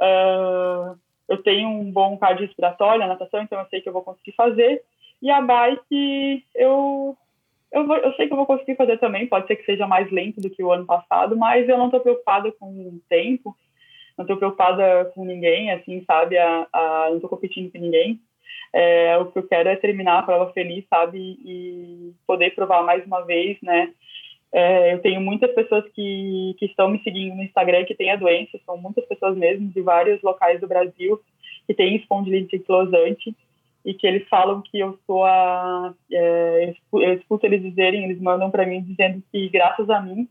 uh, 0.00 0.98
eu 1.28 1.42
tenho 1.42 1.68
um 1.68 1.90
bom 1.90 2.16
cardio 2.18 2.46
respiratório 2.46 3.00
na 3.00 3.06
natação, 3.06 3.42
então 3.42 3.58
eu 3.58 3.66
sei 3.66 3.80
que 3.80 3.88
eu 3.88 3.92
vou 3.92 4.02
conseguir 4.02 4.32
fazer. 4.32 4.82
E 5.22 5.30
a 5.30 5.40
bike, 5.40 6.44
eu 6.54 7.16
eu, 7.74 7.86
vou, 7.86 7.96
eu 7.96 8.12
sei 8.14 8.26
que 8.26 8.32
eu 8.32 8.36
vou 8.36 8.46
conseguir 8.46 8.76
fazer 8.76 8.98
também, 8.98 9.26
pode 9.26 9.46
ser 9.46 9.56
que 9.56 9.64
seja 9.64 9.86
mais 9.86 10.10
lento 10.10 10.40
do 10.40 10.48
que 10.48 10.62
o 10.62 10.72
ano 10.72 10.86
passado, 10.86 11.36
mas 11.36 11.68
eu 11.68 11.76
não 11.76 11.86
estou 11.86 12.00
preocupada 12.00 12.50
com 12.52 12.66
o 12.66 13.00
tempo, 13.08 13.54
não 14.16 14.22
estou 14.22 14.36
preocupada 14.36 15.10
com 15.14 15.24
ninguém, 15.24 15.72
assim, 15.72 16.02
sabe? 16.06 16.38
A, 16.38 16.66
a 16.72 17.06
não 17.08 17.16
estou 17.16 17.28
competindo 17.28 17.72
com 17.72 17.78
ninguém. 17.78 18.20
É, 18.72 19.16
o 19.18 19.26
que 19.26 19.38
eu 19.38 19.46
quero 19.46 19.68
é 19.68 19.76
terminar 19.76 20.18
a 20.18 20.22
prova 20.22 20.52
feliz, 20.52 20.84
sabe? 20.88 21.18
E 21.44 22.12
poder 22.26 22.54
provar 22.54 22.82
mais 22.82 23.04
uma 23.04 23.22
vez, 23.22 23.58
né? 23.60 23.92
É, 24.52 24.94
eu 24.94 25.00
tenho 25.00 25.20
muitas 25.20 25.52
pessoas 25.52 25.84
que, 25.92 26.54
que 26.58 26.66
estão 26.66 26.88
me 26.88 27.02
seguindo 27.02 27.34
no 27.34 27.42
Instagram 27.42 27.84
que 27.84 27.94
têm 27.94 28.12
a 28.12 28.16
doença, 28.16 28.58
são 28.64 28.76
muitas 28.76 29.04
pessoas 29.06 29.36
mesmo 29.36 29.68
de 29.68 29.80
vários 29.80 30.22
locais 30.22 30.60
do 30.60 30.68
Brasil 30.68 31.20
que 31.66 31.74
têm 31.74 31.96
espondilite 31.96 32.56
anquilosante 32.56 33.34
e 33.84 33.92
que 33.92 34.06
eles 34.06 34.26
falam 34.28 34.62
que 34.62 34.78
eu 34.78 34.98
sou 35.06 35.24
a. 35.24 35.92
É, 36.10 36.74
eu 36.92 37.14
escuto 37.14 37.44
eles 37.44 37.62
dizerem, 37.62 38.04
eles 38.04 38.20
mandam 38.20 38.50
para 38.50 38.66
mim 38.66 38.82
dizendo 38.82 39.22
que, 39.30 39.48
graças 39.50 39.90
a 39.90 40.00
mim, 40.00 40.26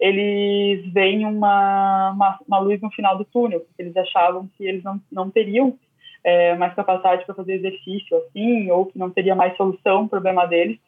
eles 0.00 0.90
veem 0.92 1.26
uma, 1.26 2.12
uma, 2.12 2.38
uma, 2.46 2.58
luz 2.58 2.80
no 2.80 2.90
final 2.90 3.18
do 3.18 3.24
túnel, 3.24 3.60
porque 3.60 3.82
eles 3.82 3.96
achavam 3.96 4.48
que 4.56 4.64
eles 4.64 4.82
não, 4.82 5.00
não 5.12 5.30
teriam 5.30 5.78
é, 6.24 6.56
mais 6.56 6.74
capacidade 6.74 7.26
para 7.26 7.34
fazer 7.34 7.54
exercício 7.54 8.16
assim, 8.16 8.70
ou 8.70 8.86
que 8.86 8.98
não 8.98 9.10
teria 9.10 9.34
mais 9.34 9.56
solução 9.56 10.04
o 10.04 10.08
problema 10.08 10.46
deles. 10.46 10.78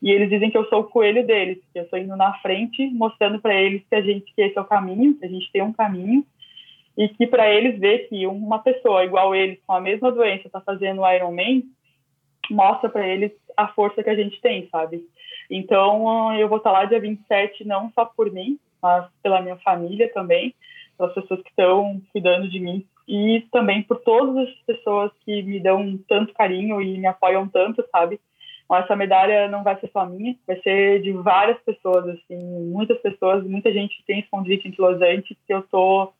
E 0.00 0.10
eles 0.10 0.30
dizem 0.30 0.50
que 0.50 0.56
eu 0.56 0.64
sou 0.68 0.80
o 0.80 0.84
coelho 0.84 1.26
deles, 1.26 1.58
que 1.72 1.78
eu 1.78 1.82
estou 1.82 1.98
indo 1.98 2.16
na 2.16 2.32
frente, 2.38 2.88
mostrando 2.90 3.40
para 3.40 3.54
eles 3.54 3.82
que 3.88 3.94
a 3.94 4.00
gente 4.00 4.32
que 4.34 4.40
esse 4.40 4.56
é 4.56 4.60
o 4.60 4.64
caminho, 4.64 5.14
que 5.18 5.26
a 5.26 5.28
gente 5.28 5.50
tem 5.52 5.60
um 5.60 5.72
caminho 5.72 6.24
e 6.98 7.08
que 7.08 7.28
para 7.28 7.48
eles 7.48 7.78
ver 7.78 8.08
que 8.08 8.26
uma 8.26 8.58
pessoa 8.58 9.04
igual 9.04 9.32
eles 9.32 9.60
com 9.64 9.72
a 9.72 9.80
mesma 9.80 10.10
doença 10.10 10.48
está 10.48 10.60
fazendo 10.60 11.02
o 11.02 11.08
Ironman 11.08 11.62
mostra 12.50 12.90
para 12.90 13.06
eles 13.06 13.30
a 13.56 13.68
força 13.68 14.02
que 14.02 14.10
a 14.10 14.16
gente 14.16 14.40
tem, 14.40 14.68
sabe? 14.68 15.04
Então 15.48 16.34
eu 16.34 16.48
vou 16.48 16.58
estar 16.58 16.72
tá 16.72 16.80
lá 16.80 16.84
dia 16.86 16.98
27 16.98 17.64
não 17.64 17.92
só 17.92 18.04
por 18.04 18.32
mim, 18.32 18.58
mas 18.82 19.06
pela 19.22 19.40
minha 19.40 19.56
família 19.58 20.12
também, 20.12 20.52
pelas 20.96 21.14
pessoas 21.14 21.40
que 21.42 21.50
estão 21.50 22.02
cuidando 22.12 22.50
de 22.50 22.58
mim 22.58 22.84
e 23.06 23.46
também 23.52 23.82
por 23.82 24.00
todas 24.00 24.48
as 24.48 24.54
pessoas 24.66 25.12
que 25.24 25.40
me 25.42 25.60
dão 25.60 25.96
tanto 26.08 26.34
carinho 26.34 26.82
e 26.82 26.98
me 26.98 27.06
apoiam 27.06 27.46
tanto, 27.48 27.84
sabe? 27.92 28.18
Essa 28.70 28.96
medalha 28.96 29.48
não 29.48 29.62
vai 29.62 29.78
ser 29.80 29.88
só 29.92 30.04
minha, 30.04 30.36
vai 30.46 30.60
ser 30.60 31.00
de 31.00 31.12
várias 31.12 31.58
pessoas, 31.62 32.06
assim, 32.08 32.36
muitas 32.70 32.98
pessoas, 32.98 33.42
muita 33.44 33.72
gente 33.72 34.04
tem 34.06 34.18
espondilite 34.18 34.68
anquilosante 34.68 35.38
que 35.46 35.54
eu 35.54 35.62
tô 35.62 36.12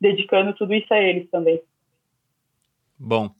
dedicando 0.00 0.54
tudo 0.54 0.74
isso 0.74 0.92
a 0.92 0.98
eles 0.98 1.28
também. 1.30 1.60
Bom, 2.98 3.34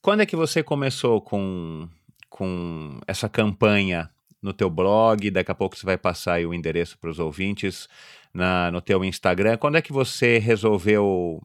quando 0.00 0.20
é 0.20 0.26
que 0.26 0.36
você 0.36 0.62
começou 0.62 1.20
com, 1.20 1.88
com 2.28 3.00
essa 3.06 3.28
campanha 3.28 4.10
no 4.40 4.52
teu 4.52 4.70
blog? 4.70 5.30
Daqui 5.30 5.50
a 5.50 5.54
pouco 5.54 5.76
você 5.76 5.84
vai 5.84 5.98
passar 5.98 6.40
o 6.44 6.54
endereço 6.54 6.98
para 6.98 7.10
os 7.10 7.18
ouvintes 7.18 7.88
na, 8.32 8.70
no 8.70 8.80
teu 8.80 9.04
Instagram. 9.04 9.56
Quando 9.56 9.76
é 9.76 9.82
que 9.82 9.92
você 9.92 10.38
resolveu 10.38 11.42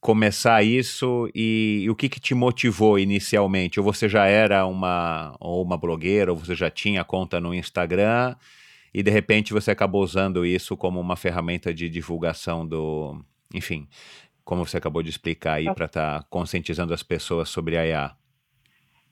começar 0.00 0.62
isso 0.62 1.28
e, 1.34 1.82
e, 1.82 1.90
o 1.90 1.96
que, 1.96 2.08
que 2.08 2.20
te 2.20 2.34
motivou 2.34 2.98
inicialmente? 2.98 3.80
Ou 3.80 3.84
você 3.84 4.08
já 4.08 4.26
era 4.26 4.64
uma, 4.64 5.36
ou 5.40 5.62
uma 5.62 5.76
blogueira, 5.76 6.32
ou 6.32 6.38
você 6.38 6.54
já 6.54 6.70
tinha 6.70 7.02
conta 7.02 7.40
no 7.40 7.52
Instagram 7.52 8.36
e 8.96 9.02
de 9.02 9.10
repente 9.10 9.52
você 9.52 9.70
acabou 9.70 10.02
usando 10.02 10.46
isso 10.46 10.74
como 10.74 10.98
uma 10.98 11.16
ferramenta 11.16 11.72
de 11.74 11.86
divulgação 11.86 12.66
do. 12.66 13.20
Enfim. 13.54 13.86
como 14.42 14.64
você 14.64 14.78
acabou 14.78 15.02
de 15.02 15.10
explicar 15.10 15.54
aí, 15.54 15.66
para 15.74 15.84
estar 15.84 16.20
tá 16.20 16.26
conscientizando 16.30 16.94
as 16.94 17.02
pessoas 17.02 17.50
sobre 17.50 17.76
a 17.76 17.86
IA? 17.86 18.12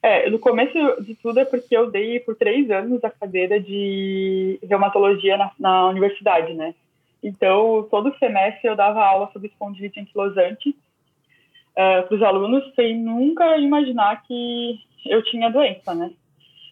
É, 0.02 0.31
no 0.31 0.39
começo 0.39 0.73
de 1.02 1.15
tudo 1.16 1.39
é 1.39 1.44
porque 1.44 1.77
eu 1.77 1.90
dei 1.90 2.19
por 2.19 2.35
três 2.35 2.70
anos 2.70 3.05
a 3.05 3.11
cadeira 3.11 3.61
de 3.61 4.59
reumatologia 4.62 5.36
na, 5.36 5.51
na 5.59 5.89
universidade, 5.89 6.55
né? 6.55 6.74
Então, 7.23 7.86
todo 7.90 8.16
semestre 8.19 8.66
eu 8.66 8.74
dava 8.74 9.05
aula 9.05 9.28
sobre 9.35 9.48
espondilite 9.48 10.01
anquilosante 10.01 10.70
uh, 10.70 12.06
para 12.09 12.15
os 12.15 12.23
alunos, 12.23 12.74
sem 12.74 12.98
nunca 12.98 13.59
imaginar 13.59 14.23
que 14.23 14.81
eu 15.05 15.23
tinha 15.23 15.51
doença, 15.51 15.94
né? 15.94 16.11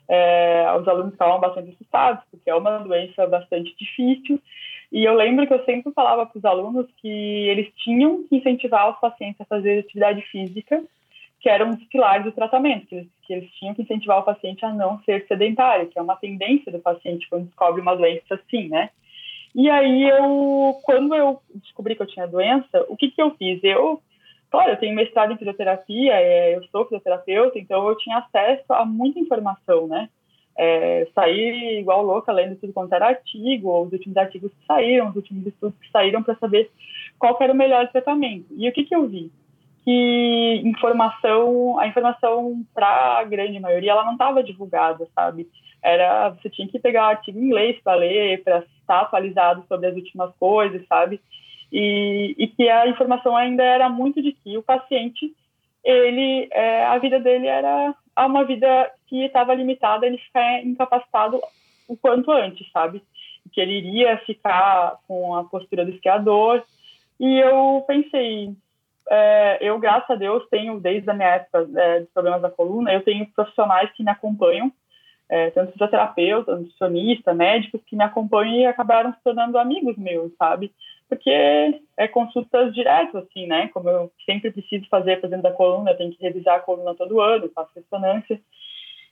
É, 0.09 0.67
os 0.79 0.87
alunos 0.87 1.13
ficavam 1.13 1.41
bastante 1.41 1.71
assustados, 1.71 2.23
porque 2.31 2.51
é 2.51 2.55
uma 2.55 2.79
doença 2.79 3.27
bastante 3.27 3.75
difícil. 3.79 4.41
E 4.91 5.05
eu 5.05 5.15
lembro 5.15 5.47
que 5.47 5.55
eu 5.55 5.65
sempre 5.65 5.93
falava 5.93 6.27
para 6.27 6.39
os 6.39 6.45
alunos 6.45 6.87
que 7.01 7.09
eles 7.09 7.73
tinham 7.77 8.25
que 8.29 8.37
incentivar 8.37 8.91
os 8.91 9.01
pacientes 9.01 9.41
a 9.41 9.47
fazer 9.47 9.79
atividade 9.81 10.21
física, 10.23 10.83
que 11.41 11.49
era 11.49 11.65
um 11.65 11.75
dos 11.75 11.85
pilares 11.85 12.25
do 12.25 12.33
tratamento, 12.33 12.87
que 12.87 12.95
eles, 12.95 13.09
que 13.23 13.33
eles 13.33 13.51
tinham 13.53 13.75
que 13.75 13.83
incentivar 13.83 14.19
o 14.19 14.25
paciente 14.25 14.65
a 14.65 14.73
não 14.73 15.01
ser 15.03 15.27
sedentário, 15.27 15.89
que 15.89 15.99
é 15.99 16.03
uma 16.03 16.17
tendência 16.17 16.71
do 16.71 16.79
paciente 16.79 17.29
quando 17.29 17.47
descobre 17.47 17.81
uma 17.81 17.97
doença 17.97 18.35
assim, 18.35 18.69
né? 18.69 18.91
E 19.55 19.69
aí 19.69 20.09
eu, 20.09 20.79
quando 20.85 21.15
eu 21.15 21.41
descobri 21.55 21.95
que 21.95 22.03
eu 22.03 22.07
tinha 22.07 22.27
doença, 22.27 22.87
o 22.89 22.97
que 22.97 23.11
que 23.11 23.21
eu 23.21 23.33
fiz? 23.33 23.63
Eu, 23.63 24.01
claro, 24.53 24.71
eu 24.71 24.77
tenho 24.77 24.95
mestrado 24.95 25.33
em 25.33 25.37
fisioterapia, 25.37 26.13
é, 26.15 26.55
eu 26.55 26.63
sou 26.65 26.85
fisioterapeuta, 26.85 27.59
então 27.59 27.89
eu 27.89 27.97
tinha 27.97 28.19
acesso 28.19 28.73
a 28.73 28.85
muita 28.85 29.19
informação, 29.19 29.89
né? 29.89 30.09
É, 30.57 31.09
sair 31.15 31.81
igual 31.81 32.03
louca 32.03 32.31
lendo 32.31 32.57
tudo 32.57 32.75
quanto 32.75 32.93
era 32.95 33.09
artigo, 33.09 33.83
os 33.83 33.93
últimos 33.93 34.17
artigos 34.17 34.53
que 34.53 34.67
saíram, 34.67 35.09
os 35.09 35.17
últimos 35.17 35.47
estudos 35.47 35.79
que 35.81 35.91
saíram 35.91 36.23
para 36.23 36.37
saber 36.37 36.71
qual 37.19 37.37
era 37.41 37.53
o 37.53 37.57
melhor 37.57 37.89
tratamento. 37.89 38.47
E 38.51 38.69
o 38.69 38.73
que 38.73 38.85
que 38.85 38.95
eu 38.95 39.09
vi? 39.09 39.33
que 39.85 40.63
informação, 40.65 41.79
a 41.79 41.87
informação 41.87 42.65
para 42.73 43.19
a 43.19 43.25
grande 43.25 43.59
maioria, 43.59 43.93
ela 43.93 44.05
não 44.05 44.13
estava 44.13 44.43
divulgada, 44.43 45.07
sabe? 45.15 45.49
Era, 45.83 46.31
você 46.31 46.49
tinha 46.49 46.69
que 46.69 46.79
pegar 46.79 47.07
artigo 47.07 47.39
em 47.39 47.47
inglês 47.47 47.81
para 47.83 47.97
ler, 47.97 48.43
para 48.45 48.65
estar 48.81 49.01
atualizado 49.01 49.65
sobre 49.67 49.89
as 49.89 49.95
últimas 49.95 50.33
coisas, 50.37 50.87
sabe? 50.87 51.21
E, 51.73 52.35
e 52.37 52.47
que 52.49 52.69
a 52.69 52.87
informação 52.87 53.35
ainda 53.35 53.63
era 53.63 53.89
muito 53.89 54.23
de 54.23 54.33
que 54.33 54.59
o 54.59 54.63
paciente, 54.63 55.33
ele, 55.83 56.49
é, 56.53 56.85
a 56.85 56.99
vida 56.99 57.19
dele 57.19 57.47
era 57.47 57.95
uma 58.19 58.45
vida 58.45 58.91
que 59.07 59.25
estava 59.25 59.55
limitada, 59.55 60.07
ele 60.07 60.19
ficar 60.19 60.63
incapacitado 60.63 61.41
o 61.89 61.97
quanto 61.97 62.31
antes, 62.31 62.71
sabe? 62.71 63.03
Que 63.53 63.61
ele 63.61 63.79
iria 63.79 64.19
ficar 64.19 64.99
com 65.09 65.35
a 65.35 65.45
postura 65.45 65.85
do 65.85 65.93
esquiador. 65.93 66.63
E 67.19 67.39
eu 67.39 67.83
pensei, 67.87 68.55
é, 69.09 69.59
eu, 69.61 69.79
graças 69.79 70.11
a 70.11 70.15
Deus, 70.15 70.47
tenho, 70.51 70.79
desde 70.79 71.09
a 71.11 71.15
minha 71.15 71.29
época 71.29 71.69
é, 71.77 72.01
de 72.01 72.07
problemas 72.07 72.43
da 72.43 72.51
coluna, 72.51 72.93
eu 72.93 73.03
tenho 73.03 73.27
profissionais 73.35 73.91
que 73.93 74.03
me 74.03 74.11
acompanham, 74.11 74.71
é, 75.29 75.51
tanto 75.51 75.73
fisioterapeutas, 75.73 76.59
nutricionistas, 76.59 77.37
médicos, 77.37 77.81
que 77.87 77.97
me 77.97 78.05
acompanham 78.05 78.57
e 78.57 78.67
acabaram 78.67 79.13
se 79.13 79.23
tornando 79.25 79.59
amigos 79.59 79.97
meus, 79.97 80.33
sabe? 80.37 80.71
Porque 81.13 81.31
é 81.99 82.09
consultas 82.09 82.73
diretas, 82.73 83.15
assim, 83.17 83.47
né? 83.47 83.69
Como 83.69 83.87
eu 83.87 84.11
sempre 84.25 84.51
preciso 84.51 84.89
fazer, 84.89 85.21
por 85.21 85.27
exemplo, 85.27 85.43
da 85.43 85.53
coluna, 85.53 85.95
tenho 85.95 86.11
que 86.11 86.23
revisar 86.23 86.57
a 86.57 86.61
coluna 86.61 86.95
todo 86.95 87.21
ano, 87.21 87.53
faço 87.55 87.71
ressonância. 87.77 88.41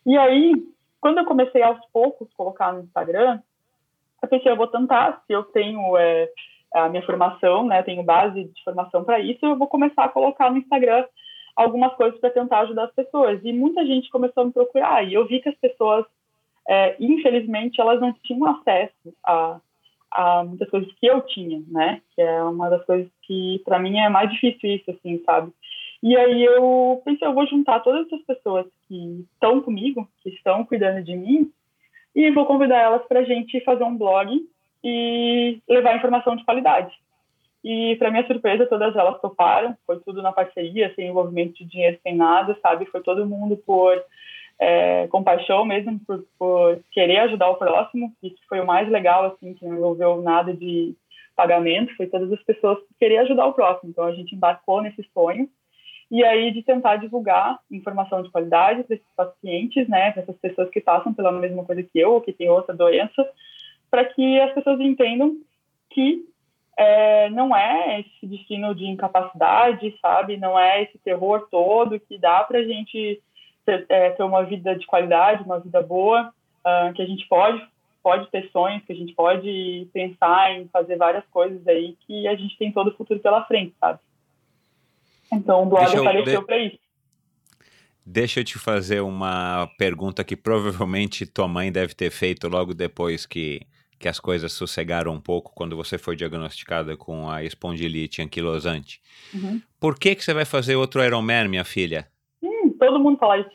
E 0.06 0.16
aí, 0.16 0.54
quando 0.98 1.18
eu 1.18 1.26
comecei 1.26 1.62
aos 1.62 1.78
poucos 1.92 2.32
colocar 2.32 2.72
no 2.72 2.84
Instagram, 2.84 3.38
eu 4.22 4.28
pensei, 4.30 4.50
eu 4.50 4.56
vou 4.56 4.66
tentar, 4.68 5.22
se 5.26 5.32
eu 5.34 5.42
tenho 5.42 5.94
é, 5.98 6.30
a 6.72 6.88
minha 6.88 7.04
formação, 7.04 7.66
né? 7.66 7.82
Tenho 7.82 8.02
base 8.02 8.44
de 8.44 8.64
formação 8.64 9.04
para 9.04 9.20
isso. 9.20 9.44
Eu 9.44 9.58
vou 9.58 9.68
começar 9.68 10.04
a 10.04 10.08
colocar 10.08 10.50
no 10.50 10.56
Instagram 10.56 11.04
algumas 11.54 11.92
coisas 11.96 12.18
para 12.18 12.30
tentar 12.30 12.60
ajudar 12.60 12.84
as 12.84 12.94
pessoas. 12.94 13.44
E 13.44 13.52
muita 13.52 13.84
gente 13.84 14.08
começou 14.08 14.44
a 14.44 14.46
me 14.46 14.52
procurar. 14.54 15.06
E 15.06 15.12
eu 15.12 15.26
vi 15.26 15.40
que 15.40 15.50
as 15.50 15.56
pessoas, 15.56 16.06
é, 16.66 16.96
infelizmente, 16.98 17.78
elas 17.78 18.00
não 18.00 18.14
tinham 18.24 18.46
acesso 18.46 19.14
a, 19.22 19.60
a 20.10 20.44
muitas 20.44 20.68
coisas 20.68 20.92
que 20.94 21.06
eu 21.06 21.20
tinha, 21.22 21.62
né? 21.68 22.00
Que 22.14 22.22
é 22.22 22.42
uma 22.42 22.68
das 22.68 22.84
coisas 22.84 23.10
que 23.22 23.60
para 23.64 23.78
mim 23.78 23.98
é 23.98 24.08
mais 24.08 24.30
difícil 24.30 24.74
isso, 24.74 24.90
assim, 24.90 25.22
sabe? 25.24 25.52
E 26.02 26.16
aí 26.16 26.44
eu 26.44 27.02
pensei, 27.04 27.28
eu 27.28 27.34
vou 27.34 27.46
juntar 27.46 27.80
todas 27.80 28.06
essas 28.06 28.22
pessoas 28.22 28.66
que 28.88 29.26
estão 29.32 29.60
comigo, 29.60 30.08
que 30.22 30.30
estão 30.30 30.64
cuidando 30.64 31.04
de 31.04 31.14
mim, 31.14 31.50
e 32.14 32.30
vou 32.30 32.46
convidar 32.46 32.78
elas 32.78 33.06
para 33.06 33.20
a 33.20 33.24
gente 33.24 33.62
fazer 33.62 33.84
um 33.84 33.96
blog 33.96 34.30
e 34.82 35.60
levar 35.68 35.96
informação 35.96 36.34
de 36.36 36.44
qualidade. 36.44 36.92
E, 37.62 37.94
para 37.96 38.10
minha 38.10 38.26
surpresa, 38.26 38.66
todas 38.66 38.96
elas 38.96 39.20
toparam, 39.20 39.76
foi 39.86 40.00
tudo 40.00 40.22
na 40.22 40.32
parceria, 40.32 40.92
sem 40.94 41.08
envolvimento 41.08 41.52
de 41.52 41.66
dinheiro, 41.66 41.98
sem 42.02 42.16
nada, 42.16 42.56
sabe? 42.62 42.86
Foi 42.86 43.02
todo 43.02 43.26
mundo 43.26 43.56
por 43.58 44.02
é, 44.60 45.08
compaixão 45.08 45.64
mesmo, 45.64 45.98
por, 46.06 46.22
por, 46.38 46.80
querer 46.92 47.20
ajudar 47.20 47.48
o 47.48 47.56
próximo. 47.56 48.12
Isso 48.22 48.36
foi 48.46 48.60
o 48.60 48.66
mais 48.66 48.88
legal, 48.90 49.24
assim, 49.24 49.54
que 49.54 49.64
não 49.64 49.76
envolveu 49.76 50.20
nada 50.20 50.52
de 50.52 50.94
pagamento, 51.34 51.96
foi 51.96 52.06
todas 52.06 52.30
as 52.30 52.42
pessoas 52.42 52.78
que 52.80 52.94
querer 52.98 53.18
ajudar 53.18 53.46
o 53.46 53.54
próximo. 53.54 53.90
Então, 53.90 54.04
a 54.04 54.12
gente 54.12 54.34
embarcou 54.34 54.82
nesse 54.82 55.02
sonho. 55.14 55.48
E 56.10 56.22
aí, 56.22 56.50
de 56.50 56.62
tentar 56.62 56.96
divulgar 56.96 57.58
informação 57.70 58.22
de 58.22 58.30
qualidade 58.30 58.82
para 58.82 58.96
esses 58.96 59.14
pacientes, 59.16 59.88
né, 59.88 60.10
para 60.10 60.22
essas 60.22 60.36
pessoas 60.36 60.68
que 60.68 60.80
passam 60.80 61.14
pela 61.14 61.32
mesma 61.32 61.64
coisa 61.64 61.82
que 61.82 61.98
eu, 61.98 62.12
ou 62.12 62.20
que 62.20 62.32
têm 62.32 62.50
outra 62.50 62.74
doença, 62.74 63.26
para 63.90 64.04
que 64.04 64.40
as 64.40 64.52
pessoas 64.52 64.80
entendam 64.80 65.36
que 65.88 66.24
é, 66.76 67.30
não 67.30 67.54
é 67.56 68.00
esse 68.00 68.26
destino 68.26 68.74
de 68.74 68.86
incapacidade, 68.86 69.94
sabe? 70.02 70.36
Não 70.36 70.58
é 70.58 70.82
esse 70.82 70.98
terror 70.98 71.46
todo 71.50 72.00
que 72.00 72.18
dá 72.18 72.42
para 72.42 72.58
a 72.58 72.64
gente 72.64 73.22
ter, 73.78 73.86
é, 73.88 74.10
ter, 74.10 74.22
uma 74.22 74.42
vida 74.44 74.76
de 74.76 74.86
qualidade, 74.86 75.44
uma 75.44 75.60
vida 75.60 75.82
boa, 75.82 76.32
uh, 76.60 76.92
que 76.94 77.02
a 77.02 77.06
gente 77.06 77.26
pode 77.28 77.62
pode 78.02 78.30
ter 78.30 78.48
sonhos, 78.50 78.82
que 78.86 78.94
a 78.94 78.96
gente 78.96 79.12
pode 79.12 79.86
pensar 79.92 80.54
em 80.54 80.66
fazer 80.68 80.96
várias 80.96 81.24
coisas 81.26 81.66
aí, 81.68 81.98
que 82.06 82.26
a 82.26 82.34
gente 82.34 82.56
tem 82.56 82.72
todo 82.72 82.88
o 82.88 82.96
futuro 82.96 83.20
pela 83.20 83.44
frente, 83.44 83.74
sabe? 83.78 83.98
Então 85.30 85.64
o 85.64 85.66
blog 85.66 85.84
apareceu 85.84 86.40
de... 86.40 86.46
para 86.46 86.58
isso. 86.58 86.78
Deixa 88.04 88.40
eu 88.40 88.44
te 88.44 88.58
fazer 88.58 89.02
uma 89.02 89.68
pergunta 89.76 90.24
que 90.24 90.34
provavelmente 90.34 91.26
tua 91.26 91.46
mãe 91.46 91.70
deve 91.70 91.94
ter 91.94 92.10
feito 92.10 92.48
logo 92.48 92.72
depois 92.72 93.26
que 93.26 93.60
que 94.00 94.08
as 94.08 94.18
coisas 94.18 94.50
sossegaram 94.54 95.12
um 95.12 95.20
pouco 95.20 95.52
quando 95.54 95.76
você 95.76 95.98
foi 95.98 96.16
diagnosticada 96.16 96.96
com 96.96 97.28
a 97.28 97.44
espondilite 97.44 98.22
anquilosante. 98.22 98.98
Uhum. 99.34 99.60
Por 99.78 99.98
que, 99.98 100.14
que 100.14 100.24
você 100.24 100.32
vai 100.32 100.46
fazer 100.46 100.74
outro 100.74 101.04
Ironman, 101.04 101.48
minha 101.48 101.64
filha? 101.64 102.08
Hum, 102.42 102.74
todo 102.80 102.98
mundo 102.98 103.18
fala 103.18 103.38
isso. 103.38 103.50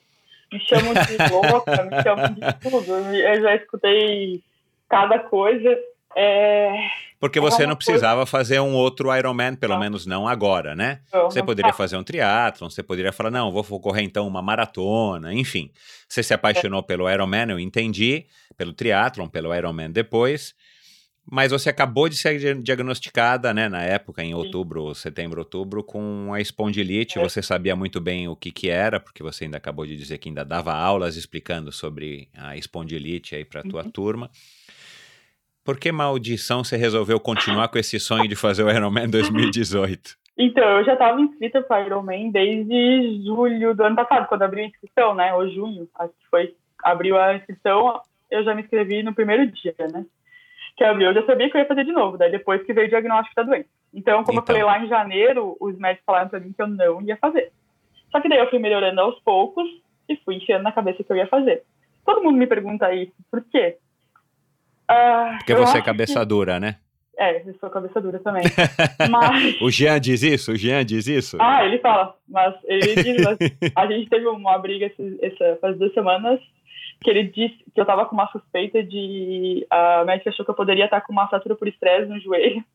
Me 0.55 0.61
chamam 0.61 0.93
de 0.93 1.31
louca, 1.31 1.83
me 1.83 2.03
chamam 2.03 2.33
de 2.33 2.53
tudo. 2.59 2.93
Eu 2.93 3.41
já 3.41 3.55
escutei 3.55 4.41
cada 4.89 5.19
coisa. 5.19 5.77
É... 6.15 6.71
Porque 7.19 7.39
você 7.39 7.63
é 7.63 7.67
não 7.67 7.75
precisava 7.75 8.21
coisa... 8.21 8.31
fazer 8.31 8.59
um 8.61 8.73
outro 8.73 9.13
Ironman, 9.13 9.55
pelo 9.55 9.73
não. 9.73 9.79
menos 9.79 10.05
não 10.05 10.27
agora, 10.27 10.73
né? 10.75 11.01
Não, 11.13 11.25
você 11.25 11.43
poderia 11.43 11.71
tá. 11.71 11.77
fazer 11.77 11.97
um 11.97 12.03
triatlon, 12.03 12.69
você 12.69 12.81
poderia 12.81 13.11
falar, 13.11 13.31
não, 13.31 13.51
vou 13.51 13.79
correr 13.79 14.03
então 14.03 14.25
uma 14.25 14.41
maratona, 14.41 15.33
enfim. 15.33 15.71
Você 16.07 16.23
se 16.23 16.33
apaixonou 16.33 16.79
é. 16.79 16.83
pelo 16.83 17.09
Ironman, 17.09 17.49
eu 17.49 17.59
entendi, 17.59 18.25
pelo 18.55 18.71
triatlon, 18.71 19.27
pelo 19.27 19.53
Ironman 19.53 19.91
depois, 19.91 20.55
mas 21.29 21.51
você 21.51 21.69
acabou 21.69 22.07
de 22.07 22.15
ser 22.15 22.61
diagnosticada, 22.61 23.53
né, 23.53 23.67
na 23.67 23.81
época, 23.81 24.23
em 24.23 24.35
outubro, 24.35 24.93
Sim. 24.93 25.01
setembro, 25.01 25.39
outubro, 25.39 25.83
com 25.83 26.31
a 26.33 26.39
espondilite. 26.39 27.17
É. 27.17 27.23
Você 27.23 27.41
sabia 27.41 27.75
muito 27.75 27.99
bem 27.99 28.27
o 28.27 28.35
que 28.35 28.51
que 28.51 28.69
era, 28.69 28.99
porque 28.99 29.23
você 29.23 29.45
ainda 29.45 29.57
acabou 29.57 29.85
de 29.85 29.97
dizer 29.97 30.19
que 30.19 30.29
ainda 30.29 30.45
dava 30.45 30.73
aulas 30.73 31.15
explicando 31.15 31.71
sobre 31.71 32.29
a 32.37 32.55
espondilite 32.55 33.35
aí 33.35 33.43
para 33.43 33.61
a 33.61 33.63
tua 33.63 33.83
uhum. 33.83 33.89
turma. 33.89 34.29
Por 35.63 35.79
que 35.79 35.91
maldição 35.91 36.63
você 36.63 36.77
resolveu 36.77 37.19
continuar 37.19 37.69
com 37.69 37.79
esse 37.79 37.99
sonho 37.99 38.27
de 38.27 38.35
fazer 38.35 38.63
o 38.63 38.69
Ironman 38.69 39.09
2018? 39.09 40.15
Então, 40.37 40.63
eu 40.79 40.85
já 40.85 40.93
estava 40.93 41.19
inscrita 41.19 41.61
para 41.63 41.81
o 41.81 41.85
Ironman 41.87 42.29
desde 42.29 43.23
julho 43.25 43.73
do 43.73 43.83
ano 43.83 43.95
passado, 43.95 44.27
quando 44.27 44.43
abriu 44.43 44.63
a 44.63 44.67
inscrição, 44.67 45.15
né? 45.15 45.33
Ou 45.33 45.49
junho, 45.49 45.89
acho 45.95 46.13
que 46.13 46.27
foi. 46.29 46.53
Abriu 46.83 47.17
a 47.17 47.35
inscrição, 47.35 47.99
eu 48.29 48.43
já 48.43 48.53
me 48.53 48.61
inscrevi 48.61 49.01
no 49.01 49.15
primeiro 49.15 49.49
dia, 49.49 49.73
né? 49.91 50.05
Que 50.75 50.83
abriu, 50.83 51.07
eu 51.07 51.13
já 51.13 51.25
sabia 51.25 51.49
que 51.49 51.55
eu 51.55 51.61
ia 51.61 51.67
fazer 51.67 51.85
de 51.85 51.91
novo, 51.91 52.17
daí 52.17 52.31
depois 52.31 52.61
que 52.63 52.73
veio 52.73 52.87
o 52.87 52.89
diagnóstico 52.89 53.35
da 53.35 53.43
doença. 53.43 53.69
Então, 53.93 54.23
como 54.23 54.39
então. 54.39 54.41
eu 54.41 54.45
falei 54.45 54.63
lá 54.63 54.83
em 54.83 54.89
janeiro, 54.89 55.55
os 55.59 55.77
médicos 55.77 56.05
falaram 56.05 56.27
para 56.27 56.39
mim 56.39 56.51
que 56.51 56.61
eu 56.61 56.67
não 56.67 57.01
ia 57.01 57.15
fazer. 57.17 57.51
Só 58.11 58.19
que 58.19 58.27
daí 58.27 58.39
eu 58.39 58.49
fui 58.49 58.59
melhorando 58.59 58.99
aos 58.99 59.19
poucos 59.21 59.67
e 60.09 60.17
fui 60.17 60.35
enfiando 60.35 60.63
na 60.63 60.71
cabeça 60.71 61.03
que 61.03 61.11
eu 61.11 61.17
ia 61.17 61.27
fazer. 61.27 61.63
Todo 62.05 62.21
mundo 62.21 62.37
me 62.37 62.45
pergunta 62.45 62.93
isso, 62.93 63.13
por 63.31 63.41
quê? 63.43 63.77
Uh, 64.89 65.37
Porque 65.37 65.55
você 65.55 65.77
é 65.79 65.81
cabeça 65.81 66.19
que... 66.19 66.25
dura, 66.25 66.59
né? 66.59 66.77
É, 67.17 67.41
eu 67.47 67.55
sou 67.55 67.69
cabeça 67.69 68.01
dura 68.01 68.19
também. 68.19 68.43
mas... 69.09 69.61
o 69.61 69.71
Jean 69.71 69.99
diz 69.99 70.21
isso? 70.21 70.51
O 70.51 70.55
Jean 70.57 70.85
diz 70.85 71.07
isso? 71.07 71.37
Ah, 71.39 71.65
ele 71.65 71.79
fala. 71.79 72.13
Mas 72.27 72.53
ele 72.65 72.95
diz, 72.95 73.23
mas 73.23 73.37
a 73.75 73.87
gente 73.87 74.09
teve 74.09 74.27
uma 74.27 74.57
briga 74.57 74.91
essa, 75.21 75.57
faz 75.61 75.77
duas 75.77 75.93
semanas 75.93 76.39
que 77.01 77.09
ele 77.09 77.23
disse 77.23 77.57
que 77.73 77.79
eu 77.79 77.83
estava 77.83 78.05
com 78.05 78.15
uma 78.15 78.27
suspeita 78.27 78.83
de... 78.83 79.65
A 79.69 80.03
médica 80.05 80.29
achou 80.29 80.45
que 80.45 80.51
eu 80.51 80.55
poderia 80.55 80.85
estar 80.85 81.01
com 81.01 81.11
uma 81.11 81.27
fratura 81.27 81.55
por 81.55 81.67
estresse 81.67 82.09
no 82.09 82.19
joelho. 82.19 82.63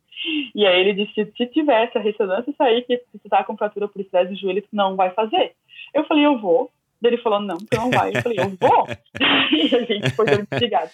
E 0.55 0.67
aí 0.67 0.81
ele 0.81 0.93
disse, 0.93 1.33
se 1.35 1.47
tivesse 1.47 1.97
a 1.97 2.01
ressonância 2.01 2.53
sair 2.59 2.83
que 2.83 3.01
você 3.11 3.27
tá 3.27 3.43
com 3.43 3.57
fratura 3.57 3.89
por 3.89 4.03
estresse 4.03 4.31
do 4.31 4.39
joelho, 4.39 4.63
não 4.71 4.95
vai 4.95 5.09
fazer. 5.13 5.55
Eu 5.95 6.05
falei, 6.05 6.27
eu 6.27 6.39
vou. 6.39 6.71
Ele 7.03 7.17
falou, 7.17 7.41
não, 7.41 7.57
tu 7.57 7.75
não 7.75 7.91
vai. 7.91 8.15
Eu 8.15 8.21
falei, 8.21 8.39
eu 8.39 8.51
vou. 8.61 8.87
e 9.51 9.75
a 9.75 9.85
gente 9.85 10.11
foi 10.11 10.27
desligado. 10.27 10.91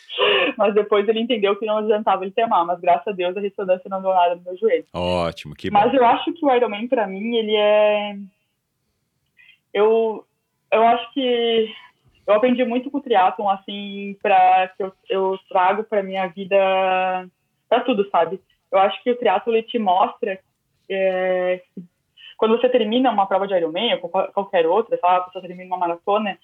Mas 0.57 0.75
depois 0.75 1.09
ele 1.09 1.21
entendeu 1.21 1.57
que 1.57 1.67
não 1.67 1.79
adiantava 1.79 2.23
ele 2.25 2.31
temar, 2.31 2.65
mas 2.65 2.79
graças 2.79 3.09
a 3.09 3.11
Deus 3.11 3.37
a 3.37 3.41
ressonância 3.41 3.91
não 3.91 4.01
deu 4.01 4.15
nada 4.15 4.37
no 4.37 4.43
meu 4.43 4.57
joelho. 4.57 4.85
Ótimo, 4.95 5.57
que 5.57 5.71
bom. 5.71 5.79
Mas 5.79 5.93
eu 5.93 6.07
acho 6.07 6.33
que 6.33 6.47
o 6.47 6.55
Ironman, 6.55 6.87
para 6.87 7.09
mim, 7.09 7.35
ele 7.35 7.57
é... 7.57 8.17
Eu, 9.75 10.25
eu 10.73 10.83
acho 10.85 11.13
que 11.13 11.69
eu 12.27 12.35
aprendi 12.35 12.65
muito 12.65 12.91
com 12.91 12.99
o 12.99 13.01
triatlon, 13.01 13.49
assim, 13.49 14.17
para 14.21 14.69
que 14.69 14.83
eu, 14.83 14.93
eu 15.09 15.39
trago 15.49 15.85
para 15.85 16.03
minha 16.03 16.27
vida, 16.27 16.57
para 17.69 17.81
tudo, 17.81 18.09
sabe? 18.11 18.41
Eu 18.71 18.79
acho 18.81 19.03
que 19.03 19.11
o 19.11 19.17
triatlo 19.17 19.55
ele 19.55 19.63
te 19.63 19.79
mostra 19.79 20.39
é, 20.89 21.63
quando 22.37 22.57
você 22.59 22.69
termina 22.69 23.11
uma 23.11 23.27
prova 23.27 23.47
de 23.47 23.55
Ironman 23.55 23.99
ou 24.03 24.09
qualquer 24.09 24.67
outra, 24.67 24.99
sabe? 24.99 25.33
Você 25.33 25.41
termina 25.41 25.67
uma 25.67 25.79
maratona, 25.79 26.37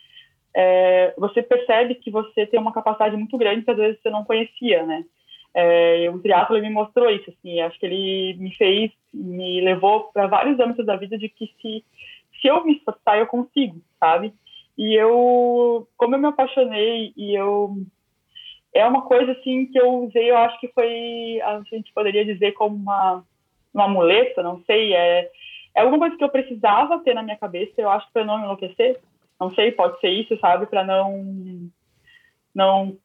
é, 0.55 1.15
você 1.19 1.43
percebe 1.43 1.97
que 1.97 2.11
você 2.11 2.47
tem 2.47 2.61
uma 2.61 2.73
capacidade 2.73 3.17
muito 3.17 3.37
grande 3.37 3.65
que 3.65 3.71
às 3.71 3.77
vezes 3.77 4.01
você 4.01 4.11
não 4.11 4.25
conhecia, 4.25 4.85
né? 4.85 5.05
É, 5.55 6.09
o 6.11 6.19
triatlo 6.19 6.59
me 6.61 6.71
mostrou 6.71 7.11
isso, 7.11 7.29
assim, 7.31 7.61
acho 7.61 7.79
que 7.79 7.85
ele 7.85 8.35
me 8.39 8.55
fez, 8.55 8.91
me 9.13 9.61
levou 9.61 10.05
para 10.13 10.27
vários 10.27 10.59
âmbitos 10.59 10.87
da 10.87 10.97
vida 10.97 11.19
de 11.19 11.29
que 11.29 11.53
se, 11.61 11.85
se 12.41 12.49
eu 12.49 12.65
me 12.65 12.75
esforçar, 12.77 13.19
eu 13.19 13.27
consigo, 13.27 13.77
sabe? 14.01 14.33
E 14.77 14.95
eu, 14.95 15.87
como 15.97 16.15
eu 16.15 16.19
me 16.19 16.27
apaixonei 16.29 17.13
e 17.17 17.35
eu 17.35 17.77
é 18.75 18.87
uma 18.87 19.03
coisa 19.03 19.33
assim 19.33 19.67
que 19.67 19.79
eu 19.79 20.05
usei, 20.05 20.31
eu 20.31 20.37
acho 20.39 20.59
que 20.59 20.69
foi, 20.69 21.39
a 21.43 21.61
gente 21.71 21.93
poderia 21.93 22.25
dizer 22.25 22.53
como 22.53 22.75
uma, 22.75 23.23
uma 23.73 23.87
muleta, 23.87 24.43
não 24.43 24.63
sei, 24.65 24.95
é, 24.95 25.31
é 25.75 25.81
alguma 25.81 25.99
coisa 25.99 26.17
que 26.17 26.25
eu 26.25 26.29
precisava 26.29 26.99
ter 27.01 27.15
na 27.15 27.23
minha 27.23 27.37
cabeça, 27.37 27.73
eu 27.79 27.91
acho, 27.91 28.11
para 28.13 28.25
não 28.25 28.43
enlouquecer. 28.43 29.01
Não 29.41 29.51
sei, 29.51 29.73
pode 29.73 29.99
ser 30.01 30.11
isso, 30.11 30.39
sabe? 30.39 30.67
Para 30.67 30.85
não. 30.85 31.71
Não. 32.55 32.97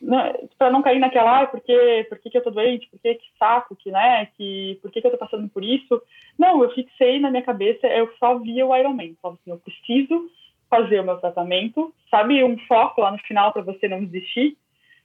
não 0.00 0.48
para 0.56 0.70
não 0.70 0.82
cair 0.82 0.98
naquela, 0.98 1.42
ah, 1.42 1.46
por, 1.46 1.60
que, 1.60 2.06
por 2.08 2.18
que, 2.18 2.38
eu 2.38 2.42
tô 2.42 2.50
doente? 2.50 2.88
Por 2.88 2.98
que, 3.00 3.14
que 3.16 3.26
saco? 3.38 3.76
Que, 3.76 3.90
né? 3.90 4.26
que, 4.36 4.78
por 4.80 4.90
que, 4.90 5.00
que 5.00 5.06
eu 5.06 5.10
tô 5.10 5.18
passando 5.18 5.48
por 5.48 5.62
isso? 5.62 6.00
Não, 6.38 6.62
eu 6.62 6.70
fixei 6.70 7.20
na 7.20 7.30
minha 7.30 7.42
cabeça, 7.42 7.86
eu 7.86 8.10
só 8.18 8.38
via 8.38 8.64
o 8.64 8.74
Iron 8.74 8.94
Man. 8.94 9.04
Então, 9.04 9.32
assim, 9.32 9.50
eu 9.50 9.58
preciso 9.58 10.30
fazer 10.74 11.00
o 11.00 11.04
meu 11.04 11.16
tratamento, 11.16 11.94
sabe? 12.10 12.42
Um 12.42 12.58
foco 12.66 13.00
lá 13.00 13.12
no 13.12 13.18
final 13.18 13.52
para 13.52 13.62
você 13.62 13.86
não 13.86 14.04
desistir 14.04 14.56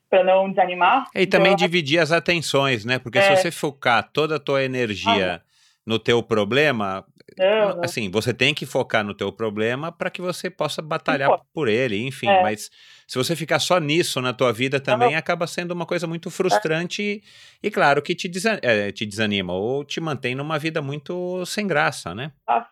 para 0.09 0.23
não 0.23 0.49
desanimar. 0.49 1.05
E 1.13 1.27
também 1.27 1.53
então, 1.53 1.67
dividir 1.67 1.99
as 1.99 2.11
atenções, 2.11 2.83
né? 2.83 2.97
Porque 2.97 3.19
é. 3.19 3.21
se 3.21 3.35
você 3.35 3.51
focar 3.51 4.09
toda 4.11 4.37
a 4.37 4.39
tua 4.39 4.63
energia 4.63 5.35
ah, 5.35 5.41
no 5.85 5.99
teu 5.99 6.23
problema, 6.23 7.05
não, 7.37 7.75
não. 7.75 7.83
assim, 7.83 8.09
você 8.09 8.33
tem 8.33 8.53
que 8.53 8.65
focar 8.65 9.03
no 9.03 9.13
teu 9.13 9.31
problema 9.31 9.91
para 9.91 10.09
que 10.09 10.19
você 10.19 10.49
possa 10.49 10.81
batalhar 10.81 11.29
por 11.53 11.67
ele, 11.67 12.05
enfim, 12.07 12.27
é. 12.27 12.41
mas 12.41 12.71
se 13.07 13.17
você 13.17 13.35
ficar 13.35 13.59
só 13.59 13.79
nisso 13.79 14.19
na 14.19 14.33
tua 14.33 14.51
vida 14.51 14.79
também 14.79 15.15
acaba 15.15 15.45
sendo 15.45 15.71
uma 15.71 15.85
coisa 15.85 16.07
muito 16.07 16.31
frustrante 16.31 17.01
é. 17.01 17.05
e, 17.05 17.67
e, 17.67 17.71
claro 17.71 18.01
que 18.01 18.15
te, 18.15 18.27
desanima, 18.27 18.61
é, 18.63 18.91
te 18.91 19.05
desanima 19.05 19.53
ou 19.53 19.85
te 19.85 20.01
mantém 20.01 20.33
numa 20.33 20.57
vida 20.57 20.81
muito 20.81 21.45
sem 21.45 21.67
graça, 21.67 22.15
né? 22.15 22.31
Ah. 22.47 22.67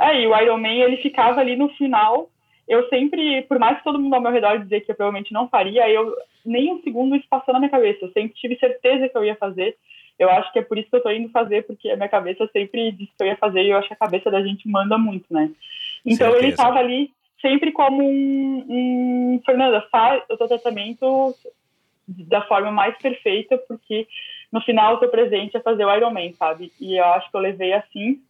É, 0.00 0.20
e 0.20 0.26
o 0.26 0.36
Iron 0.36 0.58
Man, 0.58 0.68
ele 0.68 0.96
ficava 0.96 1.40
ali 1.40 1.54
no 1.54 1.68
final, 1.76 2.28
eu 2.68 2.88
sempre, 2.88 3.42
por 3.42 3.58
mais 3.58 3.78
que 3.78 3.84
todo 3.84 3.98
mundo 3.98 4.14
ao 4.14 4.20
meu 4.20 4.32
redor 4.32 4.58
dizer 4.58 4.80
que 4.80 4.90
eu 4.90 4.94
provavelmente 4.94 5.32
não 5.32 5.48
faria, 5.48 5.88
eu 5.88 6.16
nem 6.44 6.72
um 6.72 6.82
segundo 6.82 7.16
isso 7.16 7.26
passou 7.28 7.52
na 7.52 7.60
minha 7.60 7.70
cabeça, 7.70 8.04
eu 8.04 8.12
sempre 8.12 8.34
tive 8.34 8.56
certeza 8.56 9.08
que 9.08 9.16
eu 9.16 9.24
ia 9.24 9.36
fazer, 9.36 9.76
eu 10.18 10.30
acho 10.30 10.52
que 10.52 10.58
é 10.58 10.62
por 10.62 10.78
isso 10.78 10.88
que 10.88 10.94
eu 10.94 10.98
estou 10.98 11.12
indo 11.12 11.28
fazer, 11.30 11.64
porque 11.64 11.90
a 11.90 11.96
minha 11.96 12.08
cabeça 12.08 12.48
sempre 12.52 12.92
disse 12.92 13.12
que 13.16 13.22
eu 13.22 13.26
ia 13.26 13.36
fazer 13.36 13.62
e 13.62 13.70
eu 13.70 13.78
acho 13.78 13.88
que 13.88 13.94
a 13.94 13.96
cabeça 13.96 14.30
da 14.30 14.42
gente 14.42 14.68
manda 14.68 14.96
muito, 14.96 15.26
né? 15.30 15.50
Então 16.04 16.30
Certeza. 16.30 16.38
ele 16.38 16.48
estava 16.48 16.78
ali 16.78 17.10
sempre 17.40 17.72
como 17.72 18.02
um, 18.02 18.64
um 18.68 19.42
Fernanda, 19.44 19.86
faz 19.90 20.22
o 20.30 20.36
teu 20.36 20.46
tratamento 20.46 21.34
da 22.06 22.42
forma 22.42 22.70
mais 22.70 22.96
perfeita, 22.98 23.58
porque 23.58 24.06
no 24.50 24.60
final 24.60 24.94
o 24.94 24.98
teu 24.98 25.08
presente 25.08 25.56
é 25.56 25.60
fazer 25.60 25.84
o 25.84 25.94
Ironman, 25.94 26.32
sabe? 26.34 26.70
E 26.80 26.96
eu 26.96 27.04
acho 27.06 27.30
que 27.30 27.36
eu 27.36 27.40
levei 27.40 27.72
assim. 27.72 28.20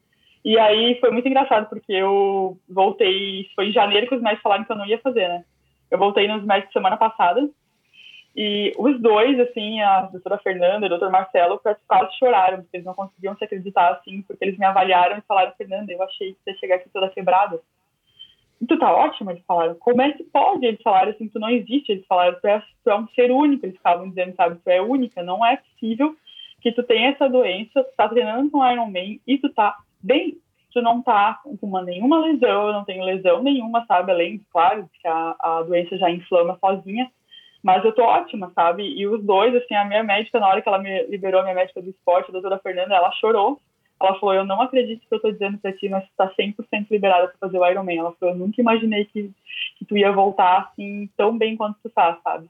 E 0.45 0.59
aí 0.59 0.99
foi 1.01 1.11
muito 1.11 1.29
engraçado, 1.29 1.69
porque 1.69 1.93
eu 1.93 2.59
voltei, 2.69 3.49
foi 3.55 3.69
em 3.69 3.73
janeiro 3.73 4.09
que 4.09 4.15
os 4.15 4.23
médicos 4.23 4.43
falaram 4.43 4.65
que 4.65 4.73
eu 4.73 4.77
não 4.77 4.87
ia 4.87 4.99
fazer, 4.99 5.29
né? 5.29 5.45
Eu 5.91 5.99
voltei 5.99 6.27
nos 6.27 6.45
médicos 6.45 6.73
semana 6.73 6.97
passada, 6.97 7.49
e 8.35 8.73
os 8.79 9.01
dois, 9.01 9.39
assim, 9.41 9.81
a 9.83 10.03
doutora 10.03 10.39
Fernanda 10.39 10.87
e 10.87 10.89
o 10.89 10.91
doutor 10.91 11.11
Marcelo, 11.11 11.61
quase 11.87 12.19
choraram, 12.19 12.63
porque 12.63 12.79
eles 12.79 12.87
não 12.87 12.95
conseguiam 12.95 13.37
se 13.37 13.45
acreditar, 13.45 13.93
assim, 13.93 14.23
porque 14.23 14.43
eles 14.43 14.59
me 14.59 14.65
avaliaram 14.65 15.19
e 15.19 15.23
falaram, 15.23 15.53
Fernanda, 15.53 15.93
eu 15.93 16.03
achei 16.03 16.33
que 16.33 16.39
você 16.43 16.51
ia 16.51 16.57
chegar 16.57 16.75
aqui 16.77 16.89
toda 16.89 17.11
quebrada. 17.11 17.61
E 18.59 18.67
tu 18.67 18.79
tá 18.79 18.91
ótima, 18.95 19.33
eles 19.33 19.45
falaram. 19.45 19.75
Como 19.75 20.01
é 20.01 20.13
que 20.13 20.23
pode? 20.25 20.65
Eles 20.65 20.81
falaram 20.81 21.11
assim, 21.11 21.29
tu 21.29 21.39
não 21.39 21.51
existe. 21.51 21.91
Eles 21.91 22.07
falaram, 22.07 22.39
tu 22.41 22.47
é, 22.47 22.63
tu 22.85 22.91
é 22.91 22.97
um 22.97 23.09
ser 23.09 23.31
único. 23.33 23.67
Eles 23.67 23.77
ficavam 23.77 24.09
dizendo, 24.09 24.37
sabe, 24.37 24.61
tu 24.63 24.71
é 24.71 24.81
única. 24.81 25.21
Não 25.21 25.45
é 25.45 25.57
possível 25.57 26.15
que 26.61 26.71
tu 26.71 26.85
tenha 26.85 27.11
essa 27.11 27.29
doença, 27.29 27.83
tu 27.83 27.97
tá 27.97 28.09
treinando 28.09 28.51
com 28.53 28.65
Iron 28.65 28.87
Man 28.87 29.19
e 29.27 29.37
tu 29.37 29.53
tá 29.53 29.77
bem. 30.03 30.39
Tu 30.73 30.81
não 30.81 31.03
tá 31.03 31.39
com 31.45 31.67
uma, 31.67 31.83
nenhuma 31.83 32.19
lesão, 32.21 32.69
eu 32.69 32.73
não 32.73 32.85
tenho 32.85 33.05
lesão 33.05 33.43
nenhuma, 33.43 33.85
sabe? 33.87 34.11
Além, 34.11 34.41
claro, 34.51 34.89
que 35.01 35.07
a, 35.07 35.37
a 35.39 35.63
doença 35.63 35.99
já 35.99 36.11
inflama 36.11 36.59
sozinha 36.59 37.11
mas 37.63 37.85
eu 37.85 37.93
tô 37.93 38.03
ótima, 38.03 38.51
sabe? 38.55 38.83
E 38.83 39.07
os 39.07 39.23
dois, 39.25 39.55
assim, 39.55 39.75
a 39.75 39.85
minha 39.85 40.03
médica, 40.03 40.41
na 40.41 40.49
hora 40.49 40.61
que 40.61 40.69
ela 40.69 40.79
me 40.79 41.07
liberou, 41.07 41.41
a 41.41 41.45
minha 41.45 41.55
médica 41.55 41.81
do 41.81 41.91
esporte, 41.91 42.29
a 42.29 42.33
doutora 42.33 42.59
Fernanda, 42.59 42.95
ela 42.95 43.13
chorou. 43.13 43.61
Ela 44.01 44.19
falou: 44.19 44.35
Eu 44.35 44.45
não 44.45 44.61
acredito 44.61 45.07
que 45.09 45.15
eu 45.15 45.21
tô 45.21 45.31
dizendo 45.31 45.59
pra 45.59 45.73
ti, 45.73 45.89
mas 45.89 46.05
tu 46.05 46.11
tá 46.17 46.29
100% 46.37 46.89
liberada 46.91 47.29
pra 47.29 47.39
fazer 47.39 47.59
o 47.59 47.67
Ironman. 47.67 47.99
Ela 47.99 48.13
falou: 48.19 48.35
Eu 48.35 48.39
nunca 48.39 48.61
imaginei 48.61 49.05
que, 49.05 49.31
que 49.79 49.85
tu 49.85 49.97
ia 49.97 50.11
voltar 50.11 50.59
assim 50.73 51.09
tão 51.17 51.39
bem 51.39 51.57
quanto 51.57 51.79
tu 51.81 51.89
tá, 51.89 52.19
sabe? 52.25 52.49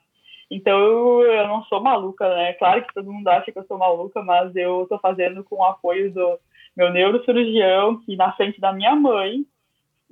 Então 0.50 0.78
eu, 0.78 1.22
eu 1.24 1.48
não 1.48 1.62
sou 1.64 1.82
maluca, 1.82 2.26
né? 2.34 2.54
Claro 2.54 2.82
que 2.82 2.94
todo 2.94 3.12
mundo 3.12 3.28
acha 3.28 3.52
que 3.52 3.58
eu 3.58 3.66
sou 3.66 3.76
maluca, 3.76 4.22
mas 4.22 4.56
eu 4.56 4.86
tô 4.88 4.98
fazendo 4.98 5.44
com 5.44 5.56
o 5.56 5.64
apoio 5.64 6.10
do 6.10 6.38
meu 6.76 6.92
neurocirurgião, 6.92 8.00
que 8.00 8.16
na 8.16 8.32
frente 8.32 8.60
da 8.60 8.72
minha 8.72 8.94
mãe, 8.94 9.44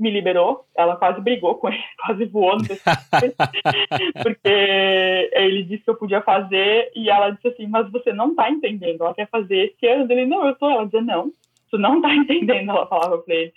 me 0.00 0.10
liberou, 0.10 0.64
ela 0.74 0.96
quase 0.96 1.20
brigou 1.20 1.56
com 1.56 1.68
ele, 1.68 1.78
quase 2.04 2.24
voou 2.24 2.56
no 2.56 2.64
porque 4.24 5.30
ele 5.32 5.62
disse 5.64 5.84
que 5.84 5.90
eu 5.90 5.94
podia 5.94 6.22
fazer 6.22 6.90
e 6.96 7.10
ela 7.10 7.30
disse 7.30 7.48
assim, 7.48 7.66
mas 7.66 7.90
você 7.92 8.10
não 8.10 8.34
tá 8.34 8.50
entendendo, 8.50 9.02
ela 9.02 9.14
quer 9.14 9.28
fazer 9.28 9.74
esse 9.74 9.86
ano, 9.86 10.10
ele, 10.10 10.24
não, 10.24 10.46
eu 10.46 10.54
tô, 10.54 10.70
ela 10.70 10.86
dizia, 10.86 11.02
não, 11.02 11.30
tu 11.70 11.76
não 11.76 12.00
tá 12.00 12.12
entendendo, 12.16 12.70
ela 12.70 12.86
falava 12.86 13.18
pra 13.18 13.34
ele. 13.34 13.52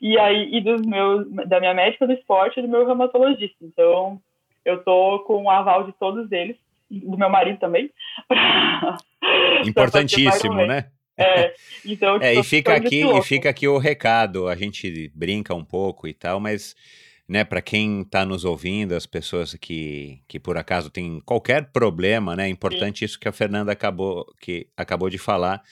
E 0.00 0.16
aí, 0.16 0.54
e 0.54 0.60
dos 0.60 0.80
meus, 0.82 1.28
da 1.48 1.58
minha 1.58 1.74
médica 1.74 2.06
do 2.06 2.12
esporte 2.12 2.60
e 2.60 2.62
do 2.62 2.68
meu 2.68 2.86
reumatologista, 2.86 3.56
então 3.62 4.20
eu 4.64 4.82
tô 4.84 5.18
com 5.20 5.42
o 5.42 5.50
aval 5.50 5.82
de 5.82 5.92
todos 5.92 6.30
eles, 6.30 6.56
do 6.88 7.18
meu 7.18 7.28
marido 7.28 7.58
também. 7.58 7.90
Importantíssimo, 9.66 10.54
né? 10.54 10.86
É, 11.18 11.52
então, 11.84 12.18
é, 12.22 12.34
e 12.34 12.44
fica 12.44 12.74
aqui 12.74 13.04
e 13.04 13.22
fica 13.22 13.50
aqui 13.50 13.66
o 13.66 13.76
recado. 13.76 14.46
A 14.46 14.54
gente 14.54 15.10
brinca 15.14 15.52
um 15.54 15.64
pouco 15.64 16.06
e 16.06 16.14
tal, 16.14 16.38
mas 16.38 16.76
né, 17.28 17.44
para 17.44 17.60
quem 17.60 18.02
está 18.02 18.24
nos 18.24 18.44
ouvindo, 18.44 18.94
as 18.94 19.04
pessoas 19.04 19.54
que, 19.60 20.20
que 20.28 20.38
por 20.38 20.56
acaso 20.56 20.88
têm 20.88 21.20
qualquer 21.26 21.66
problema, 21.72 22.34
né, 22.34 22.46
é 22.46 22.48
importante 22.48 23.00
Sim. 23.00 23.04
isso 23.04 23.20
que 23.20 23.28
a 23.28 23.32
Fernanda 23.32 23.72
acabou 23.72 24.24
que 24.40 24.68
acabou 24.76 25.10
de 25.10 25.18
falar, 25.18 25.62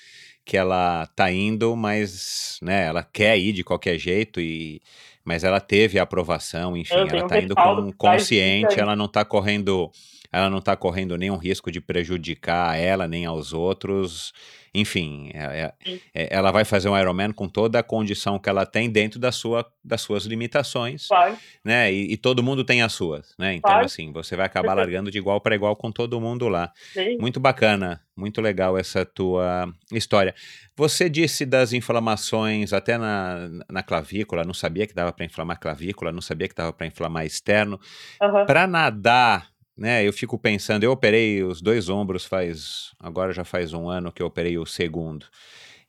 que 0.45 0.57
ela 0.57 1.07
tá 1.15 1.33
indo, 1.33 1.75
mas 1.75 2.59
né, 2.61 2.87
ela 2.87 3.03
quer 3.03 3.39
ir 3.39 3.53
de 3.53 3.65
qualquer 3.65 3.99
jeito 3.99 4.41
e 4.41 4.83
mas 5.25 5.43
ela 5.43 5.59
teve 5.59 5.99
a 5.99 6.03
aprovação, 6.03 6.77
enfim, 6.77 6.95
ela 6.95 7.17
está 7.17 7.41
indo 7.41 7.55
com 7.55 7.93
consciente, 7.93 8.79
ela 8.79 8.95
não 8.95 9.07
está 9.07 9.25
correndo 9.25 9.91
ela 10.33 10.51
não 10.51 10.59
está 10.59 10.77
correndo 10.77 11.17
nenhum 11.17 11.37
risco 11.37 11.71
de 11.71 11.81
prejudicar 11.81 12.79
ela 12.79 13.09
nem 13.09 13.25
aos 13.25 13.53
outros. 13.53 14.33
Enfim, 14.79 15.31
é, 15.33 15.73
é, 15.87 15.99
é, 16.15 16.29
ela 16.31 16.51
vai 16.51 16.63
fazer 16.63 16.91
um 16.91 16.99
Ironman 16.99 17.33
com 17.33 17.49
toda 17.49 17.79
a 17.79 17.83
condição 17.83 18.39
que 18.39 18.47
ela 18.49 18.67
tem 18.67 18.91
dentro 18.91 19.19
da 19.19 19.33
sua, 19.33 19.67
das 19.83 20.03
suas 20.03 20.27
limitações, 20.27 21.09
vai. 21.09 21.35
né? 21.65 21.91
E, 21.91 22.13
e, 22.13 22.17
todo 22.19 22.43
mundo 22.43 22.63
tem 22.63 22.83
as 22.83 22.93
suas, 22.93 23.35
né? 23.39 23.55
Então, 23.55 23.79
assim, 23.79 24.13
você 24.13 24.37
vai 24.37 24.45
acabar 24.45 24.75
largando 24.75 25.11
de 25.11 25.17
igual 25.17 25.41
para 25.41 25.55
igual 25.55 25.75
com 25.75 25.91
todo 25.91 26.21
mundo 26.21 26.47
lá. 26.47 26.71
Sim. 26.93 27.17
Muito 27.19 27.41
bacana, 27.41 28.03
muito 28.15 28.43
legal 28.43 28.77
essa 28.77 29.03
tua 29.07 29.73
história. 29.91 30.35
Você 30.77 31.09
disse 31.09 31.47
das 31.47 31.73
inflamações 31.73 32.75
até 32.75 32.99
na, 32.99 33.49
na 33.71 33.83
clavícula, 33.83 34.45
não 34.45 34.53
sabia 34.53 34.87
que 34.87 34.93
dava 34.93 35.11
para 35.11 35.25
inflamar 35.25 35.59
clavícula, 35.59 36.13
não 36.13 36.21
sabia 36.21 36.49
que 36.49 36.55
dava 36.55 36.71
para 36.71 36.87
inflamar 36.87 37.25
externo. 37.25 37.81
Uhum. 38.21 38.45
Para 38.45 38.67
nadar, 38.67 39.49
né? 39.77 40.07
Eu 40.07 40.13
fico 40.13 40.39
pensando, 40.39 40.85
eu 40.85 40.93
operei 40.93 41.43
os 41.43 41.61
dois 41.61 41.89
ombros 41.89 42.25
faz, 42.25 42.93
agora 42.99 43.33
já 43.33 43.45
faz 43.45 43.73
um 43.73 43.89
ano 43.89 44.13
que 44.13 44.23
eu 44.23 44.27
operei 44.27 44.57
o 44.59 44.65
segundo. 44.65 45.27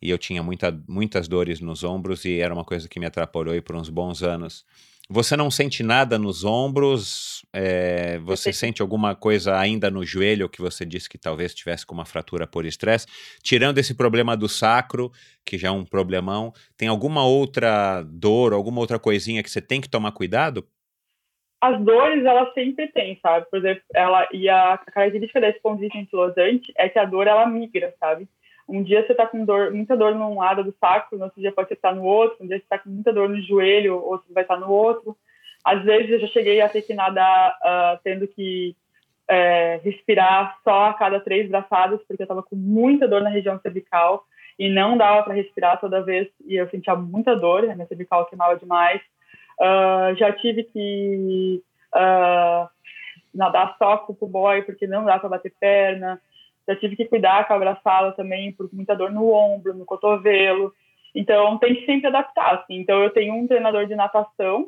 E 0.01 0.09
eu 0.09 0.18
tinha 0.18 0.43
muita, 0.43 0.72
muitas 0.88 1.27
dores 1.27 1.59
nos 1.59 1.84
ombros 1.84 2.26
e 2.26 2.39
era 2.39 2.53
uma 2.53 2.65
coisa 2.65 2.88
que 2.88 2.99
me 2.99 3.05
atrapalhou 3.05 3.59
por 3.64 3.76
uns 3.76 3.89
bons 3.89 4.22
anos. 4.22 4.64
Você 5.09 5.38
não 5.38 5.49
sente 5.49 5.84
nada 5.84 6.19
nos 6.19 6.43
ombros? 6.43 7.45
É, 7.53 8.19
você 8.19 8.51
sente 8.51 8.81
alguma 8.81 9.15
coisa 9.15 9.57
ainda 9.57 9.89
no 9.89 10.05
joelho 10.05 10.49
que 10.49 10.61
você 10.61 10.85
disse 10.85 11.07
que 11.07 11.18
talvez 11.18 11.55
tivesse 11.55 11.85
com 11.85 11.95
uma 11.95 12.05
fratura 12.05 12.45
por 12.45 12.65
estresse? 12.65 13.07
Tirando 13.41 13.77
esse 13.77 13.93
problema 13.93 14.35
do 14.35 14.49
sacro, 14.49 15.09
que 15.45 15.57
já 15.57 15.69
é 15.69 15.72
um 15.72 15.85
problemão, 15.85 16.53
tem 16.76 16.89
alguma 16.89 17.26
outra 17.26 18.03
dor, 18.03 18.51
alguma 18.51 18.81
outra 18.81 18.99
coisinha 18.99 19.41
que 19.41 19.49
você 19.49 19.61
tem 19.61 19.80
que 19.80 19.88
tomar 19.89 20.11
cuidado? 20.11 20.68
As 21.60 21.80
dores, 21.82 22.24
ela 22.24 22.52
sempre 22.54 22.88
tem, 22.88 23.20
sabe? 23.22 23.48
Por 23.50 23.58
exemplo, 23.60 23.84
ela, 23.96 24.28
e 24.32 24.48
a 24.48 24.78
característica 24.78 25.42
da 25.42 25.50
espondilite 25.50 25.98
anquilosante 25.98 26.72
é 26.78 26.88
que 26.88 27.00
a 27.00 27.06
dor, 27.06 27.26
ela 27.28 27.48
migra, 27.48 27.94
sabe? 28.00 28.28
Um 28.68 28.84
dia 28.84 29.06
você 29.06 29.14
está 29.14 29.26
com 29.26 29.46
dor, 29.46 29.72
muita 29.72 29.96
dor 29.96 30.14
num 30.14 30.38
lado 30.38 30.64
do 30.64 30.76
saco, 30.80 31.16
no 31.16 31.24
outro 31.24 31.42
dia 31.42 31.52
pode 31.52 31.74
estar 31.74 31.96
no 31.96 32.04
outro, 32.04 32.44
um 32.44 32.48
dia 32.48 32.58
você 32.58 32.64
está 32.64 32.78
com 32.78 32.90
muita 32.90 33.14
dor 33.14 33.30
no 33.30 33.42
joelho, 33.42 34.04
outro 34.04 34.32
vai 34.34 34.44
estar 34.44 34.58
no 34.58 34.70
outro. 34.70 35.18
Às 35.64 35.84
vezes 35.84 36.12
eu 36.12 36.20
já 36.20 36.28
cheguei 36.28 36.62
a 36.62 36.70
ter 36.70 36.82
que 36.82 36.94
nadar 36.94 37.52
uh, 37.52 38.00
tendo 38.04 38.28
que 38.28 38.76
é, 39.28 39.80
respirar 39.84 40.58
só 40.64 40.86
a 40.86 40.94
cada 40.94 41.20
três 41.20 41.50
braçadas, 41.50 42.00
porque 42.08 42.22
eu 42.22 42.26
estava 42.26 42.44
com 42.44 42.56
muita 42.56 43.08
dor 43.08 43.22
na 43.22 43.30
região 43.30 43.60
cervical 43.60 44.26
e 44.58 44.70
não 44.70 44.98
dava 44.98 45.24
para 45.24 45.34
respirar 45.34 45.80
toda 45.80 46.04
vez 46.04 46.28
e 46.46 46.56
eu 46.56 46.70
sentia 46.70 46.96
muita 46.96 47.36
dor, 47.36 47.64
a 47.70 47.76
minha 47.76 47.88
cervical 47.88 48.26
queimava 48.26 48.56
demais. 48.58 49.02
Uh, 49.60 50.16
já 50.18 50.32
tive 50.34 50.64
que 50.64 51.64
uh, 51.96 52.70
nadar 53.34 53.76
só 53.78 53.98
com 53.98 54.16
o 54.20 54.28
boy 54.28 54.62
porque 54.62 54.86
não 54.86 55.04
dá 55.04 55.18
para 55.18 55.30
bater 55.30 55.54
perna 55.60 56.22
já 56.68 56.76
tive 56.76 56.96
que 56.98 57.06
cuidar 57.06 57.48
com 57.48 57.54
a 57.54 57.56
abraçada 57.56 58.12
também 58.12 58.52
por 58.52 58.70
muita 58.74 58.96
dor 58.96 59.12
no 59.12 59.32
ombro, 59.32 59.74
no 59.74 59.86
cotovelo. 59.86 60.74
Então 61.16 61.58
tem 61.58 61.76
que 61.76 61.86
sempre 61.86 62.08
adaptar, 62.08 62.56
assim. 62.56 62.76
Então 62.76 63.02
eu 63.02 63.10
tenho 63.10 63.34
um 63.34 63.48
treinador 63.48 63.88
de 63.88 63.96
natação 63.96 64.68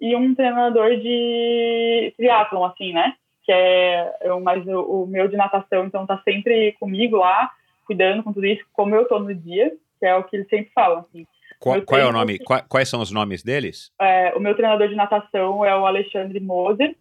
e 0.00 0.14
um 0.14 0.34
treinador 0.34 0.96
de 0.96 2.14
triatlon, 2.16 2.64
assim, 2.64 2.92
né? 2.92 3.14
Que 3.42 3.52
é 3.52 4.16
eu, 4.22 4.38
mas 4.40 4.64
o, 4.66 5.02
o, 5.02 5.06
meu 5.06 5.26
de 5.26 5.36
natação, 5.36 5.86
então 5.86 6.06
tá 6.06 6.22
sempre 6.24 6.72
comigo 6.78 7.16
lá, 7.16 7.50
cuidando 7.84 8.22
com 8.22 8.32
tudo 8.32 8.46
isso, 8.46 8.64
como 8.72 8.94
eu 8.94 9.08
tô 9.08 9.18
no 9.18 9.34
dia, 9.34 9.72
que 9.98 10.06
é 10.06 10.14
o 10.14 10.22
que 10.22 10.36
eles 10.36 10.48
sempre 10.48 10.70
falam, 10.72 11.00
assim. 11.00 11.26
Qual, 11.60 11.82
qual 11.82 12.00
é 12.00 12.06
o 12.06 12.12
nome? 12.12 12.38
Quais, 12.38 12.64
quais 12.66 12.88
são 12.88 13.02
os 13.02 13.12
nomes 13.12 13.42
deles? 13.42 13.92
É, 14.00 14.32
o 14.34 14.40
meu 14.40 14.56
treinador 14.56 14.88
de 14.88 14.94
natação 14.94 15.62
é 15.62 15.76
o 15.76 15.86
Alexandre 15.86 16.40
Moser. 16.40 16.96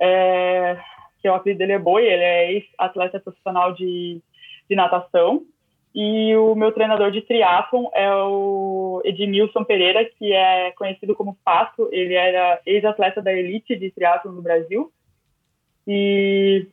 É, 0.00 0.76
que 1.20 1.28
o 1.28 1.34
apelido 1.34 1.58
dele 1.58 1.72
é 1.72 1.78
Boi, 1.78 2.04
ele 2.04 2.22
é 2.22 2.52
ex-atleta 2.52 3.20
profissional 3.20 3.72
de, 3.72 4.20
de 4.68 4.74
natação. 4.74 5.46
E 5.94 6.34
o 6.34 6.54
meu 6.56 6.72
treinador 6.72 7.12
de 7.12 7.20
triatlon 7.20 7.88
é 7.94 8.12
o 8.14 9.00
Edmilson 9.04 9.62
Pereira, 9.62 10.04
que 10.04 10.32
é 10.32 10.72
conhecido 10.72 11.14
como 11.14 11.38
Pato. 11.44 11.88
Ele 11.92 12.14
era 12.14 12.60
ex-atleta 12.66 13.22
da 13.22 13.32
elite 13.32 13.76
de 13.76 13.90
triatlon 13.92 14.32
no 14.32 14.42
Brasil. 14.42 14.90
E 15.86 16.66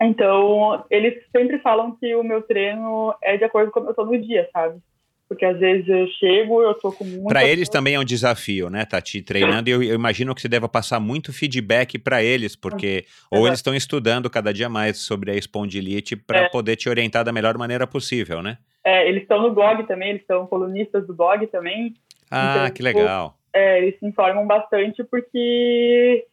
então 0.00 0.84
eles 0.90 1.24
sempre 1.32 1.58
falam 1.60 1.96
que 1.96 2.14
o 2.14 2.22
meu 2.22 2.42
treino 2.42 3.14
é 3.22 3.36
de 3.36 3.44
acordo 3.44 3.70
com 3.70 3.80
como 3.80 3.86
eu 3.86 3.90
estou 3.90 4.06
no 4.06 4.18
dia, 4.18 4.48
sabe? 4.52 4.80
Porque 5.28 5.44
às 5.44 5.58
vezes 5.58 5.86
eu 5.86 6.06
chego, 6.18 6.62
eu 6.62 6.74
tô 6.74 6.90
com 6.90 7.04
muito. 7.04 7.28
Para 7.28 7.46
eles 7.46 7.68
também 7.68 7.94
é 7.94 8.00
um 8.00 8.04
desafio, 8.04 8.70
né, 8.70 8.86
Tati? 8.86 9.20
Treinando, 9.20 9.68
e 9.68 9.72
eu, 9.72 9.82
eu, 9.82 9.94
imagino 9.94 10.34
que 10.34 10.40
você 10.40 10.48
deva 10.48 10.68
passar 10.68 10.98
muito 10.98 11.32
feedback 11.32 11.98
para 11.98 12.22
eles, 12.22 12.56
porque 12.56 13.04
ou 13.30 13.46
eles 13.46 13.58
estão 13.58 13.74
estudando 13.74 14.30
cada 14.30 14.52
dia 14.52 14.68
mais 14.68 14.98
sobre 14.98 15.30
a 15.30 15.34
espondilite 15.34 16.16
para 16.16 16.44
é. 16.44 16.48
poder 16.48 16.76
te 16.76 16.88
orientar 16.88 17.24
da 17.24 17.32
melhor 17.32 17.58
maneira 17.58 17.86
possível, 17.86 18.42
né? 18.42 18.56
É, 18.82 19.06
eles 19.06 19.22
estão 19.22 19.42
no 19.42 19.52
blog 19.52 19.86
também, 19.86 20.10
eles 20.10 20.26
são 20.26 20.46
colunistas 20.46 21.06
do 21.06 21.14
blog 21.14 21.46
também. 21.48 21.92
Ah, 22.30 22.54
então, 22.56 22.74
que 22.74 22.82
legal. 22.82 23.36
É, 23.52 23.78
eles 23.78 23.98
se 23.98 24.06
informam 24.06 24.46
bastante 24.46 25.04
porque 25.04 26.24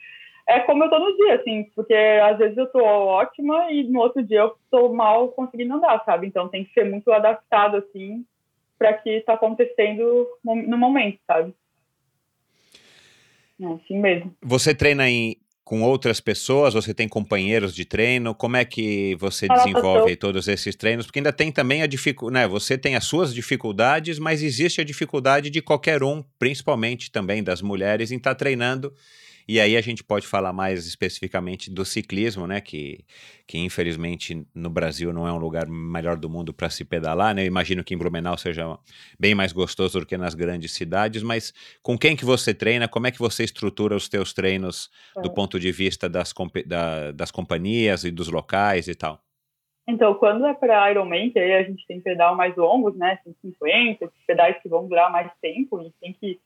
é 0.48 0.60
como 0.62 0.84
eu 0.84 0.90
tô 0.90 1.00
no 1.00 1.18
dia, 1.18 1.36
assim, 1.36 1.70
porque 1.76 1.94
às 1.94 2.38
vezes 2.38 2.56
eu 2.56 2.68
tô 2.68 2.82
ótima 2.82 3.72
e 3.72 3.84
no 3.84 4.00
outro 4.00 4.24
dia 4.24 4.40
eu 4.40 4.56
tô 4.72 4.94
mal 4.94 5.30
conseguindo 5.30 5.74
andar, 5.74 6.02
sabe? 6.06 6.28
Então 6.28 6.48
tem 6.48 6.64
que 6.64 6.74
ser 6.74 6.86
muito 6.86 7.12
adaptado, 7.12 7.78
assim, 7.78 8.24
para 8.78 8.94
que 8.94 9.10
está 9.10 9.34
acontecendo 9.34 10.28
no 10.44 10.78
momento, 10.78 11.20
sabe? 11.26 11.54
É 13.62 13.66
assim 13.66 14.00
mesmo. 14.00 14.36
Você 14.42 14.76
treina 14.76 15.10
em, 15.10 15.38
com 15.64 15.82
outras 15.82 16.20
pessoas? 16.20 16.74
Você 16.74 16.94
tem 16.94 17.08
companheiros 17.08 17.74
de 17.74 17.86
treino? 17.86 18.36
Como 18.36 18.58
é 18.58 18.66
que 18.66 19.16
você 19.16 19.48
desenvolve 19.48 20.16
todos 20.16 20.48
esses 20.48 20.76
treinos? 20.76 21.06
Porque 21.06 21.20
ainda 21.20 21.32
tem 21.32 21.52
também 21.52 21.82
a 21.82 21.88
dificuldade, 21.88 22.34
né? 22.34 22.48
Você 22.48 22.78
tem 22.78 22.96
as 22.96 23.06
suas 23.06 23.34
dificuldades, 23.34 24.20
mas 24.20 24.44
existe 24.44 24.82
a 24.82 24.84
dificuldade 24.84 25.50
de 25.50 25.62
qualquer 25.62 26.04
um, 26.04 26.24
principalmente 26.38 27.10
também 27.12 27.44
das 27.44 27.62
mulheres, 27.62 28.12
em 28.12 28.18
estar 28.18 28.32
tá 28.32 28.36
treinando 28.36 28.94
e 29.48 29.60
aí 29.60 29.78
a 29.78 29.82
gente 29.82 30.04
pode 30.04 30.26
falar 30.26 30.52
mais 30.52 30.88
especificamente 30.88 31.72
do 31.72 31.86
ciclismo, 31.86 32.48
né? 32.48 32.60
Que, 32.60 33.06
que 33.48 33.58
infelizmente 33.58 34.46
no 34.54 34.70
Brasil 34.70 35.14
não 35.14 35.28
é 35.28 35.32
um 35.32 35.38
lugar 35.38 35.68
melhor 35.68 36.18
do 36.18 36.30
mundo 36.30 36.54
para 36.54 36.70
se 36.70 36.84
pedalar, 36.84 37.36
né? 37.36 37.44
Eu 37.44 37.48
imagino 37.48 37.84
que 37.84 37.94
em 37.94 37.98
Blumenau 37.98 38.38
seja 38.38 38.78
bem 39.20 39.36
mais 39.36 39.54
gostoso 39.54 40.00
do 40.00 40.06
que 40.06 40.18
nas 40.18 40.34
grandes 40.34 40.74
cidades, 40.74 41.22
mas 41.22 41.54
com 41.82 41.98
quem 41.98 42.16
que 42.16 42.26
você 42.26 42.54
treina? 42.54 42.88
Como 42.88 43.08
é 43.08 43.12
que 43.12 43.20
você 43.20 43.44
estrutura 43.44 43.96
os 43.96 44.10
teus 44.10 44.34
treinos 44.34 44.90
é. 45.18 45.22
do 45.22 45.32
ponto 45.32 45.60
de 45.60 45.72
vista 45.72 46.10
das, 46.10 46.34
da, 46.66 47.12
das 47.12 47.32
companhias 47.32 48.04
e 48.04 48.12
dos 48.12 48.30
locais 48.30 48.88
e 48.88 48.96
tal? 48.96 49.22
Então, 49.88 50.16
quando 50.16 50.46
é 50.48 50.54
para 50.54 50.90
Ironman, 50.90 51.30
que 51.30 51.38
aí 51.38 51.54
a 51.54 51.64
gente 51.64 51.86
tem 51.86 52.02
pedal 52.02 52.36
mais 52.36 52.56
longos, 52.56 52.98
né, 52.98 53.20
150, 53.24 54.12
pedais 54.26 54.60
que 54.62 54.68
vão 54.68 54.88
durar 54.88 55.12
mais 55.12 55.32
tempo, 55.40 55.80
e 55.80 55.92
tem 56.02 56.14
que 56.14 56.40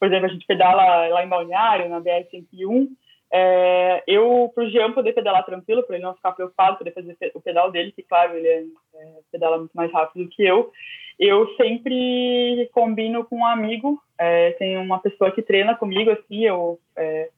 por 0.00 0.08
exemplo, 0.08 0.26
a 0.26 0.32
gente 0.32 0.46
pedala 0.46 1.08
lá 1.08 1.22
em 1.22 1.28
Balneário, 1.28 1.90
na 1.90 2.00
BR-101, 2.00 2.88
é, 3.32 4.02
eu, 4.06 4.50
para 4.54 4.64
o 4.64 4.70
Jean 4.70 4.92
poder 4.92 5.12
pedalar 5.12 5.44
tranquilo, 5.44 5.84
para 5.84 5.96
ele 5.96 6.04
não 6.04 6.14
ficar 6.14 6.32
preocupado, 6.32 6.78
poder 6.78 6.92
fazer 6.92 7.16
o 7.34 7.40
pedal 7.40 7.70
dele, 7.70 7.92
que, 7.92 8.02
claro, 8.02 8.34
ele 8.34 8.48
é, 8.48 8.62
é, 8.94 9.18
pedala 9.30 9.58
muito 9.58 9.72
mais 9.72 9.92
rápido 9.92 10.24
do 10.24 10.30
que 10.30 10.42
eu, 10.42 10.72
eu 11.18 11.54
sempre 11.56 12.68
combino 12.72 13.24
com 13.24 13.36
um 13.36 13.46
amigo, 13.46 14.02
é, 14.18 14.52
tem 14.52 14.78
uma 14.78 14.98
pessoa 14.98 15.30
que 15.30 15.42
treina 15.42 15.76
comigo, 15.76 16.10
assim, 16.10 16.44
eu, 16.44 16.80
é, 16.96 17.28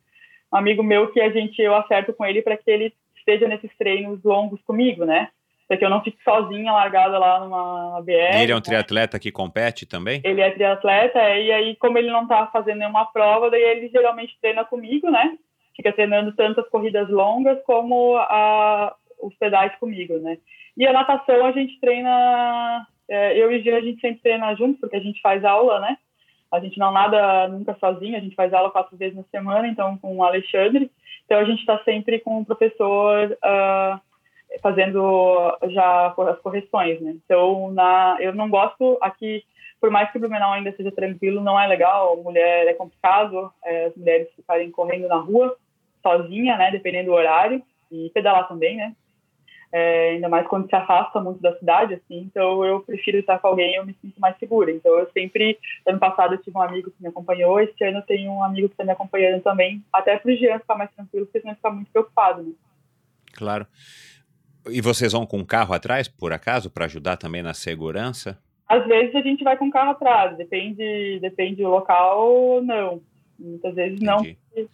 um 0.53 0.57
amigo 0.57 0.83
meu 0.83 1.13
que 1.13 1.21
a 1.21 1.31
gente, 1.31 1.61
eu 1.61 1.75
acerto 1.75 2.15
com 2.15 2.25
ele 2.25 2.43
para 2.43 2.57
que 2.57 2.71
ele 2.71 2.95
esteja 3.17 3.49
nesses 3.49 3.77
treinos 3.77 4.23
longos 4.23 4.63
comigo, 4.63 5.05
né? 5.05 5.31
Para 5.73 5.79
que 5.79 5.85
eu 5.87 5.91
não 5.91 6.03
fique 6.03 6.23
sozinha, 6.23 6.71
largada 6.71 7.19
lá 7.19 7.41
numa 7.41 8.03
BR. 8.03 8.43
Ele 8.43 8.53
é 8.53 8.55
um 8.55 8.59
né? 8.59 8.63
triatleta 8.63 9.19
que 9.19 9.33
compete 9.33 9.87
também? 9.87 10.21
Ele 10.23 10.43
é 10.43 10.51
triatleta, 10.51 11.19
e 11.19 11.51
aí, 11.51 11.77
como 11.77 11.97
ele 11.97 12.11
não 12.11 12.27
tá 12.27 12.47
fazendo 12.53 12.81
nenhuma 12.81 13.07
prova, 13.07 13.51
daí 13.51 13.63
ele 13.63 13.89
geralmente 13.89 14.37
treina 14.39 14.67
comigo, 14.67 15.11
né? 15.11 15.39
Fica 15.75 15.91
treinando 15.91 16.33
tanto 16.33 16.61
as 16.61 16.69
corridas 16.69 17.09
longas 17.09 17.59
como 17.65 18.17
a, 18.19 18.95
os 19.23 19.35
pedais 19.37 19.75
comigo, 19.77 20.19
né? 20.19 20.37
E 20.77 20.87
a 20.87 20.93
natação 20.93 21.47
a 21.47 21.53
gente 21.53 21.81
treina, 21.81 22.87
é, 23.09 23.39
eu 23.39 23.51
e 23.51 23.59
o 23.59 23.63
Jean, 23.63 23.79
a 23.79 23.81
gente 23.81 24.01
sempre 24.03 24.21
treina 24.21 24.55
junto, 24.55 24.79
porque 24.79 24.97
a 24.97 25.01
gente 25.01 25.23
faz 25.23 25.43
aula, 25.43 25.81
né? 25.81 25.97
A 26.51 26.61
gente 26.61 26.79
não 26.79 26.93
nada 26.93 27.49
nunca 27.49 27.75
sozinho, 27.81 28.19
a 28.19 28.21
gente 28.21 28.37
faz 28.37 28.53
aula 28.53 28.71
quatro 28.71 28.95
vezes 28.95 29.17
na 29.17 29.25
semana, 29.31 29.67
então 29.67 29.97
com 29.97 30.19
o 30.19 30.23
Alexandre. 30.23 30.91
Então 31.25 31.39
a 31.39 31.45
gente 31.45 31.61
está 31.61 31.79
sempre 31.83 32.19
com 32.19 32.41
o 32.41 32.45
professor 32.45 33.31
uh, 33.43 34.12
fazendo 34.61 35.57
já 35.71 36.09
as 36.09 36.39
correções, 36.41 37.01
né? 37.01 37.15
Então, 37.25 37.71
na, 37.73 38.17
eu 38.21 38.35
não 38.35 38.49
gosto 38.51 38.99
aqui, 39.01 39.45
por 39.81 39.91
mais 39.91 40.11
que 40.11 40.19
o 40.19 40.21
Blumenau 40.21 40.53
ainda 40.53 40.73
seja 40.77 40.93
tranquilo, 40.93 41.41
não 41.41 41.59
é 41.59 41.67
legal, 41.67 42.17
mulher 42.23 42.67
é 42.67 42.75
complicado, 42.75 43.53
é, 43.65 43.87
as 43.87 43.97
mulheres 43.97 44.29
ficarem 44.37 44.71
correndo 44.71 45.09
na 45.09 45.17
rua 45.17 45.57
sozinha, 46.03 46.57
né? 46.57 46.71
Dependendo 46.71 47.07
do 47.07 47.15
horário 47.15 47.63
e 47.91 48.11
pedalar 48.11 48.49
também, 48.49 48.77
né? 48.77 48.95
É, 49.75 50.11
ainda 50.11 50.29
mais 50.29 50.47
quando 50.47 50.69
se 50.69 50.77
afasta 50.77 51.19
muito 51.19 51.41
da 51.41 51.57
cidade, 51.59 51.95
assim, 51.95 52.19
então 52.19 52.63
eu 52.63 52.81
prefiro 52.81 53.17
estar 53.17 53.39
com 53.39 53.49
alguém 53.49 53.75
eu 53.75 53.87
me 53.87 53.97
sinto 54.03 54.21
mais 54.21 54.37
segura. 54.37 54.71
Então 54.71 54.99
eu 54.99 55.11
sempre, 55.13 55.59
ano 55.87 55.99
passado 55.99 56.35
eu 56.35 56.43
tive 56.43 56.59
um 56.59 56.63
amigo 56.63 56.91
que 56.91 57.03
me 57.03 57.09
acompanhou, 57.09 57.59
esse 57.59 57.83
ano 57.83 57.99
eu 57.99 58.03
tenho 58.03 58.31
um 58.31 58.45
amigo 58.45 58.69
que 58.69 58.75
está 58.75 58.85
me 58.85 58.93
acompanhando 58.93 59.43
também, 59.43 59.83
até 59.91 60.19
para 60.19 60.31
o 60.31 60.37
Jean 60.37 60.59
ficar 60.59 60.75
mais 60.75 60.91
tranquilo, 60.91 61.25
porque 61.25 61.41
senão 61.41 61.55
ficar 61.55 61.71
muito 61.71 61.91
preocupado, 61.91 62.43
né? 62.43 62.53
Claro. 63.33 63.67
E 64.69 64.81
vocês 64.81 65.13
vão 65.13 65.27
com 65.27 65.39
um 65.39 65.45
carro 65.45 65.75
atrás, 65.75 66.09
por 66.09 66.33
acaso, 66.33 66.71
para 66.71 66.85
ajudar 66.85 67.17
também 67.17 67.43
na 67.43 67.55
segurança? 67.55 68.39
Às 68.69 68.87
vezes 68.87 69.15
a 69.15 69.21
gente 69.21 69.45
vai 69.45 69.57
com 69.57 69.71
carro 69.71 69.91
atrás, 69.91 70.37
depende, 70.37 71.19
depende 71.21 71.63
do 71.63 71.69
local, 71.69 72.63
não. 72.63 73.01
Muitas 73.39 73.75
vezes 73.75 74.01
Entendi. 74.01 74.39
não. 74.57 74.69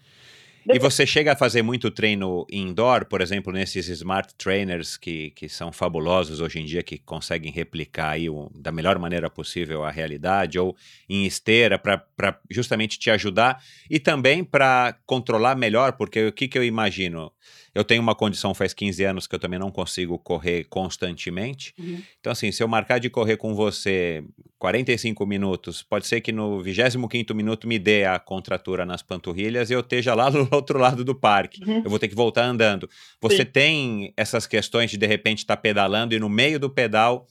E 0.71 0.79
você 0.79 1.07
chega 1.07 1.33
a 1.33 1.37
fazer 1.37 1.63
muito 1.63 1.91
treino 1.91 2.47
indoor, 2.53 3.07
por 3.07 3.23
exemplo, 3.23 3.51
nesses 3.51 3.89
smart 3.89 4.35
trainers 4.35 4.99
que, 4.99 5.31
que 5.31 5.49
são 5.49 5.73
fabulosos 5.73 6.41
hoje 6.41 6.61
em 6.61 6.65
dia, 6.67 6.83
que 6.83 6.99
conseguem 6.99 7.51
replicar 7.51 8.11
aí 8.11 8.29
o, 8.29 8.51
da 8.55 8.71
melhor 8.71 8.99
maneira 8.99 9.31
possível 9.31 9.83
a 9.83 9.91
realidade, 9.91 10.59
ou 10.59 10.77
em 11.09 11.25
esteira, 11.25 11.79
para 11.79 12.39
justamente 12.51 12.99
te 12.99 13.11
ajudar 13.11 13.63
e 13.89 13.99
também 13.99 14.45
para 14.45 14.95
controlar 15.07 15.57
melhor, 15.57 15.93
porque 15.93 16.27
o 16.27 16.33
que, 16.33 16.47
que 16.47 16.59
eu 16.59 16.65
imagino? 16.65 17.33
Eu 17.75 17.85
tenho 17.85 18.03
uma 18.03 18.15
condição 18.15 18.55
faz 18.55 18.73
15 18.73 19.05
anos 19.05 19.27
que 19.27 19.35
eu 19.35 19.39
também 19.39 19.59
não 19.59 19.71
consigo 19.71 20.19
correr 20.19 20.65
constantemente. 20.65 21.75
Uhum. 21.79 22.03
Então, 22.21 22.33
assim, 22.33 22.51
se 22.51 22.63
eu 22.63 22.69
marcar 22.69 22.99
de 22.99 23.09
correr 23.11 23.37
com 23.37 23.55
você 23.55 24.25
45 24.59 25.25
minutos, 25.27 25.83
pode 25.83 26.07
ser 26.07 26.21
que 26.21 26.33
no 26.33 26.61
25 26.61 27.35
minuto 27.35 27.69
me 27.69 27.79
dê 27.79 28.05
a 28.05 28.19
contratura 28.19 28.85
nas 28.85 29.03
panturrilhas 29.03 29.71
e 29.71 29.75
eu 29.75 29.81
esteja 29.81 30.15
lá 30.15 30.31
no 30.33 30.49
outro 30.51 30.79
lado 30.79 31.05
do 31.05 31.15
parque. 31.15 31.63
Uhum. 31.65 31.83
Eu 31.85 31.91
vou 31.91 31.99
ter 31.99 32.09
que 32.09 32.15
voltar 32.15 32.45
andando. 32.45 32.89
Você 33.21 33.39
Sim. 33.39 33.45
tem 33.45 34.15
essas 34.17 34.47
questões 34.47 34.91
de 34.91 34.97
de 34.97 35.07
repente 35.07 35.39
estar 35.39 35.57
pedalando 35.57 36.15
e 36.15 36.19
no 36.19 36.29
meio 36.29 36.59
do 36.59 36.69
pedal 36.69 37.27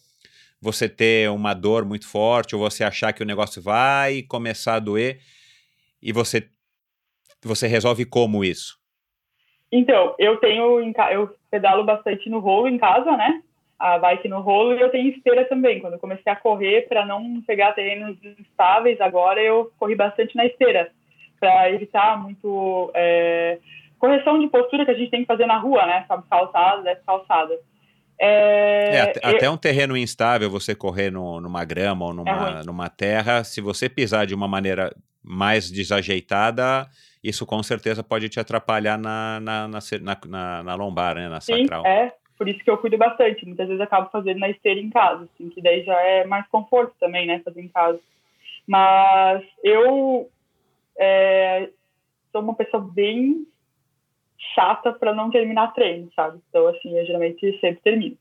você 0.60 0.90
ter 0.90 1.30
uma 1.30 1.54
dor 1.54 1.86
muito 1.86 2.08
forte 2.08 2.56
ou 2.56 2.62
você 2.62 2.84
achar 2.84 3.14
que 3.14 3.22
o 3.22 3.26
negócio 3.26 3.62
vai 3.62 4.24
começar 4.24 4.76
a 4.76 4.80
doer 4.80 5.20
e 6.02 6.12
você 6.12 6.50
você 7.44 7.68
resolve 7.68 8.04
como 8.06 8.44
isso? 8.44 8.78
Então, 9.72 10.16
eu 10.18 10.38
tenho, 10.38 10.80
eu 11.12 11.36
pedalo 11.52 11.84
bastante 11.84 12.30
no 12.30 12.40
rolo 12.40 12.68
em 12.68 12.78
casa, 12.78 13.16
né? 13.18 13.42
A 13.78 14.00
bike 14.00 14.28
no 14.28 14.40
rolo 14.42 14.74
e 14.74 14.82
eu 14.82 14.90
tenho 14.90 15.10
esteira 15.12 15.46
também. 15.46 15.80
Quando 15.80 15.94
eu 15.94 16.00
comecei 16.00 16.32
a 16.32 16.36
correr, 16.36 16.88
para 16.88 17.06
não 17.06 17.42
pegar 17.46 17.74
terrenos 17.74 18.18
instáveis, 18.40 19.00
agora 19.02 19.42
eu 19.42 19.72
corri 19.78 19.94
bastante 19.96 20.36
na 20.36 20.46
esteira, 20.46 20.90
para 21.40 21.70
evitar 21.72 22.18
muito 22.22 22.90
é, 22.96 23.60
correção 24.00 24.40
de 24.40 24.48
postura 24.48 24.86
que 24.86 24.92
a 24.92 24.96
gente 24.96 25.12
tem 25.12 25.22
que 25.22 25.28
fazer 25.28 25.46
na 25.46 25.58
rua, 25.58 25.86
né? 25.86 26.06
Sabe, 26.08 26.24
calçada, 26.30 26.82
desce 26.84 27.04
calçada. 27.06 27.54
É, 28.20 28.96
É, 28.96 29.02
até, 29.24 29.46
eu- 29.48 29.52
um 29.52 29.58
terreno 29.58 29.96
instável, 29.96 30.50
você 30.50 30.74
correr 30.74 31.12
no- 31.12 31.40
numa 31.40 31.64
grama 31.64 32.06
ou 32.06 32.14
numa, 32.14 32.32
ruim. 32.54 32.66
numa 32.66 32.90
terra, 32.90 33.44
se 33.44 33.62
você 33.62 33.88
pisar 33.88 34.26
de 34.26 34.34
uma 34.34 34.48
maneira 34.48 34.96
mais 35.24 35.70
desajeitada, 35.70 36.88
isso 37.24 37.46
com 37.46 37.62
certeza 37.64 38.04
pode 38.04 38.30
te 38.30 38.40
atrapalhar 38.40 38.98
na, 38.98 39.40
na, 39.40 39.68
na, 39.68 39.80
na- 40.28 40.64
na- 40.64 40.76
lombar, 40.76 41.16
né? 41.16 41.28
Na 41.30 41.42
Sim, 41.42 41.64
sacral. 41.64 41.86
é. 41.86 42.14
Por 42.38 42.48
isso 42.48 42.64
que 42.64 42.70
eu 42.70 42.78
cuido 42.78 42.98
bastante. 42.98 43.46
Muitas 43.46 43.68
vezes 43.68 43.82
acabo 43.82 44.10
fazendo 44.12 44.40
na 44.40 44.50
esteira 44.50 44.80
em 44.80 44.90
casa, 44.92 45.24
assim, 45.24 45.50
que 45.50 45.60
daí 45.62 45.84
já 45.84 46.00
é 46.00 46.24
mais 46.26 46.48
conforto 46.48 46.94
também, 47.00 47.26
né, 47.26 47.40
fazer 47.44 47.62
em 47.62 47.68
casa. 47.68 48.00
Mas 48.68 49.44
eu 49.64 50.30
é, 51.00 51.70
sou 52.32 52.42
uma 52.42 52.54
pessoa 52.54 52.84
bem 52.84 53.48
chata 54.54 54.94
para 54.94 55.14
não 55.14 55.32
terminar 55.32 55.74
treino, 55.74 56.12
sabe? 56.16 56.40
Então, 56.50 56.68
assim, 56.68 56.98
eu 56.98 57.06
geralmente 57.06 57.60
sempre 57.60 57.82
termino. 57.82 58.18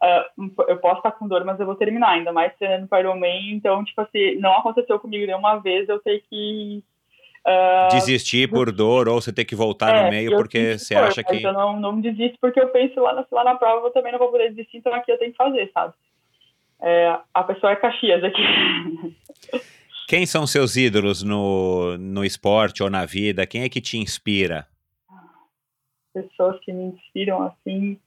Ah, 0.00 0.26
eu 0.68 0.78
posso 0.78 0.98
estar 0.98 1.10
com 1.12 1.26
dor, 1.26 1.44
mas 1.44 1.58
eu 1.58 1.66
vou 1.66 1.74
terminar, 1.74 2.10
ainda 2.10 2.32
mais 2.32 2.54
treinando 2.56 2.86
para 2.86 3.00
Ironman. 3.00 3.52
Então, 3.54 3.84
tipo 3.84 4.00
assim, 4.00 4.36
não 4.36 4.52
aconteceu 4.58 5.00
comigo 5.00 5.26
nenhuma 5.26 5.56
vez 5.56 5.88
eu 5.88 5.98
ter 5.98 6.22
que 6.30 6.82
ah, 7.46 7.88
Desistir 7.90 8.48
por 8.48 8.70
dor 8.72 9.08
ou 9.08 9.20
você 9.20 9.32
ter 9.32 9.44
que 9.44 9.54
voltar 9.54 9.94
é, 9.94 10.04
no 10.04 10.10
meio 10.10 10.36
porque 10.36 10.78
você 10.78 10.94
dor, 10.94 11.04
acha 11.04 11.22
que. 11.22 11.42
Eu 11.42 11.52
não, 11.52 11.78
não 11.78 12.00
desisto 12.00 12.38
porque 12.40 12.60
eu 12.60 12.68
penso 12.68 13.00
lá 13.00 13.14
na, 13.14 13.26
lá 13.30 13.44
na 13.44 13.54
prova 13.54 13.86
eu 13.86 13.92
também 13.92 14.12
não 14.12 14.18
vou 14.18 14.30
poder 14.30 14.50
desistir, 14.50 14.78
então 14.78 14.92
aqui 14.92 15.10
eu 15.10 15.18
tenho 15.18 15.32
que 15.32 15.36
fazer, 15.36 15.70
sabe? 15.72 15.94
É, 16.80 17.18
a 17.34 17.42
pessoa 17.42 17.72
é 17.72 17.76
Caxias 17.76 18.22
aqui. 18.22 18.42
Quem 20.08 20.24
são 20.24 20.46
seus 20.46 20.74
ídolos 20.76 21.22
no, 21.22 21.98
no 21.98 22.24
esporte 22.24 22.82
ou 22.82 22.88
na 22.88 23.04
vida? 23.04 23.46
Quem 23.46 23.62
é 23.62 23.68
que 23.68 23.80
te 23.80 23.98
inspira? 23.98 24.66
pessoas 26.22 26.58
que 26.60 26.72
me 26.72 26.84
inspiram, 26.84 27.42
assim... 27.42 27.98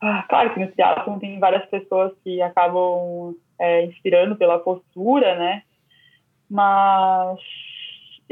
Ah, 0.00 0.24
claro 0.28 0.52
que 0.52 0.60
no 0.60 0.72
triatlon 0.72 1.18
tem 1.18 1.38
várias 1.38 1.64
pessoas 1.66 2.12
que 2.24 2.42
acabam 2.42 3.36
é, 3.58 3.84
inspirando 3.84 4.34
pela 4.34 4.58
postura, 4.58 5.36
né? 5.36 5.62
Mas 6.50 7.38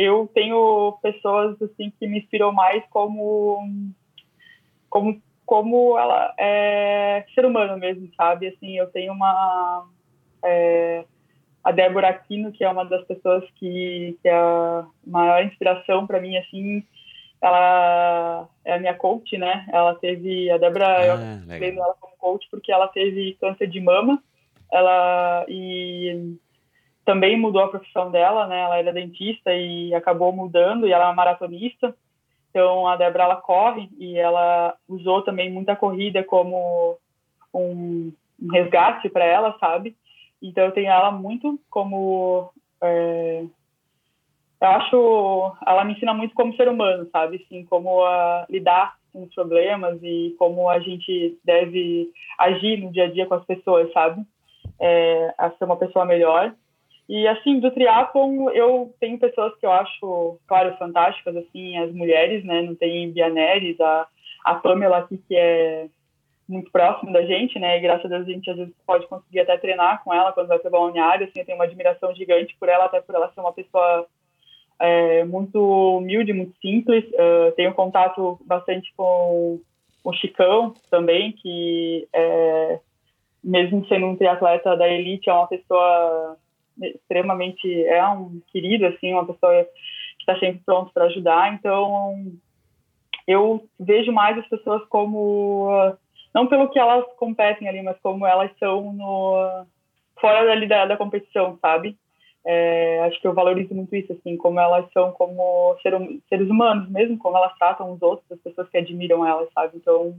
eu 0.03 0.31
tenho 0.33 0.99
pessoas 1.03 1.61
assim 1.63 1.93
que 1.99 2.07
me 2.07 2.19
inspiram 2.21 2.53
mais 2.53 2.83
como 2.91 3.59
como 4.89 5.21
como 5.45 5.99
ela 5.99 6.33
é 6.39 7.25
ser 7.35 7.45
humano 7.45 7.77
mesmo, 7.77 8.09
sabe? 8.17 8.47
Assim, 8.49 8.79
eu 8.79 8.87
tenho 8.93 9.13
uma 9.13 9.85
é, 10.45 11.05
a 11.65 11.73
Débora 11.73 12.09
Aquino, 12.09 12.53
que 12.53 12.63
é 12.65 12.71
uma 12.71 12.85
das 12.85 13.05
pessoas 13.05 13.45
que, 13.57 14.17
que 14.23 14.29
é 14.29 14.35
a 14.35 14.87
maior 15.05 15.45
inspiração 15.45 16.07
para 16.07 16.21
mim, 16.21 16.37
assim, 16.37 16.85
ela 17.43 18.49
é 18.65 18.75
a 18.75 18.79
minha 18.79 18.95
coach, 18.95 19.37
né? 19.37 19.67
Ela 19.73 19.95
teve 19.97 20.51
a 20.51 20.57
Débora, 20.57 21.05
eu 21.07 21.15
Ah, 21.15 21.43
lembro 21.47 21.59
legal. 21.59 21.85
ela 21.87 21.95
como 22.01 22.17
coach 22.17 22.47
porque 22.51 22.71
ela 22.73 22.87
teve 22.89 23.37
câncer 23.41 23.67
de 23.67 23.81
mama. 23.81 24.23
Ela 24.73 25.45
e 25.49 26.37
também 27.11 27.37
mudou 27.37 27.61
a 27.61 27.69
profissão 27.69 28.09
dela, 28.09 28.47
né? 28.47 28.61
Ela 28.61 28.79
era 28.79 28.93
dentista 28.93 29.53
e 29.53 29.93
acabou 29.93 30.33
mudando 30.33 30.87
e 30.87 30.93
ela 30.93 31.07
é 31.07 31.09
uma 31.09 31.15
maratonista. 31.15 31.93
Então 32.49 32.87
a 32.87 32.95
Débora 32.95 33.25
ela 33.25 33.37
corre 33.37 33.89
e 33.99 34.17
ela 34.17 34.77
usou 34.89 35.21
também 35.23 35.51
muita 35.51 35.75
corrida 35.75 36.23
como 36.23 36.97
um, 37.53 38.13
um 38.41 38.49
resgate 38.53 39.09
para 39.09 39.25
ela, 39.25 39.57
sabe? 39.59 39.97
Então 40.41 40.67
eu 40.67 40.71
tenho 40.71 40.89
ela 40.89 41.11
muito 41.11 41.59
como 41.69 42.53
é, 42.81 43.43
eu 44.61 44.69
acho 44.69 45.53
ela 45.67 45.85
me 45.85 45.95
ensina 45.95 46.15
muito 46.15 46.33
como 46.37 46.55
ser 46.55 46.69
humano, 46.69 47.09
sabe? 47.11 47.45
Assim, 47.45 47.65
como 47.65 48.05
a 48.05 48.47
lidar 48.49 48.95
com 49.13 49.25
os 49.25 49.35
problemas 49.35 49.99
e 50.01 50.37
como 50.39 50.71
a 50.71 50.79
gente 50.79 51.37
deve 51.45 52.09
agir 52.39 52.77
no 52.77 52.93
dia 52.93 53.07
a 53.07 53.11
dia 53.11 53.27
com 53.27 53.35
as 53.35 53.45
pessoas, 53.45 53.93
sabe? 53.93 54.25
É, 54.79 55.35
a 55.37 55.51
ser 55.51 55.65
uma 55.65 55.77
pessoa 55.77 56.05
melhor. 56.05 56.55
E 57.11 57.27
assim, 57.27 57.59
do 57.59 57.73
triatlon, 57.73 58.51
eu 58.51 58.95
tenho 59.01 59.19
pessoas 59.19 59.53
que 59.59 59.67
eu 59.67 59.73
acho, 59.73 60.39
claro, 60.47 60.77
fantásticas, 60.77 61.37
assim, 61.39 61.77
as 61.77 61.93
mulheres, 61.93 62.45
né? 62.45 62.63
Não 62.63 62.77
tem 62.77 63.11
Bianeres, 63.11 63.81
a, 63.81 64.07
a 64.45 64.55
Pamela 64.55 64.99
aqui, 64.99 65.19
que 65.19 65.35
é 65.35 65.89
muito 66.49 66.71
próximo 66.71 67.13
da 67.13 67.23
gente, 67.23 67.59
né? 67.59 67.77
E 67.77 67.81
graças 67.81 68.05
a 68.05 68.09
Deus 68.09 68.29
a 68.29 68.31
gente 68.31 68.49
às 68.49 68.57
vezes 68.57 68.73
pode 68.87 69.09
conseguir 69.09 69.41
até 69.41 69.59
treinar 69.59 70.05
com 70.05 70.15
ela 70.15 70.33
quando 70.33 70.47
vai 70.47 70.61
para 70.61 70.71
balneário, 70.71 71.27
assim, 71.27 71.41
eu 71.41 71.45
tenho 71.45 71.59
uma 71.59 71.65
admiração 71.65 72.15
gigante 72.15 72.57
por 72.61 72.69
ela, 72.69 72.85
até 72.85 73.01
por 73.01 73.13
ela 73.13 73.33
ser 73.33 73.41
uma 73.41 73.53
pessoa 73.53 74.07
é, 74.79 75.25
muito 75.25 75.59
humilde, 75.97 76.33
muito 76.33 76.57
simples. 76.61 77.05
Uh, 77.07 77.51
tenho 77.57 77.75
contato 77.75 78.39
bastante 78.47 78.89
com 78.97 79.59
o 80.05 80.13
Chicão 80.13 80.75
também, 80.89 81.33
que 81.33 82.07
é, 82.13 82.79
mesmo 83.43 83.85
sendo 83.89 84.07
um 84.07 84.17
triatleta 84.17 84.77
da 84.77 84.89
elite, 84.89 85.29
é 85.29 85.33
uma 85.33 85.49
pessoa 85.49 86.39
extremamente, 86.81 87.85
é 87.85 88.07
um 88.09 88.41
querido, 88.53 88.87
assim, 88.87 89.13
uma 89.13 89.27
pessoa 89.27 89.65
que 89.65 90.21
está 90.21 90.39
sempre 90.39 90.63
pronto 90.65 90.93
para 90.93 91.05
ajudar. 91.05 91.55
Então, 91.55 92.33
eu 93.27 93.65
vejo 93.79 94.13
mais 94.13 94.39
as 94.39 94.49
pessoas 94.49 94.85
como 94.89 95.97
não 96.35 96.47
pelo 96.47 96.69
que 96.69 96.79
elas 96.79 97.05
competem 97.17 97.69
ali, 97.69 97.83
mas 97.83 97.99
como 98.01 98.27
elas 98.27 98.51
são 98.59 98.93
no 98.93 99.67
fora 100.21 100.67
da, 100.67 100.87
da 100.87 100.97
competição, 100.97 101.59
sabe? 101.61 101.97
É, 102.45 103.01
acho 103.05 103.21
que 103.21 103.27
eu 103.27 103.35
valorizo 103.35 103.75
muito 103.75 103.95
isso, 103.95 104.13
assim, 104.13 104.37
como 104.37 104.59
elas 104.59 104.91
são 104.93 105.13
como 105.13 105.77
ser, 105.83 105.93
seres 106.29 106.49
humanos 106.49 106.89
mesmo, 106.91 107.19
como 107.19 107.37
elas 107.37 107.57
tratam 107.59 107.93
os 107.93 108.01
outros, 108.01 108.31
as 108.31 108.41
pessoas 108.41 108.69
que 108.69 108.79
admiram 108.79 109.27
elas, 109.27 109.49
sabe? 109.53 109.77
Então, 109.77 110.15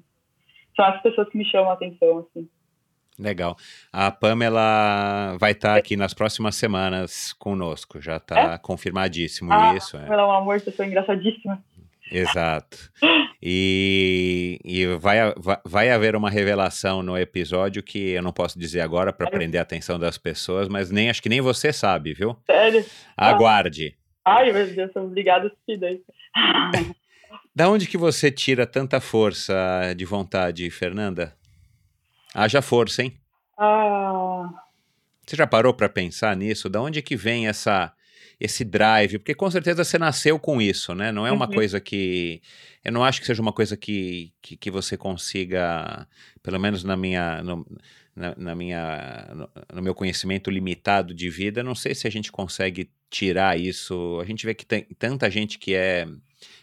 são 0.76 0.86
as 0.86 1.02
pessoas 1.02 1.30
que 1.30 1.38
me 1.38 1.46
chamam 1.46 1.72
a 1.72 1.74
atenção, 1.74 2.20
assim. 2.20 2.48
Legal. 3.22 3.56
A 3.94 4.10
Pamela 4.10 5.38
vai 5.40 5.52
estar 5.52 5.76
aqui 5.78 5.96
nas 5.96 6.14
próximas 6.14 6.56
semanas 6.56 7.34
conosco, 7.34 8.02
já 8.02 8.18
está 8.18 8.54
É? 8.54 8.58
confirmadíssimo 8.58 9.52
Ah, 9.54 9.76
isso. 9.76 9.96
é. 9.96 10.10
Um 10.10 10.32
amor, 10.32 10.60
pessoa 10.60 10.88
engraçadíssima. 10.88 11.64
Exato. 12.12 12.78
E, 13.42 14.60
e 14.66 14.86
vai, 14.98 15.34
vai, 15.38 15.58
vai 15.64 15.90
haver 15.92 16.16
uma 16.16 16.30
revelação 16.30 17.02
no 17.02 17.18
episódio 17.18 17.82
que 17.82 18.10
eu 18.12 18.22
não 18.22 18.34
posso 18.34 18.58
dizer 18.60 18.82
agora 18.82 19.14
para 19.14 19.30
prender 19.30 19.60
a 19.60 19.64
atenção 19.64 19.98
das 19.98 20.18
pessoas, 20.18 20.68
mas 20.68 20.92
nem 20.92 21.10
acho 21.10 21.22
que 21.22 21.30
nem 21.30 21.42
você 21.42 21.72
sabe, 21.72 22.14
viu? 22.14 22.36
Sério. 22.46 22.86
Aguarde. 23.16 23.96
Ai, 24.26 24.52
meu 24.52 24.68
Deus, 24.68 24.92
obrigada, 24.96 25.52
Cida. 25.66 25.88
Da 27.54 27.70
onde 27.70 27.86
que 27.86 27.98
você 27.98 28.32
tira 28.32 28.66
tanta 28.66 29.02
força 29.02 29.94
de 29.98 30.06
vontade, 30.06 30.70
Fernanda? 30.70 31.34
Haja 32.34 32.62
força, 32.62 33.04
hein? 33.04 33.14
Ah, 33.58 34.50
Você 35.26 35.36
já 35.36 35.48
parou 35.48 35.74
para 35.74 35.90
pensar 35.90 36.36
nisso? 36.36 36.70
Da 36.70 36.82
onde 36.82 37.02
que 37.02 37.16
vem 37.16 37.48
essa 37.48 37.94
esse 38.40 38.66
drive? 38.66 39.20
Porque 39.20 39.36
com 39.36 39.50
certeza 39.52 39.84
você 39.84 40.00
nasceu 40.00 40.40
com 40.40 40.60
isso, 40.62 40.96
né? 40.96 41.12
Não 41.12 41.28
é 41.28 41.32
uma 41.32 41.46
Uhum. 41.48 41.54
coisa 41.54 41.80
que 41.80 42.42
eu 42.84 42.92
não 42.92 43.04
acho 43.04 43.20
que 43.22 43.28
seja 43.28 43.42
uma 43.42 43.54
coisa 43.54 43.78
que, 43.78 44.34
que, 44.42 44.58
que 44.58 44.72
você 44.72 44.98
consiga, 44.98 46.08
pelo 46.42 46.60
menos 46.60 46.84
na 46.84 46.98
minha 46.98 47.44
no, 47.44 47.66
na, 48.16 48.36
na 48.36 48.56
minha 48.56 49.30
no, 49.36 49.50
no 49.76 49.82
meu 49.84 49.94
conhecimento 49.94 50.50
limitado 50.50 51.14
de 51.14 51.30
vida, 51.30 51.62
não 51.64 51.76
sei 51.76 51.94
se 51.94 52.08
a 52.08 52.12
gente 52.12 52.32
consegue 52.32 52.90
tirar 53.12 53.60
isso. 53.60 54.20
A 54.22 54.26
gente 54.26 54.46
vê 54.46 54.56
que 54.56 54.66
tem 54.66 54.84
tanta 54.98 55.30
gente 55.30 55.60
que 55.60 55.76
é 55.76 56.08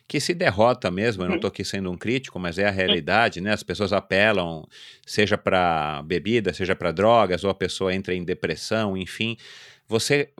que 0.08 0.18
se 0.18 0.32
derrota 0.32 0.90
mesmo. 0.90 1.22
Eu 1.22 1.28
não 1.28 1.36
estou 1.36 1.48
aqui 1.48 1.62
sendo 1.62 1.90
um 1.90 1.96
crítico, 1.96 2.38
mas 2.40 2.58
é 2.58 2.66
a 2.66 2.70
realidade, 2.70 3.42
né? 3.42 3.52
As 3.52 3.62
pessoas 3.62 3.92
apelam, 3.92 4.66
seja 5.06 5.36
para 5.36 6.02
bebida, 6.02 6.52
seja 6.54 6.74
para 6.74 6.90
drogas, 6.90 7.44
ou 7.44 7.50
a 7.50 7.54
pessoa 7.54 7.94
entra 7.94 8.14
em 8.14 8.24
depressão, 8.24 8.96
enfim. 8.96 9.36
Você 9.86 10.32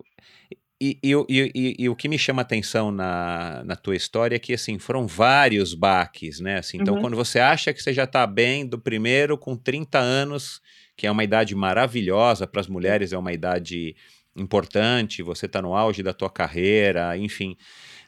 E, 0.80 0.98
e, 1.02 1.12
e, 1.28 1.76
e, 1.80 1.88
o 1.88 1.96
que 1.96 2.08
me 2.08 2.18
chama 2.18 2.40
atenção 2.42 2.90
na, 2.92 3.62
na 3.64 3.76
tua 3.76 3.96
história 3.96 4.36
é 4.36 4.38
que, 4.38 4.54
assim, 4.54 4.78
foram 4.78 5.06
vários 5.06 5.74
baques, 5.74 6.40
né? 6.40 6.58
Assim, 6.58 6.78
então, 6.80 6.94
uhum. 6.94 7.00
quando 7.02 7.16
você 7.16 7.40
acha 7.40 7.72
que 7.74 7.82
você 7.82 7.92
já 7.92 8.04
está 8.04 8.26
bem 8.26 8.64
do 8.66 8.78
primeiro 8.78 9.36
com 9.36 9.56
30 9.56 9.98
anos, 9.98 10.62
que 10.96 11.06
é 11.06 11.10
uma 11.10 11.24
idade 11.24 11.54
maravilhosa 11.54 12.46
para 12.46 12.60
as 12.60 12.68
mulheres, 12.68 13.12
é 13.12 13.18
uma 13.18 13.32
idade 13.32 13.96
importante, 14.36 15.22
você 15.22 15.46
está 15.46 15.60
no 15.60 15.74
auge 15.74 16.02
da 16.02 16.14
tua 16.14 16.30
carreira, 16.30 17.16
enfim, 17.18 17.56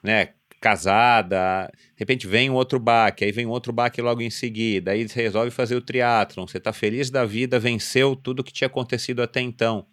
né? 0.03 0.31
Casada, 0.61 1.70
de 1.73 1.95
repente 1.97 2.27
vem 2.27 2.51
um 2.51 2.55
outro 2.55 2.78
baque, 2.78 3.24
aí 3.24 3.32
vem 3.32 3.47
um 3.47 3.51
outro 3.51 3.73
baque 3.73 4.03
logo 4.03 4.20
em 4.20 4.28
seguida, 4.28 4.91
aí 4.91 5.09
você 5.09 5.23
resolve 5.23 5.51
fazer 5.51 5.74
o 5.74 5.81
triatlon, 5.81 6.47
você 6.47 6.59
está 6.59 6.70
feliz 6.70 7.09
da 7.09 7.24
vida, 7.24 7.59
venceu 7.59 8.15
tudo 8.15 8.45
que 8.45 8.53
tinha 8.53 8.66
acontecido 8.66 9.23
até 9.23 9.41
então 9.41 9.87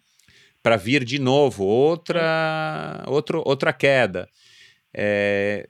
para 0.62 0.76
vir 0.76 1.04
de 1.04 1.18
novo 1.18 1.64
outra 1.64 3.02
outro, 3.06 3.42
outra 3.46 3.72
queda. 3.72 4.28
É, 4.92 5.66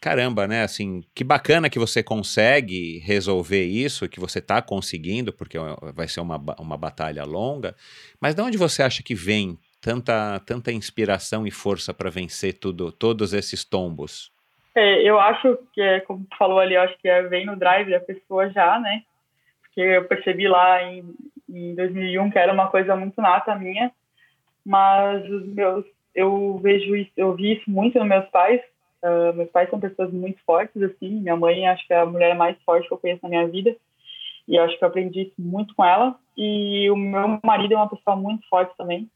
caramba, 0.00 0.46
né? 0.46 0.62
Assim, 0.62 1.02
que 1.14 1.24
bacana 1.24 1.68
que 1.68 1.78
você 1.78 2.02
consegue 2.02 2.98
resolver 3.00 3.64
isso, 3.64 4.08
que 4.08 4.20
você 4.20 4.38
está 4.38 4.62
conseguindo, 4.62 5.32
porque 5.32 5.58
vai 5.94 6.08
ser 6.08 6.20
uma, 6.20 6.42
uma 6.58 6.76
batalha 6.76 7.24
longa. 7.24 7.74
Mas 8.20 8.34
de 8.34 8.42
onde 8.42 8.56
você 8.56 8.82
acha 8.82 9.02
que 9.02 9.14
vem 9.14 9.58
tanta, 9.80 10.40
tanta 10.40 10.72
inspiração 10.72 11.46
e 11.46 11.50
força 11.50 11.92
para 11.94 12.10
vencer 12.10 12.58
tudo, 12.58 12.92
todos 12.92 13.32
esses 13.32 13.64
tombos? 13.64 14.32
É, 14.74 15.02
eu 15.02 15.18
acho 15.18 15.58
que, 15.72 15.80
é, 15.80 16.00
como 16.00 16.24
tu 16.24 16.36
falou 16.36 16.60
ali, 16.60 16.74
eu 16.74 16.82
acho 16.82 16.96
que 16.98 17.08
é, 17.08 17.22
vem 17.22 17.44
no 17.44 17.56
drive 17.56 17.90
da 17.90 18.00
pessoa 18.00 18.48
já, 18.50 18.78
né? 18.78 19.02
Porque 19.62 19.80
eu 19.80 20.04
percebi 20.04 20.46
lá 20.46 20.82
em, 20.82 21.14
em 21.48 21.74
2001, 21.74 22.30
que 22.30 22.38
era 22.38 22.52
uma 22.52 22.68
coisa 22.68 22.94
muito 22.94 23.20
nata 23.20 23.56
minha, 23.56 23.90
mas 24.64 25.28
os 25.28 25.46
meus, 25.46 25.84
eu 26.14 26.58
vejo 26.62 26.94
isso, 26.94 27.10
eu 27.16 27.34
vi 27.34 27.54
isso 27.54 27.70
muito 27.70 27.98
nos 27.98 28.06
meus 28.06 28.26
pais. 28.26 28.60
Uh, 29.02 29.32
meus 29.34 29.50
pais 29.50 29.70
são 29.70 29.80
pessoas 29.80 30.12
muito 30.12 30.38
fortes, 30.44 30.80
assim. 30.82 31.08
Minha 31.20 31.36
mãe, 31.36 31.66
acho 31.66 31.86
que 31.86 31.92
é 31.92 32.00
a 32.00 32.06
mulher 32.06 32.34
mais 32.36 32.56
forte 32.62 32.86
que 32.86 32.94
eu 32.94 32.98
conheço 32.98 33.20
na 33.22 33.28
minha 33.28 33.48
vida, 33.48 33.74
e 34.46 34.56
eu 34.56 34.62
acho 34.64 34.78
que 34.78 34.84
eu 34.84 34.88
aprendi 34.88 35.32
muito 35.38 35.74
com 35.74 35.84
ela. 35.84 36.16
E 36.36 36.90
o 36.90 36.96
meu 36.96 37.40
marido 37.44 37.74
é 37.74 37.76
uma 37.76 37.88
pessoa 37.88 38.16
muito 38.16 38.46
forte 38.48 38.76
também. 38.76 39.08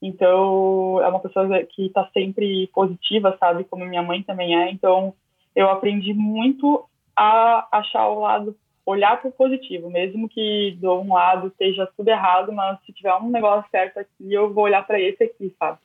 Então, 0.00 1.00
é 1.02 1.08
uma 1.08 1.20
pessoa 1.20 1.62
que 1.64 1.86
está 1.86 2.08
sempre 2.12 2.68
positiva, 2.68 3.36
sabe? 3.38 3.64
Como 3.64 3.86
minha 3.86 4.02
mãe 4.02 4.22
também 4.22 4.56
é. 4.56 4.70
Então, 4.70 5.14
eu 5.54 5.70
aprendi 5.70 6.12
muito 6.12 6.84
a 7.16 7.66
achar 7.72 8.08
o 8.08 8.20
lado 8.20 8.56
olhar 8.84 9.20
para 9.20 9.28
o 9.28 9.32
positivo, 9.32 9.90
mesmo 9.90 10.28
que 10.28 10.76
do 10.80 10.92
um 11.00 11.14
lado 11.14 11.48
esteja 11.48 11.88
tudo 11.96 12.08
errado, 12.08 12.52
mas 12.52 12.78
se 12.86 12.92
tiver 12.92 13.12
um 13.16 13.30
negócio 13.30 13.68
certo 13.68 13.98
aqui, 13.98 14.32
eu 14.32 14.54
vou 14.54 14.62
olhar 14.62 14.86
para 14.86 15.00
esse 15.00 15.24
aqui, 15.24 15.52
sabe? 15.58 15.78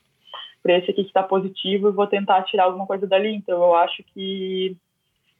Para 0.61 0.77
esse 0.77 0.91
aqui 0.91 1.01
que 1.01 1.09
está 1.09 1.23
positivo 1.23 1.89
e 1.89 1.93
vou 1.93 2.05
tentar 2.05 2.43
tirar 2.43 2.65
alguma 2.65 2.85
coisa 2.85 3.07
dali. 3.07 3.33
Então, 3.33 3.57
eu 3.57 3.75
acho 3.75 4.03
que, 4.03 4.77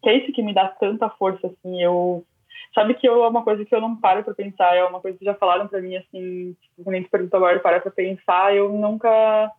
que 0.01 0.09
é 0.09 0.17
isso 0.17 0.33
que 0.33 0.41
me 0.41 0.55
dá 0.55 0.67
tanta 0.69 1.07
força, 1.11 1.45
assim. 1.47 1.79
Eu 1.79 2.25
sabe 2.73 2.93
que 2.93 3.07
eu, 3.07 3.23
é 3.23 3.27
uma 3.27 3.43
coisa 3.43 3.65
que 3.65 3.73
eu 3.73 3.81
não 3.81 3.95
paro 3.95 4.23
para 4.23 4.33
pensar, 4.33 4.75
é 4.75 4.83
uma 4.83 4.99
coisa 4.99 5.17
que 5.17 5.25
já 5.25 5.33
falaram 5.35 5.67
para 5.67 5.81
mim, 5.81 5.95
assim, 5.95 6.55
tipo, 6.61 6.89
a 6.89 6.93
gente 6.93 7.09
perguntou 7.09 7.37
agora, 7.37 7.59
parar 7.59 7.81
para 7.81 7.91
pensar, 7.91 8.55
eu 8.55 8.69
nunca 8.69 9.51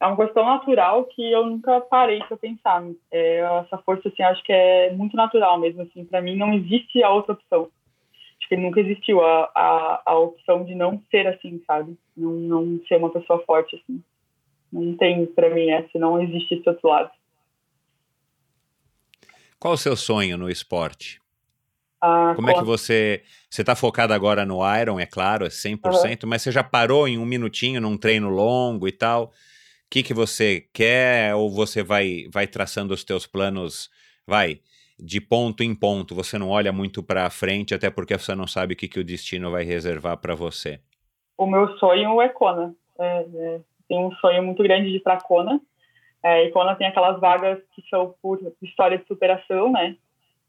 é 0.00 0.06
uma 0.06 0.16
coisa 0.16 0.34
tão 0.34 0.44
natural 0.44 1.04
que 1.06 1.32
eu 1.32 1.46
nunca 1.46 1.80
parei 1.80 2.18
para 2.20 2.36
pensar. 2.36 2.84
É, 3.10 3.38
essa 3.64 3.78
força, 3.78 4.08
assim, 4.08 4.22
acho 4.22 4.42
que 4.42 4.52
é 4.52 4.92
muito 4.92 5.16
natural 5.16 5.58
mesmo, 5.58 5.82
assim. 5.82 6.04
Para 6.04 6.20
mim, 6.20 6.36
não 6.36 6.52
existe 6.52 7.02
a 7.02 7.10
outra 7.10 7.32
opção. 7.32 7.70
Acho 8.38 8.48
que 8.48 8.56
nunca 8.56 8.80
existiu 8.80 9.24
a, 9.24 9.50
a, 9.54 10.02
a 10.04 10.18
opção 10.18 10.64
de 10.64 10.74
não 10.74 11.00
ser 11.10 11.26
assim, 11.26 11.62
sabe? 11.66 11.96
Não, 12.14 12.32
não 12.32 12.80
ser 12.86 12.96
uma 12.96 13.10
pessoa 13.10 13.42
forte, 13.46 13.76
assim. 13.76 14.02
Não 14.70 14.96
tem 14.96 15.24
para 15.24 15.48
mim 15.48 15.70
essa, 15.70 15.98
não 15.98 16.20
existe 16.20 16.54
esse 16.54 16.68
outro 16.68 16.88
lado. 16.88 17.10
Qual 19.58 19.72
o 19.72 19.78
seu 19.78 19.96
sonho 19.96 20.36
no 20.36 20.50
esporte? 20.50 21.23
Ah, 22.06 22.32
Como 22.36 22.50
é 22.50 22.54
que 22.54 22.64
você. 22.64 23.22
Você 23.48 23.62
está 23.62 23.74
focado 23.74 24.12
agora 24.12 24.44
no 24.44 24.60
Iron, 24.78 25.00
é 25.00 25.06
claro, 25.06 25.46
é 25.46 25.48
100%, 25.48 26.24
uhum. 26.24 26.28
mas 26.28 26.42
você 26.42 26.52
já 26.52 26.62
parou 26.62 27.08
em 27.08 27.16
um 27.16 27.24
minutinho 27.24 27.80
num 27.80 27.96
treino 27.96 28.28
longo 28.28 28.86
e 28.86 28.92
tal? 28.92 29.32
que, 29.94 30.02
que 30.02 30.12
você 30.12 30.66
quer 30.72 31.36
ou 31.36 31.48
você 31.48 31.80
vai, 31.80 32.24
vai 32.32 32.48
traçando 32.48 32.92
os 32.92 33.04
teus 33.04 33.28
planos, 33.28 33.88
vai, 34.26 34.58
de 34.98 35.20
ponto 35.20 35.62
em 35.62 35.72
ponto, 35.72 36.16
você 36.16 36.36
não 36.36 36.50
olha 36.50 36.72
muito 36.72 37.00
para 37.00 37.30
frente, 37.30 37.72
até 37.72 37.88
porque 37.90 38.18
você 38.18 38.34
não 38.34 38.48
sabe 38.48 38.74
o 38.74 38.76
que, 38.76 38.88
que 38.88 38.98
o 38.98 39.04
destino 39.04 39.52
vai 39.52 39.62
reservar 39.62 40.16
para 40.16 40.34
você? 40.34 40.80
O 41.38 41.46
meu 41.46 41.78
sonho 41.78 42.20
é 42.20 42.28
Kona. 42.28 42.74
É, 42.98 43.26
é, 43.34 43.60
tem 43.88 44.04
um 44.04 44.10
sonho 44.16 44.42
muito 44.42 44.64
grande 44.64 44.90
de 44.90 44.96
ir 44.96 45.00
para 45.00 45.20
Kona. 45.20 45.60
É, 46.24 46.44
e 46.44 46.50
Kona 46.50 46.74
tem 46.74 46.88
aquelas 46.88 47.20
vagas 47.20 47.60
que 47.72 47.88
são 47.88 48.16
por 48.20 48.40
história 48.62 48.98
de 48.98 49.06
superação, 49.06 49.70
né? 49.70 49.96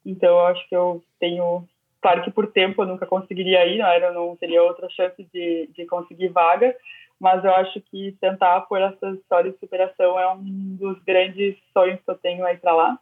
Então, 0.05 0.29
eu 0.29 0.45
acho 0.47 0.67
que 0.69 0.75
eu 0.75 1.03
tenho... 1.19 1.67
Claro 2.01 2.23
que 2.23 2.31
por 2.31 2.51
tempo 2.51 2.83
eu 2.83 2.87
nunca 2.87 3.07
conseguiria 3.07 3.65
ir, 3.65 3.79
não, 3.79 3.87
era, 3.87 4.11
não 4.11 4.35
teria 4.35 4.61
outra 4.61 4.87
chance 4.89 5.27
de, 5.33 5.67
de 5.75 5.85
conseguir 5.87 6.27
vaga, 6.27 6.75
mas 7.19 7.43
eu 7.43 7.51
acho 7.55 7.81
que 7.81 8.15
tentar 8.21 8.61
por 8.61 8.79
essa 8.79 9.09
história 9.09 9.51
de 9.51 9.57
superação 9.57 10.19
é 10.19 10.31
um 10.33 10.75
dos 10.75 11.01
grandes 11.03 11.55
sonhos 11.73 11.99
que 12.01 12.11
eu 12.11 12.15
tenho 12.15 12.45
aí 12.45 12.57
para 12.57 12.75
lá. 12.75 12.99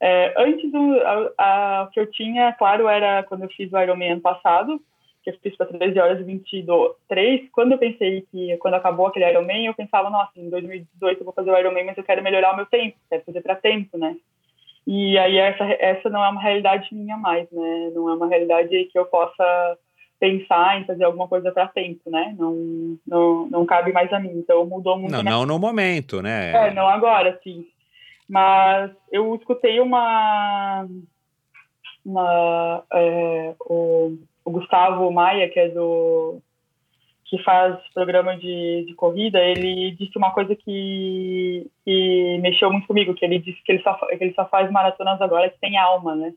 É, 0.00 0.34
antes, 0.36 0.72
o 0.72 1.32
a, 1.38 1.88
que 1.92 1.98
eu 1.98 2.10
tinha, 2.10 2.52
claro, 2.52 2.88
era 2.88 3.22
quando 3.24 3.44
eu 3.44 3.48
fiz 3.48 3.72
o 3.72 3.78
Ironman 3.80 4.12
ano 4.12 4.20
passado, 4.20 4.80
que 5.22 5.30
eu 5.30 5.38
fiz 5.42 5.56
para 5.56 5.66
13 5.66 5.98
horas 5.98 6.20
e 6.20 6.24
23. 6.24 7.50
Quando 7.50 7.72
eu 7.72 7.78
pensei 7.78 8.24
que, 8.30 8.56
quando 8.58 8.74
acabou 8.74 9.06
aquele 9.06 9.28
Ironman, 9.28 9.66
eu 9.66 9.74
pensava, 9.74 10.08
nossa, 10.08 10.32
em 10.36 10.48
2018 10.48 11.20
eu 11.20 11.24
vou 11.24 11.34
fazer 11.34 11.50
o 11.50 11.58
Ironman, 11.58 11.84
mas 11.84 11.98
eu 11.98 12.04
quero 12.04 12.22
melhorar 12.22 12.52
o 12.52 12.56
meu 12.56 12.66
tempo, 12.66 12.96
quero 13.08 13.24
fazer 13.24 13.40
para 13.40 13.56
tempo, 13.56 13.98
né? 13.98 14.16
E 14.90 15.18
aí 15.18 15.36
essa, 15.36 15.64
essa 15.64 16.08
não 16.08 16.24
é 16.24 16.30
uma 16.30 16.40
realidade 16.40 16.88
minha 16.92 17.14
mais, 17.18 17.46
né? 17.52 17.90
Não 17.94 18.08
é 18.08 18.14
uma 18.14 18.26
realidade 18.26 18.86
que 18.86 18.98
eu 18.98 19.04
possa 19.04 19.76
pensar 20.18 20.80
em 20.80 20.86
fazer 20.86 21.04
alguma 21.04 21.28
coisa 21.28 21.52
para 21.52 21.68
tempo, 21.68 22.10
né? 22.10 22.34
Não, 22.38 22.96
não, 23.06 23.46
não 23.50 23.66
cabe 23.66 23.92
mais 23.92 24.10
a 24.14 24.18
mim. 24.18 24.30
Então 24.30 24.64
mudou 24.64 24.98
muito. 24.98 25.12
Não, 25.12 25.22
não 25.22 25.44
no 25.44 25.58
momento, 25.58 26.22
né? 26.22 26.68
É, 26.68 26.72
não 26.72 26.88
agora, 26.88 27.38
sim. 27.44 27.66
Mas 28.26 28.90
eu 29.12 29.34
escutei 29.34 29.78
uma. 29.78 30.86
uma 32.02 32.82
é, 32.90 33.54
o, 33.60 34.16
o, 34.42 34.50
Gustavo 34.50 35.12
Maia, 35.12 35.50
que 35.50 35.60
é 35.60 35.68
do. 35.68 36.40
Que 37.28 37.42
faz 37.42 37.76
programa 37.92 38.36
de, 38.36 38.84
de 38.86 38.94
corrida, 38.94 39.38
ele 39.38 39.90
disse 39.92 40.16
uma 40.16 40.30
coisa 40.32 40.56
que, 40.56 41.70
que 41.84 42.38
mexeu 42.40 42.72
muito 42.72 42.86
comigo, 42.86 43.14
que 43.14 43.24
ele 43.24 43.38
disse 43.38 43.62
que 43.62 43.72
ele, 43.72 43.82
só, 43.82 43.94
que 43.94 44.24
ele 44.24 44.32
só 44.34 44.46
faz 44.46 44.70
maratonas 44.70 45.20
agora 45.20 45.50
que 45.50 45.58
tem 45.60 45.76
alma, 45.76 46.16
né? 46.16 46.32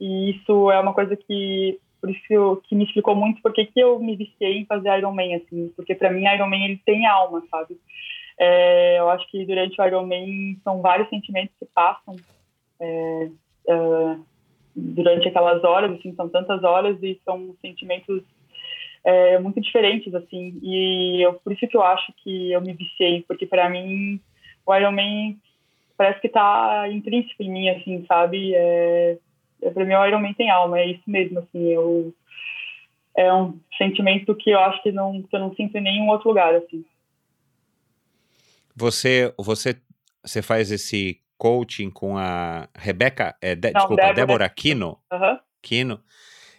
E 0.00 0.30
isso 0.30 0.70
é 0.70 0.78
uma 0.78 0.94
coisa 0.94 1.16
que 1.16 1.78
por 2.00 2.10
isso 2.10 2.62
que 2.64 2.74
me 2.74 2.84
explicou 2.84 3.14
muito 3.14 3.42
porque 3.42 3.66
que 3.66 3.78
eu 3.78 3.98
me 3.98 4.16
viciei 4.16 4.58
em 4.58 4.64
fazer 4.64 4.96
Iron 4.98 5.12
Man, 5.12 5.36
assim, 5.36 5.70
porque 5.76 5.94
para 5.94 6.10
mim 6.10 6.24
Iron 6.24 6.48
Man 6.48 6.64
ele 6.64 6.80
tem 6.86 7.06
alma, 7.06 7.42
sabe? 7.50 7.76
É, 8.38 8.98
eu 8.98 9.10
acho 9.10 9.28
que 9.30 9.44
durante 9.44 9.78
o 9.78 9.84
Iron 9.84 10.06
Man 10.06 10.56
são 10.62 10.80
vários 10.80 11.08
sentimentos 11.10 11.54
que 11.58 11.66
passam 11.66 12.16
é, 12.80 13.28
é, 13.68 14.16
durante 14.74 15.28
aquelas 15.28 15.62
horas, 15.64 15.92
assim, 15.92 16.14
são 16.14 16.28
tantas 16.28 16.62
horas 16.62 16.96
e 17.02 17.20
são 17.24 17.54
sentimentos 17.60 18.22
é, 19.04 19.38
muito 19.38 19.60
diferentes, 19.60 20.14
assim, 20.14 20.58
e 20.62 21.22
eu, 21.24 21.34
por 21.34 21.52
isso 21.52 21.66
que 21.66 21.76
eu 21.76 21.82
acho 21.82 22.12
que 22.22 22.52
eu 22.52 22.60
me 22.60 22.72
viciei, 22.74 23.22
porque 23.22 23.46
para 23.46 23.68
mim 23.68 24.20
o 24.66 24.74
Iron 24.74 24.92
Man 24.92 25.36
parece 25.96 26.20
que 26.20 26.28
tá 26.28 26.86
intrínseco 26.90 27.42
em 27.42 27.50
mim, 27.50 27.68
assim, 27.70 28.04
sabe? 28.06 28.54
É, 28.54 29.18
para 29.72 29.84
mim 29.84 29.94
o 29.94 30.06
Iron 30.06 30.20
Man 30.20 30.32
tem 30.34 30.50
alma, 30.50 30.78
é 30.78 30.86
isso 30.86 31.02
mesmo, 31.06 31.40
assim, 31.40 31.68
eu 31.68 32.14
é 33.16 33.32
um 33.32 33.58
sentimento 33.76 34.34
que 34.34 34.50
eu 34.50 34.60
acho 34.60 34.82
que 34.82 34.92
não 34.92 35.22
que 35.22 35.34
eu 35.34 35.40
não 35.40 35.54
sinto 35.54 35.76
em 35.76 35.82
nenhum 35.82 36.08
outro 36.08 36.28
lugar, 36.28 36.54
assim. 36.54 36.84
Você 38.76 39.34
você 39.36 39.76
você 40.22 40.42
faz 40.42 40.70
esse 40.70 41.20
coaching 41.36 41.90
com 41.90 42.18
a 42.18 42.68
Rebeca, 42.76 43.34
é, 43.40 43.54
de, 43.54 43.70
não, 43.72 43.80
desculpa, 43.80 44.02
Débora, 44.02 44.14
Débora 44.14 44.48
Quino, 44.50 44.98
uhum. 45.10 45.38
Quino, 45.62 46.00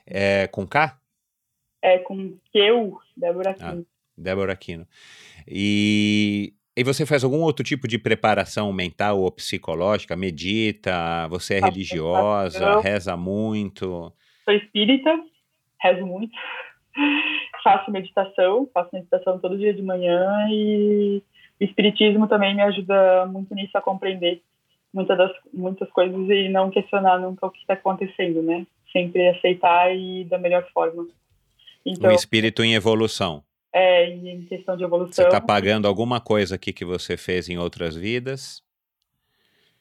é, 0.06 0.48
com 0.48 0.68
K? 0.68 1.00
É 1.82 1.98
com 2.00 2.38
Q, 2.52 2.94
Débora 3.18 3.52
ah, 3.52 3.54
Quino. 3.54 3.82
Ah, 3.82 4.12
Débora 4.18 4.56
Quino. 4.56 4.88
E 5.48 6.54
e 6.76 6.84
você 6.84 7.06
faz 7.06 7.24
algum 7.24 7.42
outro 7.42 7.66
tipo 7.66 7.86
de 7.86 8.00
preparação 8.00 8.72
mental 8.72 9.20
ou 9.20 9.30
psicológica? 9.30 10.16
Medita? 10.16 11.28
Você 11.28 11.56
é 11.56 11.60
religiosa? 11.60 12.80
Reza 12.80 13.18
muito? 13.18 14.12
Sou 14.46 14.54
espírita, 14.54 15.12
rezo 15.82 16.06
muito. 16.06 16.34
faço 17.64 17.92
meditação, 17.92 18.70
faço 18.74 18.90
meditação 18.94 19.38
todo 19.38 19.58
dia 19.58 19.74
de 19.74 19.82
manhã 19.82 20.48
e 20.50 21.22
o 21.60 21.64
espiritismo 21.64 22.28
também 22.28 22.56
me 22.56 22.62
ajuda 22.62 23.26
muito 23.26 23.54
nisso 23.54 23.78
a 23.78 23.82
compreender 23.82 24.42
muitas 24.94 25.18
das 25.18 25.32
muitas 25.54 25.90
coisas 25.92 26.30
e 26.30 26.50
não 26.50 26.72
questionar 26.72 27.20
nunca 27.20 27.46
o 27.46 27.52
que 27.52 27.60
está 27.60 27.74
acontecendo, 27.74 28.42
né? 28.42 28.66
Sempre 28.92 29.28
aceitar 29.28 29.94
e 29.96 30.24
da 30.24 30.38
melhor 30.38 30.66
forma. 30.74 31.06
Então, 31.86 32.12
um 32.12 32.14
espírito 32.14 32.64
em 32.64 32.74
evolução. 32.74 33.44
é, 33.74 34.10
em 34.10 34.46
questão 34.46 34.76
de 34.76 34.84
evolução. 34.84 35.14
Você 35.14 35.24
está 35.24 35.40
pagando 35.40 35.88
alguma 35.88 36.20
coisa 36.20 36.56
aqui 36.56 36.74
que 36.74 36.84
você 36.86 37.16
fez 37.16 37.50
em 37.50 37.58
outras 37.58 37.96
vidas? 37.96 38.62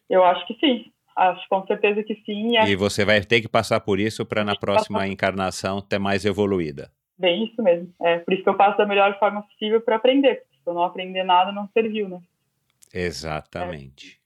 Eu 0.09 0.25
acho 0.25 0.47
que 0.47 0.55
sim. 0.55 0.91
Acho 1.17 1.47
com 1.49 1.67
certeza 1.67 2.03
que 2.03 2.15
sim. 2.25 2.57
E, 2.57 2.77
você 2.77 3.05
vai 3.05 3.21
ter 3.21 3.41
que 3.41 3.49
passar 3.49 3.81
por 3.81 3.99
isso 3.99 4.25
para 4.25 4.45
na 4.45 4.57
próxima 4.57 5.01
passar. 5.01 5.13
encarnação 5.13 5.81
ter 5.83 5.99
mais 5.99 6.25
evoluída. 6.25 6.91
Bem, 7.19 7.45
isso 7.45 7.63
mesmo. 7.63 7.93
É 8.01 8.19
por 8.19 8.33
isso 8.33 8.43
que 8.43 8.49
eu 8.49 8.57
passo 8.57 8.79
da 8.79 8.87
melhor 8.87 9.19
forma 9.19 9.43
possível 9.43 9.81
para 9.81 9.97
aprender. 9.97 10.37
Porque 10.37 10.57
se 10.63 10.71
eu 10.71 10.73
não 10.73 10.85
aprender 10.85 11.23
nada, 11.25 11.53
não 11.53 11.69
serviu, 11.75 12.09
né? 12.09 12.21
Exatamente. 12.95 14.21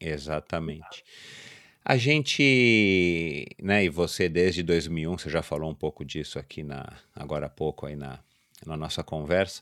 É. 0.00 0.10
Exatamente. 0.10 1.04
A 1.90 1.96
gente, 1.96 3.48
né, 3.60 3.84
e 3.84 3.88
você 3.88 4.28
desde 4.28 4.62
2001, 4.62 5.18
você 5.18 5.28
já 5.28 5.42
falou 5.42 5.68
um 5.68 5.74
pouco 5.74 6.04
disso 6.04 6.38
aqui 6.38 6.62
na 6.62 6.86
agora 7.12 7.46
há 7.46 7.48
pouco 7.48 7.84
aí 7.84 7.96
na, 7.96 8.20
na 8.64 8.76
nossa 8.76 9.02
conversa. 9.02 9.60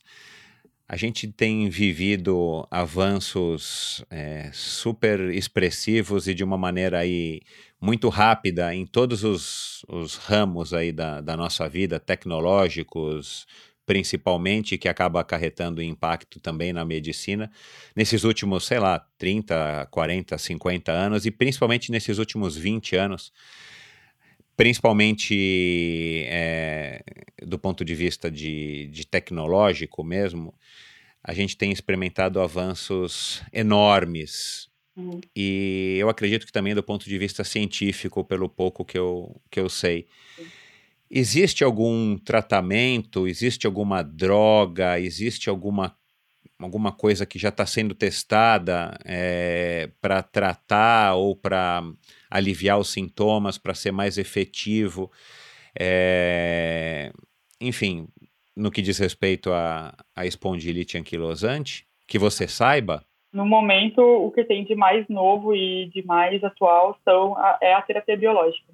A 0.86 0.94
gente 0.94 1.26
tem 1.26 1.70
vivido 1.70 2.68
avanços 2.70 4.04
é, 4.10 4.50
super 4.52 5.20
expressivos 5.30 6.28
e 6.28 6.34
de 6.34 6.44
uma 6.44 6.58
maneira 6.58 6.98
aí 6.98 7.40
muito 7.80 8.10
rápida 8.10 8.74
em 8.74 8.84
todos 8.84 9.24
os, 9.24 9.82
os 9.88 10.16
ramos 10.16 10.74
aí 10.74 10.92
da, 10.92 11.22
da 11.22 11.34
nossa 11.34 11.66
vida, 11.66 11.98
tecnológicos, 11.98 13.46
principalmente, 13.88 14.76
que 14.76 14.86
acaba 14.86 15.18
acarretando 15.18 15.82
impacto 15.82 16.38
também 16.38 16.74
na 16.74 16.84
medicina, 16.84 17.50
nesses 17.96 18.22
últimos, 18.22 18.66
sei 18.66 18.78
lá, 18.78 18.98
30, 19.16 19.88
40, 19.90 20.36
50 20.36 20.92
anos, 20.92 21.24
e 21.24 21.30
principalmente 21.30 21.90
nesses 21.90 22.18
últimos 22.18 22.54
20 22.54 22.96
anos, 22.96 23.32
principalmente 24.54 26.22
é, 26.26 27.02
do 27.42 27.58
ponto 27.58 27.82
de 27.82 27.94
vista 27.94 28.30
de, 28.30 28.88
de 28.88 29.06
tecnológico 29.06 30.04
mesmo, 30.04 30.54
a 31.24 31.32
gente 31.32 31.56
tem 31.56 31.72
experimentado 31.72 32.42
avanços 32.42 33.42
enormes. 33.50 34.68
Uhum. 34.94 35.18
E 35.34 35.96
eu 35.98 36.10
acredito 36.10 36.44
que 36.44 36.52
também 36.52 36.74
do 36.74 36.82
ponto 36.82 37.08
de 37.08 37.16
vista 37.16 37.42
científico, 37.42 38.22
pelo 38.22 38.50
pouco 38.50 38.84
que 38.84 38.98
eu, 38.98 39.40
que 39.50 39.58
eu 39.58 39.70
sei. 39.70 40.06
Existe 41.10 41.64
algum 41.64 42.18
tratamento, 42.18 43.26
existe 43.26 43.66
alguma 43.66 44.02
droga, 44.02 45.00
existe 45.00 45.48
alguma, 45.48 45.96
alguma 46.58 46.92
coisa 46.92 47.24
que 47.24 47.38
já 47.38 47.48
está 47.48 47.64
sendo 47.64 47.94
testada 47.94 48.98
é, 49.04 49.84
eh, 49.84 49.92
para 50.00 50.22
tratar 50.22 51.14
ou 51.14 51.34
para 51.34 51.82
aliviar 52.30 52.78
os 52.78 52.92
sintomas, 52.92 53.56
para 53.56 53.74
ser 53.74 53.90
mais 53.90 54.18
efetivo. 54.18 55.10
É, 55.78 57.10
enfim, 57.60 58.06
no 58.54 58.70
que 58.70 58.82
diz 58.82 58.98
respeito 58.98 59.52
à, 59.52 59.94
à 60.14 60.26
espondilite 60.26 60.98
anquilosante, 60.98 61.86
que 62.06 62.18
você 62.18 62.48
saiba? 62.48 63.04
No 63.32 63.44
momento, 63.44 64.00
o 64.00 64.30
que 64.32 64.42
tem 64.42 64.64
de 64.64 64.74
mais 64.74 65.06
novo 65.08 65.54
e 65.54 65.86
de 65.90 66.04
mais 66.04 66.42
atual 66.42 66.98
são 67.04 67.36
é 67.60 67.74
a 67.74 67.82
terapia 67.82 68.16
biológica, 68.16 68.72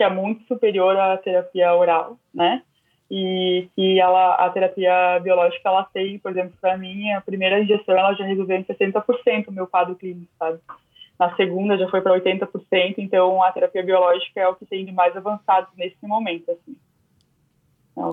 que 0.00 0.04
é 0.04 0.08
muito 0.08 0.42
superior 0.46 0.96
à 0.96 1.18
terapia 1.18 1.74
oral, 1.74 2.16
né? 2.32 2.62
E 3.10 3.68
que 3.76 4.00
ela, 4.00 4.34
a 4.36 4.48
terapia 4.48 5.20
biológica, 5.22 5.68
ela 5.68 5.84
tem, 5.84 6.18
por 6.18 6.30
exemplo, 6.30 6.54
para 6.58 6.78
mim, 6.78 7.12
a 7.12 7.20
primeira 7.20 7.60
injeção 7.60 7.94
ela 7.94 8.14
já 8.14 8.24
resolveu 8.24 8.56
em 8.56 8.64
60% 8.64 9.48
o 9.48 9.52
meu 9.52 9.66
quadro 9.66 9.94
clínico, 9.94 10.32
sabe? 10.38 10.58
na 11.18 11.36
segunda 11.36 11.76
já 11.76 11.86
foi 11.90 12.00
para 12.00 12.18
80%, 12.18 12.94
então 12.96 13.42
a 13.42 13.52
terapia 13.52 13.82
biológica 13.82 14.40
é 14.40 14.48
o 14.48 14.54
que 14.54 14.64
tem 14.64 14.86
de 14.86 14.92
mais 14.92 15.14
avançado 15.14 15.68
nesse 15.76 15.98
momento, 16.02 16.50
assim. 16.50 16.74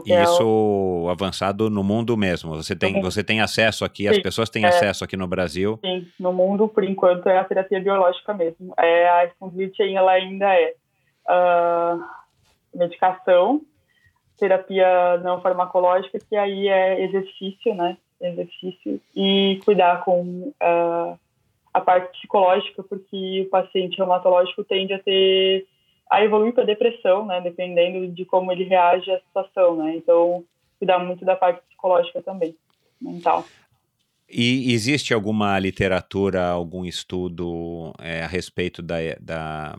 E 0.05 0.13
isso 0.13 0.41
é 0.41 0.45
o... 0.45 1.07
avançado 1.09 1.69
no 1.69 1.85
mundo 1.85 2.17
mesmo. 2.17 2.53
Você 2.57 2.75
tem, 2.75 2.99
você 3.01 3.23
tem 3.23 3.39
acesso 3.39 3.85
aqui, 3.85 4.03
sim, 4.03 4.09
as 4.09 4.19
pessoas 4.19 4.49
têm 4.49 4.65
é, 4.65 4.67
acesso 4.67 5.05
aqui 5.05 5.15
no 5.15 5.25
Brasil. 5.25 5.79
Sim, 5.79 6.05
no 6.19 6.33
mundo, 6.33 6.67
por 6.67 6.83
enquanto, 6.83 7.27
é 7.29 7.37
a 7.37 7.45
terapia 7.45 7.79
biológica 7.79 8.33
mesmo. 8.33 8.73
É, 8.77 9.09
a 9.09 9.23
espondilite 9.23 9.81
ela 9.81 10.11
ainda 10.11 10.53
é 10.53 10.73
uh, 11.27 11.66
medicação, 12.77 13.61
terapia 14.37 15.17
não 15.17 15.41
farmacológica, 15.41 16.19
que 16.19 16.35
aí 16.35 16.67
é 16.67 17.03
exercício, 17.03 17.73
né? 17.73 17.97
Exercício 18.21 18.99
e 19.15 19.59
cuidar 19.63 20.03
com 20.03 20.53
uh, 20.61 21.19
a 21.73 21.81
parte 21.81 22.11
psicológica, 22.17 22.83
porque 22.83 23.43
o 23.45 23.49
paciente 23.49 23.97
reumatológico 23.97 24.63
tende 24.63 24.93
a 24.93 24.99
ter 24.99 25.67
a 26.09 26.23
evoluir 26.23 26.53
para 26.53 26.63
depressão, 26.63 27.25
né, 27.25 27.41
dependendo 27.41 28.07
de 28.07 28.23
como 28.23 28.51
ele 28.51 28.63
reage 28.63 29.11
à 29.11 29.19
situação, 29.19 29.75
né. 29.75 29.95
Então, 29.95 30.43
cuidar 30.79 30.99
muito 30.99 31.25
da 31.25 31.35
parte 31.35 31.61
psicológica 31.67 32.21
também, 32.21 32.55
mental. 33.01 33.43
E 34.29 34.73
existe 34.73 35.13
alguma 35.13 35.57
literatura, 35.57 36.47
algum 36.47 36.83
estudo 36.83 37.93
é, 37.99 38.23
a 38.23 38.27
respeito 38.27 38.81
da, 38.81 38.95
da, 39.19 39.75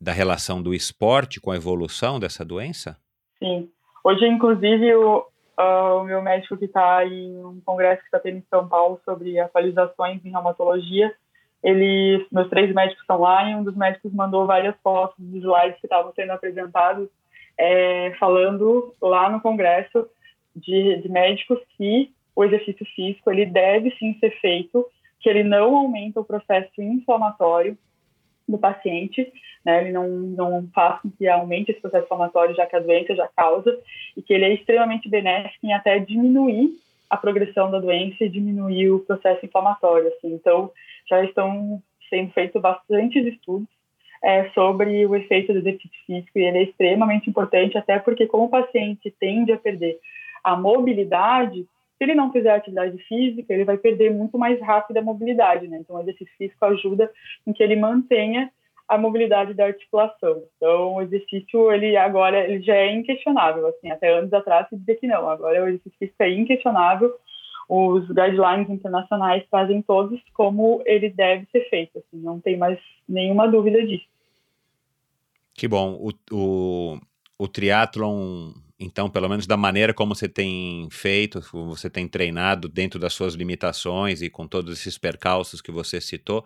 da 0.00 0.12
relação 0.12 0.62
do 0.62 0.74
esporte 0.74 1.40
com 1.40 1.50
a 1.50 1.56
evolução 1.56 2.20
dessa 2.20 2.44
doença? 2.44 2.98
Sim. 3.38 3.70
Hoje, 4.04 4.26
inclusive, 4.26 4.94
o, 4.94 5.26
Uh, 5.58 6.00
o 6.00 6.04
meu 6.04 6.22
médico 6.22 6.56
que 6.56 6.64
está 6.64 7.04
em 7.04 7.36
um 7.44 7.60
congresso 7.60 8.00
que 8.00 8.06
está 8.06 8.18
tendo 8.18 8.38
em 8.38 8.44
São 8.48 8.66
Paulo 8.66 8.98
sobre 9.04 9.38
atualizações 9.38 10.24
em 10.24 10.30
reumatologia, 10.30 11.14
ele, 11.62 12.26
meus 12.32 12.48
três 12.48 12.74
médicos 12.74 13.02
estão 13.02 13.20
lá 13.20 13.48
e 13.48 13.54
um 13.54 13.62
dos 13.62 13.76
médicos 13.76 14.12
mandou 14.12 14.46
várias 14.46 14.74
fotos 14.82 15.14
dos 15.18 15.42
slides 15.42 15.78
que 15.78 15.86
estavam 15.86 16.12
sendo 16.14 16.32
apresentados, 16.32 17.08
é, 17.58 18.14
falando 18.18 18.94
lá 19.00 19.28
no 19.28 19.42
congresso 19.42 20.08
de, 20.56 21.02
de 21.02 21.08
médicos 21.10 21.58
que 21.76 22.12
o 22.34 22.44
exercício 22.44 22.86
físico 22.94 23.30
ele 23.30 23.46
deve 23.46 23.90
sim 23.98 24.16
ser 24.18 24.30
feito, 24.40 24.86
que 25.20 25.28
ele 25.28 25.44
não 25.44 25.76
aumenta 25.76 26.20
o 26.20 26.24
processo 26.24 26.80
inflamatório 26.80 27.76
do 28.48 28.58
paciente, 28.58 29.32
né? 29.64 29.82
Ele 29.82 29.92
não, 29.92 30.08
não 30.08 30.68
faz 30.74 31.00
com 31.00 31.10
que 31.10 31.28
aumente 31.28 31.70
esse 31.70 31.80
processo 31.80 32.04
inflamatório, 32.04 32.54
já 32.54 32.66
que 32.66 32.76
a 32.76 32.80
doença 32.80 33.14
já 33.14 33.28
causa, 33.28 33.78
e 34.16 34.22
que 34.22 34.32
ele 34.32 34.44
é 34.44 34.54
extremamente 34.54 35.08
benéfico 35.08 35.66
em 35.66 35.72
até 35.72 35.98
diminuir 35.98 36.70
a 37.08 37.16
progressão 37.16 37.70
da 37.70 37.78
doença 37.78 38.24
e 38.24 38.28
diminuir 38.28 38.90
o 38.90 39.00
processo 39.00 39.44
inflamatório, 39.44 40.08
assim. 40.08 40.32
Então, 40.34 40.72
já 41.08 41.22
estão 41.24 41.80
sendo 42.08 42.32
feitos 42.32 42.60
bastantes 42.60 43.24
estudos 43.26 43.68
é, 44.22 44.48
sobre 44.50 45.04
o 45.06 45.14
efeito 45.14 45.52
do 45.52 45.58
exercício 45.58 45.98
físico, 46.06 46.38
e 46.38 46.42
ele 46.42 46.58
é 46.58 46.62
extremamente 46.62 47.28
importante, 47.28 47.76
até 47.76 47.98
porque 47.98 48.26
como 48.26 48.44
o 48.44 48.50
paciente 48.50 49.14
tende 49.18 49.52
a 49.52 49.58
perder 49.58 49.98
a 50.42 50.56
mobilidade, 50.56 51.66
se 52.02 52.04
ele 52.04 52.14
não 52.16 52.32
fizer 52.32 52.50
atividade 52.50 52.98
física, 53.04 53.54
ele 53.54 53.64
vai 53.64 53.78
perder 53.78 54.12
muito 54.12 54.36
mais 54.36 54.60
rápido 54.60 54.96
a 54.96 55.02
mobilidade, 55.02 55.68
né? 55.68 55.78
Então, 55.78 55.94
o 55.94 56.00
exercício 56.00 56.34
físico 56.36 56.64
ajuda 56.64 57.08
em 57.46 57.52
que 57.52 57.62
ele 57.62 57.76
mantenha 57.76 58.50
a 58.88 58.98
mobilidade 58.98 59.54
da 59.54 59.66
articulação. 59.66 60.42
Então, 60.56 60.94
o 60.94 61.02
exercício, 61.02 61.70
ele 61.70 61.96
agora 61.96 62.44
ele 62.44 62.60
já 62.60 62.74
é 62.74 62.92
inquestionável, 62.92 63.68
assim, 63.68 63.88
até 63.88 64.12
anos 64.12 64.32
atrás 64.32 64.68
se 64.68 64.76
dizia 64.76 64.96
que 64.96 65.06
não, 65.06 65.28
agora 65.28 65.62
o 65.62 65.68
exercício 65.68 65.96
físico 65.96 66.22
é 66.24 66.30
inquestionável, 66.30 67.14
os 67.68 68.04
guidelines 68.08 68.68
internacionais 68.68 69.44
trazem 69.48 69.80
todos 69.80 70.20
como 70.34 70.82
ele 70.84 71.08
deve 71.08 71.46
ser 71.52 71.70
feito, 71.70 71.98
assim, 71.98 72.20
não 72.20 72.40
tem 72.40 72.56
mais 72.56 72.80
nenhuma 73.08 73.46
dúvida 73.46 73.80
disso. 73.86 74.06
Que 75.54 75.68
bom, 75.68 75.96
o, 76.00 76.10
o, 76.32 76.98
o 77.38 77.46
triatlon 77.46 78.50
então, 78.82 79.08
pelo 79.08 79.28
menos 79.28 79.46
da 79.46 79.56
maneira 79.56 79.94
como 79.94 80.14
você 80.14 80.28
tem 80.28 80.88
feito, 80.90 81.40
você 81.52 81.88
tem 81.88 82.08
treinado 82.08 82.68
dentro 82.68 82.98
das 82.98 83.12
suas 83.12 83.34
limitações 83.34 84.22
e 84.22 84.28
com 84.28 84.46
todos 84.46 84.72
esses 84.78 84.98
percalços 84.98 85.60
que 85.60 85.70
você 85.70 86.00
citou, 86.00 86.44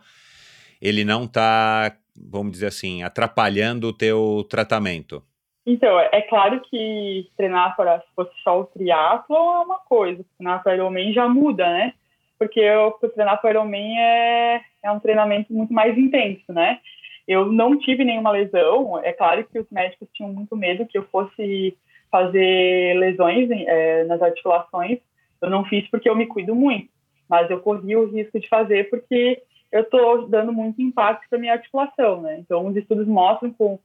ele 0.81 1.05
não 1.05 1.25
está, 1.25 1.97
vamos 2.31 2.53
dizer 2.53 2.67
assim, 2.67 3.03
atrapalhando 3.03 3.89
o 3.89 3.93
teu 3.93 4.47
tratamento. 4.51 5.23
Então, 5.67 5.99
é 5.99 6.23
claro 6.23 6.61
que 6.71 7.29
treinar 7.37 7.75
para 7.75 8.01
se 8.01 8.07
fosse 8.15 8.31
só 8.45 8.61
o 8.61 8.67
triatlo 8.67 9.35
é 9.35 9.61
uma 9.61 9.79
coisa, 9.79 10.25
treinar 10.37 10.63
para 10.63 10.75
Ironman 10.75 11.13
já 11.13 11.27
muda, 11.27 11.69
né? 11.69 11.93
Porque 12.39 12.61
eu, 12.61 12.93
treinar 13.15 13.41
para 13.41 13.51
Ironman 13.51 13.99
é, 13.99 14.61
é 14.85 14.91
um 14.93 15.01
treinamento 15.01 15.53
muito 15.53 15.73
mais 15.73 15.97
intenso, 15.99 16.53
né? 16.53 16.79
Eu 17.27 17.47
não 17.47 17.77
tive 17.77 18.05
nenhuma 18.05 18.31
lesão, 18.31 19.01
é 19.03 19.13
claro 19.13 19.45
que 19.51 19.59
os 19.59 19.67
médicos 19.71 20.09
tinham 20.15 20.33
muito 20.33 20.55
medo 20.55 20.87
que 20.87 20.97
eu 20.97 21.03
fosse 21.11 21.77
fazer 22.11 22.99
lesões 22.99 23.49
é, 23.51 24.05
nas 24.05 24.21
articulações. 24.23 24.99
Eu 25.41 25.51
não 25.51 25.65
fiz 25.65 25.89
porque 25.89 26.09
eu 26.09 26.17
me 26.17 26.27
cuido 26.27 26.55
muito, 26.55 26.89
mas 27.29 27.51
eu 27.51 27.61
corri 27.61 27.97
o 27.97 28.07
risco 28.07 28.39
de 28.41 28.49
fazer 28.49 28.89
porque 28.89 29.43
eu 29.71 29.83
estou 29.83 30.29
dando 30.29 30.53
muito 30.53 30.81
impacto 30.81 31.29
para 31.29 31.39
minha 31.39 31.53
articulação, 31.53 32.23
né? 32.23 32.39
Então, 32.39 32.67
os 32.67 32.77
estudos 32.77 33.07
mostram 33.07 33.53
com, 33.53 33.79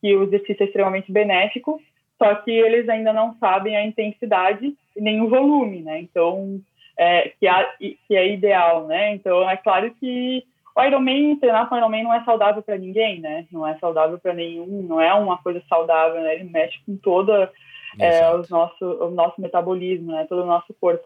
que 0.00 0.14
o 0.14 0.24
exercício 0.24 0.62
é 0.62 0.66
extremamente 0.66 1.12
benéfico, 1.12 1.80
só 2.18 2.34
que 2.36 2.50
eles 2.50 2.88
ainda 2.88 3.12
não 3.12 3.36
sabem 3.38 3.76
a 3.76 3.84
intensidade 3.84 4.74
e 4.96 5.00
nem 5.00 5.20
o 5.20 5.28
volume, 5.28 5.82
né? 5.82 6.00
Então, 6.00 6.60
é, 6.98 7.32
que, 7.38 7.98
que 8.08 8.16
é 8.16 8.32
ideal, 8.32 8.86
né? 8.86 9.14
Então, 9.14 9.48
é 9.48 9.56
claro 9.56 9.94
que 10.00 10.44
o 10.76 10.84
Ironman, 10.84 11.36
treinar 11.36 11.68
com 11.68 11.76
Ironman 11.76 12.04
não 12.04 12.12
é 12.12 12.22
saudável 12.24 12.62
para 12.62 12.76
ninguém, 12.76 13.20
né? 13.20 13.46
Não 13.50 13.66
é 13.66 13.76
saudável 13.78 14.18
para 14.18 14.34
nenhum, 14.34 14.82
não 14.82 15.00
é 15.00 15.12
uma 15.14 15.38
coisa 15.38 15.62
saudável, 15.68 16.20
né? 16.20 16.34
Ele 16.34 16.44
mexe 16.44 16.78
com 16.84 16.96
toda 16.96 17.50
é, 17.98 18.34
os 18.34 18.48
nosso, 18.48 18.84
o 18.84 19.10
nosso 19.10 19.40
metabolismo, 19.40 20.12
né, 20.12 20.26
todo 20.28 20.42
o 20.42 20.46
nosso 20.46 20.74
corpo. 20.80 21.04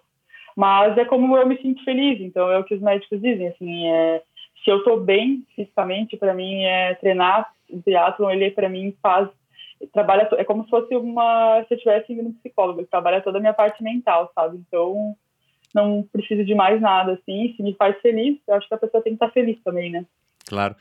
Mas 0.56 0.96
é 0.98 1.04
como 1.04 1.36
eu 1.36 1.46
me 1.46 1.56
sinto 1.58 1.82
feliz, 1.84 2.20
então 2.20 2.50
é 2.50 2.58
o 2.58 2.64
que 2.64 2.74
os 2.74 2.80
médicos 2.80 3.20
dizem, 3.20 3.48
assim, 3.48 3.86
é, 3.86 4.22
se 4.64 4.70
eu 4.70 4.78
estou 4.78 5.00
bem 5.00 5.44
fisicamente, 5.54 6.16
para 6.16 6.34
mim 6.34 6.64
é 6.64 6.94
treinar 6.94 7.50
o 7.70 7.80
triatlon, 7.82 8.30
ele 8.30 8.50
para 8.50 8.68
mim 8.68 8.94
faz 9.00 9.28
trabalha 9.94 10.28
é 10.36 10.44
como 10.44 10.64
se 10.64 10.70
fosse 10.70 10.94
uma 10.94 11.64
se 11.66 11.72
eu 11.72 11.76
estivesse 11.76 12.12
indo 12.12 12.24
no 12.24 12.34
psicólogo, 12.34 12.80
ele 12.80 12.86
trabalha 12.86 13.22
toda 13.22 13.38
a 13.38 13.40
minha 13.40 13.54
parte 13.54 13.82
mental, 13.82 14.30
sabe? 14.34 14.58
Então 14.58 15.16
não 15.74 16.02
preciso 16.12 16.44
de 16.44 16.54
mais 16.54 16.80
nada 16.80 17.12
assim, 17.12 17.54
se 17.56 17.62
me 17.62 17.74
faz 17.74 17.98
feliz, 18.00 18.38
eu 18.46 18.54
acho 18.54 18.68
que 18.68 18.74
a 18.74 18.78
pessoa 18.78 19.02
tem 19.02 19.12
que 19.16 19.24
estar 19.24 19.32
feliz 19.32 19.58
também, 19.62 19.90
né? 19.90 20.04
Claro. 20.50 20.74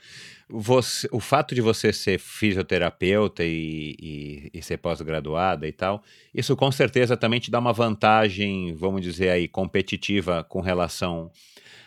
Você, 0.48 1.08
o 1.12 1.20
fato 1.20 1.54
de 1.54 1.60
você 1.60 1.92
ser 1.92 2.18
fisioterapeuta 2.18 3.44
e, 3.44 3.94
e, 4.00 4.50
e 4.52 4.62
ser 4.62 4.78
pós-graduada 4.78 5.68
e 5.68 5.72
tal, 5.72 6.02
isso 6.34 6.56
com 6.56 6.72
certeza 6.72 7.16
também 7.16 7.38
te 7.38 7.52
dá 7.52 7.60
uma 7.60 7.72
vantagem, 7.72 8.74
vamos 8.74 9.02
dizer 9.02 9.30
aí, 9.30 9.46
competitiva 9.46 10.42
com 10.42 10.60
relação 10.60 11.30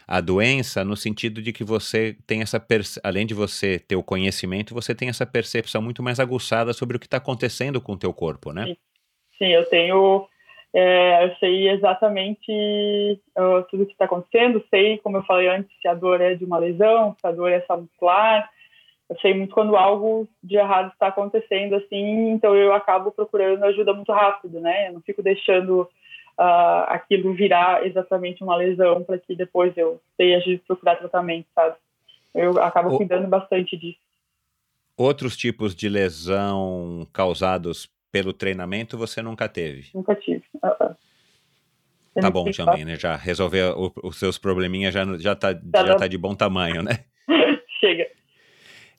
à 0.08 0.22
doença, 0.22 0.86
no 0.86 0.96
sentido 0.96 1.42
de 1.42 1.52
que 1.52 1.64
você 1.64 2.16
tem 2.26 2.42
essa, 2.42 2.66
além 3.04 3.26
de 3.26 3.34
você 3.34 3.80
ter 3.80 3.98
o 3.98 4.04
conhecimento, 4.04 4.74
você 4.74 4.96
tem 4.96 5.10
essa 5.10 5.26
percepção 5.26 5.82
muito 5.82 6.02
mais 6.02 6.22
aguçada 6.22 6.72
sobre 6.72 6.96
o 6.96 7.00
que 7.00 7.08
está 7.08 7.18
acontecendo 7.18 7.82
com 7.82 7.94
o 7.94 7.98
teu 7.98 8.14
corpo, 8.14 8.54
né? 8.54 8.78
Sim, 9.38 9.48
eu 9.48 9.66
tenho 9.66 10.26
é, 10.74 11.26
eu 11.26 11.36
sei 11.36 11.70
exatamente 11.70 12.52
uh, 13.38 13.64
tudo 13.70 13.84
o 13.84 13.86
que 13.86 13.92
está 13.92 14.06
acontecendo, 14.06 14.64
sei, 14.72 14.98
como 14.98 15.18
eu 15.18 15.24
falei 15.24 15.48
antes, 15.48 15.70
se 15.80 15.88
a 15.88 15.94
dor 15.94 16.20
é 16.20 16.34
de 16.34 16.44
uma 16.44 16.58
lesão, 16.58 17.16
se 17.20 17.28
a 17.28 17.32
dor 17.32 17.52
é 17.52 17.62
só 17.62 17.78
muscular. 17.78 18.50
Eu 19.08 19.20
sei 19.20 19.36
muito 19.36 19.54
quando 19.54 19.76
algo 19.76 20.28
de 20.42 20.56
errado 20.56 20.92
está 20.92 21.08
acontecendo, 21.08 21.76
assim, 21.76 22.32
então 22.32 22.56
eu 22.56 22.74
acabo 22.74 23.12
procurando 23.12 23.64
ajuda 23.66 23.94
muito 23.94 24.12
rápido, 24.12 24.60
né? 24.60 24.88
Eu 24.88 24.94
não 24.94 25.02
fico 25.02 25.22
deixando 25.22 25.82
uh, 25.82 26.84
aquilo 26.88 27.34
virar 27.34 27.86
exatamente 27.86 28.44
uma 28.44 28.56
lesão 28.56 29.04
para 29.04 29.20
que 29.20 29.36
depois 29.36 29.78
eu 29.78 30.02
tenha 30.18 30.40
de 30.40 30.58
procurar 30.66 30.96
tratamento, 30.96 31.46
sabe? 31.54 31.76
Eu 32.34 32.60
acabo 32.60 32.98
cuidando 32.98 33.28
bastante 33.28 33.78
disso. 33.78 34.00
Outros 34.98 35.38
tipos 35.38 35.76
de 35.76 35.88
lesão 35.88 37.08
causados 37.14 37.92
pelo 38.12 38.32
treinamento 38.32 38.98
você 38.98 39.22
nunca 39.22 39.50
teve? 39.50 39.90
Nunca 39.94 40.16
tive. 40.16 40.44
Tá 42.22 42.30
bom 42.30 42.46
também, 42.52 42.86
né? 42.86 42.96
Já 42.96 43.16
resolveu 43.16 43.94
os 44.04 44.20
seus 44.20 44.38
probleminhas, 44.38 44.94
já, 44.94 45.04
já, 45.18 45.36
tá, 45.36 45.52
já, 45.52 45.86
já 45.86 45.96
tá 45.96 46.08
de 46.08 46.18
bom 46.18 46.36
tamanho, 46.36 46.84
né? 46.84 47.00
Chega. 47.80 48.08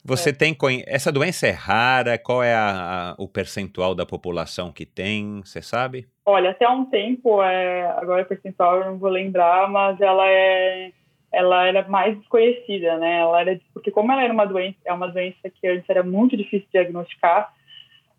Você 0.03 0.29
é. 0.29 0.33
tem. 0.33 0.55
Essa 0.85 1.11
doença 1.11 1.47
é 1.47 1.51
rara? 1.51 2.17
Qual 2.17 2.43
é 2.43 2.53
a, 2.53 2.69
a, 2.69 3.15
o 3.17 3.27
percentual 3.27 3.95
da 3.95 4.05
população 4.05 4.71
que 4.71 4.85
tem? 4.85 5.41
Você 5.43 5.63
sabe? 5.63 6.07
Olha, 6.23 6.51
até 6.51 6.69
um 6.69 6.85
tempo, 6.85 7.41
é, 7.41 7.87
agora 7.97 8.21
o 8.21 8.25
percentual 8.27 8.77
eu 8.77 8.85
não 8.85 8.97
vou 8.99 9.09
lembrar, 9.09 9.67
mas 9.69 9.99
ela 9.99 10.27
é. 10.27 10.91
Ela 11.33 11.67
era 11.67 11.87
mais 11.89 12.17
desconhecida, 12.17 12.97
né? 12.97 13.19
Ela 13.19 13.41
era, 13.41 13.59
porque 13.73 13.91
como 13.91 14.11
ela 14.11 14.23
era 14.23 14.31
uma 14.31 14.45
doença, 14.45 14.77
é 14.85 14.93
uma 14.93 15.07
doença 15.07 15.49
que 15.49 15.67
antes 15.67 15.89
era 15.89 16.01
muito 16.01 16.37
difícil 16.37 16.65
de 16.67 16.71
diagnosticar, 16.71 17.51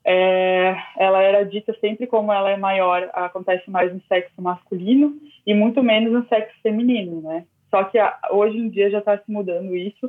é, 0.09 0.77
ela 0.97 1.21
era 1.21 1.45
dita 1.45 1.77
sempre 1.81 2.07
como 2.07 2.33
ela 2.33 2.49
é 2.49 2.57
maior, 2.57 3.11
acontece 3.13 3.69
mais 3.69 3.93
no 3.93 4.01
sexo 4.03 4.41
masculino 4.41 5.19
e 5.45 5.53
muito 5.53 5.83
menos 5.83 6.13
no 6.13 6.29
sexo 6.29 6.55
feminino, 6.63 7.21
né? 7.23 7.45
Só 7.69 7.83
que 7.83 7.99
a, 7.99 8.17
hoje 8.31 8.57
em 8.57 8.69
dia 8.69 8.89
já 8.89 9.01
está 9.01 9.19
se 9.19 9.29
mudando 9.29 9.75
isso, 9.75 10.09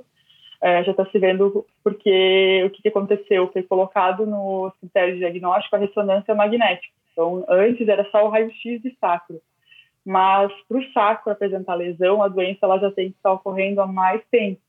é, 0.61 0.83
já 0.83 0.91
está 0.91 1.03
se 1.07 1.17
vendo 1.17 1.65
porque 1.83 2.63
o 2.63 2.69
que, 2.69 2.83
que 2.83 2.87
aconteceu 2.89 3.51
foi 3.51 3.63
colocado 3.63 4.23
no 4.27 4.71
critério 4.79 5.15
de 5.15 5.19
diagnóstico 5.19 5.75
a 5.75 5.79
ressonância 5.79 6.35
magnética. 6.35 6.93
Então, 7.11 7.43
antes 7.49 7.87
era 7.87 8.07
só 8.11 8.23
o 8.23 8.29
raio-x 8.29 8.79
de 8.83 8.95
sacro, 9.01 9.41
mas 10.05 10.51
para 10.69 10.77
o 10.77 10.91
sacro 10.93 11.31
apresentar 11.31 11.73
lesão, 11.73 12.21
a 12.21 12.27
doença 12.27 12.59
ela 12.61 12.77
já 12.77 12.91
tem 12.91 13.09
que 13.09 13.17
estar 13.17 13.33
ocorrendo 13.33 13.81
há 13.81 13.87
mais 13.87 14.21
tempo 14.29 14.61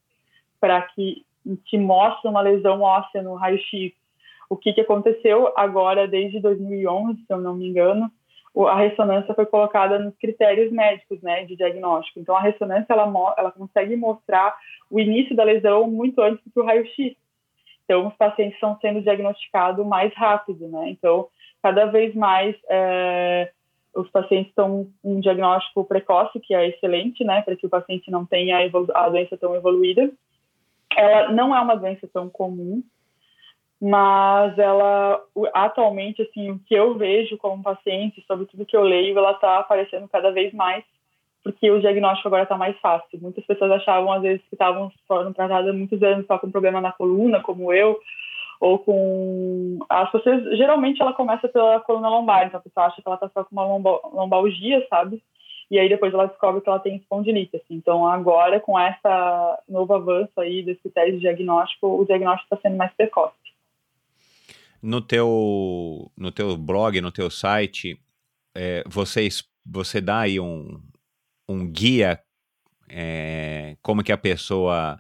para 0.59 0.81
que 0.81 1.23
te 1.67 1.77
mostre 1.77 2.31
uma 2.31 2.41
lesão 2.41 2.81
óssea 2.81 3.23
no 3.23 3.35
raio-x 3.35 3.93
o 4.49 4.57
que, 4.57 4.73
que 4.73 4.81
aconteceu 4.81 5.53
agora, 5.57 6.09
desde 6.09 6.41
2011, 6.41 7.25
se 7.27 7.33
eu 7.33 7.39
não 7.39 7.55
me 7.55 7.69
engano, 7.69 8.11
a 8.67 8.77
ressonância 8.77 9.35
foi 9.35 9.47
colocada 9.47 9.99
nos 9.99 10.17
critérios 10.17 10.73
médicos, 10.73 11.21
né, 11.23 11.45
de 11.45 11.55
diagnóstico. 11.55 12.19
Então, 12.19 12.35
a 12.35 12.41
ressonância, 12.41 12.93
ela, 12.93 13.35
ela 13.37 13.53
consegue 13.53 13.95
mostrar 13.95 14.57
o 14.91 14.99
início 14.99 15.37
da 15.37 15.45
lesão 15.45 15.89
muito 15.89 16.21
antes 16.21 16.43
do 16.55 16.65
raio-x. 16.65 17.15
Então, 17.85 18.09
os 18.09 18.15
pacientes 18.15 18.55
estão 18.55 18.77
sendo 18.81 19.01
diagnosticados 19.01 19.87
mais 19.87 20.13
rápido, 20.15 20.67
né? 20.69 20.91
Então, 20.91 21.29
cada 21.63 21.87
vez 21.87 22.15
mais 22.15 22.57
é, 22.69 23.51
os 23.95 24.11
pacientes 24.11 24.51
estão 24.51 24.89
um 25.05 25.21
diagnóstico 25.21 25.85
precoce, 25.85 26.41
que 26.41 26.55
é 26.55 26.69
excelente, 26.69 27.25
né, 27.25 27.43
para 27.43 27.57
que 27.57 27.67
o 27.67 27.71
paciente 27.71 28.11
não 28.11 28.25
tenha 28.25 28.59
a 28.95 29.09
doença 29.09 29.37
tão 29.37 29.55
evoluída. 29.55 30.11
Ela 30.97 31.33
não 31.33 31.55
é 31.55 31.61
uma 31.61 31.77
doença 31.77 32.09
tão 32.13 32.29
comum, 32.29 32.83
mas 33.81 34.59
ela 34.59 35.23
atualmente 35.55 36.23
assim 36.23 36.51
o 36.51 36.59
que 36.59 36.75
eu 36.75 36.95
vejo 36.95 37.39
como 37.39 37.63
paciente 37.63 38.25
sobre 38.27 38.47
tudo 38.47 38.67
que 38.67 38.77
eu 38.77 38.83
leio 38.83 39.17
ela 39.17 39.33
está 39.33 39.59
aparecendo 39.59 40.09
cada 40.09 40.33
vez 40.33 40.53
mais 40.53 40.85
porque 41.43 41.71
o 41.71 41.81
diagnóstico 41.81 42.29
agora 42.29 42.43
está 42.43 42.59
mais 42.59 42.79
fácil. 42.81 43.19
Muitas 43.23 43.47
pessoas 43.47 43.71
achavam 43.71 44.13
às 44.13 44.23
vezes 44.23 44.43
que 44.43 44.55
estavam 44.55 44.93
foram 45.07 45.33
tratadas 45.33 45.75
muitos 45.75 46.03
anos 46.03 46.27
só 46.27 46.39
com 46.39 46.51
problema 46.51 46.81
na 46.81 46.93
coluna 46.93 47.41
como 47.41 47.73
eu 47.73 47.99
ou 48.61 48.81
com 48.81 49.79
as 49.89 50.11
pessoas 50.11 50.43
geralmente 50.57 51.01
ela 51.01 51.13
começa 51.13 51.49
pela 51.49 51.81
coluna 51.81 52.09
lombar 52.09 52.47
então 52.47 52.59
a 52.59 52.63
pessoa 52.63 52.87
acha 52.87 53.01
que 53.01 53.07
ela 53.07 53.15
está 53.15 53.29
só 53.29 53.45
com 53.45 53.53
uma 53.53 53.65
lombalgia 54.13 54.85
sabe? 54.91 55.23
E 55.71 55.79
aí 55.79 55.89
depois 55.89 56.13
ela 56.13 56.27
descobre 56.27 56.61
que 56.61 56.69
ela 56.69 56.81
tem 56.81 56.97
espondilite 56.97 57.57
assim. 57.57 57.77
então 57.77 58.05
agora 58.07 58.59
com 58.59 58.79
essa 58.79 59.63
novo 59.69 59.95
avanço 59.95 60.41
aí 60.41 60.63
dos 60.65 60.79
critérios 60.81 61.15
de 61.15 61.21
diagnóstico 61.21 61.87
o 62.01 62.05
diagnóstico 62.05 62.53
está 62.53 62.69
sendo 62.69 62.77
mais 62.77 62.93
precoce 62.95 63.48
no 64.83 65.01
teu, 65.01 66.11
no 66.17 66.31
teu 66.31 66.57
blog, 66.57 67.01
no 67.01 67.13
teu 67.13 67.31
site, 67.31 67.99
é, 68.55 68.85
vocês, 68.87 69.45
você 69.65 70.01
dá 70.01 70.21
aí 70.21 70.39
um, 70.41 70.81
um 71.49 71.67
guia 71.71 72.21
é, 72.89 73.77
como 73.83 74.03
que 74.03 74.13
a 74.13 74.19
pessoa 74.19 74.99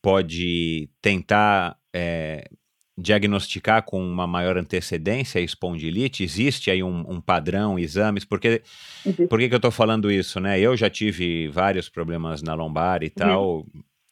pode 0.00 0.88
tentar 1.00 1.76
é, 1.92 2.48
diagnosticar 2.96 3.82
com 3.82 4.00
uma 4.00 4.26
maior 4.26 4.56
antecedência 4.56 5.40
a 5.40 5.44
espondilite? 5.44 6.24
Existe 6.24 6.70
aí 6.70 6.82
um, 6.82 7.04
um 7.08 7.20
padrão, 7.20 7.78
exames? 7.78 8.24
Porque, 8.24 8.62
uhum. 9.04 9.26
Por 9.28 9.38
que, 9.38 9.48
que 9.48 9.54
eu 9.54 9.58
estou 9.58 9.70
falando 9.70 10.10
isso, 10.10 10.40
né? 10.40 10.58
Eu 10.58 10.76
já 10.76 10.88
tive 10.88 11.48
vários 11.48 11.88
problemas 11.88 12.42
na 12.42 12.54
lombar 12.54 13.02
e 13.02 13.06
uhum. 13.06 13.12
tal. 13.14 13.66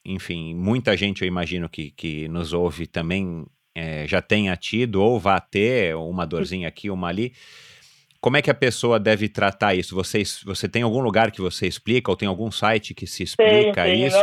Enfim, 0.04 0.54
muita 0.54 0.96
gente, 0.96 1.22
eu 1.22 1.28
imagino, 1.28 1.68
que, 1.68 1.90
que 1.90 2.28
nos 2.28 2.52
ouve 2.52 2.86
também 2.86 3.46
é, 3.74 4.06
já 4.06 4.22
tenha 4.22 4.56
tido 4.56 5.02
ou 5.02 5.18
vá 5.18 5.40
ter 5.40 5.96
uma 5.96 6.26
dorzinha 6.26 6.68
aqui, 6.68 6.90
uma 6.90 7.08
ali. 7.08 7.32
Como 8.20 8.38
é 8.38 8.42
que 8.42 8.50
a 8.50 8.54
pessoa 8.54 8.98
deve 8.98 9.28
tratar 9.28 9.74
isso? 9.74 9.94
Vocês, 9.94 10.42
você 10.46 10.66
tem 10.66 10.82
algum 10.82 11.00
lugar 11.00 11.30
que 11.30 11.42
você 11.42 11.66
explica 11.66 12.10
ou 12.10 12.16
tem 12.16 12.26
algum 12.26 12.50
site 12.50 12.94
que 12.94 13.06
se 13.06 13.22
explica 13.22 13.86
isso 13.86 14.18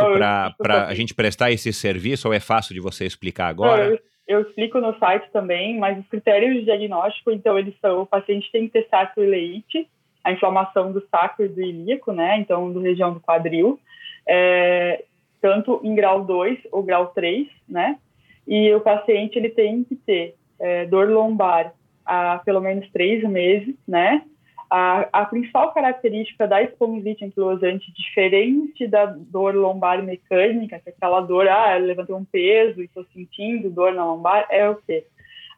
para 0.58 0.88
a 0.88 0.94
gente 0.94 1.14
prestar 1.14 1.52
esse 1.52 1.72
serviço 1.72 2.26
ou 2.26 2.34
é 2.34 2.40
fácil 2.40 2.74
de 2.74 2.80
você 2.80 3.04
explicar 3.04 3.46
agora? 3.46 3.84
Não, 3.84 3.92
eu, 3.92 3.98
eu, 4.26 4.40
explico 4.40 4.80
no 4.80 4.98
site 4.98 5.30
também, 5.32 5.78
mas 5.78 5.96
os 5.96 6.08
critérios 6.08 6.54
de 6.54 6.64
diagnóstico, 6.64 7.30
então 7.30 7.56
eles 7.56 7.74
são, 7.80 8.02
o 8.02 8.06
paciente 8.06 8.50
tem 8.50 8.66
que 8.66 8.72
ter 8.72 8.88
sacroileite, 8.88 9.86
a 10.24 10.32
inflamação 10.32 10.90
do 10.90 11.06
sacro 11.08 11.44
e 11.44 11.48
do 11.48 11.60
ilíaco, 11.60 12.12
né, 12.12 12.38
então 12.38 12.72
do 12.72 12.80
região 12.80 13.14
do 13.14 13.20
quadril, 13.20 13.78
é, 14.26 15.04
tanto 15.40 15.80
em 15.84 15.94
grau 15.94 16.24
2 16.24 16.58
ou 16.72 16.82
grau 16.82 17.08
3, 17.08 17.46
né, 17.68 17.98
e 18.46 18.72
o 18.74 18.80
paciente 18.80 19.38
ele 19.38 19.50
tem 19.50 19.84
que 19.84 19.96
ter 19.96 20.34
é, 20.58 20.86
dor 20.86 21.08
lombar 21.08 21.74
há 22.04 22.40
pelo 22.44 22.60
menos 22.60 22.90
três 22.90 23.22
meses, 23.28 23.74
né? 23.86 24.24
A, 24.70 25.06
a 25.12 25.24
principal 25.26 25.72
característica 25.74 26.48
da 26.48 26.62
espondilite 26.62 27.24
anquilosante, 27.24 27.92
diferente 27.92 28.86
da 28.86 29.04
dor 29.04 29.54
lombar 29.54 30.02
mecânica, 30.02 30.78
que 30.78 30.88
é 30.88 30.92
aquela 30.92 31.20
dor, 31.20 31.46
ah, 31.46 31.78
eu 31.78 31.84
levantei 31.84 32.14
um 32.14 32.24
peso 32.24 32.80
e 32.80 32.86
estou 32.86 33.04
sentindo 33.12 33.70
dor 33.70 33.92
na 33.92 34.04
lombar, 34.04 34.46
é 34.50 34.68
o 34.68 34.76
quê? 34.76 35.04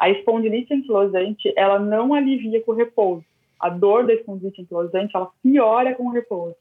A 0.01 0.11
espondilite 0.11 0.75
anquilosante, 0.75 1.53
ela 1.57 1.79
não 1.79 2.13
alivia 2.13 2.61
com 2.63 2.73
o 2.73 2.75
repouso. 2.75 3.25
A 3.61 3.69
dor 3.69 4.05
da 4.05 4.15
espondilite 4.15 4.63
anquilosante, 4.63 5.15
ela 5.15 5.31
piora 5.41 5.95
com 5.95 6.09
o 6.09 6.13
repouso. 6.13 6.57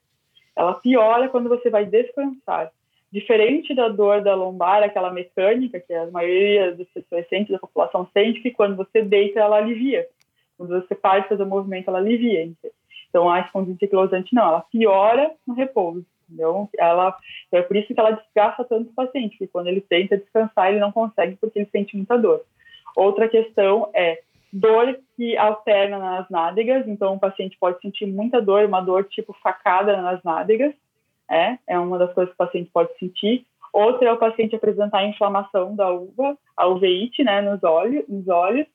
Ela 0.56 0.76
piora 0.76 1.30
quando 1.30 1.50
você 1.50 1.72
vai 1.72 1.86
descansar. 1.86 2.72
Diferente 3.14 3.76
da 3.76 3.90
dor 3.90 4.23
da 4.23 4.34
lombar, 4.34 4.81
aquela 4.81 5.14
mecânica 5.14 5.80
que 5.80 5.94
a 5.94 6.10
maioria 6.10 6.73
dos 6.73 6.88
pacientes 7.07 7.52
da 7.52 7.60
população 7.60 8.10
sente, 8.11 8.41
que 8.41 8.49
quando 8.49 8.76
você 8.76 9.03
deita, 9.03 9.40
ela 9.40 9.57
alivia. 9.57 10.07
Quando 10.57 10.81
você 10.81 10.95
para 10.95 11.19
de 11.19 11.30
fazer 11.30 11.44
o 11.44 11.45
movimento, 11.45 11.90
ela 11.90 11.99
alivia. 11.99 12.49
Então, 13.07 13.30
a 13.30 13.41
espondilite 13.41 13.85
anquilosante 13.85 14.34
não, 14.34 14.48
ela 14.48 14.61
piora 14.61 15.31
no 15.45 15.53
repouso. 15.53 16.03
Entendeu? 16.27 16.68
Ela, 16.76 17.15
então, 17.48 17.60
é 17.60 17.61
por 17.61 17.76
isso 17.76 17.94
que 17.94 17.99
ela 17.99 18.14
desgasta 18.14 18.64
tanto 18.64 18.90
o 18.90 18.95
paciente, 18.95 19.38
porque 19.38 19.52
quando 19.53 19.68
ele 19.68 19.81
tenta 19.81 20.18
descansar, 20.18 20.72
ele 20.72 20.80
não 20.80 20.91
consegue 20.91 21.35
porque 21.35 21.60
ele 21.60 21.69
sente 21.72 21.95
muita 21.95 22.18
dor. 22.18 22.41
Outra 22.95 23.30
questão 23.30 23.91
é 23.94 24.23
dor 24.52 24.99
que 25.15 25.38
alterna 25.38 25.99
nas 25.99 26.27
nádegas, 26.31 26.88
então 26.88 27.14
o 27.14 27.19
paciente 27.19 27.57
pode 27.60 27.80
sentir 27.80 28.07
muita 28.07 28.41
dor, 28.41 28.65
uma 28.65 28.81
dor 28.81 29.03
tipo 29.03 29.34
facada 29.34 30.02
nas 30.02 30.23
nádegas, 30.23 30.73
é, 31.34 31.57
é 31.68 31.80
uma 31.80 31.97
das 31.97 32.14
coisas 32.14 32.34
que 32.34 32.41
o 32.41 32.45
paciente 32.45 32.69
pode 32.72 32.97
sentir. 32.97 33.45
Outra 33.73 34.07
é 34.07 34.14
o 34.14 34.18
paciente 34.18 34.55
apresentar 34.55 35.05
inflamação 35.05 35.76
da 35.76 35.89
uva, 35.89 36.38
a 36.55 36.68
uveíte, 36.68 37.23
né, 37.23 37.41
nos 37.41 37.64
olhos, 37.64 38.07
nos 38.07 38.27
olhos. 38.27 38.68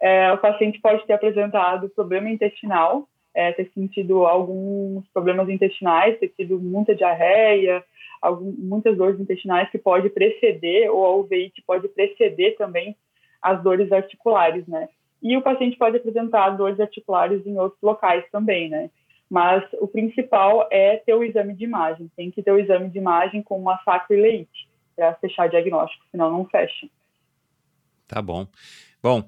É, 0.00 0.32
o 0.32 0.38
paciente 0.38 0.80
pode 0.80 1.06
ter 1.06 1.12
apresentado 1.12 1.88
problema 1.90 2.30
intestinal, 2.30 3.06
é, 3.34 3.52
ter 3.52 3.70
sentido 3.74 4.26
alguns 4.26 5.06
problemas 5.12 5.48
intestinais, 5.48 6.18
ter 6.18 6.28
tido 6.28 6.58
muita 6.58 6.94
diarreia, 6.94 7.84
algum, 8.20 8.52
muitas 8.58 8.96
dores 8.96 9.20
intestinais 9.20 9.70
que 9.70 9.78
pode 9.78 10.08
preceder, 10.08 10.90
ou 10.90 11.04
a 11.04 11.14
uveíte 11.16 11.62
pode 11.66 11.86
preceder 11.88 12.56
também 12.56 12.96
as 13.40 13.62
dores 13.62 13.92
articulares, 13.92 14.66
né? 14.66 14.88
E 15.22 15.36
o 15.36 15.42
paciente 15.42 15.76
pode 15.76 15.98
apresentar 15.98 16.50
dores 16.50 16.80
articulares 16.80 17.46
em 17.46 17.58
outros 17.58 17.80
locais 17.82 18.24
também, 18.30 18.68
né? 18.68 18.90
Mas 19.32 19.64
o 19.80 19.88
principal 19.88 20.68
é 20.70 20.98
ter 20.98 21.14
o 21.14 21.24
exame 21.24 21.54
de 21.54 21.64
imagem. 21.64 22.10
Tem 22.14 22.30
que 22.30 22.42
ter 22.42 22.52
o 22.52 22.58
exame 22.58 22.90
de 22.90 22.98
imagem 22.98 23.42
com 23.42 23.58
uma 23.58 23.80
leite 24.10 24.68
para 24.94 25.14
fechar 25.14 25.48
diagnóstico, 25.48 26.04
senão 26.10 26.30
não 26.30 26.44
fecha. 26.44 26.86
Tá 28.06 28.20
bom. 28.20 28.46
Bom, 29.02 29.26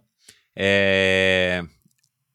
é... 0.55 1.63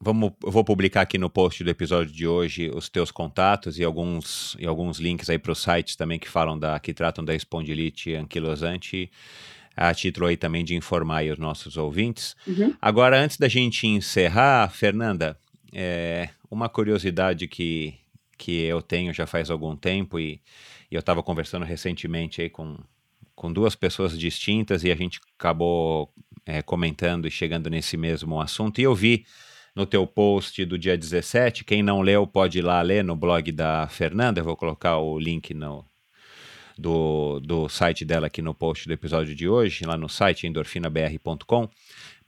Vamos, 0.01 0.31
eu 0.43 0.51
vou 0.51 0.63
publicar 0.63 1.01
aqui 1.01 1.19
no 1.19 1.29
post 1.29 1.63
do 1.63 1.69
episódio 1.69 2.11
de 2.11 2.25
hoje 2.25 2.71
os 2.73 2.89
teus 2.89 3.11
contatos 3.11 3.77
e 3.77 3.83
alguns, 3.83 4.57
e 4.57 4.65
alguns 4.65 4.97
links 4.97 5.29
aí 5.29 5.37
para 5.37 5.51
os 5.51 5.61
sites 5.61 5.95
também 5.95 6.17
que 6.17 6.27
falam 6.27 6.57
da 6.57 6.79
que 6.79 6.91
tratam 6.91 7.23
da 7.23 7.35
espondilite 7.35 8.15
anquilosante 8.15 9.11
a 9.77 9.93
título 9.93 10.25
aí 10.25 10.37
também 10.37 10.65
de 10.65 10.73
informar 10.73 11.23
os 11.25 11.37
nossos 11.37 11.77
ouvintes. 11.77 12.35
Uhum. 12.47 12.73
Agora, 12.81 13.19
antes 13.19 13.37
da 13.37 13.47
gente 13.47 13.85
encerrar, 13.85 14.71
Fernanda, 14.71 15.37
é, 15.71 16.29
uma 16.49 16.69
curiosidade 16.69 17.47
que, 17.47 17.95
que 18.37 18.61
eu 18.63 18.81
tenho 18.81 19.13
já 19.13 19.27
faz 19.27 19.49
algum 19.49 19.75
tempo 19.75 20.19
e, 20.19 20.41
e 20.89 20.95
eu 20.95 20.99
estava 20.99 21.21
conversando 21.21 21.65
recentemente 21.65 22.41
aí 22.41 22.49
com, 22.49 22.77
com 23.35 23.51
duas 23.51 23.75
pessoas 23.75 24.17
distintas 24.17 24.83
e 24.83 24.91
a 24.91 24.95
gente 24.95 25.19
acabou 25.37 26.11
é, 26.45 26.61
comentando 26.61 27.27
e 27.27 27.31
chegando 27.31 27.69
nesse 27.69 27.95
mesmo 27.95 28.41
assunto. 28.41 28.79
E 28.79 28.83
eu 28.83 28.95
vi 28.95 29.25
no 29.75 29.85
teu 29.85 30.05
post 30.07 30.65
do 30.65 30.77
dia 30.77 30.97
17, 30.97 31.63
quem 31.63 31.83
não 31.83 32.01
leu 32.01 32.25
pode 32.25 32.59
ir 32.59 32.61
lá 32.61 32.81
ler 32.81 33.03
no 33.03 33.15
blog 33.15 33.51
da 33.51 33.87
Fernanda, 33.87 34.41
eu 34.41 34.43
vou 34.43 34.57
colocar 34.57 34.97
o 34.97 35.17
link 35.17 35.53
no, 35.53 35.85
do, 36.77 37.39
do 37.41 37.69
site 37.69 38.05
dela 38.05 38.27
aqui 38.27 38.41
no 38.41 38.53
post 38.53 38.87
do 38.87 38.93
episódio 38.93 39.35
de 39.35 39.47
hoje, 39.47 39.85
lá 39.85 39.97
no 39.97 40.09
site 40.09 40.47
endorfinabr.com. 40.47 41.69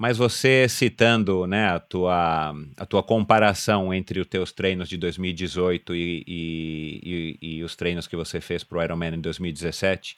Mas 0.02 0.18
você 0.18 0.68
citando 0.68 1.46
né, 1.46 1.68
a, 1.68 1.80
tua, 1.80 2.56
a 2.76 2.86
tua 2.88 3.04
comparação 3.04 3.94
entre 3.94 4.20
os 4.20 4.26
teus 4.26 4.52
treinos 4.52 4.90
de 4.90 4.98
2018 4.98 5.94
e, 5.94 6.24
e, 6.28 7.38
e, 7.40 7.58
e 7.58 7.64
os 7.64 7.76
treinos 7.76 8.08
que 8.08 8.16
você 8.16 8.42
fez 8.42 8.64
para 8.64 8.80
o 8.80 8.84
Ironman 8.84 9.14
em 9.14 9.22
2017, 9.22 10.18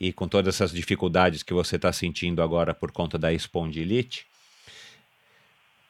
e 0.00 0.14
com 0.14 0.26
todas 0.26 0.54
essas 0.54 0.72
dificuldades 0.72 1.42
que 1.42 1.52
você 1.52 1.76
está 1.76 1.92
sentindo 1.92 2.40
agora 2.40 2.72
por 2.72 2.90
conta 2.90 3.18
da 3.18 3.30
espondilite, 3.30 4.24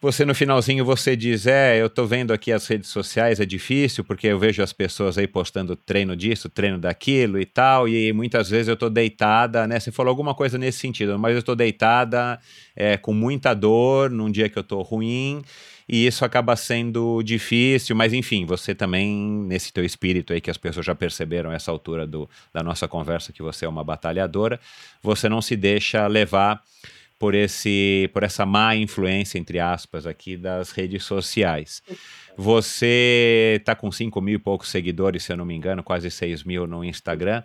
você 0.02 0.24
no 0.24 0.34
finalzinho 0.34 0.84
você 0.84 1.14
diz, 1.14 1.46
é, 1.46 1.80
eu 1.80 1.88
tô 1.88 2.04
vendo 2.04 2.32
aqui 2.32 2.50
as 2.50 2.66
redes 2.66 2.90
sociais, 2.90 3.38
é 3.38 3.46
difícil, 3.46 4.02
porque 4.02 4.26
eu 4.26 4.36
vejo 4.36 4.60
as 4.60 4.72
pessoas 4.72 5.16
aí 5.16 5.28
postando 5.28 5.76
treino 5.76 6.16
disso, 6.16 6.48
treino 6.48 6.76
daquilo 6.76 7.38
e 7.38 7.46
tal, 7.46 7.88
e 7.88 8.12
muitas 8.12 8.50
vezes 8.50 8.66
eu 8.66 8.76
tô 8.76 8.90
deitada, 8.90 9.64
né? 9.64 9.78
Você 9.78 9.92
falou 9.92 10.10
alguma 10.10 10.34
coisa 10.34 10.58
nesse 10.58 10.80
sentido, 10.80 11.16
mas 11.20 11.36
eu 11.36 11.42
tô 11.42 11.54
deitada 11.54 12.40
é, 12.74 12.96
com 12.96 13.14
muita 13.14 13.54
dor 13.54 14.10
num 14.10 14.28
dia 14.28 14.48
que 14.48 14.58
eu 14.58 14.64
tô 14.64 14.82
ruim, 14.82 15.40
e 15.88 16.04
isso 16.04 16.24
acaba 16.24 16.56
sendo 16.56 17.22
difícil, 17.22 17.94
mas 17.94 18.12
enfim, 18.12 18.44
você 18.44 18.74
também, 18.74 19.16
nesse 19.46 19.72
teu 19.72 19.84
espírito 19.84 20.32
aí 20.32 20.40
que 20.40 20.50
as 20.50 20.58
pessoas 20.58 20.84
já 20.84 20.96
perceberam 20.96 21.52
essa 21.52 21.70
altura 21.70 22.08
do, 22.08 22.28
da 22.52 22.60
nossa 22.60 22.88
conversa, 22.88 23.32
que 23.32 23.40
você 23.40 23.66
é 23.66 23.68
uma 23.68 23.84
batalhadora, 23.84 24.58
você 25.00 25.28
não 25.28 25.40
se 25.40 25.54
deixa 25.54 26.08
levar 26.08 26.60
por 27.22 27.36
esse 27.36 28.10
por 28.12 28.24
essa 28.24 28.44
má 28.44 28.74
influência 28.74 29.38
entre 29.38 29.60
aspas 29.60 30.08
aqui 30.08 30.36
das 30.36 30.72
redes 30.72 31.04
sociais. 31.04 31.80
Você 32.36 33.58
está 33.60 33.76
com 33.76 33.92
5 33.92 34.20
mil 34.20 34.34
e 34.34 34.38
poucos 34.40 34.70
seguidores, 34.70 35.22
se 35.22 35.32
eu 35.32 35.36
não 35.36 35.44
me 35.44 35.54
engano, 35.54 35.84
quase 35.84 36.10
6 36.10 36.42
mil 36.42 36.66
no 36.66 36.82
Instagram. 36.82 37.44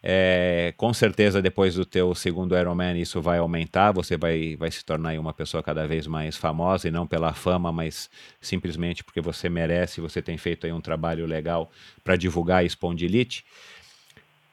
É, 0.00 0.72
com 0.76 0.94
certeza 0.94 1.42
depois 1.42 1.74
do 1.74 1.84
teu 1.84 2.14
segundo 2.14 2.56
Ironman 2.56 2.96
isso 3.00 3.20
vai 3.20 3.38
aumentar, 3.38 3.90
você 3.90 4.16
vai, 4.16 4.54
vai 4.54 4.70
se 4.70 4.84
tornar 4.84 5.18
uma 5.18 5.34
pessoa 5.34 5.60
cada 5.60 5.84
vez 5.88 6.06
mais 6.06 6.36
famosa 6.36 6.86
e 6.86 6.90
não 6.92 7.04
pela 7.04 7.34
fama, 7.34 7.72
mas 7.72 8.08
simplesmente 8.40 9.02
porque 9.02 9.20
você 9.20 9.48
merece, 9.48 10.00
você 10.00 10.22
tem 10.22 10.38
feito 10.38 10.64
aí 10.64 10.72
um 10.72 10.80
trabalho 10.80 11.26
legal 11.26 11.72
para 12.04 12.14
divulgar 12.14 12.58
a 12.58 12.64
espondilite. 12.64 13.44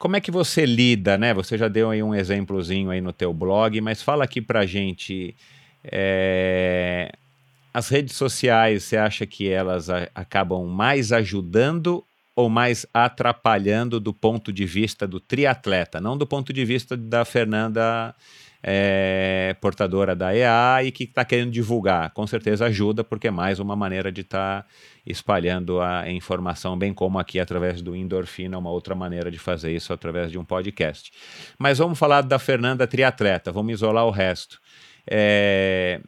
Como 0.05 0.17
é 0.17 0.21
que 0.21 0.29
você 0.29 0.67
lida, 0.67 1.17
né? 1.17 1.33
Você 1.33 1.57
já 1.57 1.67
deu 1.67 1.89
aí 1.89 2.03
um 2.03 2.13
exemplozinho 2.13 2.91
aí 2.91 3.01
no 3.01 3.11
teu 3.11 3.33
blog, 3.33 3.81
mas 3.81 4.03
fala 4.03 4.23
aqui 4.23 4.39
pra 4.39 4.63
gente. 4.63 5.35
É... 5.83 7.11
As 7.73 7.89
redes 7.89 8.15
sociais, 8.15 8.83
você 8.83 8.97
acha 8.97 9.25
que 9.25 9.49
elas 9.49 9.89
a, 9.89 10.07
acabam 10.13 10.63
mais 10.67 11.11
ajudando 11.11 12.05
ou 12.35 12.51
mais 12.51 12.85
atrapalhando 12.93 13.99
do 13.99 14.13
ponto 14.13 14.53
de 14.53 14.63
vista 14.63 15.07
do 15.07 15.19
triatleta, 15.19 15.99
não 15.99 16.15
do 16.15 16.27
ponto 16.27 16.53
de 16.53 16.63
vista 16.63 16.95
da 16.95 17.25
Fernanda 17.25 18.13
é, 18.67 19.55
portadora 19.61 20.15
da 20.15 20.35
EA 20.35 20.83
e 20.83 20.91
que 20.91 21.03
está 21.03 21.23
querendo 21.23 21.51
divulgar. 21.51 22.09
Com 22.11 22.25
certeza 22.25 22.65
ajuda, 22.65 23.03
porque 23.03 23.27
é 23.27 23.31
mais 23.31 23.59
uma 23.59 23.75
maneira 23.75 24.11
de 24.11 24.21
estar 24.21 24.63
tá 24.63 24.67
espalhando 25.05 25.79
a 25.79 26.09
informação, 26.09 26.75
bem 26.75 26.91
como 26.91 27.19
aqui 27.19 27.39
através 27.39 27.79
do 27.83 27.95
Endorfina, 27.95 28.57
uma 28.57 28.71
outra 28.71 28.95
maneira 28.95 29.29
de 29.29 29.37
fazer 29.37 29.71
isso 29.71 29.93
através 29.93 30.31
de 30.31 30.39
um 30.39 30.43
podcast. 30.43 31.11
Mas 31.59 31.77
vamos 31.77 31.99
falar 31.99 32.21
da 32.21 32.39
Fernanda 32.39 32.87
triatleta, 32.87 33.51
vamos 33.51 33.73
isolar 33.73 34.07
o 34.07 34.09
resto. 34.09 34.59
É, 35.07 36.01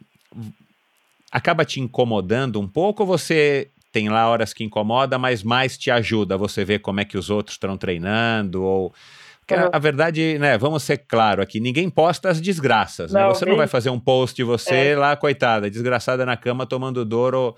acaba 1.30 1.64
te 1.64 1.80
incomodando 1.80 2.60
um 2.60 2.66
pouco 2.66 3.04
ou 3.04 3.06
você 3.06 3.70
tem 3.92 4.08
lá 4.08 4.28
horas 4.28 4.52
que 4.52 4.64
incomoda, 4.64 5.16
mas 5.16 5.44
mais 5.44 5.78
te 5.78 5.92
ajuda? 5.92 6.36
Você 6.36 6.64
vê 6.64 6.76
como 6.76 6.98
é 6.98 7.04
que 7.04 7.16
os 7.16 7.30
outros 7.30 7.54
estão 7.54 7.76
treinando 7.76 8.64
ou 8.64 8.92
a, 9.54 9.70
a, 9.72 9.78
verdade, 9.78 10.38
né, 10.38 10.58
vamos 10.58 10.82
ser 10.82 10.98
claro 10.98 11.42
aqui, 11.42 11.60
ninguém 11.60 11.88
posta 11.88 12.28
as 12.28 12.40
desgraças, 12.40 13.12
né? 13.12 13.20
não, 13.20 13.28
né? 13.28 13.34
Você 13.34 13.44
nem... 13.44 13.52
não 13.52 13.58
vai 13.58 13.66
fazer 13.66 13.90
um 13.90 13.98
post 13.98 14.36
de 14.36 14.44
você 14.44 14.88
é. 14.88 14.96
lá, 14.96 15.16
coitada, 15.16 15.70
desgraçada 15.70 16.24
na 16.26 16.36
cama 16.36 16.66
tomando 16.66 17.04
dor. 17.04 17.34
Ou... 17.34 17.56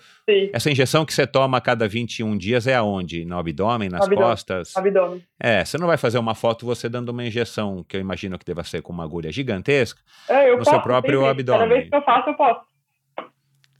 Essa 0.52 0.70
injeção 0.70 1.04
que 1.04 1.12
você 1.12 1.26
toma 1.26 1.58
a 1.58 1.60
cada 1.60 1.88
21 1.88 2.36
dias 2.36 2.66
é 2.66 2.74
aonde? 2.74 3.24
No 3.24 3.38
abdômen, 3.38 3.88
nas 3.88 4.02
abdômen. 4.02 4.24
costas? 4.24 4.76
Abdômen. 4.76 5.22
É, 5.38 5.64
você 5.64 5.78
não 5.78 5.86
vai 5.86 5.96
fazer 5.96 6.18
uma 6.18 6.34
foto 6.34 6.64
você 6.66 6.88
dando 6.88 7.08
uma 7.10 7.24
injeção, 7.24 7.84
que 7.88 7.96
eu 7.96 8.00
imagino 8.00 8.38
que 8.38 8.44
deva 8.44 8.62
ser 8.62 8.82
com 8.82 8.92
uma 8.92 9.04
agulha 9.04 9.32
gigantesca, 9.32 10.00
é, 10.28 10.54
no 10.56 10.64
seu 10.64 10.80
próprio 10.80 11.20
sempre. 11.20 11.30
abdômen. 11.30 11.60
Cada 11.60 11.74
vez 11.74 11.88
que 11.88 11.96
eu 11.96 12.02
faço, 12.02 12.30
eu 12.30 12.34
posto. 12.34 12.70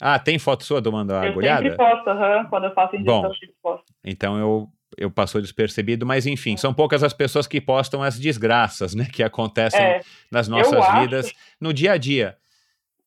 Ah, 0.01 0.19
tem 0.19 0.39
foto 0.39 0.65
sua 0.65 0.81
tomando 0.81 1.13
a 1.13 1.27
eu 1.27 1.31
agulhada? 1.31 1.67
Eu 1.67 1.73
sempre 1.73 1.77
posto, 1.77 2.11
uhum, 2.11 2.45
quando 2.49 2.65
eu 2.65 2.75
faço 2.75 2.97
injeção, 2.97 3.23
Bom, 3.23 3.27
eu 3.27 3.55
posto. 3.63 3.85
Então 4.03 4.39
eu 4.39 4.69
eu 4.97 5.11
passou 5.11 5.41
despercebido, 5.41 6.07
mas 6.07 6.27
enfim, 6.27 6.57
são 6.57 6.75
poucas 6.75 7.03
as 7.03 7.13
pessoas 7.13 7.47
que 7.47 7.61
postam 7.61 8.03
as 8.03 8.19
desgraças, 8.19 8.95
né, 8.95 9.07
que 9.13 9.23
acontecem 9.23 9.81
é, 9.81 10.01
nas 10.31 10.49
nossas 10.49 11.01
vidas 11.01 11.33
no 11.61 11.73
dia 11.73 11.93
a 11.93 11.97
dia. 11.97 12.37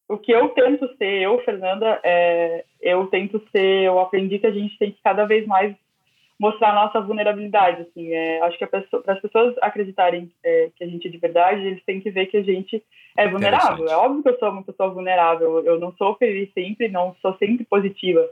O 0.07 0.17
que 0.17 0.31
eu 0.31 0.49
tento 0.49 0.87
ser, 0.97 1.21
eu, 1.21 1.39
Fernanda, 1.43 1.99
é, 2.03 2.65
eu 2.81 3.07
tento 3.07 3.41
ser, 3.51 3.83
eu 3.83 3.99
aprendi 3.99 4.37
que 4.37 4.47
a 4.47 4.51
gente 4.51 4.77
tem 4.77 4.91
que 4.91 5.01
cada 5.03 5.25
vez 5.25 5.45
mais 5.47 5.75
mostrar 6.39 6.71
a 6.71 6.75
nossa 6.75 6.99
vulnerabilidade, 6.99 7.83
assim, 7.83 8.11
é, 8.11 8.41
acho 8.41 8.57
que 8.57 8.65
para 8.65 8.83
as 9.07 9.21
pessoas 9.21 9.55
acreditarem 9.61 10.29
é, 10.43 10.69
que 10.75 10.83
a 10.83 10.87
gente 10.87 11.07
é 11.07 11.11
de 11.11 11.17
verdade, 11.17 11.65
eles 11.65 11.83
têm 11.85 12.01
que 12.01 12.11
ver 12.11 12.25
que 12.25 12.37
a 12.37 12.43
gente 12.43 12.83
é 13.17 13.27
vulnerável. 13.27 13.87
É 13.87 13.95
óbvio 13.95 14.23
que 14.23 14.29
eu 14.29 14.39
sou 14.39 14.49
uma 14.49 14.63
pessoa 14.63 14.89
vulnerável, 14.89 15.63
eu 15.63 15.79
não 15.79 15.93
sou 15.93 16.15
feliz 16.15 16.51
sempre, 16.53 16.89
não 16.89 17.15
sou 17.21 17.37
sempre 17.37 17.63
positiva, 17.63 18.27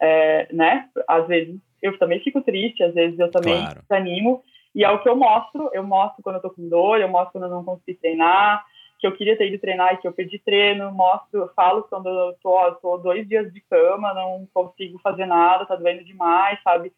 é, 0.00 0.46
né? 0.50 0.88
Às 1.06 1.26
vezes 1.26 1.60
eu 1.82 1.98
também 1.98 2.20
fico 2.20 2.42
triste, 2.42 2.82
às 2.82 2.94
vezes 2.94 3.18
eu 3.18 3.30
também 3.30 3.54
claro. 3.54 3.80
desanimo. 3.82 4.42
E 4.74 4.84
é 4.84 4.90
o 4.90 5.02
que 5.02 5.08
eu 5.08 5.16
mostro, 5.16 5.70
eu 5.72 5.82
mostro 5.82 6.22
quando 6.22 6.36
eu 6.36 6.42
tô 6.42 6.50
com 6.50 6.68
dor, 6.68 7.00
eu 7.00 7.08
mostro 7.08 7.32
quando 7.32 7.44
eu 7.44 7.50
não 7.50 7.64
consegui 7.64 7.94
treinar, 7.94 8.64
que 9.00 9.06
eu 9.06 9.12
queria 9.12 9.36
ter 9.36 9.48
ido 9.48 9.60
treinar 9.60 9.94
e 9.94 9.96
que 9.96 10.06
eu 10.06 10.12
perdi 10.12 10.38
treino, 10.38 10.92
mostro, 10.92 11.50
falo 11.56 11.82
quando 11.84 12.08
eu 12.08 12.34
tô, 12.42 12.72
tô 12.76 12.98
dois 12.98 13.26
dias 13.26 13.52
de 13.52 13.60
cama, 13.62 14.14
não 14.14 14.46
consigo 14.52 14.98
fazer 14.98 15.26
nada, 15.26 15.66
tá 15.66 15.74
doendo 15.74 16.04
demais, 16.04 16.62
sabe? 16.62 16.92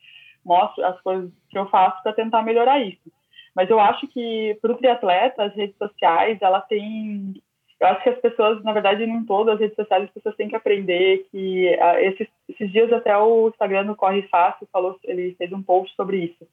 Mostro 0.44 0.84
as 0.84 1.00
coisas 1.00 1.30
que 1.48 1.58
eu 1.58 1.66
faço 1.66 2.02
para 2.02 2.12
tentar 2.12 2.42
melhorar 2.42 2.80
isso. 2.80 3.10
Mas 3.54 3.70
eu 3.70 3.78
acho 3.78 4.08
que 4.08 4.58
para 4.60 4.72
o 4.72 4.76
triatleta, 4.76 5.44
as 5.44 5.54
redes 5.54 5.76
sociais, 5.76 6.38
ela 6.42 6.60
tem 6.60 7.34
eu 7.82 7.88
acho 7.88 8.02
que 8.04 8.10
as 8.10 8.18
pessoas, 8.20 8.62
na 8.62 8.72
verdade, 8.72 9.02
em 9.02 9.24
todas 9.24 9.54
as 9.54 9.60
redes 9.60 9.74
sociais, 9.74 10.04
as 10.04 10.10
pessoas 10.10 10.36
têm 10.36 10.48
que 10.48 10.54
aprender 10.54 11.26
que 11.32 11.66
uh, 11.66 11.98
esses, 11.98 12.28
esses, 12.48 12.70
dias 12.70 12.92
até 12.92 13.18
o 13.18 13.48
Instagram 13.48 13.86
do 13.86 13.96
Corre 13.96 14.22
Fácil 14.28 14.68
falou, 14.72 14.96
ele 15.02 15.34
fez 15.36 15.52
um 15.52 15.60
post 15.60 15.92
sobre 15.96 16.18
isso, 16.18 16.46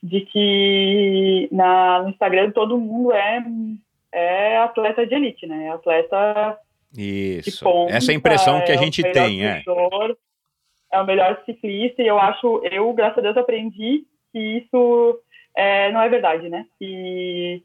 de 0.00 0.20
que 0.20 1.48
na, 1.50 2.04
no 2.04 2.10
Instagram 2.10 2.52
todo 2.52 2.78
mundo 2.78 3.12
é, 3.12 3.42
é 4.12 4.58
atleta 4.58 5.04
de 5.04 5.12
elite, 5.12 5.44
né? 5.44 5.66
É 5.66 5.70
atleta 5.70 6.56
Isso. 6.96 7.64
Ponta, 7.64 7.92
Essa 7.92 8.12
é 8.12 8.14
a 8.14 8.18
impressão 8.18 8.64
que 8.64 8.70
a 8.70 8.76
é 8.76 8.78
gente 8.78 9.04
é 9.04 9.10
tem, 9.10 9.44
é. 9.44 9.64
É 10.92 11.00
o 11.00 11.04
melhor 11.04 11.42
ciclista 11.44 12.00
e 12.00 12.06
eu 12.06 12.18
acho, 12.18 12.62
eu, 12.70 12.92
graças 12.92 13.18
a 13.18 13.22
Deus, 13.22 13.36
aprendi 13.36 14.04
que 14.32 14.38
isso 14.38 15.20
é, 15.56 15.90
não 15.90 16.00
é 16.00 16.08
verdade, 16.08 16.48
né? 16.48 16.64
Que 16.78 17.60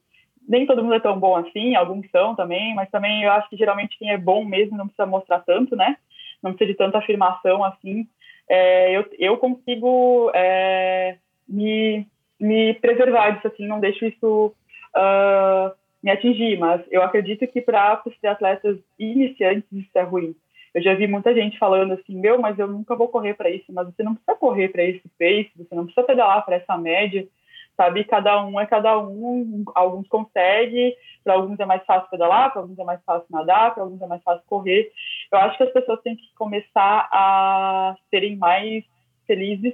nem 0.48 0.66
todo 0.66 0.84
mundo 0.84 0.96
é 0.96 1.00
tão 1.00 1.20
bom 1.20 1.36
assim, 1.36 1.76
alguns 1.76 2.10
são 2.12 2.36
também, 2.36 2.74
mas 2.76 2.90
também 2.90 3.24
eu 3.24 3.32
acho 3.32 3.50
que 3.50 3.58
geralmente 3.58 3.98
quem 3.98 4.12
é 4.12 4.18
bom 4.18 4.44
mesmo 4.46 4.78
não 4.78 4.88
precisa 4.88 5.06
mostrar 5.06 5.40
tanto, 5.40 5.76
né? 5.76 5.98
Não 6.42 6.52
precisa 6.54 6.72
de 6.72 6.78
tanta 6.78 6.98
afirmação 6.98 7.64
assim. 7.64 8.08
É, 8.48 8.96
eu, 8.96 9.06
eu 9.18 9.38
consigo 9.38 10.32
é, 10.34 11.18
me, 11.48 12.06
me 12.40 12.74
preservar 12.76 13.32
disso, 13.32 13.48
assim, 13.48 13.68
não 13.68 13.80
deixo 13.80 14.06
isso 14.06 14.54
uh, 14.96 15.76
me 16.04 16.12
atingir, 16.12 16.58
mas 16.58 16.82
eu 16.92 17.02
acredito 17.02 17.48
que 17.48 17.62
para 17.62 18.02
os 18.06 18.14
atletas 18.24 18.78
iniciantes 19.00 19.72
isso 19.72 19.90
é 19.96 20.04
ruim. 20.04 20.36
Eu 20.74 20.82
já 20.82 20.94
vi 20.94 21.08
muita 21.08 21.34
gente 21.34 21.58
falando 21.58 21.94
assim, 21.94 22.16
meu, 22.20 22.38
mas 22.40 22.60
eu 22.60 22.68
nunca 22.68 22.96
vou 22.96 23.08
correr 23.08 23.34
para 23.34 23.50
isso, 23.50 23.66
mas 23.70 23.88
você 23.88 24.04
não 24.04 24.14
precisa 24.14 24.38
correr 24.38 24.68
para 24.70 24.84
esse 24.84 25.02
pace, 25.18 25.52
você 25.58 25.74
não 25.74 25.86
precisa 25.86 26.06
pedalar 26.06 26.46
para 26.46 26.58
essa 26.58 26.78
média, 26.78 27.26
sabe? 27.76 28.03
Cada 28.06 28.43
um 28.43 28.60
é 28.60 28.65
cada 28.65 28.97
um, 28.99 29.64
alguns 29.73 30.07
conseguem, 30.07 30.95
para 31.23 31.34
alguns 31.34 31.60
é 31.60 31.65
mais 31.65 31.84
fácil 31.85 32.10
pedalar, 32.10 32.52
para 32.52 32.61
alguns 32.61 32.77
é 32.77 32.84
mais 32.84 33.02
fácil 33.03 33.27
nadar, 33.30 33.73
para 33.73 33.84
alguns 33.84 34.02
é 34.02 34.07
mais 34.07 34.23
fácil 34.23 34.43
correr. 34.47 34.91
Eu 35.31 35.39
acho 35.39 35.57
que 35.57 35.64
as 35.64 35.73
pessoas 35.73 36.02
têm 36.02 36.15
que 36.15 36.34
começar 36.35 37.10
a 37.11 37.95
serem 38.10 38.35
mais 38.38 38.84
felizes 39.26 39.73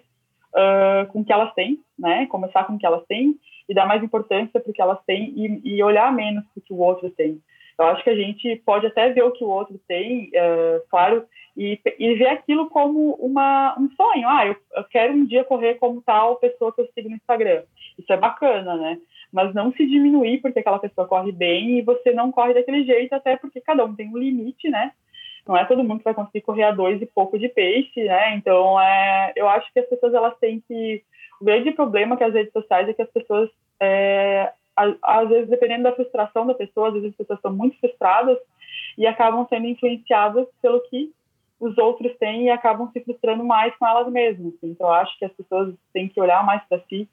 uh, 0.53 1.11
com 1.11 1.21
o 1.21 1.25
que 1.25 1.33
elas 1.33 1.53
têm, 1.53 1.79
né? 1.97 2.25
Começar 2.27 2.65
com 2.65 2.73
o 2.73 2.79
que 2.79 2.85
elas 2.85 3.05
têm 3.05 3.35
e 3.67 3.73
dar 3.73 3.85
mais 3.85 4.03
importância 4.03 4.59
para 4.59 4.69
o 4.69 4.73
que 4.73 4.81
elas 4.81 4.99
têm 5.05 5.33
e, 5.35 5.75
e 5.75 5.83
olhar 5.83 6.11
menos 6.11 6.43
para 6.45 6.59
o 6.59 6.61
que 6.61 6.73
o 6.73 6.79
outro 6.79 7.09
tem. 7.11 7.41
Eu 7.77 7.85
acho 7.85 8.03
que 8.03 8.09
a 8.09 8.15
gente 8.15 8.61
pode 8.65 8.85
até 8.87 9.09
ver 9.09 9.23
o 9.23 9.31
que 9.31 9.43
o 9.43 9.49
outro 9.49 9.79
tem, 9.87 10.29
uh, 10.29 10.81
claro, 10.89 11.25
e, 11.55 11.79
e, 11.99 12.15
ver 12.15 12.27
aquilo 12.27 12.69
como 12.69 13.13
uma, 13.15 13.75
um 13.77 13.89
sonho. 13.91 14.27
Ah, 14.27 14.47
eu, 14.47 14.55
eu, 14.75 14.83
quero 14.85 15.13
um 15.13 15.25
dia 15.25 15.43
correr 15.43 15.75
como 15.75 16.01
tal 16.01 16.37
pessoa 16.37 16.73
que 16.73 16.81
eu 16.81 16.89
sigo 16.93 17.09
no 17.09 17.15
Instagram. 17.15 17.63
Isso 17.99 18.11
é 18.11 18.17
bacana, 18.17 18.75
né? 18.75 18.97
Mas 19.31 19.53
não 19.53 19.71
se 19.73 19.85
diminuir 19.85 20.41
porque 20.41 20.59
aquela 20.59 20.79
pessoa 20.79 21.07
corre 21.07 21.31
bem 21.31 21.77
e 21.77 21.81
você 21.81 22.13
não 22.13 22.31
corre 22.31 22.53
daquele 22.53 22.83
jeito, 22.83 23.13
até 23.13 23.35
porque 23.35 23.59
cada 23.59 23.83
um 23.83 23.95
tem 23.95 24.09
um 24.09 24.17
limite, 24.17 24.69
né? 24.69 24.91
Não 25.47 25.57
é 25.57 25.65
todo 25.65 25.83
mundo 25.83 25.99
que 25.99 26.05
vai 26.05 26.13
conseguir 26.13 26.41
correr 26.41 26.63
a 26.63 26.71
dois 26.71 27.01
e 27.01 27.05
pouco 27.05 27.37
de 27.37 27.49
peixe, 27.49 28.03
né? 28.03 28.35
Então, 28.35 28.79
é, 28.79 29.33
eu 29.35 29.49
acho 29.49 29.71
que 29.73 29.79
as 29.79 29.89
pessoas 29.89 30.13
elas 30.13 30.37
têm 30.39 30.63
que 30.67 31.03
o 31.41 31.45
grande 31.45 31.71
problema 31.71 32.15
que 32.15 32.23
as 32.23 32.33
redes 32.33 32.53
sociais 32.53 32.87
é 32.87 32.93
que 32.93 33.01
as 33.01 33.09
pessoas, 33.09 33.49
é, 33.79 34.51
às 34.75 35.29
vezes, 35.29 35.49
dependendo 35.49 35.83
da 35.83 35.95
frustração 35.95 36.47
da 36.47 36.53
pessoa, 36.53 36.87
às 36.87 36.93
vezes 36.93 37.09
as 37.09 37.15
pessoas 37.15 37.39
estão 37.39 37.53
muito 37.53 37.77
frustradas 37.79 38.37
e 38.97 39.05
acabam 39.05 39.45
sendo 39.47 39.67
influenciadas 39.67 40.47
pelo 40.61 40.81
que 40.89 41.11
os 41.59 41.77
outros 41.77 42.11
têm 42.17 42.45
e 42.45 42.49
acabam 42.49 42.89
se 42.91 42.99
frustrando 43.01 43.43
mais 43.43 43.75
com 43.77 43.85
elas 43.85 44.11
mesmas. 44.11 44.53
Então, 44.63 44.87
eu 44.87 44.93
acho 44.93 45.17
que 45.19 45.25
as 45.25 45.31
pessoas 45.31 45.75
têm 45.93 46.07
que 46.07 46.19
olhar 46.19 46.43
mais 46.43 46.63
para 46.67 46.81
si. 46.89 47.07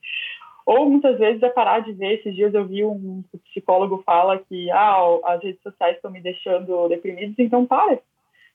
Ou 0.65 0.89
muitas 0.89 1.19
vezes 1.19 1.43
é 1.43 1.49
parar 1.49 1.81
de 1.81 1.93
ver. 1.93 2.19
Esses 2.19 2.35
dias 2.35 2.53
eu 2.55 2.67
vi 2.67 2.85
um 2.85 3.23
psicólogo 3.47 4.03
fala 4.05 4.39
que 4.39 4.71
ah, 4.71 5.19
as 5.25 5.43
redes 5.43 5.63
sociais 5.63 5.97
estão 5.97 6.11
me 6.11 6.21
deixando 6.21 6.89
deprimidos, 6.89 7.39
então 7.39 7.67
para. 7.67 7.99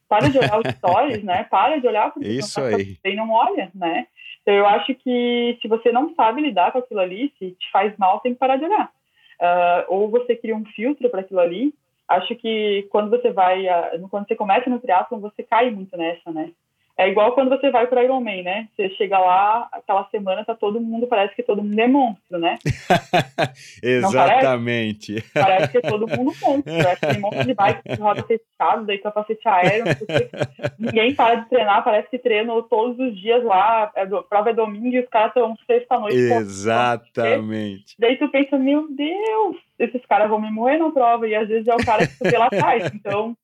Para 0.07 0.29
de 0.29 0.37
olhar 0.37 0.59
os 0.59 0.67
stories, 0.77 1.23
né? 1.23 1.43
Para 1.45 1.79
de 1.79 1.87
olhar 1.87 2.11
porque 2.11 2.27
Isso 2.27 2.59
não 2.59 2.69
tá 2.69 2.75
aí. 2.77 2.97
e 3.03 3.15
não 3.15 3.31
olha, 3.31 3.71
né? 3.73 4.07
Então, 4.43 4.53
eu 4.53 4.67
acho 4.67 4.93
que 4.95 5.57
se 5.61 5.67
você 5.67 5.91
não 5.91 6.13
sabe 6.15 6.41
lidar 6.41 6.71
com 6.71 6.77
aquilo 6.77 6.99
ali, 6.99 7.33
se 7.39 7.51
te 7.51 7.71
faz 7.71 7.97
mal, 7.97 8.19
tem 8.19 8.33
que 8.33 8.39
parar 8.39 8.57
de 8.57 8.65
olhar. 8.65 8.91
Uh, 9.39 9.85
ou 9.87 10.09
você 10.09 10.35
cria 10.35 10.55
um 10.55 10.65
filtro 10.65 11.09
para 11.09 11.21
aquilo 11.21 11.39
ali. 11.39 11.73
Acho 12.07 12.35
que 12.35 12.85
quando 12.91 13.09
você 13.09 13.31
vai, 13.31 13.65
uh, 13.65 14.07
quando 14.09 14.27
você 14.27 14.35
começa 14.35 14.69
no 14.69 14.79
triatlon, 14.79 15.19
você 15.19 15.43
cai 15.43 15.71
muito 15.71 15.95
nessa, 15.97 16.29
né? 16.31 16.51
É 16.95 17.09
igual 17.09 17.33
quando 17.33 17.49
você 17.49 17.71
vai 17.71 17.87
para 17.87 18.03
Ironman, 18.03 18.43
né? 18.43 18.67
Você 18.75 18.89
chega 18.91 19.17
lá, 19.17 19.67
aquela 19.71 20.07
semana 20.09 20.45
tá 20.45 20.53
todo 20.53 20.79
mundo, 20.79 21.07
parece 21.07 21.35
que 21.35 21.41
todo 21.41 21.63
mundo 21.63 21.79
é 21.79 21.87
monstro, 21.87 22.37
né? 22.37 22.59
Exatamente. 23.81 25.23
Parece? 25.33 25.33
parece? 25.33 25.71
que 25.71 25.77
é 25.79 25.81
todo 25.81 26.07
mundo 26.07 26.33
monstro. 26.39 26.63
Parece 26.65 26.99
que 26.99 27.07
tem 27.07 27.17
um 27.17 27.21
monte 27.21 27.45
de 27.45 27.53
bike 27.55 27.81
de 27.89 28.01
roda 28.01 28.23
fechada, 28.23 28.83
daí 28.83 28.99
capacete 28.99 29.47
aéreo, 29.47 29.85
ninguém 30.77 31.15
para 31.15 31.35
de 31.35 31.49
treinar, 31.49 31.83
parece 31.83 32.09
que 32.09 32.19
treinam 32.19 32.61
todos 32.61 32.99
os 32.99 33.19
dias 33.19 33.43
lá, 33.43 33.91
é 33.95 34.05
do, 34.05 34.21
prova 34.23 34.51
é 34.51 34.53
domingo 34.53 34.95
e 34.95 34.99
os 34.99 35.09
caras 35.09 35.29
estão 35.29 35.55
sexta-noite. 35.65 36.15
Exatamente. 36.15 37.95
Daí 37.97 38.17
tu 38.17 38.29
pensa, 38.29 38.55
meu 38.59 38.87
Deus, 38.93 39.57
esses 39.79 40.05
caras 40.05 40.29
vão 40.29 40.39
me 40.39 40.51
morrer 40.51 40.77
na 40.77 40.91
prova, 40.91 41.27
e 41.27 41.33
às 41.33 41.47
vezes 41.47 41.67
é 41.67 41.73
o 41.73 41.83
cara 41.83 42.05
que 42.05 42.17
tu 42.19 42.23
vê 42.23 42.37
lá 42.37 42.45
atrás, 42.45 42.93
então 42.93 43.35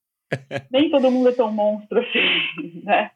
nem 0.70 0.88
todo 0.88 1.10
mundo 1.10 1.30
é 1.30 1.32
tão 1.32 1.50
monstro 1.50 1.98
assim, 1.98 2.82
né? 2.84 3.10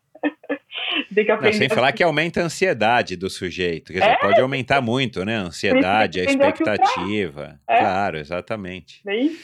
Tem 1.15 1.25
que 1.25 1.31
aprender. 1.31 1.53
Não, 1.53 1.59
sem 1.59 1.69
falar 1.69 1.93
que 1.93 2.03
aumenta 2.03 2.41
a 2.41 2.45
ansiedade 2.45 3.17
do 3.17 3.31
sujeito. 3.31 3.93
Quer 3.93 4.01
dizer, 4.01 4.13
é? 4.13 4.17
pode 4.17 4.41
aumentar 4.41 4.81
muito, 4.81 5.25
né? 5.25 5.39
A 5.39 5.43
ansiedade, 5.43 6.21
a 6.21 6.25
expectativa. 6.25 7.59
É. 7.69 7.79
Claro, 7.79 8.19
exatamente. 8.19 9.01
Bem... 9.05 9.37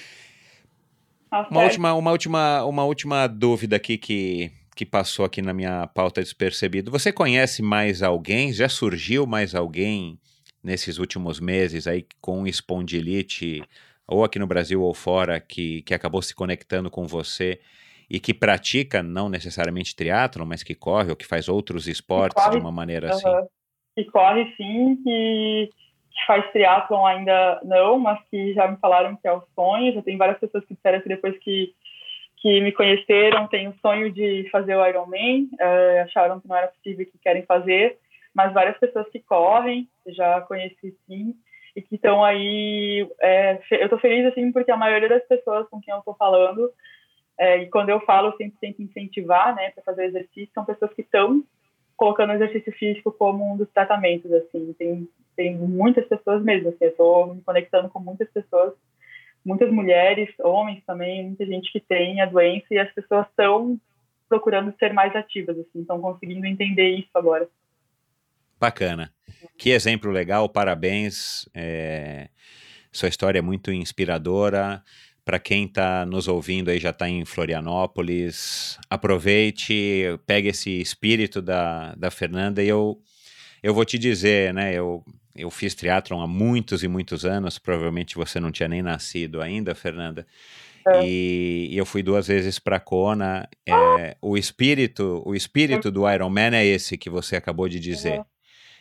uma, 1.51 1.63
última, 1.63 1.95
uma, 1.95 2.11
última, 2.11 2.65
uma 2.65 2.85
última 2.85 3.27
dúvida 3.27 3.77
aqui 3.77 3.97
que, 3.97 4.51
que 4.75 4.85
passou 4.85 5.25
aqui 5.25 5.41
na 5.41 5.53
minha 5.53 5.87
pauta 5.89 6.21
despercebido. 6.21 6.91
Você 6.91 7.13
conhece 7.13 7.63
mais 7.63 8.03
alguém? 8.03 8.53
Já 8.53 8.69
surgiu 8.69 9.27
mais 9.27 9.55
alguém 9.55 10.19
nesses 10.63 10.99
últimos 10.99 11.41
meses 11.41 11.87
aí 11.87 12.07
com 12.21 12.47
espondilite, 12.47 13.63
ou 14.07 14.25
aqui 14.25 14.39
no 14.39 14.47
Brasil 14.47 14.83
ou 14.83 14.93
fora, 14.93 15.41
que, 15.41 15.83
que 15.83 15.95
acabou 15.95 16.21
se 16.21 16.35
conectando 16.35 16.91
com 16.91 17.07
você 17.07 17.61
e 18.11 18.19
que 18.19 18.35
pratica 18.35 19.03
não 19.03 19.29
necessariamente 19.29 19.95
triatlon, 19.95 20.45
mas 20.45 20.63
que 20.65 20.75
corre 20.75 21.11
ou 21.11 21.17
que 21.17 21.27
faz 21.27 21.49
outros 21.49 21.87
esportes 21.87 22.43
corre, 22.43 22.57
de 22.57 22.63
uma 22.63 22.73
maneira 22.73 23.07
uh 23.07 23.11
-huh. 23.11 23.15
assim? 23.15 23.49
Que 23.95 24.05
corre 24.07 24.53
sim, 24.57 24.97
que, 25.05 25.71
que 26.11 26.27
faz 26.27 26.51
triatlon 26.51 27.07
ainda 27.07 27.61
não, 27.63 27.99
mas 27.99 28.19
que 28.29 28.53
já 28.53 28.67
me 28.67 28.77
falaram 28.79 29.17
que 29.17 29.29
é 29.29 29.33
o 29.33 29.43
sonho. 29.55 29.95
Já 29.95 30.03
tem 30.03 30.17
várias 30.17 30.39
pessoas 30.39 30.65
que 30.65 30.75
disseram 30.75 31.01
que 31.01 31.09
depois 31.09 31.39
que 31.39 31.73
que 32.43 32.59
me 32.63 32.73
conheceram 32.73 33.47
têm 33.49 33.69
o 33.69 33.75
sonho 33.83 34.11
de 34.11 34.49
fazer 34.51 34.75
o 34.75 34.87
Ironman, 34.87 35.51
uh, 35.61 36.03
acharam 36.05 36.41
que 36.41 36.49
não 36.49 36.57
era 36.57 36.69
possível 36.69 37.05
que 37.05 37.19
querem 37.19 37.43
fazer, 37.43 37.99
mas 38.35 38.55
várias 38.55 38.79
pessoas 38.79 39.07
que 39.11 39.19
correm, 39.21 39.87
já 40.07 40.41
conheci 40.41 40.97
sim, 41.07 41.35
e 41.77 41.83
que 41.83 41.97
estão 41.97 42.25
aí. 42.25 43.07
É, 43.21 43.61
eu 43.73 43.85
estou 43.85 43.99
feliz 43.99 44.25
assim 44.25 44.51
porque 44.53 44.71
a 44.71 44.77
maioria 44.77 45.09
das 45.09 45.27
pessoas 45.29 45.69
com 45.69 45.81
quem 45.81 45.93
eu 45.93 45.99
estou 45.99 46.15
falando 46.15 46.71
é, 47.41 47.63
e 47.63 47.71
quando 47.71 47.89
eu 47.89 47.99
falo, 48.01 48.29
eu 48.29 48.37
sempre 48.37 48.59
tento 48.61 48.83
incentivar, 48.83 49.55
né, 49.55 49.71
para 49.71 49.83
fazer 49.83 50.05
exercício, 50.05 50.51
são 50.53 50.63
pessoas 50.63 50.93
que 50.93 51.01
estão 51.01 51.43
colocando 51.97 52.31
o 52.31 52.35
exercício 52.35 52.71
físico 52.75 53.11
como 53.11 53.51
um 53.51 53.57
dos 53.57 53.71
tratamentos, 53.71 54.31
assim, 54.31 54.75
tem, 54.79 55.09
tem 55.35 55.57
muitas 55.57 56.07
pessoas 56.07 56.43
mesmo, 56.45 56.69
assim, 56.69 56.85
eu 56.85 56.91
estou 56.91 57.35
me 57.35 57.41
conectando 57.41 57.89
com 57.89 57.99
muitas 57.99 58.29
pessoas, 58.29 58.75
muitas 59.43 59.73
mulheres, 59.73 60.29
homens 60.41 60.85
também, 60.85 61.29
muita 61.29 61.47
gente 61.47 61.73
que 61.73 61.81
tem 61.81 62.21
a 62.21 62.27
doença 62.27 62.67
e 62.73 62.79
as 62.79 62.93
pessoas 62.93 63.27
estão 63.29 63.81
procurando 64.29 64.75
ser 64.79 64.93
mais 64.93 65.17
ativas, 65.17 65.59
assim, 65.59 65.81
estão 65.81 65.99
conseguindo 65.99 66.45
entender 66.45 66.91
isso 66.91 67.11
agora. 67.15 67.49
Bacana. 68.61 69.11
Que 69.57 69.71
exemplo 69.71 70.11
legal, 70.11 70.47
parabéns. 70.47 71.49
É... 71.55 72.29
Sua 72.93 73.09
história 73.09 73.39
é 73.39 73.43
muito 73.43 73.73
inspiradora. 73.73 74.83
Para 75.25 75.39
quem 75.39 75.65
está 75.65 76.05
nos 76.07 76.29
ouvindo 76.29 76.71
aí 76.71 76.79
já 76.79 76.91
está 76.91 77.09
em 77.09 77.25
Florianópolis, 77.25 78.79
aproveite, 78.89 80.05
pegue 80.27 80.49
esse 80.49 80.81
espírito 80.81 81.41
da, 81.43 81.95
da 81.95 82.11
Fernanda 82.11 82.63
e 82.63 82.69
eu, 82.69 83.01
eu 83.63 83.75
vou 83.75 83.85
te 83.85 83.99
dizer, 83.99 84.53
né? 84.55 84.75
Eu, 84.75 85.05
eu 85.37 85.51
fiz 85.51 85.75
triatlon 85.75 86.21
há 86.21 86.27
muitos 86.27 86.83
e 86.83 86.89
muitos 86.89 87.25
anos, 87.25 87.59
provavelmente 87.59 88.17
você 88.17 88.41
não 88.41 88.51
tinha 88.51 88.69
nem 88.69 88.83
nascido 88.83 89.41
ainda, 89.41 89.75
Fernanda. 89.75 90.27
É. 90.87 91.07
E, 91.07 91.69
e, 91.71 91.77
eu 91.77 91.85
fui 91.85 92.03
duas 92.03 92.27
vezes 92.27 92.59
para 92.59 92.81
Kona. 92.81 93.47
É, 93.67 94.17
o 94.21 94.37
espírito, 94.37 95.23
o 95.27 95.35
espírito 95.35 95.91
do 95.91 96.11
Ironman 96.11 96.55
é 96.55 96.65
esse 96.65 96.97
que 96.97 97.11
você 97.11 97.37
acabou 97.37 97.69
de 97.69 97.79
dizer. 97.79 98.19
Uhum 98.19 98.25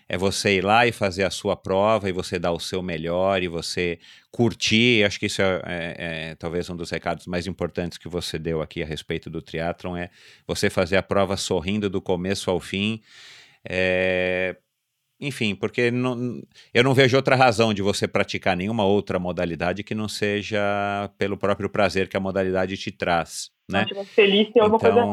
é 0.09 0.17
você 0.17 0.55
ir 0.55 0.65
lá 0.65 0.87
e 0.87 0.91
fazer 0.91 1.23
a 1.23 1.29
sua 1.29 1.55
prova 1.55 2.09
e 2.09 2.11
você 2.11 2.39
dar 2.39 2.51
o 2.51 2.59
seu 2.59 2.81
melhor 2.81 3.43
e 3.43 3.47
você 3.47 3.99
curtir. 4.31 5.05
Acho 5.05 5.19
que 5.19 5.27
isso 5.27 5.39
é, 5.39 5.61
é, 5.65 5.95
é, 5.97 6.35
talvez 6.35 6.67
um 6.67 6.75
dos 6.75 6.89
recados 6.89 7.27
mais 7.27 7.45
importantes 7.45 7.99
que 7.99 8.09
você 8.09 8.39
deu 8.39 8.59
aqui 8.59 8.81
a 8.81 8.85
respeito 8.87 9.29
do 9.29 9.39
triatlon 9.39 9.95
é 9.95 10.09
você 10.47 10.67
fazer 10.67 10.97
a 10.97 11.03
prova 11.03 11.37
sorrindo 11.37 11.91
do 11.91 12.01
começo 12.01 12.49
ao 12.49 12.59
fim. 12.59 13.01
É, 13.63 14.55
enfim, 15.21 15.53
porque 15.53 15.91
não, 15.91 16.41
eu 16.73 16.83
não 16.83 16.95
vejo 16.95 17.15
outra 17.15 17.35
razão 17.35 17.71
de 17.71 17.83
você 17.83 18.07
praticar 18.07 18.57
nenhuma 18.57 18.85
outra 18.85 19.19
modalidade 19.19 19.83
que 19.83 19.93
não 19.93 20.07
seja 20.07 20.59
pelo 21.19 21.37
próprio 21.37 21.69
prazer 21.69 22.07
que 22.07 22.17
a 22.17 22.21
modalidade 22.21 22.77
te 22.77 22.89
traz, 22.89 23.51
né? 23.69 23.85
Feliz 24.15 24.47
então, 24.47 24.69
coisa 24.79 25.05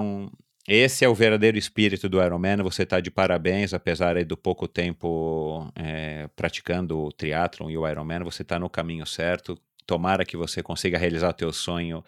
esse 0.68 1.04
é 1.04 1.08
o 1.08 1.14
verdadeiro 1.14 1.56
espírito 1.56 2.08
do 2.08 2.22
Ironman. 2.22 2.56
Você 2.62 2.82
está 2.82 3.00
de 3.00 3.10
parabéns, 3.10 3.72
apesar 3.72 4.22
do 4.24 4.36
pouco 4.36 4.66
tempo 4.66 5.70
é, 5.76 6.28
praticando 6.34 6.98
o 6.98 7.12
triatlon 7.12 7.70
e 7.70 7.78
o 7.78 7.88
Ironman. 7.88 8.24
Você 8.24 8.42
está 8.42 8.58
no 8.58 8.68
caminho 8.68 9.06
certo. 9.06 9.58
tomara 9.86 10.24
que 10.24 10.36
você 10.36 10.62
consiga 10.62 10.98
realizar 10.98 11.30
o 11.30 11.32
teu 11.32 11.52
sonho 11.52 12.04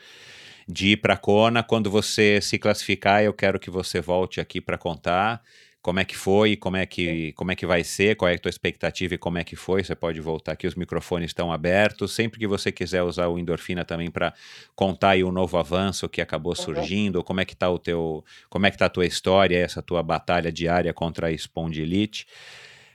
de 0.69 0.89
ir 0.89 0.97
para 0.97 1.17
Kona. 1.17 1.63
Quando 1.63 1.91
você 1.91 2.41
se 2.41 2.59
classificar, 2.59 3.23
eu 3.23 3.33
quero 3.33 3.61
que 3.61 3.71
você 3.71 4.01
volte 4.01 4.41
aqui 4.41 4.61
para 4.61 4.77
contar 4.77 5.43
como 5.81 6.01
é 6.01 6.05
que 6.05 6.17
foi, 6.17 6.57
como 6.57 6.77
é 6.77 6.85
que, 6.85 7.33
como 7.35 7.53
é 7.53 7.55
que 7.55 7.65
vai 7.65 7.85
ser, 7.85 8.17
qual 8.17 8.29
é 8.29 8.35
a 8.35 8.39
tua 8.39 8.51
expectativa 8.51 9.15
e 9.15 9.19
como 9.19 9.39
é 9.39 9.45
que 9.45 9.55
foi. 9.55 9.83
Você 9.85 9.95
pode 9.95 10.21
voltar 10.21 10.53
aqui, 10.53 10.67
os 10.67 10.75
microfones 10.75 11.31
estão 11.31 11.53
abertos. 11.53 12.13
Sempre 12.13 12.39
que 12.41 12.47
você 12.47 12.73
quiser 12.73 13.03
usar 13.03 13.29
o 13.29 13.39
Endorfina 13.39 13.85
também 13.85 14.11
para 14.11 14.35
contar 14.75 15.11
aí 15.11 15.25
o 15.25 15.31
novo 15.31 15.57
avanço 15.57 16.09
que 16.09 16.21
acabou 16.21 16.55
surgindo, 16.55 17.23
como 17.23 17.41
é 17.41 17.45
que 17.45 17.55
tá 17.55 17.71
o 17.71 17.79
teu, 17.79 18.25
como 18.51 18.67
é 18.67 18.71
que 18.71 18.79
tá 18.79 18.87
a 18.87 18.91
tua 18.91 19.07
história, 19.07 19.57
essa 19.57 19.81
tua 19.81 20.03
batalha 20.03 20.51
diária 20.51 20.93
contra 20.93 21.29
a 21.29 21.33
espondilite. 21.33 22.27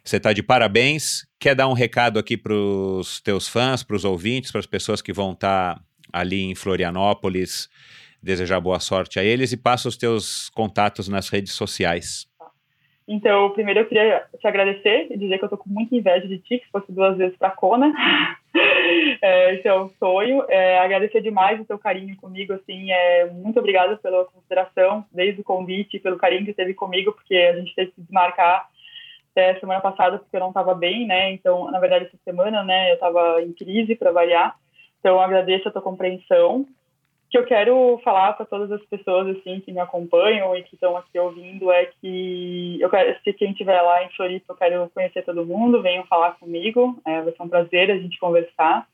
Você 0.03 0.18
está 0.18 0.34
de 0.34 0.43
parabéns. 0.43 1.26
Quer 1.39 1.55
dar 1.55 1.68
um 1.69 1.73
recado 1.73 2.19
aqui 2.19 2.35
para 2.35 2.53
os 2.53 3.22
teus 3.22 3.47
fãs, 3.47 3.84
para 3.84 3.95
os 3.95 4.03
ouvintes, 4.03 4.51
para 4.51 4.60
as 4.60 4.65
pessoas 4.65 5.01
que 5.01 5.14
vão 5.14 5.31
estar 5.31 5.76
tá 5.76 5.81
ali 6.11 6.41
em 6.43 6.53
Florianópolis, 6.53 7.69
desejar 8.22 8.60
boa 8.60 8.80
sorte 8.80 9.19
a 9.19 9.23
eles 9.23 9.51
e 9.53 9.57
passa 9.57 9.88
os 9.88 9.97
teus 9.97 10.49
contatos 10.49 11.07
nas 11.07 11.30
redes 11.30 11.53
sociais. 11.53 12.27
Então, 13.08 13.50
primeiro 13.52 13.82
eu 13.82 13.86
queria 13.86 14.26
te 14.40 14.48
agradecer 14.48 15.08
e 15.10 15.18
dizer 15.18 15.38
que 15.38 15.46
eu 15.46 15.50
tô 15.50 15.58
com 15.58 15.70
muita 15.70 15.96
inveja 15.96 16.28
de 16.28 16.40
ti, 16.40 16.60
que 16.60 16.72
fosse 16.72 16.92
duas 16.92 17.18
vezes 17.18 17.38
para 17.38 17.52
Kona. 17.52 17.94
é, 19.22 19.56
esse 19.56 19.68
é 19.68 19.78
um 19.78 19.90
sonho. 20.00 20.46
É, 20.48 20.80
agradecer 20.80 21.22
demais 21.22 21.60
o 21.60 21.66
teu 21.66 21.78
carinho 21.78 22.16
comigo, 22.16 22.54
assim, 22.54 22.92
é, 22.92 23.26
muito 23.26 23.60
obrigada 23.60 23.98
pela 23.98 24.26
consideração, 24.26 25.06
desde 25.12 25.42
o 25.42 25.44
convite, 25.44 26.00
pelo 26.00 26.18
carinho 26.18 26.46
que 26.46 26.54
teve 26.54 26.74
comigo, 26.74 27.12
porque 27.12 27.36
a 27.36 27.58
gente 27.58 27.76
teve 27.76 27.92
que 27.92 28.02
desmarcar 28.02 28.68
até 29.32 29.60
semana 29.60 29.82
passada 29.82 30.20
porque 30.20 30.36
eu 30.36 30.42
não 30.42 30.50
estava 30.50 30.74
bem, 30.74 31.06
né? 31.06 31.32
Então, 31.32 31.70
na 31.72 31.80
verdade, 31.80 32.06
essa 32.06 32.18
semana, 32.24 32.64
né, 32.64 32.92
eu 32.92 32.94
estava 32.94 33.42
em 33.42 33.52
crise 33.52 33.96
para 33.96 34.12
variar. 34.12 34.56
Então, 35.00 35.20
agradeço 35.20 35.68
a 35.68 35.72
tua 35.72 35.82
compreensão 35.82 36.66
que 37.34 37.38
eu 37.39 37.45
quero 37.45 37.99
falar 38.03 38.34
para 38.34 38.45
todas 38.45 38.72
as 38.72 38.85
pessoas 38.85 39.35
assim 39.35 39.60
que 39.60 39.72
me 39.72 39.80
acompanham 39.80 40.55
e 40.55 40.61
que 40.61 40.76
estão 40.76 40.95
aqui 40.95 41.18
ouvindo 41.18 41.72
é 41.72 41.88
que 41.99 42.77
eu 42.80 42.88
quero, 42.91 43.19
se 43.23 43.34
quem 43.34 43.49
estiver 43.49 43.81
lá 43.81 44.03
em 44.03 44.10
Floripa, 44.10 44.53
eu 44.53 44.55
quero 44.55 44.91
conhecer 44.93 45.23
todo 45.23 45.43
mundo, 45.43 45.81
venham 45.81 46.05
falar 46.05 46.34
comigo, 46.34 47.01
é, 47.03 47.23
vai 47.23 47.34
ser 47.34 47.41
um 47.41 47.49
prazer 47.49 47.89
a 47.89 47.97
gente 47.97 48.19
conversar. 48.19 48.88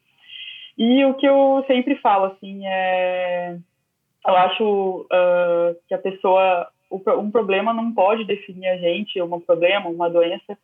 E 0.77 1.03
o 1.03 1.15
que 1.15 1.27
eu 1.27 1.65
sempre 1.67 1.97
falo 1.97 2.27
assim 2.27 2.65
é, 2.65 3.57
eu 4.25 4.35
acho 4.37 5.01
uh, 5.01 5.75
que 5.89 5.93
a 5.93 5.97
pessoa, 5.97 6.69
um 6.89 7.29
problema 7.29 7.73
não 7.73 7.93
pode 7.93 8.23
definir 8.23 8.69
a 8.69 8.77
gente, 8.77 9.21
um 9.21 9.41
problema, 9.41 9.89
uma 9.89 10.09
doença, 10.09 10.57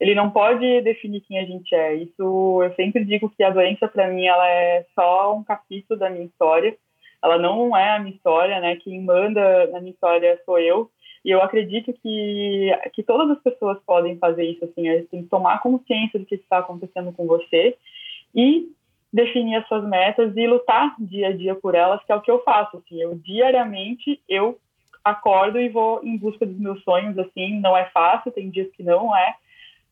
ele 0.00 0.14
não 0.14 0.30
pode 0.30 0.80
definir 0.80 1.20
quem 1.20 1.38
a 1.38 1.44
gente 1.44 1.74
é. 1.74 1.92
Isso 1.92 2.62
eu 2.62 2.74
sempre 2.74 3.04
digo 3.04 3.28
que 3.28 3.42
a 3.44 3.50
doença 3.50 3.86
para 3.86 4.08
mim 4.08 4.24
ela 4.24 4.48
é 4.48 4.86
só 4.94 5.36
um 5.36 5.44
capítulo 5.44 6.00
da 6.00 6.08
minha 6.08 6.24
história 6.24 6.74
ela 7.22 7.38
não 7.38 7.76
é 7.76 7.96
a 7.96 7.98
minha 7.98 8.14
história, 8.14 8.60
né? 8.60 8.76
Quem 8.76 9.02
manda 9.02 9.66
na 9.68 9.80
minha 9.80 9.92
história 9.92 10.40
sou 10.44 10.58
eu. 10.58 10.90
E 11.24 11.30
eu 11.30 11.42
acredito 11.42 11.92
que, 11.92 12.70
que 12.94 13.02
todas 13.02 13.30
as 13.30 13.42
pessoas 13.42 13.78
podem 13.84 14.16
fazer 14.18 14.44
isso, 14.44 14.64
assim, 14.64 14.88
eles 14.88 15.08
têm 15.10 15.22
que 15.24 15.28
tomar 15.28 15.60
consciência 15.60 16.18
do 16.18 16.24
que 16.24 16.36
está 16.36 16.58
acontecendo 16.58 17.12
com 17.12 17.26
você 17.26 17.76
e 18.34 18.68
definir 19.12 19.56
as 19.56 19.66
suas 19.66 19.84
metas 19.84 20.36
e 20.36 20.46
lutar 20.46 20.94
dia 20.98 21.28
a 21.28 21.36
dia 21.36 21.54
por 21.54 21.74
elas, 21.74 22.02
que 22.04 22.12
é 22.12 22.14
o 22.14 22.20
que 22.20 22.30
eu 22.30 22.42
faço, 22.44 22.76
assim, 22.76 23.02
eu 23.02 23.14
diariamente, 23.16 24.20
eu 24.28 24.58
acordo 25.04 25.58
e 25.58 25.68
vou 25.68 26.00
em 26.04 26.16
busca 26.16 26.46
dos 26.46 26.58
meus 26.58 26.82
sonhos, 26.84 27.18
assim, 27.18 27.58
não 27.60 27.76
é 27.76 27.86
fácil, 27.86 28.30
tem 28.30 28.50
dias 28.50 28.70
que 28.72 28.82
não 28.82 29.14
é 29.16 29.34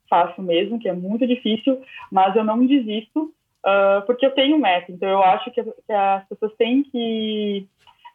fácil 0.09 0.43
mesmo, 0.43 0.79
que 0.79 0.89
é 0.89 0.93
muito 0.93 1.27
difícil, 1.27 1.83
mas 2.11 2.37
eu 2.37 2.45
não 2.45 2.65
desisto 2.65 3.33
uh, 3.67 4.07
porque 4.07 4.25
eu 4.25 4.31
tenho 4.31 4.59
meta. 4.59 4.91
Então, 4.91 5.09
eu 5.09 5.23
acho 5.23 5.51
que, 5.51 5.63
que 5.63 5.93
as 5.93 6.27
pessoas 6.29 6.55
têm 6.57 6.83
que. 6.85 7.67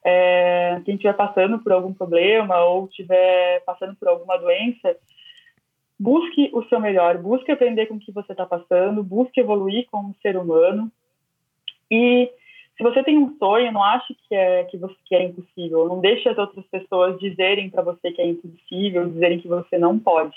É, 0.03 0.81
quem 0.83 0.95
estiver 0.95 1.13
passando 1.13 1.59
por 1.59 1.71
algum 1.71 1.93
problema 1.93 2.59
ou 2.63 2.85
estiver 2.85 3.63
passando 3.63 3.95
por 3.95 4.07
alguma 4.07 4.35
doença, 4.35 4.97
busque 5.99 6.49
o 6.53 6.63
seu 6.63 6.79
melhor, 6.79 7.19
busque 7.19 7.51
aprender 7.51 7.85
com 7.85 7.93
o 7.93 7.99
que 7.99 8.11
você 8.11 8.31
está 8.31 8.43
passando, 8.43 9.03
busque 9.03 9.39
evoluir 9.39 9.85
como 9.91 10.15
ser 10.19 10.35
humano. 10.37 10.91
E 11.91 12.31
se 12.75 12.83
você 12.83 13.03
tem 13.03 13.15
um 13.15 13.37
sonho, 13.37 13.71
não 13.71 13.83
ache 13.83 14.15
que 14.27 14.33
é 14.33 14.63
que 14.63 14.77
você 14.77 14.95
que 15.05 15.13
é 15.13 15.23
impossível. 15.23 15.87
Não 15.87 15.99
deixe 15.99 16.27
as 16.27 16.37
outras 16.37 16.65
pessoas 16.65 17.19
dizerem 17.19 17.69
para 17.69 17.83
você 17.83 18.11
que 18.11 18.23
é 18.23 18.25
impossível, 18.25 19.07
dizerem 19.07 19.39
que 19.39 19.47
você 19.47 19.77
não 19.77 19.99
pode. 19.99 20.35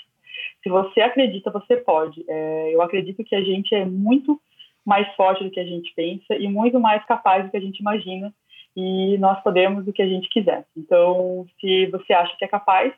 Se 0.61 0.69
você 0.69 1.01
acredita, 1.01 1.49
você 1.49 1.77
pode. 1.77 2.23
É, 2.27 2.69
eu 2.71 2.83
acredito 2.83 3.23
que 3.23 3.35
a 3.35 3.41
gente 3.41 3.73
é 3.73 3.83
muito 3.83 4.39
mais 4.85 5.07
forte 5.15 5.43
do 5.43 5.49
que 5.49 5.59
a 5.59 5.65
gente 5.65 5.91
pensa 5.95 6.35
e 6.35 6.47
muito 6.47 6.79
mais 6.79 7.03
capaz 7.05 7.43
do 7.43 7.51
que 7.51 7.57
a 7.57 7.61
gente 7.61 7.79
imagina 7.79 8.33
e 8.75 9.17
nós 9.17 9.41
podemos 9.41 9.87
o 9.87 9.93
que 9.93 10.01
a 10.01 10.07
gente 10.07 10.29
quiser. 10.29 10.65
Então, 10.75 11.45
se 11.59 11.85
você 11.87 12.13
acha 12.13 12.35
que 12.37 12.45
é 12.45 12.47
capaz, 12.47 12.93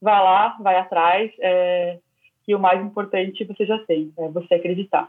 vá 0.00 0.20
lá, 0.20 0.56
vai 0.60 0.76
atrás, 0.76 1.30
é, 1.38 1.98
e 2.48 2.54
o 2.54 2.58
mais 2.58 2.84
importante 2.84 3.44
você 3.44 3.66
já 3.66 3.78
tem, 3.84 4.12
é 4.18 4.28
você 4.28 4.54
acreditar. 4.54 5.08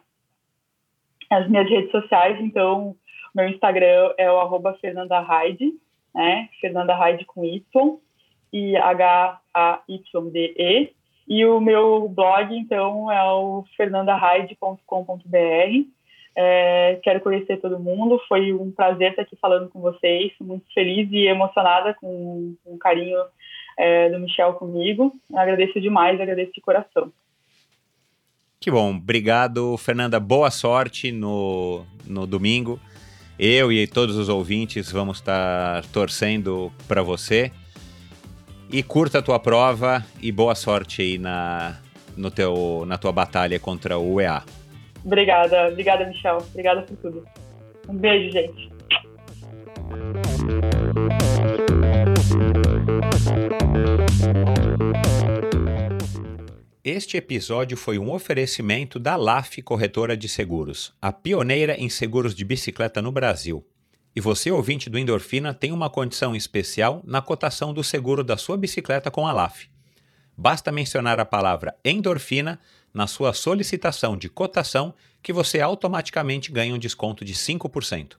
As 1.30 1.49
minhas 1.49 1.69
redes 1.69 1.91
sociais, 1.91 2.38
então, 2.41 2.95
meu 3.34 3.48
Instagram 3.48 4.14
é 4.18 4.30
o 4.31 4.40
arroba 4.40 4.77
Fernanda 4.80 5.19
Hyde, 5.19 5.73
né? 6.14 6.49
Fernanda 6.61 6.94
Hyde 6.94 7.26
com 7.26 7.44
Y 7.44 7.98
e 8.52 8.77
H-A-Y-D-E. 8.77 10.94
E 11.26 11.45
o 11.45 11.61
meu 11.61 12.10
blog, 12.10 12.53
então, 12.56 13.10
é 13.10 13.23
o 13.23 13.64
fernandahyde.com.br. 13.77 15.88
É, 16.36 17.00
quero 17.04 17.22
conhecer 17.22 17.58
todo 17.58 17.80
mundo. 17.80 18.20
Foi 18.28 18.54
um 18.54 18.72
prazer 18.72 19.12
estar 19.12 19.22
aqui 19.22 19.36
falando 19.40 19.70
com 19.70 19.80
vocês. 19.80 20.32
Muito 20.42 20.66
feliz 20.74 21.10
e 21.12 21.28
emocionada 21.28 21.94
com, 21.94 22.56
com 22.64 22.74
o 22.74 22.78
carinho 22.78 23.18
é, 23.78 24.10
do 24.10 24.20
Michel 24.20 24.54
comigo. 24.54 25.14
Agradeço 25.34 25.80
demais, 25.80 26.20
agradeço 26.20 26.54
de 26.54 26.62
coração. 26.62 27.12
Que 28.60 28.72
bom. 28.72 28.96
Obrigado, 28.96 29.78
Fernanda. 29.78 30.20
Boa 30.20 30.50
sorte 30.50 31.12
no, 31.12 31.86
no 32.08 32.26
domingo. 32.26 32.80
Eu 33.38 33.72
e 33.72 33.86
todos 33.88 34.16
os 34.16 34.30
ouvintes 34.30 34.92
vamos 34.92 35.18
estar 35.18 35.86
torcendo 35.88 36.72
para 36.88 37.02
você. 37.02 37.52
E 38.72 38.82
curta 38.82 39.20
a 39.20 39.22
tua 39.22 39.40
prova 39.40 40.04
e 40.22 40.32
boa 40.32 40.56
sorte 40.56 41.02
aí 41.02 41.18
na, 41.18 41.78
no 42.16 42.32
teu, 42.32 42.86
na 42.88 42.98
tua 42.98 43.12
batalha 43.12 43.60
contra 43.60 43.98
o 43.98 44.16
UEA. 44.16 44.44
Obrigada, 45.06 45.70
obrigada, 45.70 46.06
Michel. 46.08 46.38
Obrigada 46.38 46.82
por 46.84 46.98
tudo. 46.98 47.26
Um 47.90 47.96
beijo, 47.96 48.32
gente. 48.32 48.72
Este 56.84 57.18
episódio 57.18 57.78
foi 57.78 57.98
um 57.98 58.12
oferecimento 58.12 59.00
da 59.00 59.16
LAF 59.16 59.62
Corretora 59.62 60.18
de 60.18 60.28
Seguros, 60.28 60.94
a 61.02 61.12
pioneira 61.14 61.76
em 61.76 61.90
seguros 61.90 62.36
de 62.36 62.44
bicicleta 62.44 63.02
no 63.02 63.12
Brasil. 63.12 63.66
E 64.16 64.22
você, 64.22 64.52
ouvinte 64.52 64.90
do 64.90 65.00
Endorfina, 65.00 65.54
tem 65.54 65.72
uma 65.72 65.90
condição 65.90 66.36
especial 66.36 67.02
na 67.06 67.22
cotação 67.22 67.74
do 67.74 67.84
seguro 67.84 68.24
da 68.24 68.38
sua 68.38 68.58
bicicleta 68.58 69.10
com 69.10 69.26
a 69.26 69.32
LAF. 69.32 69.70
Basta 70.38 70.72
mencionar 70.72 71.20
a 71.20 71.26
palavra 71.26 71.76
endorfina 71.86 72.60
na 72.94 73.07
sua 73.07 73.34
solicitação 73.34 74.15
de 74.15 74.30
cotação 74.30 74.94
que 75.22 75.34
você 75.34 75.60
automaticamente 75.60 76.52
ganha 76.52 76.76
um 76.76 76.78
desconto 76.78 77.26
de 77.26 77.34
5%. 77.34 78.14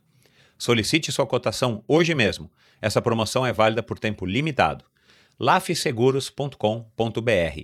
Solicite 0.59 1.13
sua 1.13 1.27
cotação 1.27 1.85
hoje 1.87 2.15
mesmo. 2.15 2.51
Essa 2.81 3.01
promoção 3.01 3.47
é 3.47 3.53
válida 3.53 3.83
por 3.83 3.99
tempo 3.99 4.27
limitado. 4.27 4.85
lafseguros.com.br 5.39 7.61